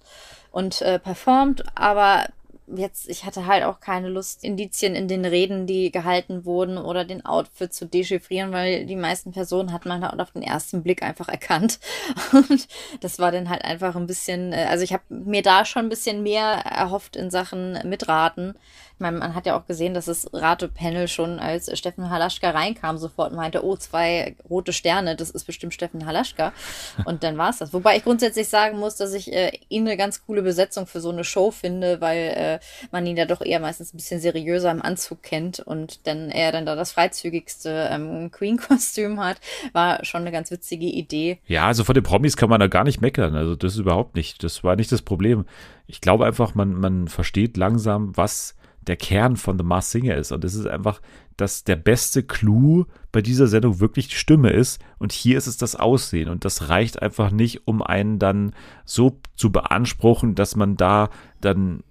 und 0.51 0.81
äh, 0.81 0.99
performt, 0.99 1.63
aber 1.75 2.27
jetzt, 2.67 3.07
ich 3.09 3.25
hatte 3.25 3.45
halt 3.45 3.63
auch 3.63 3.79
keine 3.79 4.09
Lust, 4.09 4.43
Indizien 4.43 4.95
in 4.95 5.07
den 5.07 5.25
Reden, 5.25 5.67
die 5.67 5.91
gehalten 5.91 6.45
wurden 6.45 6.77
oder 6.77 7.05
den 7.05 7.25
Outfit 7.25 7.73
zu 7.73 7.85
dechiffrieren, 7.85 8.51
weil 8.51 8.85
die 8.85 8.95
meisten 8.95 9.31
Personen 9.31 9.71
hat 9.71 9.85
man 9.85 10.03
halt 10.03 10.19
auf 10.19 10.31
den 10.31 10.41
ersten 10.41 10.81
Blick 10.83 11.03
einfach 11.03 11.27
erkannt. 11.27 11.79
Und 12.31 12.67
das 13.01 13.19
war 13.19 13.31
dann 13.31 13.49
halt 13.49 13.63
einfach 13.63 13.95
ein 13.95 14.07
bisschen, 14.07 14.53
äh, 14.53 14.65
also 14.69 14.83
ich 14.83 14.93
habe 14.93 15.03
mir 15.09 15.41
da 15.41 15.65
schon 15.65 15.85
ein 15.85 15.89
bisschen 15.89 16.23
mehr 16.23 16.45
erhofft 16.45 17.15
in 17.15 17.29
Sachen 17.29 17.79
Mitraten. 17.87 18.55
Ich 18.95 19.01
meine, 19.01 19.17
man 19.17 19.35
hat 19.35 19.45
ja 19.45 19.57
auch 19.57 19.65
gesehen, 19.65 19.93
dass 19.93 20.05
das 20.05 20.29
Ratepanel 20.31 21.09
schon, 21.09 21.37
als 21.39 21.77
Steffen 21.77 22.09
Halaschka 22.09 22.51
reinkam, 22.51 22.97
sofort 22.97 23.33
meinte, 23.33 23.65
oh, 23.65 23.75
zwei 23.75 24.37
rote 24.49 24.71
Sterne, 24.71 25.17
das 25.17 25.29
ist 25.29 25.43
bestimmt 25.43 25.73
Steffen 25.73 26.05
Halaschka. 26.05 26.53
Und 27.05 27.21
dann 27.23 27.37
war 27.37 27.49
es 27.49 27.57
das. 27.57 27.73
Wobei 27.73 27.97
ich 27.97 28.03
grundsätzlich 28.03 28.47
sagen 28.47 28.79
muss, 28.79 28.95
dass 28.95 29.13
ich 29.13 29.33
äh, 29.33 29.51
ihn 29.67 29.85
eine 29.85 29.97
ganz 29.97 30.25
coole 30.25 30.41
Besetzung 30.41 30.87
für 30.87 31.01
so 31.01 31.09
eine 31.09 31.25
Show 31.25 31.51
finde, 31.51 31.99
weil 31.99 32.17
äh, 32.17 32.59
man 32.91 33.05
ihn 33.05 33.17
ja 33.17 33.25
doch 33.25 33.41
eher 33.41 33.59
meistens 33.59 33.93
ein 33.93 33.97
bisschen 33.97 34.21
seriöser 34.21 34.71
im 34.71 34.81
Anzug 34.81 35.21
kennt 35.21 35.59
und 35.59 36.07
dann 36.07 36.29
er 36.29 36.53
dann 36.53 36.65
da 36.65 36.75
das 36.75 36.93
freizügigste 36.93 37.89
ähm, 37.91 38.31
Queen-Kostüm 38.31 39.19
hat, 39.19 39.41
war 39.73 40.05
schon 40.05 40.21
eine 40.21 40.31
ganz 40.31 40.51
witzige 40.51 40.85
Idee. 40.85 41.39
Ja, 41.47 41.67
also 41.67 41.83
von 41.83 41.95
den 41.95 42.03
Promis 42.03 42.37
kann 42.37 42.49
man 42.49 42.61
da 42.61 42.67
gar 42.67 42.85
nicht 42.85 43.01
meckern. 43.01 43.35
Also 43.35 43.57
das 43.57 43.73
ist 43.73 43.79
überhaupt 43.79 44.15
nicht. 44.15 44.41
Das 44.41 44.63
war 44.63 44.77
nicht 44.77 44.91
das 44.93 45.01
Problem. 45.01 45.45
Ich 45.85 45.99
glaube 45.99 46.25
einfach, 46.25 46.55
man, 46.55 46.73
man 46.73 47.09
versteht 47.09 47.57
langsam, 47.57 48.15
was 48.15 48.55
der 48.87 48.97
Kern 48.97 49.35
von 49.37 49.57
The 49.57 49.63
Mars 49.63 49.91
Singer 49.91 50.15
ist. 50.15 50.31
Und 50.31 50.43
es 50.43 50.55
ist 50.55 50.67
einfach, 50.67 51.01
dass 51.37 51.63
der 51.63 51.75
beste 51.75 52.23
Clou 52.23 52.85
bei 53.11 53.21
dieser 53.21 53.47
Sendung 53.47 53.79
wirklich 53.79 54.07
die 54.07 54.15
Stimme 54.15 54.51
ist. 54.51 54.81
Und 54.97 55.11
hier 55.11 55.37
ist 55.37 55.47
es 55.47 55.57
das 55.57 55.75
Aussehen. 55.75 56.29
Und 56.29 56.45
das 56.45 56.69
reicht 56.69 57.01
einfach 57.01 57.31
nicht, 57.31 57.67
um 57.67 57.81
einen 57.81 58.19
dann 58.19 58.53
so 58.85 59.19
zu 59.35 59.51
beanspruchen, 59.51 60.35
dass 60.35 60.55
man 60.55 60.77
da 60.77 61.09
dann 61.41 61.83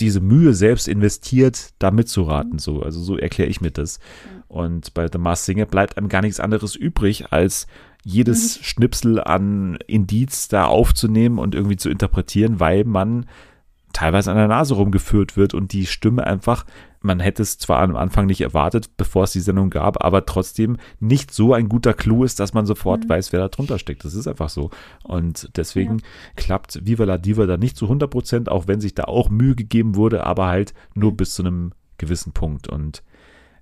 diese 0.00 0.20
Mühe 0.20 0.54
selbst 0.54 0.86
investiert, 0.86 1.70
da 1.78 1.90
mitzuraten. 1.90 2.58
So, 2.58 2.82
also 2.82 3.00
so 3.00 3.16
erkläre 3.16 3.50
ich 3.50 3.60
mir 3.60 3.70
das. 3.70 3.98
Und 4.46 4.94
bei 4.94 5.08
The 5.10 5.18
Mars 5.18 5.44
Singer 5.44 5.66
bleibt 5.66 5.98
einem 5.98 6.08
gar 6.08 6.22
nichts 6.22 6.40
anderes 6.40 6.74
übrig, 6.76 7.32
als 7.32 7.66
jedes 8.04 8.58
mhm. 8.58 8.64
Schnipsel 8.64 9.20
an 9.20 9.78
Indiz 9.86 10.48
da 10.48 10.66
aufzunehmen 10.66 11.38
und 11.38 11.54
irgendwie 11.54 11.76
zu 11.76 11.90
interpretieren, 11.90 12.60
weil 12.60 12.84
man 12.84 13.26
teilweise 13.92 14.30
an 14.30 14.36
der 14.36 14.48
Nase 14.48 14.74
rumgeführt 14.74 15.36
wird 15.36 15.54
und 15.54 15.72
die 15.72 15.86
Stimme 15.86 16.26
einfach, 16.26 16.64
man 17.00 17.20
hätte 17.20 17.42
es 17.42 17.58
zwar 17.58 17.80
am 17.80 17.96
Anfang 17.96 18.26
nicht 18.26 18.40
erwartet, 18.40 18.96
bevor 18.96 19.24
es 19.24 19.32
die 19.32 19.40
Sendung 19.40 19.70
gab, 19.70 20.04
aber 20.04 20.26
trotzdem 20.26 20.76
nicht 21.00 21.32
so 21.32 21.54
ein 21.54 21.68
guter 21.68 21.94
Clou 21.94 22.24
ist, 22.24 22.40
dass 22.40 22.54
man 22.54 22.66
sofort 22.66 23.04
mhm. 23.04 23.08
weiß, 23.08 23.32
wer 23.32 23.40
da 23.40 23.48
drunter 23.48 23.78
steckt. 23.78 24.04
Das 24.04 24.14
ist 24.14 24.26
einfach 24.26 24.48
so. 24.48 24.70
Und 25.04 25.50
deswegen 25.56 25.98
ja. 25.98 26.04
klappt 26.36 26.84
Viva 26.84 27.04
la 27.04 27.18
Diva 27.18 27.46
da 27.46 27.56
nicht 27.56 27.76
zu 27.76 27.86
100 27.86 28.10
Prozent, 28.10 28.48
auch 28.48 28.66
wenn 28.66 28.80
sich 28.80 28.94
da 28.94 29.04
auch 29.04 29.30
Mühe 29.30 29.54
gegeben 29.54 29.94
wurde, 29.96 30.24
aber 30.24 30.46
halt 30.46 30.74
nur 30.94 31.12
mhm. 31.12 31.16
bis 31.16 31.34
zu 31.34 31.42
einem 31.42 31.72
gewissen 31.98 32.32
Punkt. 32.32 32.68
Und 32.68 33.02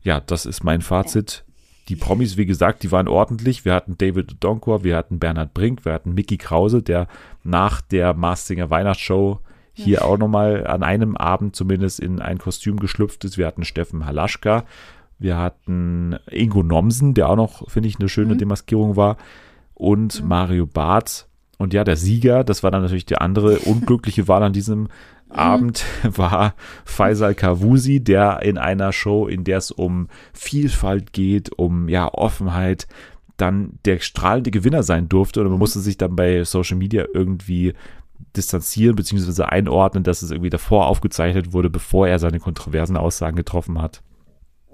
ja, 0.03 0.21
das 0.21 0.47
ist 0.47 0.65
mein 0.65 0.83
Fazit. 0.83 1.45
Die 1.89 1.97
Promis, 1.97 2.37
wie 2.37 2.47
gesagt, 2.47 2.83
die 2.83 2.91
waren 2.91 3.07
ordentlich. 3.07 3.65
Wir 3.65 3.75
hatten 3.75 3.97
David 3.97 4.37
Donkor, 4.41 4.83
wir 4.83 4.97
hatten 4.97 5.21
Bernhard 5.21 5.55
Brink, 5.55 5.85
wir 5.85 5.93
hatten 5.93 6.15
Mickey 6.15 6.37
Krause, 6.37 6.83
der 6.83 7.07
nach 7.45 7.81
der 7.81 8.15
Mastinger 8.15 8.71
Weihnachtsshow 8.71 9.41
hier 9.77 10.05
auch 10.05 10.17
nochmal 10.17 10.67
an 10.67 10.83
einem 10.83 11.17
Abend 11.17 11.55
zumindest 11.55 12.01
in 12.01 12.21
ein 12.21 12.39
Kostüm 12.39 12.79
geschlüpft 12.79 13.25
ist. 13.25 13.37
Wir 13.37 13.47
hatten 13.47 13.65
Steffen 13.65 14.07
Halaschka, 14.07 14.65
wir 15.19 15.37
hatten 15.37 16.17
Ingo 16.31 16.63
Nomsen, 16.63 17.15
der 17.15 17.29
auch 17.29 17.37
noch, 17.37 17.71
finde 17.71 17.89
ich, 17.89 17.99
eine 17.99 18.09
schöne 18.09 18.35
mhm. 18.35 18.39
Demaskierung 18.39 18.97
war, 18.97 19.17
und 19.75 20.23
mhm. 20.23 20.29
Mario 20.29 20.67
Barth. 20.67 21.29
Und 21.59 21.73
ja, 21.73 21.85
der 21.85 21.97
Sieger, 21.97 22.45
das 22.45 22.63
war 22.63 22.71
dann 22.71 22.83
natürlich 22.83 23.07
die 23.07 23.19
andere 23.19 23.59
unglückliche 23.65 24.29
Wahl 24.29 24.43
an 24.43 24.53
diesem 24.53 24.81
mhm. 24.81 24.89
Abend, 25.29 25.85
war 26.03 26.55
Faisal 26.85 27.35
Kavusi, 27.35 28.03
der 28.03 28.43
in 28.43 28.59
einer 28.59 28.93
Show, 28.93 29.27
in 29.27 29.45
der 29.45 29.59
es 29.59 29.71
um 29.71 30.09
Vielfalt 30.33 31.13
geht, 31.13 31.59
um 31.59 31.89
ja 31.89 32.13
Offenheit, 32.13 32.89
dann 33.37 33.79
der 33.85 33.99
strahlende 33.99 34.51
Gewinner 34.51 34.83
sein 34.83 35.11
durfte 35.11 35.43
und 35.43 35.51
man 35.51 35.59
musste 35.59 35.81
sich 35.81 35.99
dann 35.99 36.17
bei 36.17 36.43
Social 36.45 36.79
Media 36.79 37.05
irgendwie 37.13 37.75
distanzieren 38.37 38.97
bzw. 38.97 39.43
einordnen, 39.45 40.05
dass 40.05 40.23
es 40.23 40.31
irgendwie 40.31 40.51
davor 40.51 40.87
aufgezeichnet 40.87 41.53
wurde, 41.53 41.71
bevor 41.71 42.09
er 42.09 42.19
seine 42.19 42.41
kontroversen 42.41 42.97
Aussagen 42.97 43.37
getroffen 43.37 43.81
hat. 43.81 44.03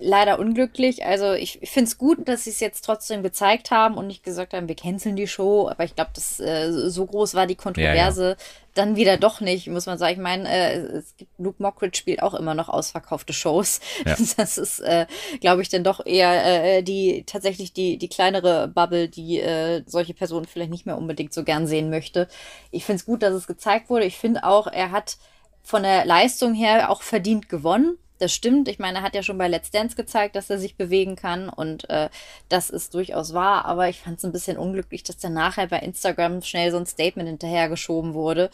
Leider 0.04 0.38
unglücklich. 0.38 1.04
Also 1.04 1.32
ich, 1.32 1.62
ich 1.62 1.70
finde 1.70 1.88
es 1.88 1.98
gut, 1.98 2.28
dass 2.28 2.44
sie 2.44 2.50
es 2.50 2.60
jetzt 2.60 2.84
trotzdem 2.84 3.22
gezeigt 3.22 3.70
haben 3.70 3.96
und 3.96 4.08
nicht 4.08 4.24
gesagt 4.24 4.52
haben, 4.52 4.66
wir 4.66 4.74
canceln 4.74 5.14
die 5.14 5.28
Show. 5.28 5.68
Aber 5.68 5.84
ich 5.84 5.94
glaube, 5.94 6.10
dass 6.14 6.40
äh, 6.40 6.72
so 6.72 7.06
groß 7.06 7.34
war 7.34 7.46
die 7.46 7.54
Kontroverse, 7.54 8.22
ja, 8.22 8.30
ja 8.30 8.36
dann 8.74 8.96
wieder 8.96 9.16
doch 9.16 9.40
nicht, 9.40 9.68
muss 9.68 9.86
man 9.86 9.98
sagen. 9.98 10.14
Ich 10.14 10.18
meine, 10.18 10.48
äh, 10.48 10.76
es 10.78 11.16
gibt 11.16 11.30
Luke 11.38 11.62
Mockridge 11.62 11.96
spielt 11.96 12.22
auch 12.22 12.34
immer 12.34 12.54
noch 12.54 12.68
ausverkaufte 12.68 13.32
Shows. 13.32 13.80
Ja. 14.06 14.16
Das 14.36 14.56
ist, 14.56 14.80
äh, 14.80 15.06
glaube 15.40 15.62
ich, 15.62 15.68
dann 15.68 15.84
doch 15.84 16.04
eher 16.04 16.78
äh, 16.78 16.82
die 16.82 17.24
tatsächlich 17.26 17.72
die, 17.72 17.98
die 17.98 18.08
kleinere 18.08 18.66
Bubble, 18.68 19.08
die 19.08 19.40
äh, 19.40 19.82
solche 19.86 20.14
Personen 20.14 20.46
vielleicht 20.46 20.70
nicht 20.70 20.86
mehr 20.86 20.96
unbedingt 20.96 21.34
so 21.34 21.44
gern 21.44 21.66
sehen 21.66 21.90
möchte. 21.90 22.28
Ich 22.70 22.84
finde 22.84 23.00
es 23.00 23.06
gut, 23.06 23.22
dass 23.22 23.34
es 23.34 23.46
gezeigt 23.46 23.90
wurde. 23.90 24.06
Ich 24.06 24.16
finde 24.16 24.44
auch, 24.44 24.66
er 24.66 24.90
hat 24.90 25.18
von 25.62 25.82
der 25.82 26.04
Leistung 26.06 26.54
her 26.54 26.90
auch 26.90 27.02
verdient 27.02 27.48
gewonnen 27.48 27.98
das 28.22 28.32
stimmt. 28.32 28.68
Ich 28.68 28.78
meine, 28.78 28.98
er 28.98 29.02
hat 29.02 29.16
ja 29.16 29.22
schon 29.22 29.36
bei 29.36 29.48
Let's 29.48 29.72
Dance 29.72 29.96
gezeigt, 29.96 30.36
dass 30.36 30.48
er 30.48 30.58
sich 30.58 30.76
bewegen 30.76 31.16
kann 31.16 31.48
und 31.48 31.90
äh, 31.90 32.08
das 32.48 32.70
ist 32.70 32.94
durchaus 32.94 33.34
wahr. 33.34 33.64
Aber 33.64 33.88
ich 33.88 34.00
fand 34.00 34.18
es 34.18 34.24
ein 34.24 34.30
bisschen 34.30 34.56
unglücklich, 34.56 35.02
dass 35.02 35.16
dann 35.16 35.32
nachher 35.32 35.66
bei 35.66 35.80
Instagram 35.80 36.40
schnell 36.42 36.70
so 36.70 36.76
ein 36.76 36.86
Statement 36.86 37.28
hinterhergeschoben 37.28 38.14
wurde. 38.14 38.50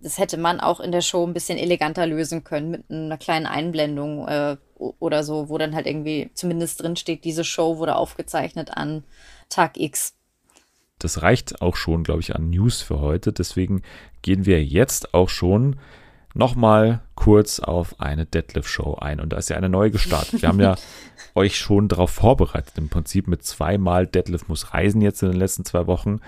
Das 0.00 0.18
hätte 0.18 0.38
man 0.38 0.60
auch 0.60 0.80
in 0.80 0.92
der 0.92 1.02
Show 1.02 1.26
ein 1.26 1.34
bisschen 1.34 1.58
eleganter 1.58 2.06
lösen 2.06 2.42
können 2.42 2.70
mit 2.70 2.90
einer 2.90 3.18
kleinen 3.18 3.46
Einblendung 3.46 4.26
äh, 4.26 4.56
oder 4.78 5.22
so, 5.24 5.50
wo 5.50 5.58
dann 5.58 5.74
halt 5.74 5.86
irgendwie 5.86 6.30
zumindest 6.32 6.82
drin 6.82 6.96
steht, 6.96 7.24
diese 7.24 7.44
Show 7.44 7.76
wurde 7.76 7.96
aufgezeichnet 7.96 8.70
an 8.76 9.04
Tag 9.50 9.78
X. 9.78 10.14
Das 10.98 11.20
reicht 11.20 11.60
auch 11.60 11.76
schon, 11.76 12.02
glaube 12.02 12.20
ich, 12.20 12.34
an 12.34 12.48
News 12.48 12.80
für 12.80 13.00
heute. 13.00 13.32
Deswegen 13.32 13.82
gehen 14.22 14.46
wir 14.46 14.64
jetzt 14.64 15.12
auch 15.12 15.28
schon 15.28 15.76
nochmal 16.34 17.00
kurz 17.14 17.60
auf 17.60 18.00
eine 18.00 18.26
Deadlift-Show 18.26 18.96
ein. 18.96 19.20
Und 19.20 19.32
da 19.32 19.38
ist 19.38 19.50
ja 19.50 19.56
eine 19.56 19.68
neue 19.68 19.90
gestartet. 19.90 20.42
Wir 20.42 20.48
haben 20.48 20.60
ja 20.60 20.76
euch 21.34 21.56
schon 21.56 21.88
darauf 21.88 22.10
vorbereitet, 22.10 22.76
im 22.76 22.88
Prinzip 22.88 23.28
mit 23.28 23.44
zweimal 23.44 24.06
Deadlift 24.06 24.48
muss 24.48 24.74
reisen 24.74 25.00
jetzt 25.00 25.22
in 25.22 25.30
den 25.30 25.38
letzten 25.38 25.64
zwei 25.64 25.86
Wochen. 25.86 26.20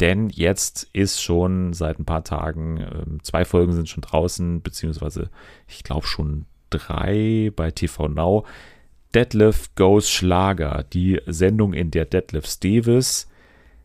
Denn 0.00 0.30
jetzt 0.30 0.88
ist 0.94 1.20
schon 1.20 1.74
seit 1.74 1.98
ein 1.98 2.06
paar 2.06 2.24
Tagen, 2.24 2.78
ähm, 2.80 3.18
zwei 3.22 3.44
Folgen 3.44 3.72
sind 3.72 3.88
schon 3.88 4.00
draußen, 4.00 4.62
beziehungsweise 4.62 5.28
ich 5.68 5.84
glaube 5.84 6.06
schon 6.06 6.46
drei 6.70 7.52
bei 7.54 7.70
TV 7.70 8.08
Now. 8.08 8.46
Deadlift 9.14 9.74
Goes 9.76 10.08
Schlager, 10.08 10.84
die 10.92 11.20
Sendung, 11.26 11.74
in 11.74 11.90
der 11.90 12.04
Deadlift 12.06 12.64
Davis 12.64 13.28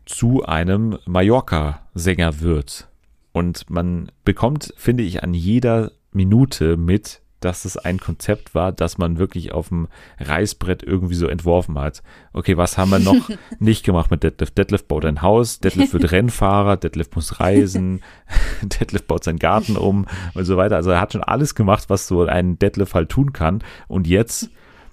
zu 0.06 0.44
einem 0.44 0.98
Mallorca-Sänger 1.04 2.40
wird. 2.40 2.88
Und 3.36 3.68
man 3.68 4.10
bekommt, 4.24 4.72
finde 4.78 5.02
ich, 5.02 5.22
an 5.22 5.34
jeder 5.34 5.92
Minute 6.10 6.78
mit, 6.78 7.20
dass 7.40 7.66
es 7.66 7.76
ein 7.76 8.00
Konzept 8.00 8.54
war, 8.54 8.72
das 8.72 8.96
man 8.96 9.18
wirklich 9.18 9.52
auf 9.52 9.68
dem 9.68 9.88
Reißbrett 10.18 10.82
irgendwie 10.82 11.16
so 11.16 11.26
entworfen 11.26 11.78
hat. 11.78 12.02
Okay, 12.32 12.56
was 12.56 12.78
haben 12.78 12.92
wir 12.92 12.98
noch 12.98 13.28
nicht 13.58 13.84
gemacht 13.84 14.10
mit 14.10 14.22
Deadlift? 14.22 14.56
Deadlift 14.56 14.88
baut 14.88 15.04
ein 15.04 15.20
Haus, 15.20 15.60
Deadlift 15.60 15.92
wird 15.92 16.10
Rennfahrer, 16.12 16.78
Deadlift 16.78 17.14
muss 17.14 17.38
reisen, 17.38 18.00
Deadlift 18.62 19.06
baut 19.06 19.22
seinen 19.22 19.38
Garten 19.38 19.76
um 19.76 20.06
und 20.32 20.46
so 20.46 20.56
weiter. 20.56 20.76
Also 20.76 20.92
er 20.92 21.02
hat 21.02 21.12
schon 21.12 21.22
alles 21.22 21.54
gemacht, 21.54 21.90
was 21.90 22.06
so 22.06 22.24
ein 22.24 22.58
Deadlift 22.58 22.94
halt 22.94 23.10
tun 23.10 23.34
kann. 23.34 23.62
Und 23.86 24.06
jetzt 24.06 24.48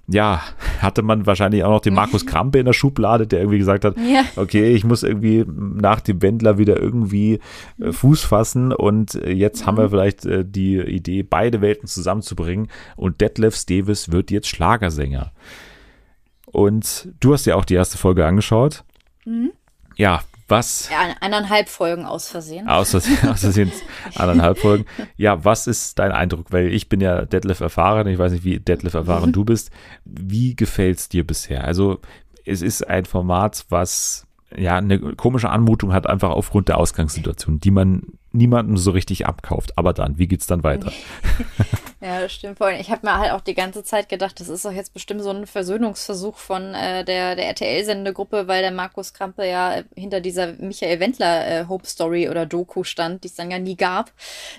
ja, 0.06 0.42
hatte 0.80 1.02
man 1.02 1.26
wahrscheinlich 1.26 1.64
auch 1.64 1.70
noch 1.70 1.80
den 1.80 1.94
Markus 1.94 2.26
Krampe 2.26 2.58
in 2.58 2.66
der 2.66 2.72
Schublade, 2.72 3.26
der 3.26 3.40
irgendwie 3.40 3.58
gesagt 3.58 3.84
hat, 3.84 3.96
ja. 3.96 4.24
okay, 4.36 4.74
ich 4.74 4.84
muss 4.84 5.02
irgendwie 5.02 5.44
nach 5.46 6.00
dem 6.00 6.20
Wendler 6.20 6.58
wieder 6.58 6.78
irgendwie 6.78 7.40
äh, 7.80 7.92
Fuß 7.92 8.24
fassen 8.24 8.72
und 8.72 9.14
äh, 9.14 9.30
jetzt 9.30 9.62
mhm. 9.62 9.66
haben 9.66 9.78
wir 9.78 9.90
vielleicht 9.90 10.26
äh, 10.26 10.44
die 10.44 10.78
Idee, 10.78 11.22
beide 11.22 11.60
Welten 11.60 11.88
zusammenzubringen 11.88 12.68
und 12.96 13.20
Detlef 13.20 13.64
Davis 13.64 14.12
wird 14.12 14.30
jetzt 14.30 14.48
Schlagersänger. 14.48 15.32
Und 16.46 17.08
du 17.20 17.32
hast 17.32 17.46
ja 17.46 17.56
auch 17.56 17.64
die 17.64 17.74
erste 17.74 17.98
Folge 17.98 18.26
angeschaut. 18.26 18.84
Mhm. 19.24 19.52
Ja, 19.96 20.20
was? 20.48 20.88
Ja, 20.90 21.14
eineinhalb 21.20 21.68
Folgen 21.68 22.04
aus 22.04 22.28
Versehen. 22.28 22.68
Aus 22.68 22.90
Versehen, 22.90 23.28
aus 23.28 23.40
Versehen 23.40 23.72
eineinhalb 24.14 24.58
Folgen. 24.58 24.84
Ja, 25.16 25.44
was 25.44 25.66
ist 25.66 25.98
dein 25.98 26.12
Eindruck? 26.12 26.52
Weil 26.52 26.72
ich 26.72 26.88
bin 26.88 27.00
ja 27.00 27.24
Detlef 27.24 27.60
erfahren, 27.60 28.06
ich 28.06 28.18
weiß 28.18 28.32
nicht, 28.32 28.44
wie 28.44 28.58
Detlef 28.60 28.94
erfahren 28.94 29.32
du 29.32 29.44
bist. 29.44 29.70
Wie 30.04 30.54
gefällt 30.54 30.98
es 30.98 31.08
dir 31.08 31.26
bisher? 31.26 31.64
Also, 31.64 32.00
es 32.44 32.62
ist 32.62 32.82
ein 32.86 33.04
Format, 33.06 33.64
was 33.70 34.26
ja 34.56 34.76
eine 34.76 34.98
komische 34.98 35.50
Anmutung 35.50 35.92
hat, 35.92 36.06
einfach 36.06 36.30
aufgrund 36.30 36.68
der 36.68 36.78
Ausgangssituation, 36.78 37.60
die 37.60 37.70
man 37.70 38.18
niemandem 38.34 38.76
so 38.76 38.90
richtig 38.90 39.26
abkauft. 39.26 39.78
Aber 39.78 39.92
dann, 39.92 40.18
wie 40.18 40.26
geht's 40.26 40.46
dann 40.46 40.64
weiter? 40.64 40.92
ja, 42.00 42.20
das 42.20 42.32
stimmt 42.32 42.58
voll. 42.58 42.74
Ich 42.80 42.90
habe 42.90 43.06
mir 43.06 43.16
halt 43.16 43.30
auch 43.32 43.40
die 43.40 43.54
ganze 43.54 43.84
Zeit 43.84 44.08
gedacht, 44.08 44.40
das 44.40 44.48
ist 44.48 44.64
doch 44.64 44.72
jetzt 44.72 44.92
bestimmt 44.92 45.22
so 45.22 45.30
ein 45.30 45.46
Versöhnungsversuch 45.46 46.36
von 46.36 46.74
äh, 46.74 47.04
der, 47.04 47.36
der 47.36 47.46
RTL-Sendegruppe, 47.46 48.48
weil 48.48 48.62
der 48.62 48.72
Markus 48.72 49.14
Krampe 49.14 49.46
ja 49.46 49.82
hinter 49.94 50.20
dieser 50.20 50.52
Michael 50.54 51.00
Wendler 51.00 51.60
äh, 51.60 52.28
oder 52.28 52.46
Doku 52.46 52.82
stand, 52.82 53.24
die 53.24 53.28
es 53.28 53.34
dann 53.34 53.50
ja 53.50 53.58
nie 53.58 53.76
gab, 53.76 54.12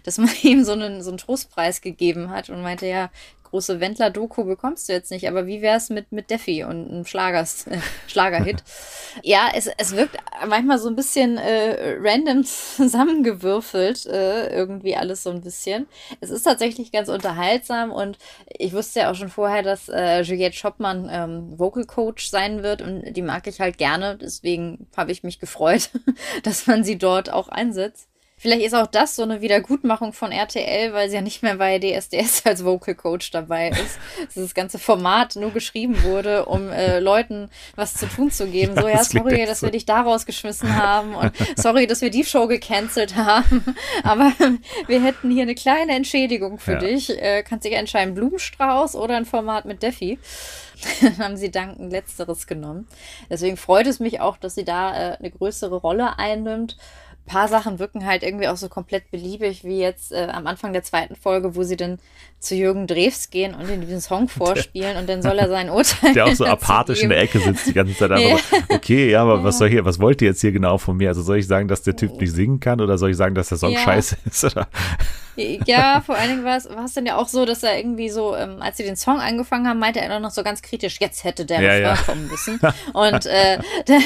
dass 0.03 0.17
man 0.17 0.29
ihm 0.41 0.63
so 0.63 0.71
einen, 0.71 1.03
so 1.03 1.09
einen 1.09 1.17
Trostpreis 1.17 1.81
gegeben 1.81 2.29
hat 2.29 2.49
und 2.49 2.61
meinte, 2.61 2.87
ja, 2.87 3.09
große 3.55 3.79
Wendler-Doku 3.79 4.43
bekommst 4.43 4.89
du 4.89 4.93
jetzt 4.93 5.11
nicht, 5.11 5.29
aber 5.29 5.47
wie 5.47 5.61
wär's 5.61 5.89
mit, 5.89 6.11
mit 6.11 6.29
Defi 6.29 6.65
und 6.65 6.89
einem 6.89 7.05
Schlagers, 7.05 7.67
äh, 7.67 7.77
Schlagerhit? 8.05 8.61
ja, 9.23 9.47
es, 9.55 9.69
es 9.77 9.95
wirkt 9.95 10.17
manchmal 10.45 10.77
so 10.77 10.89
ein 10.89 10.97
bisschen 10.97 11.37
äh, 11.37 11.95
random 12.01 12.43
zusammengewürfelt, 12.43 14.07
äh, 14.07 14.53
irgendwie 14.53 14.97
alles 14.97 15.23
so 15.23 15.29
ein 15.29 15.39
bisschen. 15.39 15.87
Es 16.19 16.31
ist 16.31 16.43
tatsächlich 16.43 16.91
ganz 16.91 17.07
unterhaltsam 17.07 17.93
und 17.93 18.17
ich 18.49 18.73
wusste 18.73 18.99
ja 18.99 19.11
auch 19.11 19.15
schon 19.15 19.29
vorher, 19.29 19.63
dass 19.63 19.87
äh, 19.87 20.19
Juliette 20.23 20.57
Schoppmann 20.57 21.07
ähm, 21.09 21.57
Vocal 21.57 21.85
Coach 21.85 22.29
sein 22.29 22.61
wird 22.61 22.81
und 22.81 23.13
die 23.13 23.21
mag 23.21 23.47
ich 23.47 23.61
halt 23.61 23.77
gerne, 23.77 24.17
deswegen 24.17 24.87
habe 24.97 25.13
ich 25.13 25.23
mich 25.23 25.39
gefreut, 25.39 25.91
dass 26.43 26.67
man 26.67 26.83
sie 26.83 26.97
dort 26.97 27.31
auch 27.31 27.47
einsetzt. 27.47 28.09
Vielleicht 28.37 28.63
ist 28.65 28.75
auch 28.75 28.87
das 28.87 29.15
so 29.15 29.23
eine 29.23 29.39
Wiedergutmachung 29.39 30.11
von 30.11 30.33
RTL, 30.33 30.91
weil 30.91 31.09
sie 31.09 31.15
ja 31.15 31.21
nicht 31.21 31.41
mehr 31.41 31.55
bei 31.55 31.79
DSDS 31.79 32.45
als 32.45 32.65
Vocal 32.65 32.93
Coach 32.93 33.31
dabei 33.31 33.69
ist. 33.69 33.97
Dass 34.25 34.35
das 34.35 34.53
ganze 34.53 34.77
Format 34.77 35.37
nur 35.37 35.51
geschrieben 35.51 36.03
wurde, 36.03 36.45
um 36.45 36.69
äh, 36.69 36.99
Leuten 36.99 37.49
was 37.75 37.93
zu 37.93 38.07
tun 38.07 38.31
zu 38.31 38.47
geben. 38.47 38.75
Ja, 38.75 38.81
so, 38.81 38.87
ja, 38.89 39.03
sorry, 39.03 39.45
dass 39.45 39.61
so. 39.61 39.67
wir 39.67 39.71
dich 39.71 39.85
da 39.85 40.01
rausgeschmissen 40.01 40.75
haben 40.81 41.15
und 41.15 41.31
sorry, 41.55 41.87
dass 41.87 42.01
wir 42.01 42.09
die 42.09 42.25
Show 42.25 42.47
gecancelt 42.47 43.15
haben. 43.15 43.63
Aber 44.03 44.33
wir 44.87 45.01
hätten 45.01 45.31
hier 45.31 45.43
eine 45.43 45.55
kleine 45.55 45.93
Entschädigung 45.93 46.59
für 46.59 46.73
ja. 46.73 46.79
dich. 46.79 47.09
Äh, 47.09 47.41
kannst 47.43 47.65
dich 47.65 47.73
entscheiden, 47.73 48.15
Blumenstrauß 48.15 48.95
oder 48.97 49.15
ein 49.15 49.25
Format 49.25 49.63
mit 49.63 49.81
Defi. 49.81 50.19
Dann 51.01 51.17
haben 51.19 51.37
sie 51.37 51.51
dankend 51.51 51.91
Letzteres 51.91 52.47
genommen. 52.47 52.87
Deswegen 53.29 53.55
freut 53.55 53.87
es 53.87 54.01
mich 54.01 54.19
auch, 54.19 54.35
dass 54.35 54.55
sie 54.55 54.65
da 54.65 55.13
äh, 55.13 55.17
eine 55.17 55.31
größere 55.31 55.75
Rolle 55.77 56.19
einnimmt 56.19 56.75
paar 57.25 57.47
Sachen 57.47 57.79
wirken 57.79 58.05
halt 58.05 58.23
irgendwie 58.23 58.47
auch 58.47 58.57
so 58.57 58.69
komplett 58.69 59.09
beliebig, 59.11 59.63
wie 59.63 59.79
jetzt 59.79 60.11
äh, 60.11 60.27
am 60.31 60.47
Anfang 60.47 60.73
der 60.73 60.83
zweiten 60.83 61.15
Folge, 61.15 61.55
wo 61.55 61.63
sie 61.63 61.77
dann 61.77 61.99
zu 62.45 62.55
Jürgen 62.55 62.87
Drews 62.87 63.29
gehen 63.29 63.53
und 63.53 63.69
in 63.69 63.81
diesen 63.81 64.01
Song 64.01 64.27
vorspielen 64.29 64.93
der, 64.93 64.99
und 65.01 65.09
dann 65.09 65.21
soll 65.21 65.37
er 65.37 65.49
sein 65.49 65.69
Urteil. 65.69 66.13
Der 66.13 66.25
auch 66.25 66.33
so 66.33 66.45
apathisch 66.45 67.01
in 67.01 67.09
der 67.09 67.19
Ecke 67.19 67.39
sitzt 67.39 67.67
die 67.67 67.73
ganze 67.73 67.95
Zeit 67.95 68.11
einfach 68.11 68.51
ja. 68.51 68.59
so, 68.67 68.75
okay, 68.75 69.09
ja, 69.09 69.21
aber 69.21 69.37
ja. 69.37 69.43
was 69.43 69.57
soll 69.57 69.69
hier, 69.69 69.85
was 69.85 69.99
wollt 69.99 70.21
ihr 70.21 70.29
jetzt 70.29 70.41
hier 70.41 70.51
genau 70.51 70.77
von 70.77 70.97
mir? 70.97 71.09
Also 71.09 71.21
soll 71.21 71.37
ich 71.37 71.47
sagen, 71.47 71.67
dass 71.67 71.81
der 71.81 71.95
Typ 71.95 72.19
nicht 72.19 72.31
singen 72.31 72.59
kann 72.59 72.81
oder 72.81 72.97
soll 72.97 73.11
ich 73.11 73.17
sagen, 73.17 73.35
dass 73.35 73.49
der 73.49 73.57
Song 73.57 73.71
ja. 73.71 73.79
scheiße 73.79 74.17
ist? 74.25 74.43
Oder? 74.45 74.67
Ja, 75.37 76.01
vor 76.05 76.15
allen 76.15 76.29
Dingen 76.29 76.45
war 76.45 76.57
es, 76.57 76.69
war 76.69 76.85
es 76.85 76.93
dann 76.93 77.05
ja 77.05 77.17
auch 77.17 77.27
so, 77.27 77.45
dass 77.45 77.61
er 77.63 77.77
irgendwie 77.77 78.09
so, 78.09 78.35
ähm, 78.35 78.61
als 78.61 78.77
sie 78.77 78.83
den 78.83 78.95
Song 78.95 79.19
angefangen 79.19 79.67
haben, 79.67 79.79
meinte 79.79 79.99
er 79.99 80.07
dann 80.07 80.21
noch 80.21 80.31
so 80.31 80.43
ganz 80.43 80.61
kritisch, 80.61 80.97
jetzt 81.01 81.23
hätte 81.23 81.45
der 81.45 81.61
ja, 81.61 81.75
ja. 81.75 81.95
kommen 81.97 82.27
müssen. 82.29 82.59
Und 82.93 83.25
äh, 83.25 83.59
dann, 83.85 84.03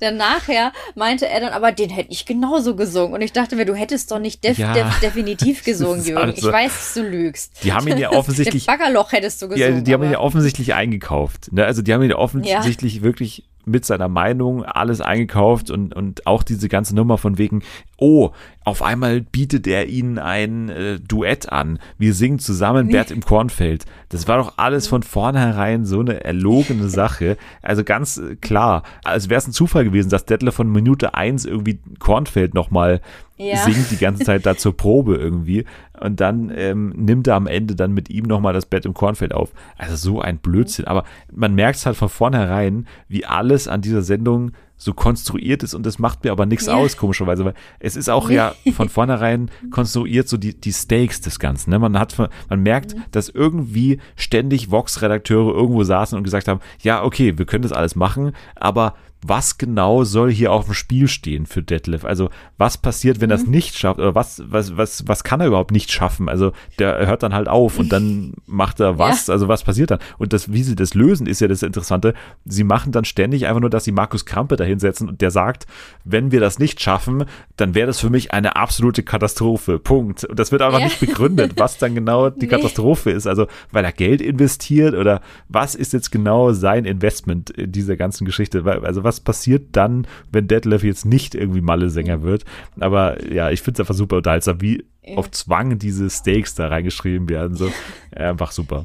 dann 0.00 0.16
nachher 0.18 0.72
meinte 0.94 1.26
er 1.26 1.40
dann, 1.40 1.52
aber 1.52 1.72
den 1.72 1.88
hätte 1.88 2.12
ich 2.12 2.26
genauso 2.26 2.76
gesungen. 2.76 3.14
Und 3.14 3.22
ich 3.22 3.32
dachte 3.32 3.56
mir, 3.56 3.64
du 3.64 3.74
hättest 3.74 4.10
doch 4.10 4.18
nicht 4.18 4.44
def 4.44 4.58
def 4.58 5.00
definitiv 5.00 5.64
gesungen, 5.64 6.04
Jürgen. 6.04 6.30
Also, 6.30 6.46
ich 6.46 6.52
weiß, 6.52 6.72
dass 6.72 6.94
du 6.94 7.02
lügst. 7.02 7.19
Die 7.62 7.72
haben 7.72 7.86
ihn 7.88 7.98
ja 7.98 8.10
offensichtlich. 8.12 8.66
Baggerloch 8.66 9.12
hättest 9.12 9.42
du 9.42 9.48
gesungen. 9.48 9.76
Ja, 9.76 9.80
die 9.80 9.92
haben 9.92 10.02
ihn 10.02 10.12
ja 10.12 10.20
offensichtlich 10.20 10.74
eingekauft. 10.74 11.52
Ne? 11.52 11.64
Also 11.64 11.82
die 11.82 11.92
haben 11.92 12.02
ihn 12.02 12.10
ja 12.10 12.16
offensichtlich 12.16 13.02
wirklich 13.02 13.44
mit 13.64 13.84
seiner 13.84 14.08
Meinung 14.08 14.64
alles 14.64 15.00
eingekauft 15.00 15.70
und, 15.70 15.94
und 15.94 16.26
auch 16.26 16.42
diese 16.42 16.68
ganze 16.68 16.94
Nummer 16.94 17.18
von 17.18 17.38
wegen, 17.38 17.62
oh, 17.98 18.30
auf 18.64 18.82
einmal 18.82 19.20
bietet 19.20 19.66
er 19.66 19.86
ihnen 19.86 20.18
ein 20.18 20.68
äh, 20.68 20.98
Duett 21.00 21.50
an. 21.50 21.78
Wir 21.98 22.14
singen 22.14 22.38
zusammen 22.38 22.88
Bert 22.88 23.10
im 23.10 23.22
Kornfeld. 23.22 23.84
Das 24.08 24.28
war 24.28 24.38
doch 24.38 24.54
alles 24.56 24.86
von 24.86 25.02
vornherein 25.02 25.84
so 25.84 26.00
eine 26.00 26.24
erlogene 26.24 26.88
Sache. 26.88 27.36
Also 27.62 27.84
ganz 27.84 28.20
klar, 28.40 28.82
als 29.04 29.28
wäre 29.28 29.38
es 29.38 29.46
ein 29.46 29.52
Zufall 29.52 29.84
gewesen, 29.84 30.10
dass 30.10 30.26
Detlef 30.26 30.54
von 30.54 30.70
Minute 30.70 31.14
eins 31.14 31.44
irgendwie 31.44 31.80
Kornfeld 31.98 32.54
nochmal 32.54 33.00
ja. 33.40 33.56
singt 33.56 33.90
die 33.90 33.96
ganze 33.96 34.24
Zeit 34.24 34.46
da 34.46 34.56
zur 34.56 34.76
Probe 34.76 35.16
irgendwie. 35.16 35.64
Und 35.98 36.20
dann 36.20 36.52
ähm, 36.54 36.92
nimmt 36.96 37.26
er 37.26 37.36
am 37.36 37.46
Ende 37.46 37.74
dann 37.74 37.92
mit 37.92 38.10
ihm 38.10 38.24
nochmal 38.24 38.52
das 38.52 38.66
Bett 38.66 38.84
im 38.84 38.94
Kornfeld 38.94 39.34
auf. 39.34 39.52
Also 39.76 39.96
so 39.96 40.20
ein 40.20 40.38
Blödsinn. 40.38 40.86
Aber 40.86 41.04
man 41.32 41.54
merkt 41.54 41.78
es 41.78 41.86
halt 41.86 41.96
von 41.96 42.08
vornherein, 42.08 42.86
wie 43.08 43.24
alles 43.24 43.68
an 43.68 43.80
dieser 43.82 44.02
Sendung 44.02 44.52
so 44.80 44.94
konstruiert 44.94 45.62
ist 45.62 45.74
und 45.74 45.84
das 45.84 45.98
macht 45.98 46.24
mir 46.24 46.32
aber 46.32 46.46
nichts 46.46 46.64
ja. 46.64 46.74
aus, 46.74 46.96
komischerweise, 46.96 47.44
weil 47.44 47.54
es 47.80 47.96
ist 47.96 48.08
auch 48.08 48.30
ja 48.30 48.54
von 48.72 48.88
vornherein 48.88 49.50
konstruiert, 49.70 50.26
so 50.26 50.38
die, 50.38 50.58
die 50.58 50.72
Stakes 50.72 51.20
des 51.20 51.38
Ganzen. 51.38 51.68
Ne? 51.68 51.78
Man 51.78 51.98
hat, 51.98 52.16
man 52.18 52.62
merkt, 52.62 52.96
mhm. 52.96 53.02
dass 53.10 53.28
irgendwie 53.28 54.00
ständig 54.16 54.70
Vox-Redakteure 54.70 55.54
irgendwo 55.54 55.84
saßen 55.84 56.16
und 56.16 56.24
gesagt 56.24 56.48
haben, 56.48 56.60
ja, 56.80 57.04
okay, 57.04 57.36
wir 57.36 57.44
können 57.44 57.62
das 57.62 57.72
alles 57.72 57.94
machen, 57.94 58.32
aber 58.56 58.94
was 59.22 59.58
genau 59.58 60.04
soll 60.04 60.32
hier 60.32 60.52
auf 60.52 60.64
dem 60.64 60.74
Spiel 60.74 61.06
stehen 61.06 61.46
für 61.46 61.62
Detlef? 61.62 62.04
Also 62.04 62.30
was 62.56 62.78
passiert, 62.78 63.20
wenn 63.20 63.30
er 63.30 63.36
es 63.36 63.44
mhm. 63.44 63.52
nicht 63.52 63.76
schafft? 63.76 63.98
Oder 63.98 64.14
was, 64.14 64.42
was, 64.46 64.76
was, 64.76 65.06
was 65.06 65.24
kann 65.24 65.40
er 65.40 65.48
überhaupt 65.48 65.72
nicht 65.72 65.92
schaffen? 65.92 66.28
Also 66.28 66.52
der 66.78 67.06
hört 67.06 67.22
dann 67.22 67.34
halt 67.34 67.48
auf 67.48 67.78
und 67.78 67.92
dann 67.92 68.32
macht 68.46 68.80
er 68.80 68.98
was? 68.98 69.26
Ja. 69.26 69.34
Also 69.34 69.48
was 69.48 69.62
passiert 69.62 69.90
dann? 69.90 69.98
Und 70.18 70.32
das, 70.32 70.52
wie 70.52 70.62
sie 70.62 70.74
das 70.74 70.94
lösen, 70.94 71.26
ist 71.26 71.40
ja 71.40 71.48
das 71.48 71.62
Interessante. 71.62 72.14
Sie 72.46 72.64
machen 72.64 72.92
dann 72.92 73.04
ständig 73.04 73.46
einfach 73.46 73.60
nur, 73.60 73.70
dass 73.70 73.84
sie 73.84 73.92
Markus 73.92 74.24
Krampe 74.24 74.56
da 74.56 74.64
hinsetzen 74.64 75.08
und 75.08 75.20
der 75.20 75.30
sagt, 75.30 75.66
wenn 76.04 76.32
wir 76.32 76.40
das 76.40 76.58
nicht 76.58 76.80
schaffen, 76.80 77.24
dann 77.56 77.74
wäre 77.74 77.86
das 77.88 78.00
für 78.00 78.10
mich 78.10 78.32
eine 78.32 78.56
absolute 78.56 79.02
Katastrophe. 79.02 79.78
Punkt. 79.78 80.24
Und 80.24 80.38
das 80.38 80.50
wird 80.50 80.62
aber 80.62 80.78
ja. 80.78 80.84
nicht 80.84 81.00
begründet, 81.00 81.54
was 81.56 81.76
dann 81.78 81.94
genau 81.94 82.30
die 82.30 82.40
nee. 82.40 82.46
Katastrophe 82.46 83.10
ist. 83.10 83.26
Also 83.26 83.48
weil 83.70 83.84
er 83.84 83.92
Geld 83.92 84.22
investiert 84.22 84.94
oder 84.94 85.20
was 85.48 85.74
ist 85.74 85.92
jetzt 85.92 86.10
genau 86.10 86.52
sein 86.52 86.84
Investment 86.84 87.50
in 87.50 87.70
dieser 87.72 87.96
ganzen 87.96 88.24
Geschichte? 88.24 88.64
Also 88.82 89.04
was 89.04 89.09
was 89.10 89.18
passiert 89.18 89.68
dann, 89.72 90.06
wenn 90.30 90.46
Detlef 90.46 90.84
jetzt 90.84 91.04
nicht 91.04 91.34
irgendwie 91.34 91.60
Malle-Sänger 91.60 92.22
wird. 92.22 92.44
Aber 92.78 93.22
ja, 93.28 93.50
ich 93.50 93.62
finde 93.62 93.76
es 93.76 93.80
einfach 93.80 93.96
super 93.96 94.18
unterhaltsam, 94.18 94.60
wie 94.60 94.84
ja. 95.02 95.16
auf 95.16 95.32
Zwang 95.32 95.78
diese 95.80 96.08
Stakes 96.08 96.54
da 96.54 96.68
reingeschrieben 96.68 97.28
werden. 97.28 97.56
So. 97.56 97.72
einfach 98.14 98.52
super. 98.52 98.84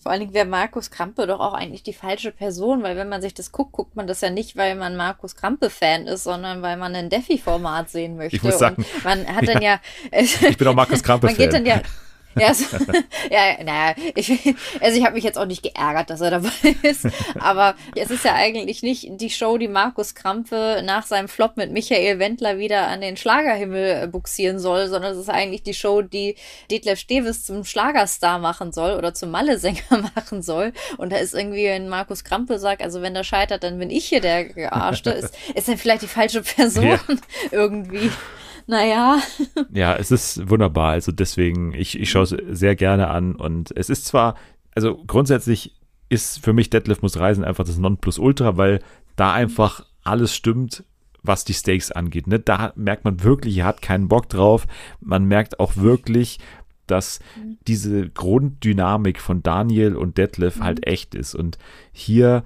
Vor 0.00 0.12
allen 0.12 0.20
Dingen 0.20 0.34
wäre 0.34 0.46
Markus 0.46 0.90
Krampe 0.90 1.26
doch 1.26 1.40
auch 1.40 1.54
eigentlich 1.54 1.82
die 1.82 1.92
falsche 1.92 2.30
Person, 2.30 2.82
weil 2.82 2.96
wenn 2.96 3.08
man 3.08 3.22
sich 3.22 3.34
das 3.34 3.50
guckt, 3.52 3.72
guckt 3.72 3.96
man 3.96 4.06
das 4.06 4.20
ja 4.20 4.30
nicht, 4.30 4.56
weil 4.56 4.76
man 4.76 4.96
Markus 4.96 5.34
Krampe-Fan 5.34 6.06
ist, 6.06 6.24
sondern 6.24 6.62
weil 6.62 6.76
man 6.76 6.94
ein 6.94 7.10
Defi-Format 7.10 7.90
sehen 7.90 8.16
möchte. 8.16 8.36
Ich 8.36 8.42
muss 8.42 8.58
sagen, 8.58 8.76
Und 8.76 9.04
man 9.04 9.26
hat 9.26 9.48
dann 9.48 9.62
ja. 9.62 9.80
ja 10.12 10.48
ich 10.48 10.56
bin 10.56 10.68
auch 10.68 10.74
Markus 10.74 11.02
Krampe-Fan. 11.02 11.36
Man 11.38 11.44
geht 11.44 11.52
dann 11.52 11.66
ja. 11.66 11.80
Ja, 12.36 12.54
so, 12.54 12.64
ja 13.30 13.62
naja, 13.62 13.94
ich, 14.14 14.54
also 14.80 14.98
ich 14.98 15.04
habe 15.04 15.14
mich 15.14 15.24
jetzt 15.24 15.38
auch 15.38 15.46
nicht 15.46 15.62
geärgert, 15.62 16.10
dass 16.10 16.20
er 16.20 16.30
dabei 16.30 16.50
ist, 16.82 17.06
aber 17.38 17.74
es 17.96 18.10
ist 18.10 18.24
ja 18.24 18.34
eigentlich 18.34 18.82
nicht 18.82 19.06
die 19.08 19.30
Show, 19.30 19.58
die 19.58 19.68
Markus 19.68 20.14
Krampfe 20.14 20.82
nach 20.84 21.06
seinem 21.06 21.28
Flop 21.28 21.56
mit 21.56 21.72
Michael 21.72 22.18
Wendler 22.18 22.58
wieder 22.58 22.88
an 22.88 23.00
den 23.00 23.16
Schlagerhimmel 23.16 24.08
buxieren 24.08 24.58
soll, 24.58 24.88
sondern 24.88 25.12
es 25.12 25.18
ist 25.18 25.30
eigentlich 25.30 25.62
die 25.62 25.74
Show, 25.74 26.02
die 26.02 26.36
Detlef 26.70 26.98
Steves 26.98 27.44
zum 27.44 27.64
Schlagerstar 27.64 28.38
machen 28.38 28.72
soll 28.72 28.96
oder 28.96 29.14
zum 29.14 29.30
Malle-Sänger 29.30 29.82
machen 30.14 30.42
soll. 30.42 30.72
Und 30.96 31.12
da 31.12 31.16
ist 31.16 31.34
irgendwie, 31.34 31.66
wenn 31.66 31.88
Markus 31.88 32.24
Krampe 32.24 32.58
sagt, 32.58 32.82
also 32.82 33.02
wenn 33.02 33.14
der 33.14 33.24
scheitert, 33.24 33.62
dann 33.62 33.78
bin 33.78 33.90
ich 33.90 34.06
hier 34.06 34.20
der 34.20 34.44
Gearschte, 34.44 35.10
ist, 35.10 35.34
ist 35.54 35.68
dann 35.68 35.78
vielleicht 35.78 36.02
die 36.02 36.08
falsche 36.08 36.42
Person 36.42 36.84
ja. 36.84 36.98
irgendwie 37.50 38.10
naja. 38.66 39.18
Ja, 39.72 39.96
es 39.96 40.10
ist 40.10 40.48
wunderbar. 40.48 40.92
Also 40.92 41.12
deswegen, 41.12 41.74
ich, 41.74 41.98
ich 41.98 42.10
schaue 42.10 42.22
es 42.24 42.36
sehr 42.50 42.76
gerne 42.76 43.08
an. 43.08 43.34
Und 43.34 43.76
es 43.76 43.90
ist 43.90 44.06
zwar, 44.06 44.36
also 44.74 45.02
grundsätzlich 45.06 45.74
ist 46.08 46.44
für 46.44 46.52
mich 46.52 46.70
Deadlift 46.70 47.02
muss 47.02 47.18
reisen 47.18 47.44
einfach 47.44 47.64
das 47.64 47.78
Nonplusultra, 47.78 48.56
weil 48.56 48.80
da 49.16 49.32
einfach 49.32 49.84
alles 50.04 50.34
stimmt, 50.34 50.84
was 51.22 51.44
die 51.44 51.54
Stakes 51.54 51.90
angeht. 51.90 52.26
Ne? 52.26 52.38
Da 52.38 52.72
merkt 52.76 53.04
man 53.04 53.22
wirklich, 53.22 53.58
er 53.58 53.64
hat 53.64 53.82
keinen 53.82 54.08
Bock 54.08 54.28
drauf. 54.28 54.66
Man 55.00 55.24
merkt 55.24 55.58
auch 55.58 55.76
wirklich, 55.76 56.38
dass 56.86 57.20
diese 57.66 58.10
Grunddynamik 58.10 59.20
von 59.20 59.42
Daniel 59.42 59.96
und 59.96 60.18
Detlef 60.18 60.60
halt 60.60 60.80
mhm. 60.80 60.92
echt 60.92 61.14
ist. 61.14 61.34
Und 61.34 61.58
hier 61.92 62.44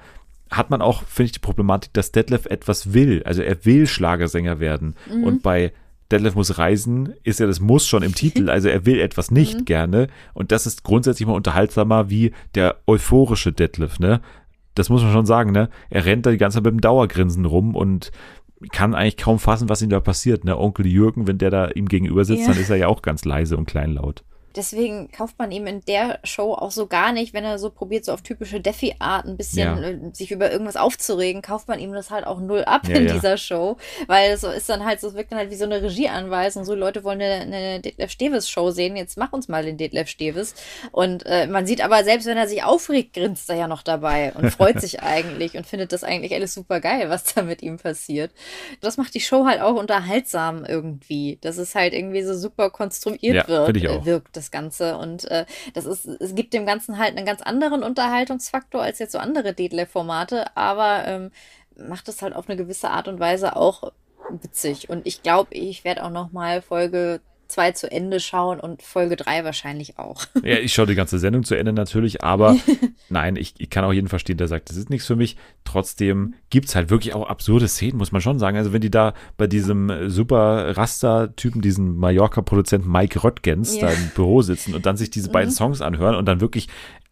hat 0.50 0.70
man 0.70 0.80
auch, 0.80 1.02
finde 1.02 1.26
ich, 1.26 1.32
die 1.32 1.38
Problematik, 1.40 1.92
dass 1.92 2.12
Detlef 2.12 2.46
etwas 2.46 2.92
will. 2.94 3.22
Also 3.24 3.42
er 3.42 3.64
will 3.64 3.86
Schlagersänger 3.86 4.60
werden. 4.60 4.94
Mhm. 5.12 5.24
Und 5.24 5.42
bei 5.42 5.72
Detlef 6.10 6.34
muss 6.34 6.58
reisen, 6.58 7.14
ist 7.22 7.40
ja 7.40 7.46
das 7.46 7.60
Muss 7.60 7.86
schon 7.86 8.02
im 8.02 8.14
Titel. 8.14 8.48
Also 8.58 8.68
er 8.68 8.86
will 8.86 8.98
etwas 9.00 9.30
nicht 9.30 9.60
mhm. 9.60 9.64
gerne. 9.66 10.06
Und 10.32 10.52
das 10.52 10.66
ist 10.66 10.82
grundsätzlich 10.82 11.26
mal 11.26 11.34
unterhaltsamer 11.34 12.10
wie 12.10 12.32
der 12.54 12.76
euphorische 12.86 13.52
Detlef, 13.52 13.98
ne? 13.98 14.20
Das 14.74 14.88
muss 14.90 15.02
man 15.02 15.12
schon 15.12 15.26
sagen, 15.26 15.52
ne? 15.52 15.68
Er 15.90 16.04
rennt 16.04 16.24
da 16.24 16.30
die 16.30 16.38
ganze 16.38 16.56
Zeit 16.56 16.64
mit 16.64 16.72
dem 16.72 16.80
Dauergrinsen 16.80 17.44
rum 17.44 17.74
und 17.74 18.10
kann 18.72 18.94
eigentlich 18.94 19.16
kaum 19.16 19.38
fassen, 19.38 19.68
was 19.68 19.82
ihm 19.82 19.90
da 19.90 20.00
passiert, 20.00 20.44
ne? 20.44 20.58
Onkel 20.58 20.86
Jürgen, 20.86 21.26
wenn 21.26 21.38
der 21.38 21.50
da 21.50 21.68
ihm 21.68 21.86
gegenüber 21.86 22.24
sitzt, 22.24 22.46
ja. 22.46 22.52
dann 22.52 22.60
ist 22.60 22.70
er 22.70 22.76
ja 22.76 22.88
auch 22.88 23.02
ganz 23.02 23.24
leise 23.24 23.56
und 23.56 23.66
kleinlaut. 23.66 24.24
Deswegen 24.56 25.10
kauft 25.10 25.38
man 25.38 25.52
ihm 25.52 25.66
in 25.66 25.82
der 25.82 26.20
Show 26.24 26.54
auch 26.54 26.70
so 26.70 26.86
gar 26.86 27.12
nicht, 27.12 27.34
wenn 27.34 27.44
er 27.44 27.58
so 27.58 27.70
probiert, 27.70 28.04
so 28.04 28.12
auf 28.12 28.22
typische 28.22 28.60
Defi-Art 28.60 29.26
ein 29.26 29.36
bisschen 29.36 29.82
ja. 29.82 29.88
Äh, 29.88 29.98
sich 30.12 30.30
über 30.30 30.50
irgendwas 30.50 30.76
aufzuregen, 30.76 31.42
kauft 31.42 31.68
man 31.68 31.78
ihm 31.78 31.92
das 31.92 32.10
halt 32.10 32.26
auch 32.26 32.40
null 32.40 32.64
ab 32.64 32.88
ja, 32.88 32.96
in 32.96 33.06
ja. 33.06 33.12
dieser 33.12 33.36
Show. 33.36 33.76
Weil 34.06 34.30
es 34.32 34.42
ist 34.42 34.68
dann 34.68 34.84
halt 34.84 35.00
so, 35.00 35.08
es 35.08 35.14
wirkt 35.14 35.32
dann 35.32 35.38
halt 35.38 35.50
wie 35.50 35.56
so 35.56 35.64
eine 35.64 35.82
Regieanweisung. 35.82 36.64
So, 36.64 36.74
Leute 36.74 37.04
wollen 37.04 37.20
eine, 37.20 37.56
eine 37.56 37.80
Detlef 37.80 38.10
Steves-Show 38.10 38.70
sehen, 38.70 38.96
jetzt 38.96 39.18
mach 39.18 39.32
uns 39.32 39.48
mal 39.48 39.64
den 39.64 39.76
Detlef 39.76 40.08
Steves. 40.08 40.54
Und 40.92 41.26
äh, 41.26 41.46
man 41.46 41.66
sieht 41.66 41.82
aber, 41.84 42.02
selbst 42.04 42.26
wenn 42.26 42.38
er 42.38 42.48
sich 42.48 42.64
aufregt, 42.64 43.14
grinst 43.14 43.50
er 43.50 43.56
ja 43.56 43.68
noch 43.68 43.82
dabei 43.82 44.32
und 44.34 44.50
freut 44.50 44.80
sich 44.80 45.02
eigentlich 45.02 45.56
und 45.56 45.66
findet 45.66 45.92
das 45.92 46.04
eigentlich 46.04 46.34
alles 46.34 46.54
super 46.54 46.80
geil, 46.80 47.10
was 47.10 47.34
da 47.34 47.42
mit 47.42 47.62
ihm 47.62 47.76
passiert. 47.76 48.32
Das 48.80 48.96
macht 48.96 49.14
die 49.14 49.20
Show 49.20 49.44
halt 49.44 49.60
auch 49.60 49.74
unterhaltsam 49.74 50.64
irgendwie, 50.64 51.38
dass 51.42 51.58
es 51.58 51.74
halt 51.74 51.92
irgendwie 51.92 52.22
so 52.22 52.36
super 52.36 52.70
konstruiert 52.70 53.48
wird, 53.48 53.76
ich 53.76 53.88
auch. 53.88 54.04
wirkt 54.04 54.37
das 54.38 54.50
Ganze. 54.50 54.96
Und 54.96 55.24
äh, 55.30 55.44
das 55.74 55.84
ist, 55.84 56.06
es 56.06 56.34
gibt 56.34 56.54
dem 56.54 56.66
Ganzen 56.66 56.98
halt 56.98 57.16
einen 57.16 57.26
ganz 57.26 57.42
anderen 57.42 57.82
Unterhaltungsfaktor 57.82 58.82
als 58.82 58.98
jetzt 58.98 59.12
so 59.12 59.18
andere 59.18 59.52
Detlef-Formate, 59.52 60.56
aber 60.56 61.06
ähm, 61.06 61.30
macht 61.76 62.08
es 62.08 62.22
halt 62.22 62.34
auf 62.34 62.48
eine 62.48 62.56
gewisse 62.56 62.90
Art 62.90 63.08
und 63.08 63.20
Weise 63.20 63.56
auch 63.56 63.92
witzig. 64.30 64.90
Und 64.90 65.06
ich 65.06 65.22
glaube, 65.22 65.54
ich 65.54 65.84
werde 65.84 66.04
auch 66.04 66.10
noch 66.10 66.32
mal 66.32 66.62
Folge 66.62 67.20
2 67.48 67.72
zu 67.72 67.90
Ende 67.90 68.20
schauen 68.20 68.60
und 68.60 68.82
Folge 68.82 69.16
3 69.16 69.44
wahrscheinlich 69.44 69.98
auch. 69.98 70.24
Ja, 70.44 70.56
ich 70.58 70.72
schaue 70.72 70.86
die 70.86 70.94
ganze 70.94 71.18
Sendung 71.18 71.42
zu 71.42 71.56
Ende 71.56 71.72
natürlich, 71.72 72.22
aber 72.22 72.56
nein, 73.08 73.36
ich, 73.36 73.54
ich 73.58 73.68
kann 73.70 73.84
auch 73.84 73.92
jeden 73.92 74.08
verstehen, 74.08 74.38
der 74.38 74.48
sagt, 74.48 74.70
das 74.70 74.76
ist 74.76 74.88
nichts 74.88 75.06
für 75.06 75.16
mich. 75.16 75.36
Trotzdem 75.64 76.34
gibt 76.48 76.68
es 76.68 76.74
halt 76.74 76.90
wirklich 76.90 77.12
auch 77.14 77.28
absurde 77.28 77.68
Szenen, 77.68 77.98
muss 77.98 78.12
man 78.12 78.22
schon 78.22 78.38
sagen. 78.38 78.56
Also 78.56 78.72
wenn 78.72 78.80
die 78.80 78.90
da 78.90 79.14
bei 79.36 79.46
diesem 79.46 80.08
super 80.08 80.76
Raster-Typen, 80.76 81.60
diesen 81.60 81.96
Mallorca-Produzenten 81.96 82.90
Mike 82.90 83.24
Röttgens 83.24 83.76
ja. 83.76 83.86
da 83.86 83.92
im 83.92 84.10
Büro 84.14 84.42
sitzen 84.42 84.74
und 84.74 84.86
dann 84.86 84.96
sich 84.96 85.10
diese 85.10 85.30
beiden 85.30 85.50
mhm. 85.50 85.54
Songs 85.54 85.82
anhören 85.82 86.14
und 86.14 86.26
dann 86.26 86.40
wirklich 86.40 86.68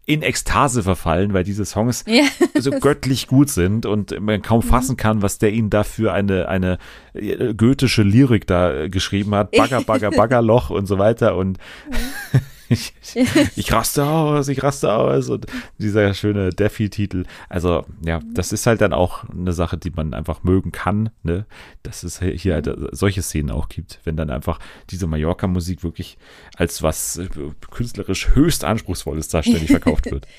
in 0.06 0.22
Ekstase 0.22 0.84
verfallen, 0.84 1.34
weil 1.34 1.42
diese 1.42 1.64
Songs 1.64 2.04
ja. 2.06 2.24
so 2.54 2.70
göttlich 2.70 3.26
gut 3.26 3.50
sind 3.50 3.86
und 3.86 4.18
man 4.20 4.40
kaum 4.40 4.64
mhm. 4.64 4.68
fassen 4.68 4.96
kann, 4.96 5.20
was 5.20 5.38
der 5.38 5.52
ihnen 5.52 5.68
da 5.68 5.82
für 5.82 6.12
eine, 6.12 6.48
eine 6.48 6.78
äh, 7.12 7.54
goethische 7.54 8.02
Lyrik 8.02 8.46
da 8.46 8.86
geschrieben 8.88 9.34
hat. 9.34 9.50
Bagger, 9.56 9.82
Bagger, 9.82 10.12
Baggerloch 10.12 10.70
und 10.70 10.86
so 10.86 10.98
weiter 10.98 11.36
und 11.36 11.58
mhm. 11.90 12.40
ich, 12.68 13.72
raste 13.72 14.04
aus, 14.04 14.48
ich 14.48 14.62
raste 14.62 14.92
aus 14.92 15.28
und 15.28 15.46
dieser 15.78 16.14
schöne 16.14 16.50
Defi-Titel. 16.50 17.24
Also 17.48 17.84
ja, 18.04 18.20
das 18.32 18.52
ist 18.52 18.66
halt 18.66 18.80
dann 18.80 18.92
auch 18.92 19.28
eine 19.28 19.52
Sache, 19.52 19.76
die 19.76 19.90
man 19.90 20.14
einfach 20.14 20.42
mögen 20.42 20.72
kann, 20.72 21.10
ne? 21.22 21.46
dass 21.82 22.02
es 22.02 22.20
hier 22.20 22.54
halt 22.54 22.70
solche 22.92 23.22
Szenen 23.22 23.50
auch 23.50 23.68
gibt, 23.68 24.00
wenn 24.04 24.16
dann 24.16 24.30
einfach 24.30 24.58
diese 24.90 25.06
Mallorca-Musik 25.06 25.82
wirklich 25.82 26.18
als 26.56 26.82
was 26.82 27.18
äh, 27.18 27.28
künstlerisch 27.70 28.34
höchst 28.34 28.64
anspruchsvolles 28.64 29.28
da 29.28 29.42
ständig 29.42 29.70
verkauft 29.70 30.10
wird. 30.10 30.26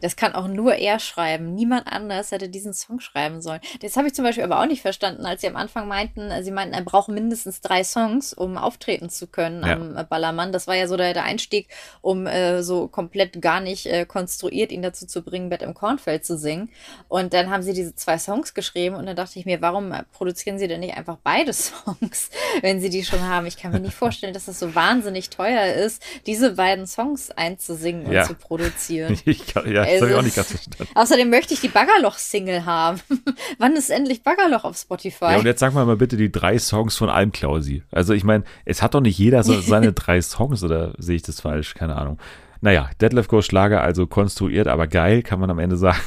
Das 0.00 0.16
kann 0.16 0.34
auch 0.34 0.48
nur 0.48 0.74
er 0.74 0.98
schreiben. 0.98 1.54
Niemand 1.54 1.86
anders 1.86 2.30
hätte 2.30 2.48
diesen 2.48 2.74
Song 2.74 3.00
schreiben 3.00 3.40
sollen. 3.40 3.60
Das 3.80 3.96
habe 3.96 4.08
ich 4.08 4.14
zum 4.14 4.24
Beispiel 4.24 4.44
aber 4.44 4.60
auch 4.60 4.66
nicht 4.66 4.82
verstanden, 4.82 5.24
als 5.24 5.40
sie 5.40 5.48
am 5.48 5.56
Anfang 5.56 5.88
meinten, 5.88 6.30
sie 6.42 6.50
meinten, 6.50 6.74
er 6.74 6.82
braucht 6.82 7.08
mindestens 7.08 7.60
drei 7.60 7.84
Songs, 7.84 8.32
um 8.32 8.58
auftreten 8.58 9.08
zu 9.10 9.26
können 9.26 9.64
ja. 9.64 9.74
am 9.74 10.06
Ballermann. 10.08 10.52
Das 10.52 10.66
war 10.66 10.74
ja 10.74 10.86
so 10.88 10.96
der, 10.96 11.14
der 11.14 11.24
Einstieg, 11.24 11.68
um 12.02 12.26
äh, 12.26 12.62
so 12.62 12.88
komplett 12.88 13.40
gar 13.40 13.60
nicht 13.60 13.86
äh, 13.86 14.04
konstruiert 14.04 14.72
ihn 14.72 14.82
dazu 14.82 15.06
zu 15.06 15.22
bringen, 15.22 15.48
Bett 15.48 15.62
im 15.62 15.74
Kornfeld 15.74 16.24
zu 16.24 16.36
singen. 16.36 16.70
Und 17.08 17.32
dann 17.32 17.50
haben 17.50 17.62
sie 17.62 17.72
diese 17.72 17.94
zwei 17.94 18.18
Songs 18.18 18.54
geschrieben 18.54 18.96
und 18.96 19.06
dann 19.06 19.16
dachte 19.16 19.38
ich 19.38 19.46
mir, 19.46 19.60
warum 19.62 19.94
produzieren 20.12 20.58
sie 20.58 20.68
denn 20.68 20.80
nicht 20.80 20.96
einfach 20.96 21.16
beide 21.22 21.52
Songs, 21.54 22.30
wenn 22.60 22.80
sie 22.80 22.90
die 22.90 23.04
schon 23.04 23.22
haben? 23.22 23.46
Ich 23.46 23.56
kann 23.56 23.72
mir 23.72 23.80
nicht 23.80 23.94
vorstellen, 23.94 24.34
dass 24.34 24.46
das 24.46 24.58
so 24.58 24.74
wahnsinnig 24.74 25.30
teuer 25.30 25.74
ist, 25.74 26.02
diese 26.26 26.52
beiden 26.52 26.86
Songs 26.86 27.30
einzusingen 27.30 28.06
und 28.06 28.12
ja. 28.12 28.24
zu 28.24 28.34
produzieren. 28.34 29.18
Ich 29.26 29.46
kann, 29.46 29.70
ja, 29.70 29.82
das 29.92 30.02
habe 30.02 30.10
ich 30.10 30.16
auch 30.16 30.22
nicht 30.22 30.36
ganz 30.36 30.50
verstanden. 30.50 30.92
Außerdem 30.94 31.30
möchte 31.30 31.54
ich 31.54 31.60
die 31.60 31.68
Baggerloch-Single 31.68 32.64
haben. 32.64 33.00
Wann 33.58 33.76
ist 33.76 33.90
endlich 33.90 34.22
Baggerloch 34.22 34.64
auf 34.64 34.76
Spotify? 34.76 35.32
Ja, 35.32 35.38
und 35.38 35.46
jetzt 35.46 35.60
sag 35.60 35.74
mal, 35.74 35.86
mal 35.86 35.96
bitte 35.96 36.16
die 36.16 36.30
drei 36.30 36.58
Songs 36.58 36.96
von 36.96 37.08
Almklausi. 37.08 37.82
Also 37.90 38.14
ich 38.14 38.24
meine, 38.24 38.44
es 38.64 38.82
hat 38.82 38.94
doch 38.94 39.00
nicht 39.00 39.18
jeder 39.18 39.42
so 39.42 39.60
seine 39.60 39.92
drei 39.92 40.20
Songs, 40.20 40.62
oder 40.62 40.94
sehe 40.98 41.16
ich 41.16 41.22
das 41.22 41.40
falsch? 41.40 41.74
Keine 41.74 41.96
Ahnung. 41.96 42.18
Naja, 42.60 42.90
Deadlift 43.00 43.28
Go 43.28 43.42
Schlager 43.42 43.82
also 43.82 44.06
konstruiert, 44.06 44.66
aber 44.66 44.86
geil, 44.86 45.22
kann 45.22 45.40
man 45.40 45.50
am 45.50 45.58
Ende 45.58 45.76
sagen. 45.76 46.00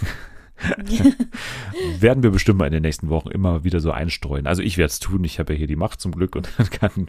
werden 2.00 2.24
wir 2.24 2.32
bestimmt 2.32 2.60
mal 2.60 2.66
in 2.66 2.74
den 2.74 2.82
nächsten 2.82 3.10
Wochen 3.10 3.30
immer 3.30 3.64
wieder 3.64 3.80
so 3.80 3.92
einstreuen. 3.92 4.48
Also 4.48 4.62
ich 4.62 4.78
werde 4.78 4.90
es 4.90 5.00
tun, 5.00 5.24
ich 5.24 5.40
habe 5.40 5.54
ja 5.54 5.58
hier 5.58 5.68
die 5.68 5.76
Macht 5.76 6.02
zum 6.02 6.12
Glück 6.12 6.36
und 6.36 6.50
kann 6.72 7.08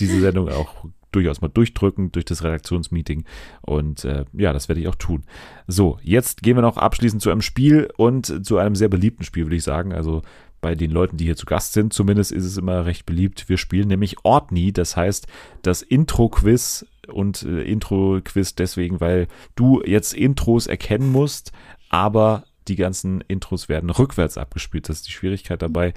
diese 0.00 0.20
Sendung 0.20 0.50
auch 0.50 0.84
durchaus 1.14 1.40
mal 1.40 1.48
durchdrücken 1.48 2.12
durch 2.12 2.24
das 2.24 2.42
Redaktionsmeeting. 2.42 3.24
Und 3.62 4.04
äh, 4.04 4.24
ja, 4.32 4.52
das 4.52 4.68
werde 4.68 4.80
ich 4.80 4.88
auch 4.88 4.94
tun. 4.94 5.24
So, 5.66 5.98
jetzt 6.02 6.42
gehen 6.42 6.56
wir 6.56 6.62
noch 6.62 6.76
abschließend 6.76 7.22
zu 7.22 7.30
einem 7.30 7.42
Spiel 7.42 7.88
und 7.96 8.46
zu 8.46 8.58
einem 8.58 8.74
sehr 8.74 8.88
beliebten 8.88 9.24
Spiel, 9.24 9.44
würde 9.44 9.56
ich 9.56 9.64
sagen. 9.64 9.92
Also 9.92 10.22
bei 10.60 10.74
den 10.74 10.90
Leuten, 10.90 11.18
die 11.18 11.26
hier 11.26 11.36
zu 11.36 11.44
Gast 11.44 11.74
sind, 11.74 11.92
zumindest 11.92 12.32
ist 12.32 12.44
es 12.44 12.56
immer 12.56 12.86
recht 12.86 13.04
beliebt. 13.04 13.50
Wir 13.50 13.58
spielen 13.58 13.88
nämlich 13.88 14.16
Ortni, 14.24 14.72
das 14.72 14.96
heißt 14.96 15.26
das 15.60 15.82
Intro-Quiz 15.82 16.86
und 17.08 17.42
äh, 17.42 17.62
Intro-Quiz 17.64 18.54
deswegen, 18.54 18.98
weil 18.98 19.28
du 19.56 19.82
jetzt 19.84 20.14
Intros 20.14 20.66
erkennen 20.66 21.12
musst, 21.12 21.52
aber 21.90 22.44
die 22.66 22.76
ganzen 22.76 23.20
Intros 23.20 23.68
werden 23.68 23.90
rückwärts 23.90 24.38
abgespielt. 24.38 24.88
Das 24.88 24.96
ist 24.96 25.08
die 25.08 25.12
Schwierigkeit 25.12 25.60
dabei. 25.60 25.92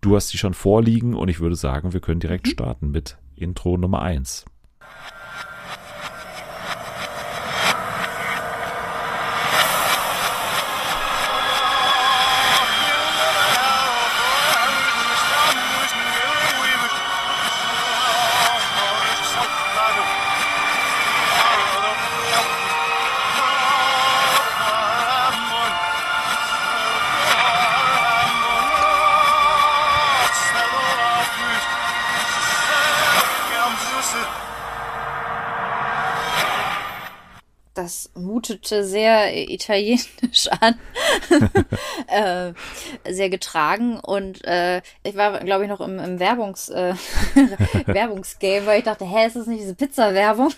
Du 0.00 0.16
hast 0.16 0.28
sie 0.28 0.38
schon 0.38 0.54
vorliegen 0.54 1.14
und 1.14 1.28
ich 1.28 1.40
würde 1.40 1.56
sagen, 1.56 1.92
wir 1.92 2.00
können 2.00 2.20
direkt 2.20 2.46
mhm. 2.46 2.50
starten 2.50 2.90
mit 2.90 3.18
Intro 3.34 3.76
Nummer 3.76 4.00
1. 4.00 4.46
mutete 38.48 38.84
sehr 38.84 39.50
italienisch 39.50 40.48
an, 40.60 40.74
äh, 42.08 42.52
sehr 43.10 43.30
getragen 43.30 43.98
und 44.00 44.44
äh, 44.44 44.82
ich 45.02 45.16
war, 45.16 45.40
glaube 45.40 45.64
ich, 45.64 45.70
noch 45.70 45.80
im, 45.80 45.98
im 45.98 46.18
Werbungs, 46.18 46.68
äh, 46.68 46.94
Werbungsgame, 47.86 48.66
weil 48.66 48.78
ich 48.78 48.84
dachte, 48.84 49.04
hä, 49.04 49.26
ist 49.26 49.36
das 49.36 49.46
nicht 49.46 49.62
diese 49.62 49.74
Pizza-Werbung? 49.74 50.52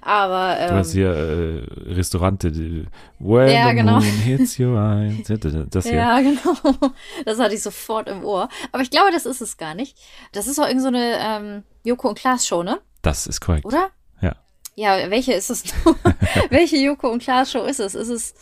Aber 0.00 0.56
ähm, 0.58 0.68
du 0.68 0.74
hast 0.76 0.92
hier 0.92 1.10
äh, 1.10 1.92
Restaurante, 1.92 2.52
When 3.18 3.48
ja, 3.48 3.68
the 3.70 3.74
genau. 3.74 3.92
moon 3.94 4.02
hits 4.02 4.58
your 4.58 4.78
eyes. 4.78 5.26
Das 5.70 5.86
hier. 5.86 5.94
Ja, 5.94 6.20
genau. 6.20 6.54
Das 7.24 7.38
hatte 7.38 7.54
ich 7.54 7.62
sofort 7.62 8.08
im 8.08 8.24
Ohr. 8.24 8.48
Aber 8.72 8.82
ich 8.82 8.90
glaube, 8.90 9.10
das 9.10 9.24
ist 9.24 9.40
es 9.40 9.56
gar 9.56 9.74
nicht. 9.74 9.96
Das 10.32 10.46
ist 10.46 10.58
auch 10.58 10.66
irgendeine 10.66 11.14
so 11.14 11.18
ähm, 11.20 11.62
Joko 11.84 12.08
und 12.08 12.18
Klaas 12.18 12.46
Show, 12.46 12.62
ne? 12.62 12.80
Das 13.02 13.26
ist 13.26 13.40
korrekt. 13.40 13.64
Oder? 13.64 13.90
Ja, 14.76 15.10
welche 15.10 15.32
ist 15.32 15.50
es? 15.50 15.64
welche 16.50 16.76
Joko 16.76 17.10
und 17.10 17.22
Klaas 17.22 17.50
Show 17.50 17.64
ist 17.64 17.80
es? 17.80 17.94
Ist 17.94 18.08
es, 18.08 18.34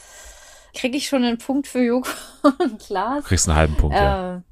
kriege 0.74 0.96
ich 0.96 1.06
schon 1.06 1.22
einen 1.22 1.38
Punkt 1.38 1.68
für 1.68 1.82
Joko 1.82 2.10
und 2.58 2.80
Klaas? 2.80 3.22
Du 3.22 3.28
kriegst 3.28 3.48
einen 3.48 3.56
halben 3.56 3.76
Punkt, 3.76 3.96
äh, 3.96 4.00
ja. 4.00 4.34
Ähm, 4.34 4.44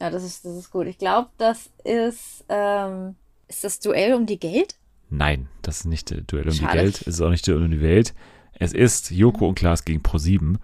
ja, 0.00 0.10
das 0.10 0.22
ist, 0.22 0.44
das 0.44 0.54
ist 0.56 0.70
gut. 0.70 0.86
Ich 0.86 0.98
glaube, 0.98 1.30
das 1.38 1.70
ist, 1.82 2.44
ähm, 2.48 3.16
ist 3.48 3.64
das 3.64 3.80
Duell 3.80 4.14
um 4.14 4.26
die 4.26 4.38
Geld? 4.38 4.76
Nein, 5.08 5.48
das 5.62 5.78
ist 5.78 5.86
nicht 5.86 6.10
Duell 6.30 6.46
um 6.46 6.52
Schade. 6.52 6.72
die 6.72 6.78
Geld. 6.78 7.00
Es 7.00 7.06
ist 7.14 7.20
auch 7.20 7.30
nicht 7.30 7.46
Duell 7.48 7.62
um 7.62 7.70
die 7.70 7.80
Welt. 7.82 8.14
Es 8.52 8.72
ist 8.74 9.10
Joko 9.10 9.48
und 9.48 9.54
Klaas 9.54 9.84
gegen 9.84 10.02
Pro7. 10.02 10.56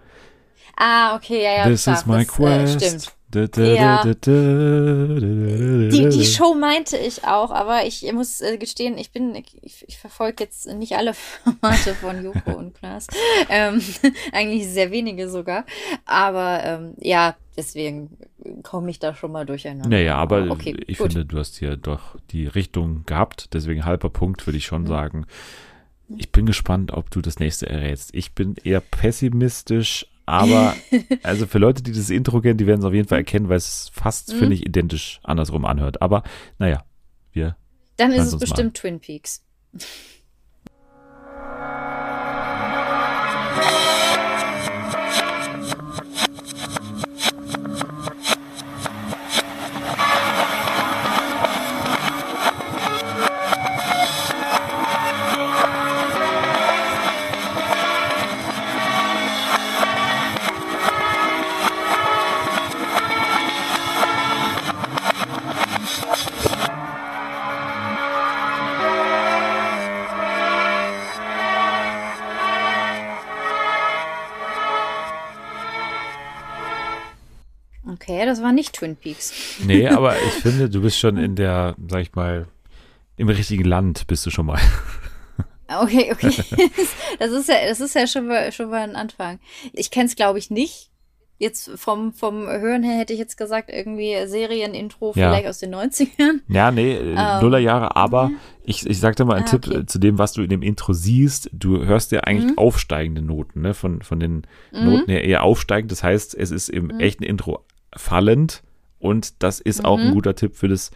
Ah, 0.75 1.15
okay, 1.15 1.43
ja, 1.43 1.53
ja. 1.57 1.67
This 1.67 1.83
klar, 1.83 1.97
is 1.97 2.05
my 2.05 2.23
das, 2.23 2.27
quest. 2.27 2.81
Äh, 2.81 2.87
stimmt. 2.87 3.16
Ja. 3.33 4.03
Die, 4.05 5.89
die 6.09 6.25
Show 6.25 6.53
meinte 6.53 6.95
ich 6.95 7.25
auch, 7.25 7.51
aber 7.51 7.85
ich 7.85 8.09
muss 8.13 8.39
äh, 8.39 8.57
gestehen, 8.57 8.97
ich 8.97 9.11
bin, 9.11 9.35
ich, 9.35 9.83
ich 9.85 9.97
verfolge 9.97 10.45
jetzt 10.45 10.65
nicht 10.73 10.95
alle 10.95 11.13
Formate 11.43 11.93
von 11.95 12.23
Joko 12.23 12.51
und 12.51 12.73
Klaas. 12.73 13.07
Ähm, 13.49 13.81
eigentlich 14.31 14.67
sehr 14.67 14.91
wenige 14.91 15.29
sogar. 15.29 15.65
Aber 16.05 16.63
ähm, 16.63 16.93
ja, 16.99 17.35
deswegen 17.57 18.17
komme 18.63 18.89
ich 18.89 18.99
da 18.99 19.13
schon 19.13 19.33
mal 19.33 19.45
durcheinander. 19.45 19.89
Naja, 19.89 20.15
aber 20.15 20.49
okay, 20.49 20.77
ich 20.87 20.97
gut. 20.97 21.11
finde, 21.11 21.25
du 21.25 21.37
hast 21.37 21.57
hier 21.57 21.75
doch 21.75 22.15
die 22.31 22.47
Richtung 22.47 23.03
gehabt. 23.05 23.53
Deswegen 23.53 23.83
halber 23.83 24.09
Punkt 24.09 24.47
würde 24.47 24.57
ich 24.57 24.65
schon 24.65 24.83
mhm. 24.83 24.87
sagen. 24.87 25.25
Ich 26.15 26.31
bin 26.31 26.45
gespannt, 26.45 26.93
ob 26.93 27.11
du 27.11 27.21
das 27.21 27.39
nächste 27.39 27.67
errätst. 27.67 28.11
Ich 28.13 28.31
bin 28.31 28.55
eher 28.63 28.79
pessimistisch, 28.79 30.07
aber 30.27 30.75
also 31.23 31.47
für 31.47 31.57
Leute, 31.57 31.81
die 31.81 31.93
das 31.93 32.09
Intro 32.09 32.41
kennen, 32.41 32.57
die 32.57 32.67
werden 32.67 32.81
es 32.81 32.85
auf 32.85 32.93
jeden 32.93 33.07
Fall 33.07 33.19
erkennen, 33.19 33.49
weil 33.49 33.57
es 33.57 33.89
fast, 33.93 34.33
mhm. 34.33 34.39
finde 34.39 34.55
ich, 34.55 34.65
identisch 34.65 35.19
andersrum 35.23 35.65
anhört. 35.65 36.01
Aber 36.01 36.21
naja, 36.59 36.83
wir. 37.31 37.55
Dann 37.95 38.11
ist 38.11 38.33
es 38.33 38.37
bestimmt 38.37 38.75
mal. 38.75 38.79
Twin 38.81 38.99
Peaks. 38.99 39.43
Nicht 78.57 78.73
Twin 78.73 78.95
Peaks. 78.97 79.31
Nee, 79.65 79.87
aber 79.87 80.15
ich 80.21 80.33
finde, 80.43 80.69
du 80.69 80.81
bist 80.81 80.99
schon 80.99 81.15
in 81.17 81.35
der, 81.35 81.75
sag 81.89 82.01
ich 82.01 82.13
mal, 82.15 82.47
im 83.15 83.29
richtigen 83.29 83.63
Land 83.63 84.05
bist 84.07 84.25
du 84.25 84.29
schon 84.29 84.45
mal. 84.47 84.59
Okay, 85.69 86.09
okay. 86.13 86.29
Das 87.19 87.31
ist 87.31 87.49
ja, 87.49 87.55
das 87.67 87.81
ist 87.81 87.93
ja 87.93 88.07
schon 88.07 88.27
mal, 88.27 88.53
schon 88.53 88.69
mal 88.69 88.83
ein 88.83 88.95
Anfang. 88.95 89.39
Ich 89.73 89.91
kenne 89.91 90.05
es, 90.05 90.15
glaube 90.15 90.39
ich, 90.39 90.49
nicht. 90.49 90.91
Jetzt 91.39 91.69
vom, 91.75 92.13
vom 92.13 92.47
Hören 92.47 92.83
her 92.83 92.97
hätte 92.97 93.11
ich 93.11 93.19
jetzt 93.19 93.35
gesagt, 93.37 93.69
irgendwie 93.69 94.15
Serienintro 94.27 95.07
Ja. 95.15 95.29
vielleicht 95.29 95.47
aus 95.47 95.59
den 95.59 95.75
90ern. 95.75 96.39
Ja, 96.47 96.71
nee, 96.71 96.93
äh, 96.93 97.15
Ähm, 97.17 97.41
Nullerjahre, 97.41 97.97
aber 97.97 98.31
ich, 98.63 98.85
ich 98.87 98.99
sag 99.01 99.17
dir 99.17 99.25
mal 99.25 99.35
einen 99.35 99.45
Ah, 99.45 99.49
Tipp 99.49 99.67
okay. 99.67 99.85
zu 99.85 99.99
dem, 99.99 100.17
was 100.17 100.31
du 100.31 100.41
in 100.41 100.49
dem 100.49 100.61
Intro 100.63 100.93
siehst. 100.93 101.49
Du 101.51 101.83
hörst 101.85 102.13
ja 102.13 102.21
eigentlich 102.21 102.51
Mhm. 102.53 102.57
aufsteigende 102.57 103.21
Noten, 103.21 103.59
ne? 103.61 103.73
Von, 103.73 104.01
von 104.01 104.21
den 104.21 104.47
Noten 104.71 105.11
her 105.11 105.25
eher 105.25 105.43
aufsteigend. 105.43 105.91
Das 105.91 106.01
heißt, 106.01 106.33
es 106.33 106.49
ist 106.51 106.69
im 106.69 106.85
Mhm. 106.85 106.99
echten 107.01 107.23
Intro 107.23 107.59
fallend 107.97 108.63
und 108.99 109.41
das 109.43 109.59
ist 109.59 109.83
auch 109.85 109.99
ein 109.99 110.09
Mhm. 110.09 110.13
guter 110.13 110.35
Tipp 110.35 110.55
für 110.55 110.67
das 110.67 110.91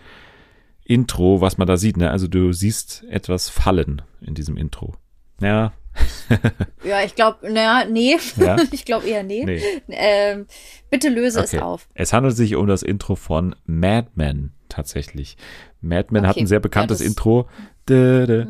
Intro, 0.83 1.41
was 1.41 1.57
man 1.57 1.67
da 1.67 1.77
sieht, 1.77 1.97
ne? 1.97 2.09
Also 2.11 2.27
du 2.27 2.51
siehst 2.53 3.03
etwas 3.09 3.49
fallen 3.49 4.01
in 4.21 4.33
diesem 4.33 4.57
Intro. 4.57 4.95
Ja, 5.39 5.73
Ja, 6.83 7.03
ich 7.03 7.15
glaube, 7.15 7.51
naja, 7.51 7.85
nee. 7.89 8.17
Ja? 8.37 8.57
ich 8.71 8.85
glaube 8.85 9.07
eher 9.07 9.23
nee. 9.23 9.45
nee. 9.45 9.61
Ähm, 9.89 10.47
bitte 10.89 11.09
löse 11.09 11.39
Okay. 11.41 11.57
es 11.57 11.61
auf. 11.61 11.87
Es 11.93 12.11
handelt 12.13 12.35
sich 12.35 12.55
um 12.55 12.65
das 12.67 12.81
Intro 12.83 13.15
von 13.15 13.55
Mad 13.65 14.07
Men 14.15 14.51
tatsächlich. 14.69 15.37
Mad 15.81 16.07
Men 16.11 16.23
hat 16.25 16.31
Okay, 16.35 16.41
ein 16.41 16.47
sehr 16.47 16.59
bekanntes 16.59 16.99
ja, 17.01 17.05
Intro. 17.07 17.47
Dö. 17.89 18.45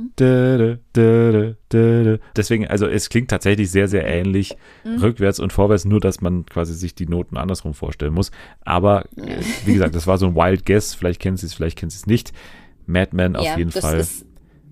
Deswegen, 2.35 2.68
also 2.68 2.88
es 2.88 3.09
klingt 3.09 3.30
tatsächlich 3.30 3.72
sehr, 3.72 3.88
sehr 3.88 4.05
ähnlich 4.05 4.55
Mhm. 4.84 4.97
rückwärts 4.99 5.39
und 5.39 5.51
vorwärts, 5.53 5.85
nur 5.85 5.99
dass 5.99 6.22
man 6.22 6.45
quasi 6.45 6.73
sich 6.73 6.95
die 6.95 7.05
Noten 7.07 7.38
andersrum 7.38 7.73
vorstellen 7.73 8.13
muss. 8.13 8.31
Aber 8.61 9.05
äh, 9.18 9.38
wie 9.65 9.73
gesagt, 9.73 9.95
das 9.95 10.07
war 10.07 10.18
so 10.18 10.27
ein 10.27 10.35
Wild 10.35 10.65
Guess. 10.65 10.93
Vielleicht 10.93 11.22
kennen 11.22 11.38
Sie 11.38 11.45
es, 11.45 11.53
vielleicht 11.53 11.77
kennen 11.77 11.89
Sie 11.89 11.97
es 11.97 12.05
nicht. 12.07 12.34
Mad 12.85 13.15
Men 13.15 13.35
auf 13.35 13.45
ja, 13.45 13.57
jeden 13.57 13.72
Fall 13.72 14.05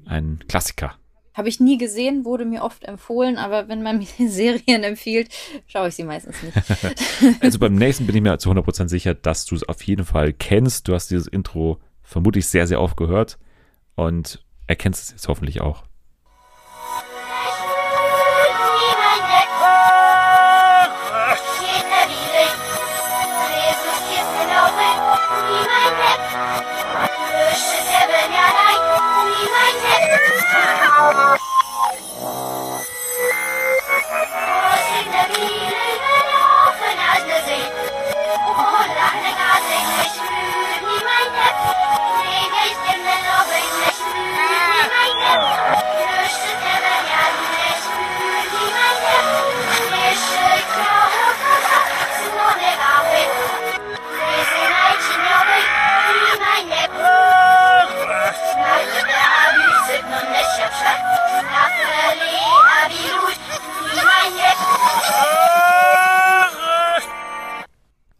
ein 0.05 0.39
Klassiker. 0.47 0.95
Habe 1.39 1.47
ich 1.47 1.61
nie 1.61 1.77
gesehen, 1.77 2.25
wurde 2.25 2.43
mir 2.43 2.63
oft 2.63 2.83
empfohlen, 2.83 3.37
aber 3.37 3.69
wenn 3.69 3.81
man 3.81 3.99
mir 4.19 4.29
Serien 4.29 4.83
empfiehlt, 4.83 5.29
schaue 5.67 5.87
ich 5.87 5.95
sie 5.95 6.03
meistens 6.03 6.35
nicht. 6.43 6.57
Also 7.39 7.59
beim 7.59 7.75
nächsten 7.75 8.05
bin 8.05 8.13
ich 8.17 8.21
mir 8.21 8.37
zu 8.39 8.51
100% 8.51 8.89
sicher, 8.89 9.13
dass 9.13 9.45
du 9.45 9.55
es 9.55 9.63
auf 9.63 9.81
jeden 9.83 10.03
Fall 10.03 10.33
kennst. 10.33 10.89
Du 10.89 10.93
hast 10.93 11.09
dieses 11.09 11.27
Intro 11.27 11.79
vermutlich 12.03 12.47
sehr, 12.47 12.67
sehr 12.67 12.81
oft 12.81 12.97
gehört 12.97 13.37
und 13.95 14.43
erkennst 14.67 15.01
es 15.01 15.11
jetzt 15.11 15.29
hoffentlich 15.29 15.61
auch. 15.61 15.85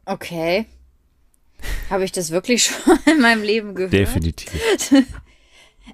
Okay. 0.09 0.65
Habe 1.89 2.03
ich 2.03 2.11
das 2.11 2.31
wirklich 2.31 2.63
schon 2.65 2.97
in 3.05 3.21
meinem 3.21 3.43
Leben 3.43 3.75
gehört? 3.75 3.93
Definitiv. 3.93 4.51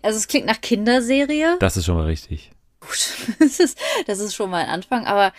Also 0.01 0.17
es 0.17 0.27
klingt 0.27 0.45
nach 0.45 0.61
Kinderserie. 0.61 1.57
Das 1.59 1.77
ist 1.77 1.85
schon 1.85 1.95
mal 1.95 2.05
richtig. 2.05 2.51
Gut, 2.79 3.09
das 3.39 3.59
ist, 3.59 3.77
das 4.07 4.19
ist 4.19 4.33
schon 4.35 4.49
mal 4.49 4.63
ein 4.63 4.69
Anfang, 4.69 5.05
aber 5.05 5.33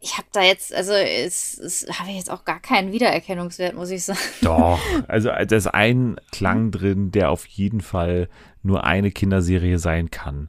ich 0.00 0.18
habe 0.18 0.26
da 0.32 0.42
jetzt, 0.42 0.74
also 0.74 0.92
es, 0.92 1.56
es 1.58 1.86
habe 1.98 2.10
ich 2.10 2.16
jetzt 2.16 2.30
auch 2.30 2.44
gar 2.44 2.60
keinen 2.60 2.92
Wiedererkennungswert, 2.92 3.74
muss 3.74 3.90
ich 3.90 4.04
sagen. 4.04 4.18
Doch. 4.42 4.78
Also 5.08 5.28
da 5.28 5.56
ist 5.56 5.68
ein 5.68 6.16
Klang 6.32 6.72
drin, 6.72 7.10
der 7.10 7.30
auf 7.30 7.46
jeden 7.46 7.80
Fall 7.80 8.28
nur 8.62 8.84
eine 8.84 9.10
Kinderserie 9.12 9.78
sein 9.78 10.10
kann. 10.10 10.48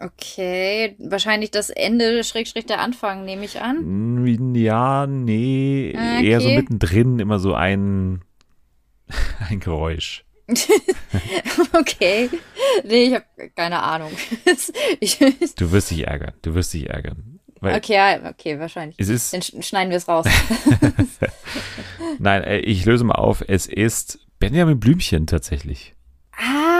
Okay, 0.00 0.94
wahrscheinlich 0.98 1.50
das 1.50 1.70
Ende, 1.70 2.22
Schrägstrich 2.22 2.66
der 2.66 2.80
Anfang, 2.80 3.24
nehme 3.24 3.44
ich 3.44 3.60
an. 3.60 4.54
Ja, 4.54 5.06
nee, 5.08 5.92
Ah, 5.96 6.20
eher 6.22 6.40
so 6.40 6.46
okay. 6.46 6.56
mittendrin 6.56 7.18
immer 7.18 7.38
so 7.40 7.54
ein, 7.54 8.22
ein 9.50 9.60
Geräusch. 9.60 10.24
Okay. 11.72 12.30
Nee, 12.84 13.04
ich 13.04 13.14
habe 13.14 13.24
keine 13.54 13.82
Ahnung. 13.82 14.10
ich, 15.00 15.18
Du 15.56 15.70
wirst 15.72 15.90
dich 15.90 16.06
ärgern. 16.06 16.32
Du 16.42 16.54
wirst 16.54 16.72
dich 16.72 16.88
ärgern. 16.88 17.40
Okay, 17.60 18.18
okay, 18.24 18.58
wahrscheinlich. 18.58 18.96
es 18.98 19.08
ist, 19.08 19.32
Dann 19.34 19.40
sch- 19.42 19.62
schneiden 19.62 19.90
wir 19.90 19.96
es 19.98 20.06
raus. 20.08 20.26
nein, 22.18 22.44
ich 22.64 22.84
löse 22.84 23.04
mal 23.04 23.16
auf. 23.16 23.42
Es 23.46 23.66
ist 23.66 24.20
Benjamin 24.38 24.78
Blümchen 24.80 25.26
tatsächlich. 25.26 25.94
ah, 26.32 26.38
okay. 26.40 26.77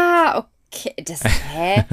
Das, 1.05 1.21
hä? 1.25 1.85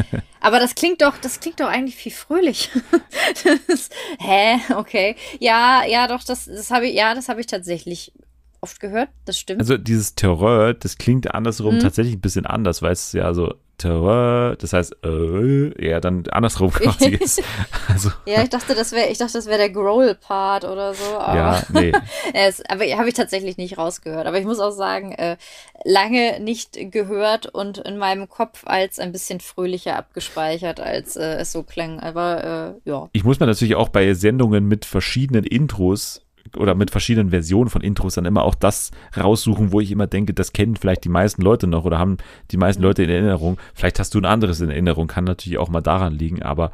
Aber 0.41 0.59
das 0.59 0.75
klingt 0.75 1.01
doch, 1.01 1.17
das 1.17 1.39
klingt 1.39 1.59
doch 1.59 1.67
eigentlich 1.67 1.95
viel 1.95 2.11
fröhlich. 2.11 2.69
das, 3.67 3.89
hä? 4.19 4.57
Okay. 4.75 5.15
Ja, 5.39 5.83
ja, 5.85 6.07
doch, 6.07 6.23
das, 6.23 6.45
das 6.45 6.71
habe 6.71 6.87
ich, 6.87 6.95
ja, 6.95 7.15
das 7.15 7.29
habe 7.29 7.39
ich 7.39 7.47
tatsächlich 7.47 8.11
oft 8.61 8.79
gehört. 8.79 9.09
Das 9.25 9.39
stimmt. 9.39 9.61
Also 9.61 9.77
dieses 9.77 10.15
Terror, 10.15 10.73
das 10.73 10.97
klingt 10.97 11.33
andersrum 11.33 11.75
Mhm. 11.75 11.79
tatsächlich 11.79 12.15
ein 12.15 12.21
bisschen 12.21 12.45
anders, 12.45 12.81
weil 12.81 12.91
es 12.91 13.13
ja 13.13 13.33
so 13.33 13.53
das 13.77 14.73
heißt 14.73 14.97
äh, 15.03 15.69
eher 15.73 16.01
dann 16.01 16.23
andersrum 16.31 16.71
quasi 16.71 17.09
ist. 17.09 17.43
Also 17.87 18.11
ja, 18.25 18.43
ich 18.43 18.49
dachte, 18.49 18.75
das 18.75 18.91
wäre, 18.91 19.09
ich 19.09 19.17
dachte, 19.17 19.33
das 19.33 19.47
wäre 19.47 19.57
der 19.57 19.69
Growl-Part 19.69 20.65
oder 20.65 20.93
so. 20.93 21.03
Aber, 21.19 21.35
ja, 21.35 21.63
nee. 21.73 21.91
es, 22.33 22.63
aber 22.67 22.85
habe 22.85 23.07
ich 23.07 23.13
tatsächlich 23.13 23.57
nicht 23.57 23.77
rausgehört. 23.77 24.27
Aber 24.27 24.39
ich 24.39 24.45
muss 24.45 24.59
auch 24.59 24.71
sagen, 24.71 25.11
äh, 25.13 25.37
lange 25.83 26.39
nicht 26.39 26.91
gehört 26.91 27.47
und 27.47 27.77
in 27.79 27.97
meinem 27.97 28.29
Kopf 28.29 28.63
als 28.65 28.99
ein 28.99 29.11
bisschen 29.11 29.39
fröhlicher 29.39 29.97
abgespeichert, 29.97 30.79
als 30.79 31.15
äh, 31.15 31.35
es 31.35 31.51
so 31.51 31.63
klang. 31.63 31.99
Aber 31.99 32.75
äh, 32.85 32.89
ja. 32.89 33.09
Ich 33.13 33.23
muss 33.23 33.39
mir 33.39 33.45
natürlich 33.45 33.75
auch 33.75 33.89
bei 33.89 34.13
Sendungen 34.13 34.65
mit 34.67 34.85
verschiedenen 34.85 35.43
Intros 35.43 36.24
oder 36.55 36.75
mit 36.75 36.91
verschiedenen 36.91 37.31
Versionen 37.31 37.69
von 37.69 37.81
Intros 37.81 38.15
dann 38.15 38.25
immer 38.25 38.43
auch 38.43 38.55
das 38.55 38.91
raussuchen, 39.17 39.71
wo 39.71 39.79
ich 39.79 39.91
immer 39.91 40.07
denke, 40.07 40.33
das 40.33 40.53
kennen 40.53 40.75
vielleicht 40.75 41.03
die 41.03 41.09
meisten 41.09 41.41
Leute 41.41 41.67
noch 41.67 41.85
oder 41.85 41.97
haben 41.97 42.17
die 42.51 42.57
meisten 42.57 42.83
Leute 42.83 43.03
in 43.03 43.09
Erinnerung. 43.09 43.57
Vielleicht 43.73 43.99
hast 43.99 44.13
du 44.13 44.19
ein 44.19 44.25
anderes 44.25 44.61
in 44.61 44.69
Erinnerung, 44.69 45.07
kann 45.07 45.23
natürlich 45.23 45.57
auch 45.57 45.69
mal 45.69 45.81
daran 45.81 46.13
liegen, 46.13 46.43
aber 46.43 46.71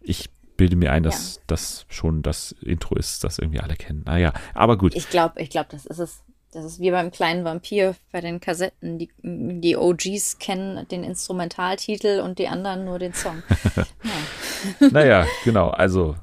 ich 0.00 0.30
bilde 0.56 0.76
mir 0.76 0.92
ein, 0.92 1.02
dass 1.02 1.40
das 1.46 1.86
schon 1.88 2.22
das 2.22 2.52
Intro 2.60 2.96
ist, 2.96 3.24
das 3.24 3.38
irgendwie 3.38 3.60
alle 3.60 3.76
kennen. 3.76 4.02
Naja, 4.04 4.32
aber 4.54 4.76
gut. 4.76 4.94
Ich 4.94 5.08
glaube, 5.08 5.40
ich 5.40 5.50
glaube, 5.50 5.68
das 5.70 5.86
ist 5.86 5.98
es. 5.98 6.22
Das 6.50 6.64
ist 6.64 6.80
wie 6.80 6.90
beim 6.90 7.10
kleinen 7.10 7.44
Vampir 7.44 7.94
bei 8.10 8.22
den 8.22 8.40
Kassetten. 8.40 8.98
Die, 8.98 9.10
die 9.22 9.76
OGs 9.76 10.38
kennen 10.38 10.88
den 10.88 11.04
Instrumentaltitel 11.04 12.22
und 12.24 12.38
die 12.38 12.48
anderen 12.48 12.86
nur 12.86 12.98
den 12.98 13.12
Song. 13.12 13.42
ja. 13.76 14.88
Naja, 14.90 15.26
genau. 15.44 15.68
Also 15.68 16.16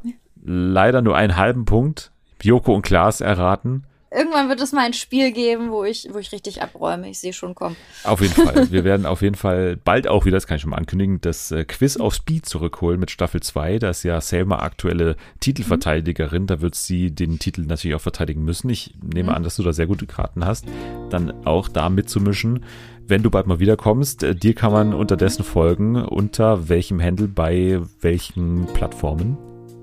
leider 0.44 1.04
nur 1.04 1.16
einen 1.16 1.36
halben 1.36 1.66
Punkt. 1.66 2.12
Joko 2.42 2.74
und 2.74 2.82
Klaas 2.82 3.22
erraten. 3.22 3.86
Irgendwann 4.16 4.48
wird 4.48 4.62
es 4.62 4.72
mal 4.72 4.86
ein 4.86 4.94
Spiel 4.94 5.34
geben, 5.34 5.72
wo 5.72 5.84
ich, 5.84 6.08
wo 6.10 6.20
ich 6.20 6.32
richtig 6.32 6.62
abräume. 6.62 7.10
Ich 7.10 7.20
sehe 7.20 7.34
schon 7.34 7.54
kommen. 7.54 7.76
Auf 8.06 8.22
jeden 8.22 8.34
Fall. 8.34 8.68
Wir 8.72 8.86
werden 8.86 9.06
auf 9.06 9.22
jeden 9.22 9.36
Fall 9.36 9.76
bald 9.76 10.08
auch 10.08 10.24
wieder, 10.24 10.38
das 10.38 10.48
kann 10.48 10.56
ich 10.56 10.62
schon 10.62 10.72
mal 10.72 10.78
ankündigen, 10.78 11.20
das 11.20 11.52
äh, 11.52 11.66
Quiz 11.66 11.98
auf 11.98 12.14
Speed 12.14 12.46
zurückholen 12.46 12.98
mit 12.98 13.12
Staffel 13.12 13.42
2. 13.42 13.80
Da 13.80 13.90
ist 13.90 14.04
ja 14.04 14.22
Selma 14.22 14.60
aktuelle 14.60 15.18
Titelverteidigerin. 15.42 16.48
Da 16.48 16.62
wird 16.62 16.76
sie 16.76 17.12
den 17.12 17.40
Titel 17.40 17.66
natürlich 17.66 17.96
auch 17.96 18.02
verteidigen 18.02 18.46
müssen. 18.46 18.70
Ich 18.70 18.94
nehme 19.04 19.34
an, 19.34 19.44
dass 19.44 19.58
du 19.58 19.64
da 19.64 19.74
sehr 19.74 19.88
gute 19.88 20.06
Karten 20.06 20.46
hast, 20.46 20.66
dann 21.10 21.46
auch 21.46 21.68
da 21.68 21.90
mitzumischen. 21.90 22.64
Wenn 23.08 23.22
du 23.22 23.30
bald 23.30 23.48
mal 23.48 23.60
wiederkommst, 23.60 24.24
äh, 24.24 24.34
dir 24.34 24.54
kann 24.56 24.72
man 24.72 24.94
unterdessen 24.94 25.44
folgen. 25.44 25.98
Unter 25.98 26.70
welchem 26.70 27.02
Handle 27.02 27.28
bei 27.28 27.82
welchen 28.00 28.66
Plattformen? 28.68 29.38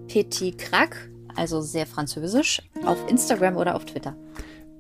Petit 0.08 0.56
Crack, 0.56 1.11
also 1.36 1.60
sehr 1.60 1.86
französisch, 1.86 2.62
auf 2.84 2.98
Instagram 3.08 3.56
oder 3.56 3.74
auf 3.74 3.84
Twitter. 3.84 4.16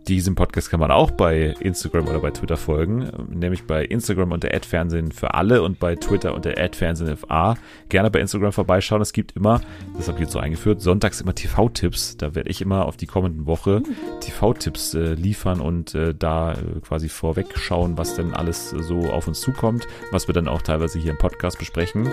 Diesem 0.08 0.34
Podcast 0.34 0.68
kann 0.68 0.80
man 0.80 0.90
auch 0.90 1.12
bei 1.12 1.54
Instagram 1.60 2.08
oder 2.08 2.18
bei 2.18 2.32
Twitter 2.32 2.56
folgen, 2.56 3.08
nämlich 3.30 3.68
bei 3.68 3.84
Instagram 3.84 4.32
unter 4.32 4.52
Adfernsehen 4.52 5.12
für 5.12 5.34
alle 5.34 5.62
und 5.62 5.78
bei 5.78 5.94
Twitter 5.94 6.34
unter 6.34 6.58
AdFernsehenFA. 6.58 7.56
Gerne 7.88 8.10
bei 8.10 8.18
Instagram 8.18 8.50
vorbeischauen. 8.50 9.00
Es 9.00 9.12
gibt 9.12 9.36
immer, 9.36 9.60
das 9.96 10.08
habe 10.08 10.18
ich 10.18 10.22
jetzt 10.22 10.32
so 10.32 10.40
eingeführt, 10.40 10.80
sonntags 10.80 11.20
immer 11.20 11.36
TV-Tipps. 11.36 12.16
Da 12.16 12.34
werde 12.34 12.50
ich 12.50 12.60
immer 12.60 12.86
auf 12.86 12.96
die 12.96 13.06
kommenden 13.06 13.46
Woche 13.46 13.84
TV-Tipps 14.20 14.94
äh, 14.94 15.14
liefern 15.14 15.60
und 15.60 15.94
äh, 15.94 16.16
da 16.16 16.54
äh, 16.54 16.80
quasi 16.80 17.08
vorweg 17.08 17.56
schauen, 17.56 17.96
was 17.96 18.16
denn 18.16 18.34
alles 18.34 18.70
so 18.70 19.08
auf 19.08 19.28
uns 19.28 19.40
zukommt, 19.40 19.86
was 20.10 20.26
wir 20.26 20.34
dann 20.34 20.48
auch 20.48 20.62
teilweise 20.62 20.98
hier 20.98 21.12
im 21.12 21.18
Podcast 21.18 21.60
besprechen. 21.60 22.10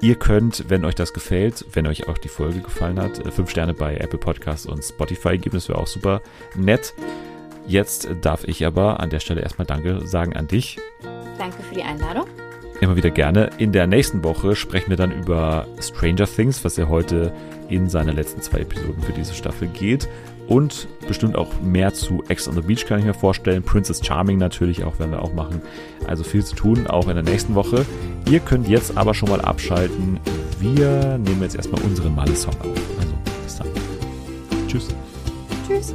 Ihr 0.00 0.14
könnt, 0.14 0.64
wenn 0.68 0.84
euch 0.84 0.94
das 0.94 1.12
gefällt, 1.12 1.64
wenn 1.72 1.86
euch 1.86 2.08
auch 2.08 2.18
die 2.18 2.28
Folge 2.28 2.60
gefallen 2.60 3.00
hat, 3.00 3.24
äh, 3.24 3.30
fünf 3.32 3.50
Sterne 3.50 3.74
bei 3.74 3.96
Apple 3.96 4.18
Podcasts 4.18 4.66
und 4.66 4.82
Spotify 4.82 5.38
geben. 5.38 5.56
Das 5.56 5.68
wäre 5.68 5.78
auch 5.78 5.88
super 5.88 6.22
nett. 6.54 6.94
Jetzt 7.66 8.08
darf 8.22 8.44
ich 8.44 8.64
aber 8.64 9.00
an 9.00 9.10
der 9.10 9.20
Stelle 9.20 9.40
erstmal 9.40 9.66
Danke 9.66 10.06
sagen 10.06 10.36
an 10.36 10.46
dich. 10.46 10.78
Danke 11.36 11.62
für 11.62 11.74
die 11.74 11.82
Einladung. 11.82 12.26
Immer 12.80 12.94
wieder 12.94 13.10
gerne. 13.10 13.50
In 13.58 13.72
der 13.72 13.88
nächsten 13.88 14.22
Woche 14.22 14.54
sprechen 14.54 14.90
wir 14.90 14.96
dann 14.96 15.10
über 15.10 15.66
Stranger 15.80 16.26
Things, 16.26 16.64
was 16.64 16.76
ja 16.76 16.88
heute 16.88 17.32
in 17.68 17.88
seine 17.88 18.12
letzten 18.12 18.40
zwei 18.40 18.60
Episoden 18.60 19.02
für 19.02 19.12
diese 19.12 19.34
Staffel 19.34 19.66
geht 19.68 20.08
und 20.48 20.88
bestimmt 21.06 21.36
auch 21.36 21.60
mehr 21.62 21.92
zu 21.92 22.24
Ex 22.28 22.48
on 22.48 22.54
the 22.54 22.62
Beach 22.62 22.86
kann 22.86 22.98
ich 22.98 23.04
mir 23.04 23.14
vorstellen. 23.14 23.62
Princess 23.62 24.04
Charming 24.04 24.38
natürlich 24.38 24.82
auch, 24.84 24.98
werden 24.98 25.10
wir 25.12 25.22
auch 25.22 25.34
machen. 25.34 25.60
Also 26.06 26.24
viel 26.24 26.44
zu 26.44 26.56
tun, 26.56 26.86
auch 26.86 27.08
in 27.08 27.14
der 27.14 27.22
nächsten 27.22 27.54
Woche. 27.54 27.84
Ihr 28.30 28.40
könnt 28.40 28.66
jetzt 28.66 28.96
aber 28.96 29.14
schon 29.14 29.28
mal 29.28 29.40
abschalten. 29.40 30.18
Wir 30.58 31.18
nehmen 31.18 31.42
jetzt 31.42 31.54
erstmal 31.56 31.82
unseren 31.82 32.14
Malle-Song 32.14 32.54
auf. 32.60 32.78
Also 32.98 33.14
bis 33.44 33.56
dann. 33.56 33.68
Tschüss. 34.66 34.88
Tschüss. 35.66 35.94